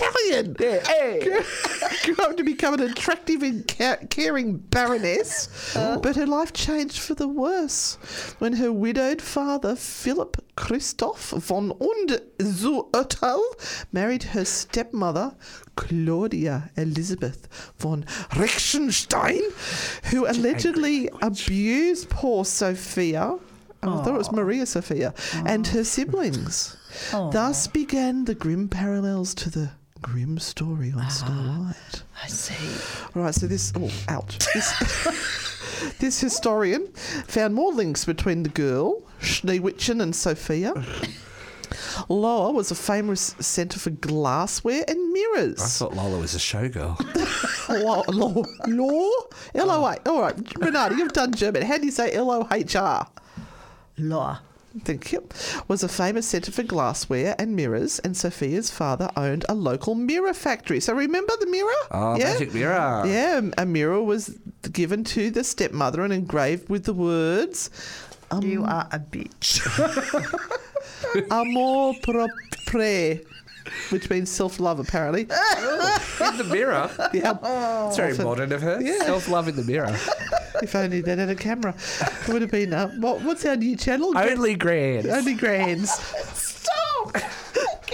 Italian, 0.00 0.56
Yeah, 0.60 0.86
hey. 0.86 1.20
grew 2.04 2.24
up 2.24 2.36
to 2.36 2.44
become 2.44 2.74
an 2.74 2.80
attractive 2.80 3.42
and 3.42 3.66
ca- 3.66 3.96
caring 4.10 4.58
baroness, 4.58 5.48
but 5.74 6.16
her 6.16 6.26
life 6.26 6.52
changed 6.52 6.98
for 6.98 7.14
the 7.14 7.26
worse 7.28 7.98
when 8.38 8.54
her 8.54 8.72
widowed 8.72 9.20
father, 9.20 9.74
Philip 9.74 10.36
Christoph 10.56 11.30
von 11.30 11.72
und 11.72 12.20
zu 12.40 12.88
Erthal, 12.92 13.40
married 13.92 14.22
her 14.24 14.44
stepmother, 14.44 15.34
Claudia 15.76 16.70
Elizabeth 16.76 17.48
von 17.78 18.04
Reichenstein, 18.30 19.42
who 20.10 20.26
allegedly 20.26 21.08
abused 21.22 22.08
poor 22.10 22.44
Sophia. 22.44 23.36
Oh, 23.80 24.00
I 24.00 24.02
thought 24.02 24.14
it 24.14 24.18
was 24.18 24.32
Maria 24.32 24.66
Sophia. 24.66 25.14
And 25.46 25.64
her 25.68 25.84
siblings. 25.84 26.76
Thus 27.12 27.68
began 27.68 28.24
the 28.24 28.34
grim 28.34 28.68
parallels 28.68 29.34
to 29.34 29.50
the 29.50 29.70
grim 30.02 30.38
story 30.38 30.92
on 30.92 31.00
ah, 31.00 31.08
Snow 31.08 31.30
White. 31.30 32.02
I 32.22 32.26
see. 32.28 33.08
All 33.14 33.22
right, 33.22 33.34
so 33.34 33.46
this 33.46 33.72
oh 33.76 33.90
ouch. 34.08 34.38
This, 34.54 35.94
this 35.98 36.20
historian 36.20 36.88
found 37.26 37.54
more 37.54 37.72
links 37.72 38.04
between 38.04 38.42
the 38.42 38.48
girl, 38.48 39.02
Schneewittchen 39.20 40.02
and 40.02 40.14
Sophia. 40.14 40.72
Loa 42.08 42.52
was 42.52 42.70
a 42.70 42.74
famous 42.74 43.34
centre 43.40 43.78
for 43.78 43.90
glassware 43.90 44.84
and 44.88 45.12
mirrors. 45.12 45.60
I 45.60 45.66
thought 45.66 45.94
Lola 45.94 46.18
was 46.18 46.34
a 46.34 46.38
showgirl. 46.38 46.98
Law, 47.84 48.02
law, 48.08 48.42
law, 48.66 49.10
L 49.54 49.70
O 49.70 49.86
A. 49.86 49.98
All 50.06 50.22
right, 50.22 50.34
Renata, 50.56 50.96
you've 50.96 51.12
done 51.12 51.34
German. 51.34 51.62
How 51.62 51.76
do 51.76 51.84
you 51.84 51.90
say 51.90 52.12
L 52.14 52.30
O 52.30 52.48
H 52.50 52.76
R? 52.76 53.06
Law. 53.98 54.38
Thank 54.84 55.12
you. 55.12 55.28
Was 55.68 55.82
a 55.82 55.88
famous 55.88 56.26
centre 56.26 56.52
for 56.52 56.62
glassware 56.62 57.34
and 57.38 57.54
mirrors, 57.54 57.98
and 58.00 58.16
Sophia's 58.16 58.70
father 58.70 59.10
owned 59.16 59.44
a 59.48 59.54
local 59.54 59.94
mirror 59.94 60.34
factory. 60.34 60.80
So 60.80 60.94
remember 60.94 61.32
the 61.40 61.46
mirror? 61.46 61.72
Oh, 61.90 62.16
magic 62.16 62.54
mirror. 62.54 63.04
Yeah, 63.06 63.40
a 63.56 63.66
mirror 63.66 64.02
was 64.02 64.38
given 64.72 65.04
to 65.04 65.30
the 65.30 65.44
stepmother 65.44 66.02
and 66.02 66.12
engraved 66.12 66.68
with 66.68 66.84
the 66.84 66.94
words 66.94 67.70
um, 68.30 68.42
you 68.42 68.64
are 68.64 68.88
a 68.92 68.98
bitch. 68.98 69.60
"Amor 71.30 71.94
propre," 72.02 73.24
which 73.90 74.08
means 74.10 74.30
self-love, 74.30 74.78
apparently. 74.78 75.22
In 76.20 76.36
the 76.36 76.48
mirror. 76.50 76.90
yeah. 77.12 77.38
It's 77.88 77.96
very 77.96 78.16
modern 78.18 78.52
of 78.52 78.62
her. 78.62 78.80
Yeah. 78.80 79.04
Self 79.04 79.28
love 79.28 79.48
in 79.48 79.56
the 79.56 79.64
mirror. 79.64 79.96
If 80.60 80.74
only 80.74 81.02
they 81.02 81.14
had 81.14 81.28
a 81.28 81.36
camera, 81.36 81.72
it 82.00 82.28
would 82.28 82.42
have 82.42 82.50
been. 82.50 82.72
Uh, 82.74 82.88
what, 82.98 83.22
what's 83.22 83.46
our 83.46 83.54
new 83.54 83.76
channel? 83.76 84.18
Only 84.18 84.56
grand. 84.56 85.06
Only 85.06 85.34
grands. 85.34 85.92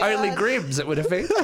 Only 0.02 0.30
Grims, 0.30 0.78
it 0.78 0.86
would 0.86 0.98
have 0.98 1.08
been. 1.10 1.28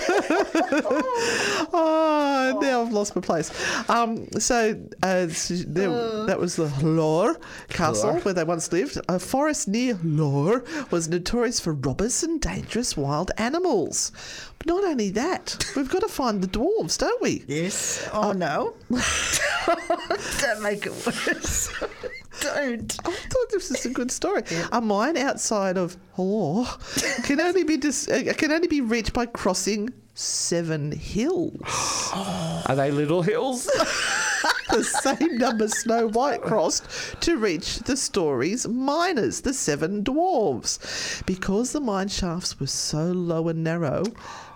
Oh, 1.72 2.59
now 2.60 2.82
I've 2.82 2.93
lost 2.93 3.14
my 3.14 3.22
place. 3.22 3.51
Um, 3.89 4.28
so 4.32 4.81
uh, 5.02 5.27
s- 5.31 5.64
there, 5.68 6.27
that 6.27 6.39
was 6.39 6.56
the 6.56 6.66
Lohr 6.85 7.39
Castle 7.68 8.10
Lohr. 8.14 8.20
where 8.20 8.35
they 8.35 8.44
once 8.44 8.72
lived. 8.72 8.98
A 9.09 9.18
forest 9.18 9.68
near 9.68 9.98
Lohr 10.02 10.64
was 10.90 11.09
notorious 11.09 11.60
for 11.60 11.72
robbers 11.74 12.22
and 12.24 12.40
dangerous 12.40 12.97
wild 12.97 13.31
animals. 13.36 14.10
But 14.59 14.66
not 14.66 14.85
only 14.85 15.10
that, 15.10 15.64
we've 15.77 15.89
got 15.90 16.01
to 16.01 16.09
find 16.09 16.43
the 16.43 16.48
dwarves, 16.48 16.98
don't 16.98 17.22
we? 17.22 17.44
yes. 17.47 18.09
Oh, 18.12 18.32
no. 18.32 18.74
Don't 20.40 20.62
make 20.62 20.86
it 20.86 20.93
worse. 21.06 21.70
Don't. 22.40 22.97
I 23.05 23.12
thought 23.12 23.51
this 23.51 23.70
was 23.70 23.85
a 23.85 23.90
good 23.90 24.11
story. 24.11 24.43
A 24.73 24.81
mine 24.81 25.16
outside 25.16 25.77
of 25.77 25.97
Lohr 26.16 26.66
can 27.24 27.40
only 27.40 27.65
be 27.65 27.77
dis- 27.77 28.09
uh, 28.09 28.32
can 28.36 28.52
only 28.52 28.69
be 28.69 28.81
reached 28.81 29.12
by 29.12 29.27
crossing 29.27 29.90
seven 30.15 30.93
hills. 30.93 31.61
Are 32.15 32.77
they 32.77 32.90
little 32.90 33.23
hills? 33.23 33.65
the 34.70 34.85
same 34.85 35.39
number 35.39 35.69
Snow 35.69 36.09
White 36.09 36.43
crossed 36.43 36.85
to 37.23 37.36
reach 37.36 37.78
the 37.81 37.97
story's 37.97 38.66
miners, 38.69 39.40
the 39.40 39.52
seven 39.52 40.05
dwarves. 40.05 41.24
Because 41.27 41.73
the 41.73 41.81
mine 41.81 42.09
shafts 42.09 42.59
were 42.61 42.66
so 42.66 43.07
low 43.07 43.48
and 43.48 43.65
narrow, 43.65 44.05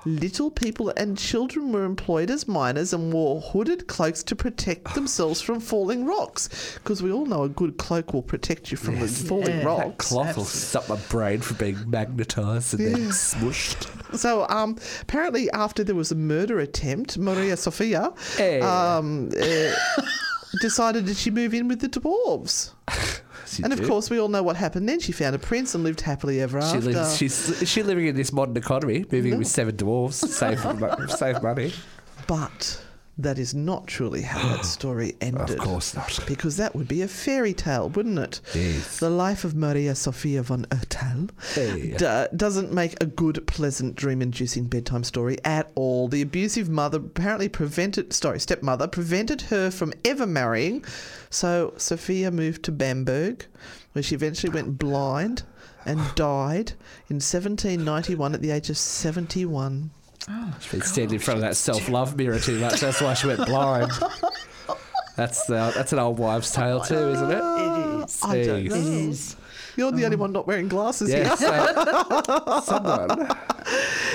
little 0.06 0.50
people 0.50 0.90
and 0.96 1.16
children 1.18 1.72
were 1.72 1.84
employed 1.84 2.30
as 2.30 2.46
miners 2.46 2.92
and 2.92 3.12
wore 3.12 3.40
hooded 3.40 3.86
cloaks 3.86 4.22
to 4.24 4.36
protect 4.36 4.94
themselves 4.94 5.40
from 5.40 5.60
falling 5.60 6.04
rocks. 6.04 6.48
Because 6.74 7.02
we 7.02 7.10
all 7.12 7.26
know 7.26 7.44
a 7.44 7.48
good 7.48 7.76
cloak 7.78 8.12
will 8.12 8.22
protect 8.22 8.70
you 8.70 8.76
from 8.76 9.00
the 9.00 9.08
falling 9.08 9.46
Yeah. 9.48 9.58
That 9.60 9.66
rocks. 9.66 10.08
cloth 10.08 10.36
will 10.36 10.44
stop 10.44 10.88
my 10.88 10.96
brain 11.08 11.40
from 11.40 11.56
being 11.56 11.76
magnetised 11.88 12.74
and 12.74 12.94
then 12.94 13.08
smushed. 13.10 13.90
So, 14.14 14.46
um, 14.48 14.76
apparently, 15.00 15.50
after 15.50 15.82
there 15.82 15.96
was 15.96 16.12
a 16.12 16.14
murder 16.14 16.60
attempt, 16.60 17.18
Maria 17.18 17.56
Sofia 17.56 18.12
Hey. 18.36 18.60
um, 18.60 19.28
uh, 19.36 19.72
decided 20.60 21.06
that 21.06 21.16
she 21.16 21.32
move 21.32 21.52
in 21.52 21.66
with 21.66 21.80
the 21.80 21.88
dwarves. 21.88 22.70
She 23.46 23.62
And 23.62 23.72
of 23.72 23.78
did. 23.80 23.88
course, 23.88 24.10
we 24.10 24.18
all 24.18 24.28
know 24.28 24.42
what 24.42 24.56
happened 24.56 24.88
then. 24.88 25.00
She 25.00 25.12
found 25.12 25.34
a 25.34 25.38
prince 25.38 25.74
and 25.74 25.84
lived 25.84 26.00
happily 26.00 26.40
ever 26.40 26.60
She 26.60 26.66
after. 26.78 26.90
lives, 26.92 27.16
she's 27.16 27.62
is 27.62 27.68
she 27.68 27.82
living 27.82 28.06
in 28.06 28.16
this 28.16 28.32
modern 28.32 28.56
economy, 28.56 29.04
moving 29.12 29.32
in 29.32 29.38
with 29.38 29.48
seven 29.48 29.76
dwarves, 29.76 30.14
save 30.14 30.64
mo- 30.80 31.06
save 31.08 31.42
money. 31.42 31.72
but 32.26 32.80
that 33.16 33.38
is 33.38 33.54
not 33.54 33.86
truly 33.86 34.22
how 34.22 34.40
that 34.56 34.64
story 34.78 35.14
ended. 35.20 35.50
Of 35.50 35.58
course 35.58 35.94
not. 35.94 36.18
Because 36.26 36.56
that 36.56 36.74
would 36.74 36.88
be 36.88 37.02
a 37.02 37.06
fairy 37.08 37.54
tale, 37.54 37.88
wouldn't 37.90 38.18
it? 38.18 38.40
Yes. 38.54 38.98
The 38.98 39.08
life 39.10 39.44
of 39.44 39.54
Maria 39.54 39.94
Sophia 39.94 40.42
von 40.42 40.66
Erthal 41.14 41.30
Hey. 41.54 41.96
d- 42.30 42.36
doesn't 42.36 42.72
make 42.72 43.00
a 43.02 43.06
good, 43.06 43.46
pleasant, 43.46 43.94
dream-inducing 43.94 44.64
bedtime 44.66 45.04
story 45.04 45.38
at 45.44 45.70
all. 45.74 46.08
The 46.08 46.22
abusive 46.22 46.68
mother 46.68 46.98
apparently 46.98 47.48
prevented, 47.48 48.12
sorry, 48.12 48.40
stepmother 48.40 48.88
prevented 48.88 49.42
her 49.42 49.70
from 49.70 49.92
ever 50.04 50.26
marrying. 50.26 50.84
So 51.30 51.72
Sophia 51.76 52.30
moved 52.30 52.62
to 52.64 52.72
Bamberg, 52.72 53.46
where 53.92 54.02
she 54.02 54.14
eventually 54.14 54.52
went 54.52 54.78
blind 54.78 55.42
and 55.86 56.00
died 56.14 56.72
in 57.08 57.16
1791 57.16 58.34
at 58.34 58.40
the 58.42 58.50
age 58.50 58.70
of 58.70 58.76
71. 58.78 59.90
She's 60.60 60.70
been 60.72 60.80
standing 60.80 61.14
in 61.16 61.20
front 61.20 61.36
of 61.38 61.42
that 61.42 61.54
self 61.56 61.88
love 61.90 62.16
mirror 62.16 62.38
too 62.38 62.58
much. 62.58 62.80
That's 62.80 63.00
why 63.02 63.12
she 63.14 63.26
went 63.26 63.44
blind. 63.46 63.92
That's 65.16 65.44
the, 65.46 65.70
that's 65.76 65.92
an 65.92 66.00
old 66.00 66.18
wives' 66.18 66.50
tale 66.50 66.80
too, 66.80 66.96
isn't 66.96 67.30
it? 67.30 67.34
It 67.36 68.04
is. 68.04 68.20
I 68.24 68.42
don't 68.42 68.64
Jeez. 68.64 68.68
know. 68.70 68.76
It 68.76 69.08
is. 69.10 69.36
You're 69.76 69.92
the 69.92 70.04
only 70.04 70.14
um, 70.14 70.20
one 70.20 70.32
not 70.32 70.46
wearing 70.46 70.68
glasses 70.68 71.08
here. 71.12 71.24
Yes, 71.24 71.40
someone. 72.64 73.28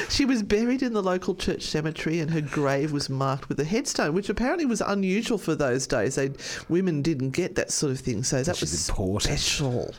She 0.10 0.26
was 0.26 0.44
buried 0.44 0.82
in 0.82 0.94
the 0.94 1.04
local 1.04 1.36
church 1.36 1.64
cemetery, 1.64 2.20
and 2.20 2.32
her 2.32 2.42
grave 2.42 2.92
was 2.92 3.10
marked 3.10 3.50
with 3.50 3.60
a 3.60 3.64
headstone, 3.64 4.14
which 4.14 4.30
apparently 4.30 4.66
was 4.66 4.82
unusual 4.82 5.38
for 5.38 5.56
those 5.56 5.88
days. 5.88 6.16
They 6.16 6.32
women 6.68 7.02
didn't 7.02 7.32
get 7.32 7.56
that 7.56 7.72
sort 7.72 7.92
of 7.92 8.00
thing, 8.00 8.24
so 8.24 8.42
that 8.42 8.60
was 8.60 8.90
important. 8.90 9.40
special. 9.40 9.94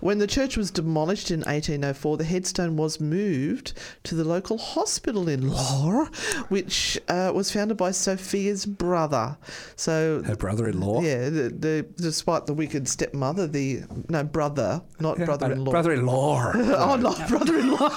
When 0.00 0.18
the 0.18 0.26
church 0.26 0.56
was 0.56 0.70
demolished 0.70 1.30
in 1.30 1.40
1804, 1.40 2.16
the 2.16 2.24
headstone 2.24 2.76
was 2.76 3.00
moved 3.00 3.72
to 4.04 4.14
the 4.14 4.24
local 4.24 4.58
hospital 4.58 5.28
in 5.28 5.48
Lohr, 5.48 6.06
which 6.48 6.98
uh, 7.08 7.32
was 7.34 7.52
founded 7.52 7.76
by 7.76 7.90
Sophia's 7.90 8.64
brother. 8.66 9.36
So 9.76 10.22
Her 10.22 10.36
brother-in-law. 10.36 11.02
yeah, 11.02 11.28
the, 11.28 11.48
the, 11.50 11.86
despite 11.96 12.46
the 12.46 12.54
wicked 12.54 12.88
stepmother, 12.88 13.46
the 13.46 13.82
no 14.08 14.24
brother, 14.24 14.82
not 15.00 15.18
brother-in-law. 15.18 15.70
Brother-in-law. 15.70 16.52
oh, 16.54 16.96
not 16.96 17.28
brother-in-law. 17.28 17.88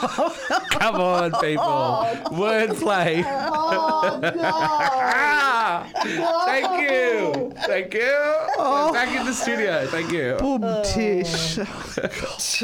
Come 0.71 0.95
on, 0.95 1.31
people. 1.33 1.63
Wordplay. 2.37 3.21
Thank 5.79 6.81
you. 6.81 7.51
Thank 7.65 7.93
you. 7.93 8.13
We're 8.57 8.91
back 8.93 9.15
in 9.15 9.25
the 9.25 9.33
studio. 9.33 9.85
Thank 9.87 10.11
you. 10.11 10.37
Boom 10.39 10.61
tish. 10.83 11.59
Oh. 11.59 11.67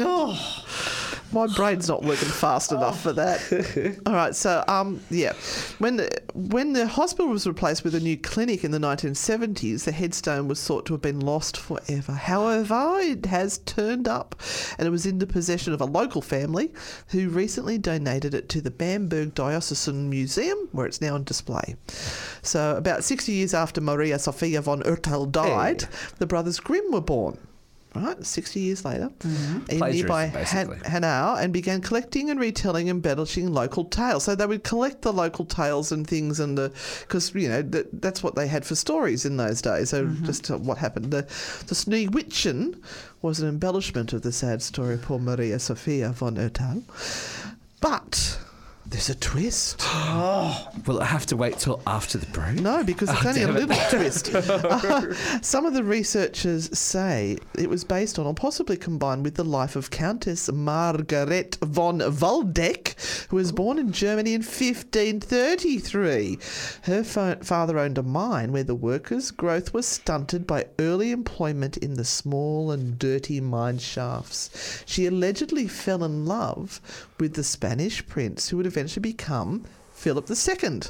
Oh. 0.00 0.94
My 1.30 1.46
brain's 1.46 1.88
not 1.88 2.02
working 2.02 2.28
fast 2.28 2.72
enough 2.72 3.02
for 3.02 3.12
that. 3.12 4.00
All 4.06 4.14
right, 4.14 4.34
so 4.34 4.64
um, 4.66 5.00
yeah, 5.10 5.34
when 5.78 5.96
the 5.96 6.10
when 6.34 6.72
the 6.72 6.86
hospital 6.86 7.28
was 7.28 7.46
replaced 7.46 7.84
with 7.84 7.94
a 7.94 8.00
new 8.00 8.16
clinic 8.16 8.64
in 8.64 8.70
the 8.70 8.78
1970s, 8.78 9.84
the 9.84 9.92
headstone 9.92 10.48
was 10.48 10.64
thought 10.64 10.86
to 10.86 10.94
have 10.94 11.02
been 11.02 11.20
lost 11.20 11.56
forever. 11.56 12.12
However, 12.12 12.98
it 13.00 13.26
has 13.26 13.58
turned 13.58 14.08
up, 14.08 14.40
and 14.78 14.86
it 14.86 14.90
was 14.90 15.04
in 15.04 15.18
the 15.18 15.26
possession 15.26 15.72
of 15.72 15.80
a 15.80 15.86
local 15.86 16.22
family 16.22 16.72
who 17.08 17.28
recently 17.28 17.76
donated 17.76 18.32
it 18.32 18.48
to 18.50 18.60
the 18.60 18.70
Bamberg 18.70 19.34
Diocesan 19.34 20.08
Museum, 20.08 20.68
where 20.72 20.86
it's 20.86 21.00
now 21.00 21.14
on 21.14 21.24
display. 21.24 21.76
So, 22.42 22.76
about 22.76 23.04
60 23.04 23.32
years 23.32 23.52
after 23.52 23.80
Maria 23.80 24.18
Sophia 24.18 24.62
von 24.62 24.82
Urtel 24.82 25.30
died, 25.30 25.84
the 26.18 26.26
brothers 26.26 26.58
Grimm 26.60 26.90
were 26.90 27.00
born. 27.00 27.38
Right, 27.94 28.24
60 28.24 28.60
years 28.60 28.84
later, 28.84 29.10
in 29.24 29.80
nearby 29.94 30.26
Han- 30.26 30.80
Hanau 30.84 31.36
and 31.36 31.52
began 31.52 31.80
collecting 31.80 32.28
and 32.30 32.38
retelling 32.38 32.88
and 32.90 32.98
embellishing 32.98 33.52
local 33.52 33.86
tales. 33.86 34.24
So 34.24 34.34
they 34.34 34.46
would 34.46 34.62
collect 34.62 35.02
the 35.02 35.12
local 35.12 35.46
tales 35.46 35.90
and 35.90 36.06
things, 36.06 36.38
and 36.38 36.56
the 36.56 36.70
because 37.00 37.34
you 37.34 37.48
know 37.48 37.62
that, 37.62 38.00
that's 38.02 38.22
what 38.22 38.34
they 38.34 38.46
had 38.46 38.64
for 38.66 38.74
stories 38.74 39.24
in 39.24 39.38
those 39.38 39.62
days. 39.62 39.88
So 39.90 40.06
just 40.22 40.50
uh, 40.50 40.58
what 40.58 40.78
happened. 40.78 41.10
The 41.10 41.22
the 41.66 41.74
Schneewittchen 41.74 42.80
was 43.22 43.40
an 43.40 43.48
embellishment 43.48 44.12
of 44.12 44.22
the 44.22 44.32
sad 44.32 44.62
story 44.62 44.94
of 44.94 45.02
poor 45.02 45.18
Maria 45.18 45.58
Sophia 45.58 46.10
von 46.10 46.36
Erthal. 46.36 46.82
But 47.80 48.38
there's 48.90 49.08
a 49.10 49.14
twist. 49.16 49.80
Will 50.86 51.00
it 51.00 51.04
have 51.04 51.26
to 51.26 51.36
wait 51.36 51.58
till 51.58 51.80
after 51.86 52.16
the 52.18 52.26
break? 52.26 52.60
No, 52.60 52.82
because 52.82 53.10
it's 53.10 53.22
Oh, 53.24 53.28
only 53.28 53.42
a 53.42 53.48
it. 53.48 53.54
little 53.68 53.76
twist. 53.98 54.34
Uh, 54.34 55.12
some 55.42 55.66
of 55.66 55.74
the 55.74 55.84
researchers 55.84 56.76
say 56.78 57.36
it 57.58 57.68
was 57.68 57.84
based 57.84 58.18
on 58.18 58.26
or 58.26 58.34
possibly 58.34 58.76
combined 58.76 59.24
with 59.24 59.34
the 59.34 59.44
life 59.44 59.76
of 59.76 59.90
Countess 59.90 60.50
Margaret 60.50 61.58
von 61.62 61.98
Waldeck, 61.98 62.94
who 63.28 63.36
was 63.36 63.52
born 63.52 63.78
in 63.78 63.92
Germany 63.92 64.32
in 64.34 64.40
1533. 64.42 66.38
Her 66.82 67.04
fa- 67.04 67.38
father 67.42 67.78
owned 67.78 67.98
a 67.98 68.02
mine 68.02 68.52
where 68.52 68.64
the 68.64 68.74
workers' 68.74 69.30
growth 69.30 69.74
was 69.74 69.86
stunted 69.86 70.46
by 70.46 70.66
early 70.78 71.10
employment 71.10 71.76
in 71.76 71.94
the 71.94 72.04
small 72.04 72.70
and 72.70 72.98
dirty 72.98 73.40
mine 73.40 73.78
shafts. 73.78 74.82
She 74.86 75.06
allegedly 75.06 75.68
fell 75.68 76.02
in 76.04 76.24
love 76.26 76.80
with 77.20 77.34
the 77.34 77.44
Spanish 77.44 78.06
prince 78.06 78.48
who 78.48 78.56
would 78.56 78.66
eventually 78.78 79.02
become 79.02 79.64
Philip 79.92 80.30
II. 80.30 80.80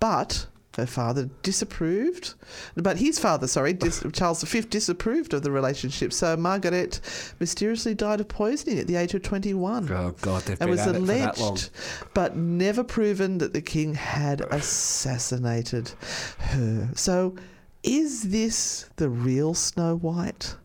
But 0.00 0.46
her 0.76 0.86
father 0.86 1.30
disapproved, 1.42 2.34
but 2.74 2.96
his 2.98 3.18
father, 3.20 3.46
sorry, 3.46 3.72
dis- 3.72 4.04
Charles 4.12 4.42
V, 4.42 4.62
disapproved 4.62 5.32
of 5.32 5.42
the 5.42 5.50
relationship. 5.52 6.12
So 6.12 6.36
Margaret 6.36 7.00
mysteriously 7.38 7.94
died 7.94 8.20
of 8.20 8.26
poisoning 8.26 8.80
at 8.80 8.88
the 8.88 8.96
age 8.96 9.14
of 9.14 9.22
21 9.22 9.88
Oh 9.92 10.14
God, 10.20 10.42
they've 10.42 10.60
and 10.60 10.68
been 10.68 10.70
was 10.70 10.80
at 10.80 10.96
it 10.96 11.00
for 11.00 11.06
that 11.06 11.38
long. 11.38 11.48
alleged, 11.50 11.70
but 12.12 12.36
never 12.36 12.82
proven 12.82 13.38
that 13.38 13.52
the 13.52 13.62
king 13.62 13.94
had 13.94 14.40
assassinated 14.50 15.92
her. 16.38 16.88
So, 16.96 17.36
is 17.84 18.30
this 18.30 18.90
the 18.96 19.08
real 19.08 19.54
Snow 19.54 19.96
White? 19.96 20.56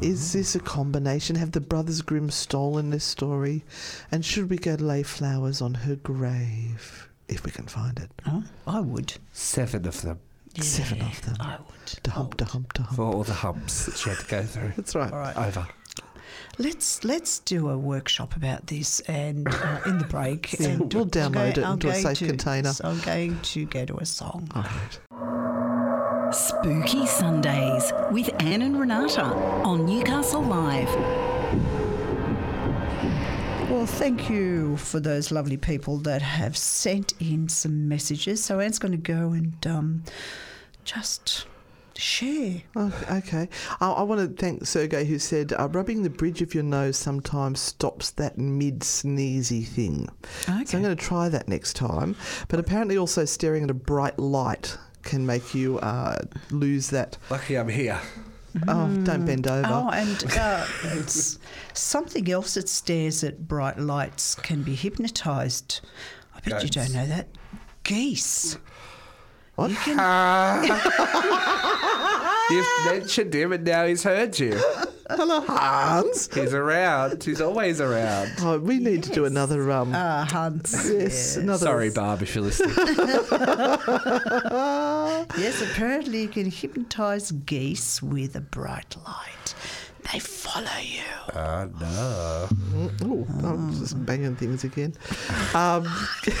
Is 0.00 0.32
this 0.32 0.54
a 0.54 0.60
combination? 0.60 1.36
Have 1.36 1.52
the 1.52 1.60
Brothers 1.60 2.02
Grimm 2.02 2.30
stolen 2.30 2.90
this 2.90 3.04
story? 3.04 3.64
And 4.12 4.24
should 4.24 4.50
we 4.50 4.56
go 4.58 4.74
lay 4.74 5.02
flowers 5.02 5.62
on 5.62 5.74
her 5.74 5.96
grave 5.96 7.08
if 7.28 7.44
we 7.44 7.50
can 7.50 7.66
find 7.66 7.98
it? 7.98 8.10
Oh, 8.26 8.44
I 8.66 8.80
would. 8.80 9.14
Seven 9.32 9.86
of 9.86 10.02
them 10.02 10.18
Seven 10.62 11.02
of 11.02 11.20
them. 11.22 11.36
I 11.40 11.56
would. 11.58 12.02
Da 12.02 12.12
hump, 12.12 12.36
da 12.38 12.46
hump, 12.46 12.72
da 12.72 12.82
hump. 12.84 12.96
for 12.96 13.02
all 13.04 13.24
the 13.24 13.34
humps 13.34 13.86
that 13.86 13.96
she 13.96 14.08
had 14.10 14.18
to 14.20 14.26
go 14.26 14.42
through. 14.42 14.72
That's 14.76 14.94
right. 14.94 15.12
All 15.12 15.18
right. 15.18 15.36
Over. 15.36 15.66
Let's 16.58 17.04
let's 17.04 17.40
do 17.40 17.68
a 17.68 17.76
workshop 17.76 18.34
about 18.36 18.66
this 18.66 19.00
and 19.00 19.46
uh, 19.48 19.80
in 19.84 19.98
the 19.98 20.06
break. 20.06 20.56
Yeah, 20.60 20.68
and 20.68 20.92
we'll 20.94 21.02
I'm 21.04 21.10
download 21.10 21.58
it 21.58 21.64
I'm 21.64 21.74
into 21.74 21.88
a 21.90 21.94
safe 21.94 22.18
to- 22.18 22.26
container. 22.28 22.72
So 22.72 22.88
I'm 22.88 23.00
going 23.00 23.38
to 23.40 23.66
go 23.66 23.84
to 23.84 23.96
a 23.98 24.06
song. 24.06 24.48
Spooky 26.32 27.06
Sundays 27.06 27.92
with 28.10 28.30
Anne 28.42 28.62
and 28.62 28.78
Renata 28.78 29.22
on 29.22 29.86
Newcastle 29.86 30.42
Live. 30.42 30.88
Well, 33.70 33.86
thank 33.86 34.28
you 34.28 34.76
for 34.76 34.98
those 34.98 35.30
lovely 35.30 35.56
people 35.56 35.98
that 35.98 36.22
have 36.22 36.56
sent 36.56 37.14
in 37.20 37.48
some 37.48 37.88
messages. 37.88 38.42
So 38.42 38.58
Anne's 38.58 38.78
going 38.78 38.92
to 38.92 38.98
go 38.98 39.32
and 39.32 39.66
um, 39.66 40.04
just 40.84 41.46
share. 41.98 42.62
Oh, 42.74 42.92
okay. 43.10 43.48
I, 43.80 43.90
I 43.92 44.02
want 44.02 44.20
to 44.20 44.42
thank 44.42 44.66
Sergey 44.66 45.04
who 45.04 45.18
said 45.18 45.52
uh, 45.52 45.68
rubbing 45.68 46.02
the 46.02 46.10
bridge 46.10 46.42
of 46.42 46.54
your 46.54 46.64
nose 46.64 46.96
sometimes 46.96 47.60
stops 47.60 48.10
that 48.12 48.36
mid 48.38 48.80
sneezy 48.80 49.66
thing. 49.66 50.08
Okay. 50.48 50.64
So 50.64 50.78
I'm 50.78 50.82
going 50.82 50.96
to 50.96 51.02
try 51.02 51.28
that 51.28 51.48
next 51.48 51.74
time. 51.74 52.16
But 52.48 52.58
apparently, 52.58 52.96
also 52.96 53.24
staring 53.24 53.64
at 53.64 53.70
a 53.70 53.74
bright 53.74 54.18
light 54.18 54.76
can 55.06 55.24
make 55.24 55.54
you 55.54 55.78
uh, 55.78 56.18
lose 56.50 56.90
that. 56.90 57.16
Lucky 57.30 57.56
I'm 57.56 57.68
here. 57.68 58.00
Oh, 58.68 58.88
don't 59.04 59.26
bend 59.26 59.46
over. 59.46 59.68
Oh, 59.70 59.90
and 59.90 60.24
uh, 60.38 60.66
it's 60.94 61.38
something 61.74 62.30
else 62.30 62.54
that 62.54 62.68
stares 62.68 63.22
at 63.22 63.46
bright 63.46 63.78
lights 63.78 64.34
can 64.34 64.62
be 64.62 64.74
hypnotised. 64.74 65.80
I 66.34 66.40
bet 66.40 66.62
you 66.62 66.68
Goats. 66.68 66.70
don't 66.70 66.92
know 66.92 67.06
that. 67.06 67.28
Geese. 67.82 68.58
What? 69.56 69.70
You 69.70 69.76
can, 69.76 69.96
You've 72.50 72.66
mentioned 72.84 73.34
him 73.34 73.52
and 73.52 73.64
now 73.64 73.86
he's 73.86 74.02
heard 74.02 74.38
you. 74.38 74.60
Hello, 75.08 75.40
Hans. 75.40 76.28
He's 76.34 76.52
around. 76.52 77.22
He's 77.22 77.40
always 77.40 77.80
around. 77.80 78.32
Oh, 78.40 78.58
we 78.58 78.78
need 78.78 79.04
to 79.04 79.10
do 79.12 79.24
another. 79.24 79.70
Um, 79.70 79.94
uh, 79.94 80.24
Hans. 80.26 80.72
yes, 80.90 81.36
another. 81.36 81.64
Sorry, 81.64 81.90
Barb, 81.90 82.22
if 82.22 82.34
you're 82.34 82.44
listening. 82.44 82.74
Yes, 85.38 85.60
apparently 85.62 86.22
you 86.22 86.28
can 86.28 86.50
hypnotise 86.50 87.30
geese 87.30 88.02
with 88.02 88.36
a 88.36 88.40
bright 88.40 88.96
light. 89.04 89.54
They 90.12 90.18
follow 90.20 90.66
you. 90.82 91.02
Oh, 91.34 91.70
no. 91.80 92.48
Oh, 93.02 93.26
I'm 93.44 93.72
just 93.72 94.04
banging 94.06 94.36
things 94.36 94.64
again. 94.64 94.94
Um, 95.54 95.84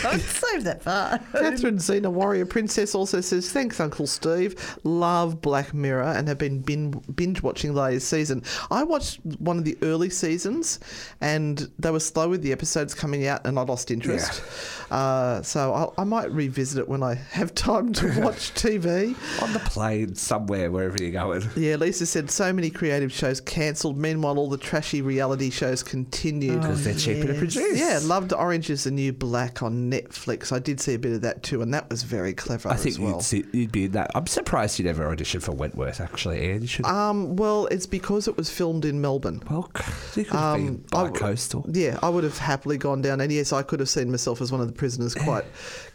Don't 0.02 0.20
save 0.20 0.64
that 0.64 0.84
part. 0.84 1.22
Catherine 1.32 1.78
Xena 1.78 2.12
Warrior 2.12 2.44
Princess 2.44 2.94
also 2.94 3.22
says, 3.22 3.50
Thanks, 3.50 3.80
Uncle 3.80 4.06
Steve. 4.06 4.78
Love 4.84 5.40
Black 5.40 5.72
Mirror 5.72 6.12
and 6.16 6.28
have 6.28 6.36
been 6.36 6.60
binge 6.60 7.42
watching 7.42 7.72
the 7.72 7.80
latest 7.80 8.08
season. 8.10 8.42
I 8.70 8.82
watched 8.82 9.20
one 9.38 9.56
of 9.56 9.64
the 9.64 9.78
early 9.80 10.10
seasons 10.10 10.80
and 11.22 11.70
they 11.78 11.90
were 11.90 12.00
slow 12.00 12.28
with 12.28 12.42
the 12.42 12.52
episodes 12.52 12.94
coming 12.94 13.26
out 13.26 13.46
and 13.46 13.58
I 13.58 13.62
lost 13.62 13.90
interest. 13.90 14.42
Uh, 14.90 15.40
so 15.42 15.72
I'll, 15.72 15.94
I 15.96 16.04
might 16.04 16.30
revisit 16.30 16.78
it 16.78 16.88
when 16.88 17.02
I 17.02 17.14
have 17.14 17.54
time 17.54 17.92
to 17.94 18.06
watch 18.20 18.52
TV. 18.54 19.16
On 19.42 19.52
the 19.54 19.60
plane 19.60 20.14
somewhere, 20.14 20.70
wherever 20.70 20.96
you're 21.02 21.12
going. 21.12 21.42
Yeah, 21.56 21.76
Lisa 21.76 22.04
said 22.06 22.30
so 22.30 22.52
many 22.52 22.68
creative 22.70 23.12
shows 23.12 23.40
cancelled. 23.56 23.96
Meanwhile, 23.96 24.38
all 24.38 24.50
the 24.50 24.58
trashy 24.58 25.00
reality 25.02 25.48
shows 25.50 25.82
continued. 25.82 26.60
Because 26.60 26.84
they're 26.84 26.94
cheaper 26.94 27.26
to 27.28 27.34
produce. 27.38 27.78
Yeah, 27.78 27.98
loved 28.02 28.32
Orange 28.34 28.68
is 28.70 28.84
the 28.84 28.90
New 28.90 29.12
Black 29.12 29.62
on 29.62 29.90
Netflix. 29.90 30.52
I 30.52 30.58
did 30.58 30.78
see 30.80 30.92
a 30.94 30.98
bit 30.98 31.12
of 31.12 31.20
that 31.22 31.42
too, 31.42 31.62
and 31.62 31.72
that 31.72 31.88
was 31.88 32.02
very 32.02 32.34
clever 32.34 32.68
I 32.68 32.76
think 32.76 32.94
as 32.94 32.98
well. 32.98 33.12
you'd, 33.14 33.22
see, 33.22 33.44
you'd 33.52 33.72
be 33.72 33.84
in 33.86 33.92
that. 33.92 34.10
I'm 34.14 34.26
surprised 34.26 34.78
you'd 34.78 34.86
ever 34.88 35.08
audition 35.10 35.40
for 35.40 35.52
Wentworth, 35.52 36.00
actually, 36.00 36.50
Anne. 36.52 36.60
You 36.62 36.68
should. 36.68 36.84
Um, 36.84 37.36
well, 37.36 37.66
it's 37.66 37.86
because 37.86 38.28
it 38.28 38.36
was 38.36 38.50
filmed 38.50 38.84
in 38.84 39.00
Melbourne. 39.00 39.42
well, 39.50 39.70
you 40.14 40.24
could 40.24 40.34
have 40.36 40.56
been 40.56 40.68
Um, 40.68 40.84
I- 40.92 41.08
bi-coastal. 41.08 41.66
Yeah, 41.72 41.98
I 42.02 42.08
would 42.10 42.24
have 42.24 42.38
happily 42.38 42.76
gone 42.76 43.00
down, 43.00 43.20
and 43.22 43.32
yes, 43.32 43.52
I 43.52 43.62
could 43.62 43.80
have 43.80 43.88
seen 43.88 44.10
myself 44.10 44.40
as 44.42 44.52
one 44.52 44.60
of 44.60 44.66
the 44.66 44.74
prisoners 44.74 45.14
quite, 45.14 45.44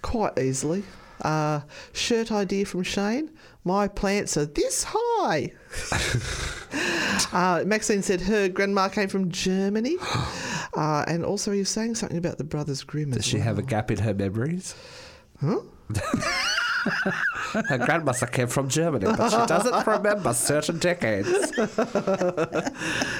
quite 0.01 0.37
easily. 0.39 0.83
Uh, 1.21 1.61
shirt 1.93 2.31
idea 2.31 2.65
from 2.65 2.81
Shane. 2.81 3.29
My 3.63 3.87
plants 3.87 4.37
are 4.37 4.45
this 4.45 4.85
high. 4.87 5.51
uh, 7.31 7.63
Maxine 7.65 8.01
said 8.01 8.21
her 8.21 8.49
grandma 8.49 8.89
came 8.89 9.07
from 9.07 9.29
Germany, 9.29 9.97
uh, 10.75 11.05
and 11.07 11.23
also 11.23 11.51
he 11.51 11.59
was 11.59 11.69
saying 11.69 11.95
something 11.95 12.17
about 12.17 12.37
the 12.37 12.43
Brothers 12.43 12.83
Grimm. 12.83 13.11
Does 13.11 13.25
she 13.25 13.37
well. 13.37 13.45
have 13.45 13.59
a 13.59 13.63
gap 13.63 13.91
in 13.91 13.99
her 13.99 14.13
memories? 14.13 14.73
Huh? 15.39 15.59
her 17.53 17.77
grandmother 17.77 18.25
came 18.27 18.47
from 18.47 18.69
Germany, 18.69 19.05
but 19.05 19.29
she 19.29 19.45
doesn't 19.47 19.87
remember 19.87 20.33
certain 20.33 20.77
decades. 20.79 21.29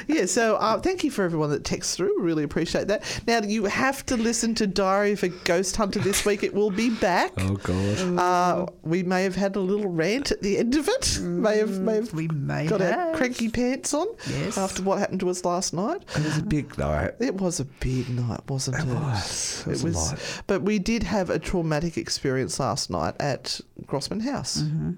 Yeah, 0.08 0.26
so 0.26 0.56
uh, 0.58 0.80
thank 0.80 1.04
you 1.04 1.12
for 1.12 1.24
everyone 1.24 1.52
that 1.52 1.64
texts 1.64 1.96
through. 1.96 2.18
We 2.20 2.26
really 2.26 2.44
appreciate 2.44 2.88
that. 2.88 3.04
Now, 3.28 3.42
you 3.42 3.66
have 3.66 4.06
to 4.08 4.18
listen 4.18 4.56
to 4.56 4.68
Diary 4.68 5.14
of 5.14 5.24
a 5.24 5.30
Ghost 5.30 5.76
Hunter 5.78 6.00
this 6.00 6.26
week. 6.26 6.44
It 6.44 6.54
will 6.54 6.72
be 6.72 6.90
back. 6.90 7.32
Oh, 7.38 7.56
God. 7.56 8.20
Uh, 8.20 8.66
we 8.84 9.04
may 9.04 9.24
have 9.24 9.36
had 9.36 9.56
a 9.56 9.60
little 9.60 9.90
rant 9.90 10.32
at 10.32 10.42
the 10.42 10.58
end 10.58 10.76
of 10.76 10.88
it. 10.90 11.20
May 11.22 11.58
have, 11.60 11.80
may 11.80 11.96
have 11.96 12.14
We 12.14 12.28
may 12.30 12.68
got 12.68 12.82
our 12.82 13.14
cranky 13.16 13.50
pants 13.50 13.94
on 13.94 14.08
Yes. 14.30 14.58
after 14.58 14.82
what 14.84 15.00
happened 15.00 15.20
to 15.22 15.30
us 15.30 15.46
last 15.46 15.74
night. 15.74 16.04
It 16.16 16.24
was 16.24 16.38
a 16.38 16.44
big 16.44 16.78
night. 16.78 17.12
It 17.20 17.36
was 17.36 17.60
a 17.60 17.66
big 17.66 18.10
night, 18.10 18.42
wasn't 18.50 18.78
it? 18.80 18.88
It 18.92 18.94
was. 18.96 19.64
It 19.68 19.84
was 19.84 19.84
a 19.84 19.88
lot. 19.90 20.44
But 20.48 20.62
we 20.64 20.80
did 20.80 21.04
have 21.04 21.30
a 21.30 21.40
traumatic 21.40 21.98
experience 21.98 22.60
last 22.60 22.90
night 22.90 23.16
at 23.20 23.62
Grossman 23.86 24.21
House. 24.22 24.62
Mm-hmm. 24.62 24.92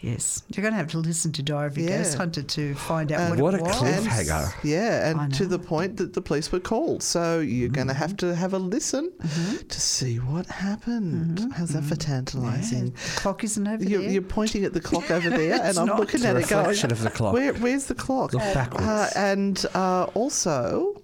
Yes, 0.00 0.42
you're 0.48 0.60
going 0.60 0.74
to 0.74 0.76
have 0.78 0.88
to 0.88 0.98
listen 0.98 1.32
to 1.32 1.42
Diary 1.42 1.68
of 1.68 1.76
a 1.78 1.80
Yeah. 1.80 1.96
Ghost 1.98 2.18
Hunter 2.18 2.42
to 2.42 2.74
find 2.74 3.10
out 3.10 3.30
what, 3.30 3.38
What 3.40 3.54
it 3.54 3.60
a 3.60 3.62
was. 3.64 3.76
cliff. 3.76 3.96
And- 3.96 4.06
Cliffhanger. 4.06 4.52
Yeah, 4.62 5.08
and 5.10 5.32
to 5.32 5.46
the 5.46 5.58
point 5.58 5.96
that 5.96 6.12
the 6.12 6.20
police 6.20 6.52
were 6.52 6.60
called. 6.60 7.02
So 7.02 7.40
you're 7.40 7.70
going 7.70 7.86
Mm-hmm. 7.86 7.94
to 7.94 7.94
have 7.94 8.16
to 8.18 8.34
have 8.34 8.52
a 8.52 8.58
listen 8.58 9.10
to 9.66 9.80
see 9.80 10.16
what 10.16 10.44
happened. 10.46 11.50
How's 11.56 11.70
that 11.70 11.84
for 11.84 11.96
tantalising? 11.96 12.90
The 12.90 13.20
clock 13.20 13.44
isn't 13.44 13.66
over 13.66 13.82
You're, 13.82 13.92
Mm-hmm. 14.00 14.02
there. 14.02 14.12
you're 14.12 14.22
pointing 14.22 14.64
at 14.66 14.74
the 14.74 14.80
clock 14.82 15.10
over 15.10 15.30
there, 15.38 15.58
and 15.62 15.78
I'm 15.78 15.86
looking 15.86 16.16
It's 16.20 16.24
a 16.24 16.28
at 16.28 16.36
it 16.36 16.48
going, 16.50 16.66
reflection 16.66 16.92
of 16.92 17.02
the 17.02 17.10
clock. 17.10 17.32
Where, 17.32 17.54
where's 17.54 17.86
the 17.86 17.94
clock? 17.94 18.34
Look 18.34 18.42
backwards. 18.42 18.84
Uh, 18.86 19.10
and 19.16 19.64
uh, 19.74 20.04
also, 20.12 21.00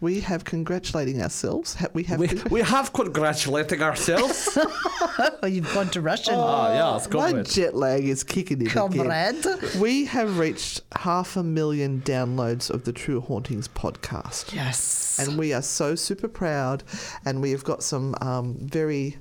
we 0.00 0.20
have 0.20 0.44
congratulating 0.44 1.20
ourselves. 1.22 1.76
We 1.92 2.04
have. 2.04 2.18
We, 2.18 2.28
to- 2.28 2.48
we 2.50 2.60
have 2.62 2.92
congratulating 2.92 3.82
ourselves. 3.82 4.56
oh, 4.56 5.46
you've 5.46 5.72
gone 5.74 5.88
to 5.90 6.00
Russian. 6.00 6.34
Ah, 6.36 6.72
yeah, 6.72 6.96
it's 6.96 7.10
my 7.10 7.42
jet 7.42 7.74
lag 7.74 8.04
is 8.04 8.24
kicking 8.24 8.60
in 8.62 8.68
again. 8.68 8.88
Comrade. 8.90 9.44
We 9.78 10.06
have 10.06 10.38
reached 10.38 10.80
half 10.96 11.36
a 11.36 11.42
million 11.42 12.00
downloads 12.00 12.70
of 12.70 12.84
the 12.84 12.92
True 12.92 13.20
Hauntings 13.20 13.68
podcast. 13.68 14.54
Yes. 14.54 15.18
And 15.18 15.38
we 15.38 15.52
are 15.52 15.62
so 15.62 15.94
super 15.94 16.28
proud. 16.28 16.82
And 17.26 17.42
we 17.42 17.50
have 17.50 17.64
got 17.64 17.82
some 17.82 18.14
um, 18.22 18.56
very 18.58 19.18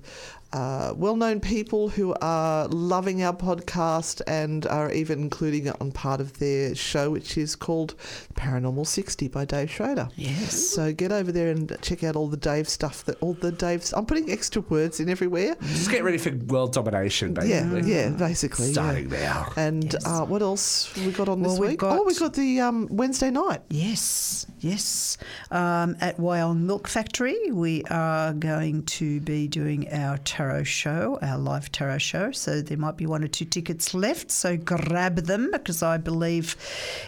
uh, 0.51 0.93
well 0.95 1.15
known 1.15 1.39
people 1.39 1.89
who 1.89 2.15
are 2.21 2.67
loving 2.69 3.21
our 3.23 3.33
podcast 3.35 4.21
and 4.27 4.65
are 4.67 4.91
even 4.91 5.19
including 5.21 5.67
it 5.67 5.75
on 5.79 5.91
part 5.91 6.19
of 6.21 6.39
their 6.39 6.73
show, 6.75 7.11
which 7.11 7.37
is 7.37 7.55
called 7.55 7.95
Paranormal 8.35 8.87
60 8.87 9.27
by 9.27 9.45
Dave 9.45 9.69
Schrader. 9.69 10.09
Yes. 10.15 10.53
So 10.69 10.91
get 10.93 11.11
over 11.11 11.31
there 11.31 11.49
and 11.51 11.77
check 11.81 12.03
out 12.03 12.15
all 12.15 12.27
the 12.27 12.37
Dave 12.37 12.67
stuff 12.67 13.03
that 13.05 13.17
all 13.21 13.33
the 13.33 13.51
Dave's. 13.51 13.93
I'm 13.93 14.05
putting 14.05 14.31
extra 14.31 14.61
words 14.63 14.99
in 14.99 15.09
everywhere. 15.09 15.55
Just 15.61 15.91
get 15.91 16.03
ready 16.03 16.17
for 16.17 16.31
world 16.47 16.73
domination, 16.73 17.35
Yeah, 17.43 17.63
basically. 17.65 17.91
yeah, 17.93 18.09
basically. 18.09 18.65
yeah. 18.67 18.73
Starting 18.73 19.09
now. 19.09 19.51
And 19.55 19.93
Yes. 19.93 20.05
uh, 20.05 20.25
what 20.25 20.41
else 20.41 20.95
we 20.95 21.11
got 21.11 21.29
on 21.29 21.41
Well, 21.41 21.51
this 21.51 21.59
week? 21.59 21.79
got- 21.79 21.99
oh, 21.99 22.03
we've 22.03 22.19
got 22.19 22.33
the 22.33 22.59
um, 22.61 22.87
Wednesday 22.89 23.29
night. 23.29 23.61
Yes, 23.69 24.45
yes. 24.59 25.17
Um, 25.51 25.95
at 26.01 26.17
Wyong 26.17 26.61
Milk 26.61 26.87
Factory, 26.87 27.51
we 27.51 27.83
are 27.85 28.33
going 28.33 28.83
to 28.83 29.19
be 29.21 29.47
doing 29.47 29.91
our 29.93 30.17
tarot 30.39 30.63
show, 30.63 31.19
our 31.21 31.37
live 31.37 31.69
tarot 31.69 31.97
show. 31.97 32.31
So 32.31 32.61
there 32.61 32.77
might 32.77 32.95
be 32.95 33.05
one 33.05 33.25
or 33.25 33.27
two 33.27 33.43
tickets 33.43 33.93
left. 33.93 34.31
So 34.31 34.55
grab 34.55 35.17
them 35.17 35.49
because 35.51 35.83
I 35.83 35.97
believe 35.97 36.55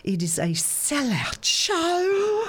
it 0.04 0.22
is 0.22 0.38
a 0.38 0.50
sellout 0.50 1.42
show. 1.42 2.44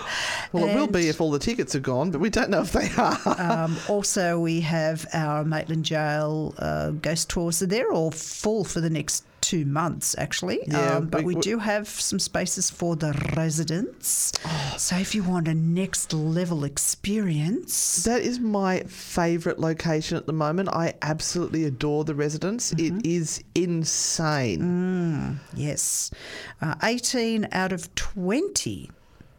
Well, 0.50 0.66
it 0.66 0.74
will 0.74 0.88
be 0.88 1.08
if 1.08 1.20
all 1.20 1.30
the 1.30 1.38
tickets 1.38 1.76
are 1.76 1.80
gone, 1.80 2.10
but 2.10 2.20
we 2.20 2.30
don't 2.30 2.50
know 2.50 2.62
if 2.62 2.72
they 2.72 2.90
are. 2.98 3.16
Um, 3.38 3.76
also, 3.88 4.40
we 4.40 4.60
have 4.62 5.06
our 5.12 5.44
Maitland 5.44 5.84
Jail 5.84 6.52
uh, 6.58 6.90
ghost 6.90 7.30
tours. 7.30 7.58
So 7.58 7.66
they're 7.66 7.92
all 7.92 8.10
full 8.10 8.64
for 8.64 8.80
the 8.80 8.90
next 8.90 9.24
two 9.52 9.64
months, 9.80 10.14
actually. 10.24 10.58
Yeah, 10.66 10.96
um, 10.96 11.06
but 11.12 11.20
we- 11.20 11.26
we, 11.26 11.34
we- 11.36 11.40
do 11.52 11.58
have 11.72 11.86
some 12.10 12.18
spaces 12.30 12.70
for 12.70 12.92
the 12.96 13.12
residents. 13.36 14.32
So 14.78 14.96
if 14.96 15.14
you 15.14 15.22
want 15.32 15.46
a 15.48 15.54
next 15.54 16.12
level 16.12 16.64
experience, 16.64 18.02
That 18.04 18.22
is 18.30 18.38
my 18.40 18.72
favourite 18.84 19.58
location 19.58 20.16
at 20.20 20.26
the 20.26 20.32
moment. 20.32 20.68
I 20.84 20.86
absolutely 21.02 21.64
adore 21.64 22.04
the 22.04 22.14
residence. 22.14 22.64
Mm-hmm. 22.72 22.98
It 22.98 23.06
is 23.18 23.28
insane. 23.54 25.40
yes, 25.54 26.10
uh, 26.60 26.74
18 26.82 27.48
out 27.52 27.72
of 27.72 27.94
20 27.94 28.90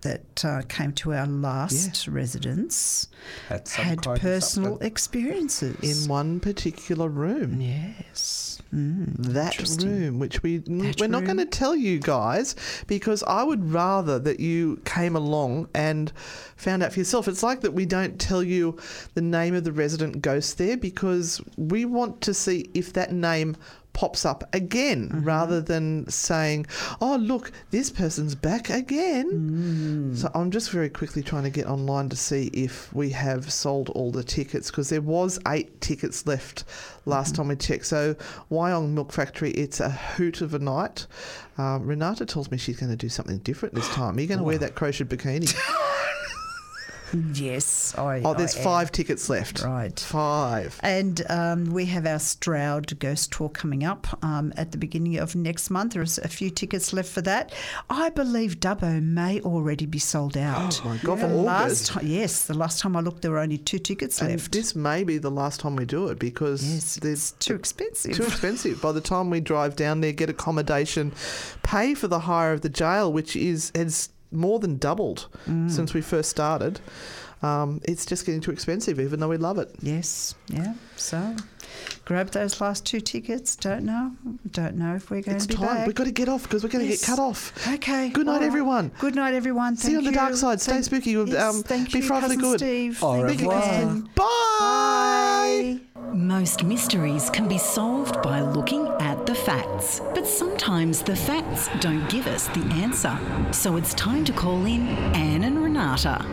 that 0.03 0.45
uh, 0.45 0.61
came 0.69 0.93
to 0.93 1.13
our 1.13 1.25
last 1.25 2.07
residence 2.07 3.07
Had 3.49 3.67
had 3.69 4.01
personal 4.01 4.77
experiences. 4.79 6.03
In 6.03 6.09
one 6.09 6.39
particular 6.39 7.09
room. 7.09 7.59
yes. 7.59 8.61
Mm. 8.73 9.17
that 9.17 9.83
room, 9.83 10.17
which 10.17 10.41
we 10.41 10.57
That 10.57 10.99
we're 10.99 11.05
not 11.05 11.25
going 11.25 11.37
to 11.37 11.45
tell 11.45 11.75
you 11.75 11.99
guys 11.99 12.55
because 12.87 13.21
I 13.23 13.43
would 13.43 13.71
rather 13.71 14.17
that 14.19 14.39
you 14.39 14.81
came 14.83 15.15
along 15.15 15.69
and 15.75 16.11
found 16.55 16.81
out 16.81 16.93
for 16.93 16.99
yourself. 16.99 17.27
It's 17.27 17.43
like 17.43 17.61
that 17.61 17.73
we 17.73 17.85
don't 17.85 18.19
tell 18.19 18.41
you 18.41 18.77
the 19.13 19.21
name 19.21 19.53
of 19.53 19.63
the 19.63 19.71
resident 19.71 20.23
ghost 20.23 20.57
there 20.57 20.75
because 20.75 21.39
we 21.55 21.85
want 21.85 22.21
to 22.21 22.33
see 22.33 22.67
if 22.73 22.93
that 22.93 23.11
name 23.11 23.57
pops 23.93 24.25
up 24.25 24.43
again 24.53 25.09
Mm-hmm. 25.09 25.23
rather 25.23 25.61
than 25.61 26.09
saying, 26.09 26.65
"Oh, 26.99 27.15
look, 27.15 27.51
this 27.71 27.89
person's 27.91 28.35
back 28.35 28.69
again." 28.69 30.11
Mm. 30.11 30.17
So 30.17 30.29
I'm 30.33 30.51
just 30.51 30.71
very 30.71 30.89
quickly 30.89 31.21
trying 31.23 31.43
to 31.43 31.49
get 31.49 31.67
online 31.67 32.09
to 32.09 32.15
see 32.15 32.47
if 32.53 32.91
we 32.93 33.11
have 33.11 33.51
sold 33.51 33.89
all 33.89 34.11
the 34.11 34.23
tickets 34.23 34.69
because 34.71 34.89
there 34.89 35.01
was 35.01 35.39
eight 35.47 35.79
tickets 35.81 36.25
left 36.25 36.63
last 37.05 37.35
time 37.35 37.47
we 37.49 37.55
checked. 37.55 37.85
So 37.85 38.15
Wyong 38.51 38.89
Milk 38.93 39.11
Factory, 39.11 39.51
it's 39.51 39.79
a 39.79 39.89
hoot 39.89 40.41
of 40.41 40.53
a 40.53 40.59
night. 40.59 41.05
Um, 41.57 41.85
Renata 41.85 42.25
tells 42.25 42.49
me 42.49 42.57
she's 42.57 42.79
going 42.79 42.91
to 42.91 42.95
do 42.97 43.09
something 43.09 43.37
different 43.39 43.75
this 43.75 43.89
time. 43.89 44.17
Are 44.17 44.21
you 44.21 44.27
going 44.27 44.39
to 44.39 44.43
wear 44.43 44.57
that 44.57 44.73
crocheted 44.75 45.09
bikini? 45.09 45.53
Yes. 47.33 47.93
I, 47.97 48.21
oh, 48.23 48.33
there's 48.33 48.55
I 48.55 48.59
am. 48.59 48.63
five 48.63 48.91
tickets 48.91 49.29
left. 49.29 49.63
Right. 49.63 49.99
Five. 49.99 50.79
And 50.81 51.21
um, 51.29 51.65
we 51.73 51.85
have 51.85 52.05
our 52.05 52.19
Stroud 52.19 52.97
Ghost 52.99 53.31
Tour 53.31 53.49
coming 53.49 53.83
up 53.83 54.07
um, 54.23 54.53
at 54.57 54.71
the 54.71 54.77
beginning 54.77 55.17
of 55.17 55.35
next 55.35 55.69
month. 55.69 55.93
There's 55.93 56.17
a 56.17 56.27
few 56.27 56.49
tickets 56.49 56.93
left 56.93 57.09
for 57.09 57.21
that. 57.21 57.53
I 57.89 58.09
believe 58.09 58.59
Dubbo 58.59 59.01
may 59.01 59.39
already 59.41 59.85
be 59.85 59.99
sold 59.99 60.37
out. 60.37 60.81
Oh 60.83 60.89
my 60.89 60.97
God, 60.97 61.19
The 61.19 61.27
for 61.27 61.33
last 61.33 61.91
August. 61.95 62.07
yes, 62.09 62.45
the 62.45 62.53
last 62.53 62.79
time 62.79 62.95
I 62.95 62.99
looked, 62.99 63.21
there 63.21 63.31
were 63.31 63.39
only 63.39 63.57
two 63.57 63.79
tickets 63.79 64.19
And 64.21 64.31
left. 64.31 64.51
this 64.51 64.75
may 64.75 65.03
be 65.03 65.17
the 65.17 65.31
last 65.31 65.59
time 65.59 65.75
we 65.75 65.85
do 65.85 66.07
it 66.09 66.19
because 66.19 66.63
yes, 66.73 66.95
there's 66.95 67.13
it's 67.13 67.31
too 67.45 67.55
expensive. 67.55 68.13
too 68.15 68.23
expensive. 68.23 68.81
By 68.81 68.91
the 68.91 69.01
time 69.01 69.29
we 69.29 69.39
drive 69.39 69.75
down 69.75 70.01
there, 70.01 70.11
get 70.11 70.29
accommodation, 70.29 71.13
pay 71.63 71.93
for 71.93 72.07
the 72.07 72.19
hire 72.19 72.53
of 72.53 72.61
the 72.61 72.69
jail, 72.69 73.11
which 73.13 73.35
is 73.35 73.71
has 73.75 74.09
more 74.33 74.59
than 74.59 74.77
doubled 74.77 75.27
Mm. 75.47 75.69
since 75.71 75.93
we 75.93 76.01
first 76.01 76.29
started. 76.29 76.79
Um, 77.41 77.81
it's 77.83 78.05
just 78.05 78.25
getting 78.25 78.39
too 78.41 78.51
expensive, 78.51 78.99
even 78.99 79.19
though 79.19 79.27
we 79.29 79.37
love 79.37 79.57
it. 79.57 79.69
Yes, 79.81 80.33
yeah. 80.47 80.73
So 80.95 81.35
grab 82.05 82.31
those 82.31 82.59
last 82.61 82.85
two 82.85 82.99
tickets. 83.01 83.55
Don't 83.55 83.83
know. 83.85 84.11
Don't 84.51 84.75
know 84.75 84.95
if 84.95 85.09
we're 85.11 85.21
going 85.21 85.35
It's 85.37 85.45
to 85.47 85.49
be 85.49 85.53
It's 85.55 85.61
time. 85.63 85.75
back. 85.77 85.87
We've 85.87 85.95
got 85.95 86.05
to 86.05 86.11
get 86.11 86.29
off 86.29 86.43
because 86.43 86.63
we're 86.63 86.69
going 86.69 86.85
to 86.85 86.89
Yes. 86.91 87.01
get 87.01 87.07
cut 87.07 87.19
off. 87.19 87.53
Okay. 87.75 88.09
Good 88.09 88.25
night, 88.25 88.33
all 88.33 88.39
right. 88.39 88.45
everyone. 88.45 88.91
Good 88.99 89.15
night, 89.15 89.33
everyone. 89.33 89.75
See 89.77 89.91
you 89.93 89.97
on 89.99 90.03
the 90.03 90.11
dark 90.11 90.35
side. 90.35 90.61
Stay 90.61 90.73
Thank- 90.73 90.85
spooky. 90.85 91.11
Yes, 91.11 91.33
Um, 91.55 91.63
thank 91.63 91.91
be 91.91 91.99
you, 91.99 92.05
frightfully 92.05 92.37
good. 92.37 92.59
Steve. 92.59 93.03
Au 93.03 93.25
Thank 93.25 93.41
you, 93.41 93.49
revoir. 93.49 93.61
Cousin. 93.69 94.09
Bye. 94.15 95.79
Most 96.13 96.63
mysteries 96.63 97.29
can 97.31 97.47
be 97.47 97.57
solved 97.57 98.21
by 98.21 98.41
looking 98.41 98.87
at 98.99 99.25
the 99.25 99.33
facts. 99.33 99.99
But 100.13 100.27
sometimes 100.27 101.01
the 101.01 101.15
facts 101.15 101.69
don't 101.79 102.07
give 102.09 102.27
us 102.27 102.47
the 102.49 102.61
answer. 102.73 103.17
So 103.51 103.77
it's 103.77 103.93
time 103.95 104.23
to 104.25 104.33
call 104.33 104.65
in 104.65 104.87
Anne 105.15 105.43
and 105.43 105.63
Renata. 105.63 106.23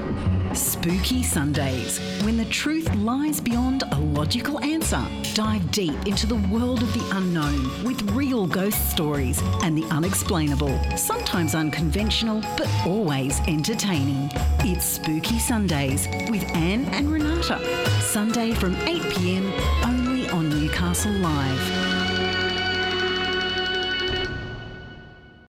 Spooky 0.55 1.23
Sundays, 1.23 1.99
when 2.25 2.37
the 2.37 2.45
truth 2.47 2.93
lies 2.97 3.41
beyond 3.41 3.85
a 3.93 3.99
logical 4.01 4.59
answer. 4.61 5.03
Dive 5.35 5.71
deep 5.71 6.07
into 6.07 6.27
the 6.27 6.37
world 6.53 6.83
of 6.83 6.93
the 6.93 7.17
unknown 7.17 7.85
with 7.85 8.03
real 8.11 8.49
ghost 8.49 8.91
stories 8.91 9.41
and 9.63 9.79
the 9.79 9.85
unexplainable. 9.85 10.77
Sometimes 10.97 11.55
unconventional, 11.55 12.41
but 12.57 12.69
always 12.85 13.39
entertaining. 13.47 14.29
It's 14.61 14.85
Spooky 14.85 15.39
Sundays 15.39 16.09
with 16.31 16.45
Anne 16.57 16.85
and 16.87 17.13
Renata. 17.13 17.61
Sunday 18.01 18.53
from 18.55 18.75
8 18.89 19.03
pm 19.15 19.53
only 19.85 20.29
on 20.31 20.49
Newcastle 20.49 21.13
Live. 21.13 21.90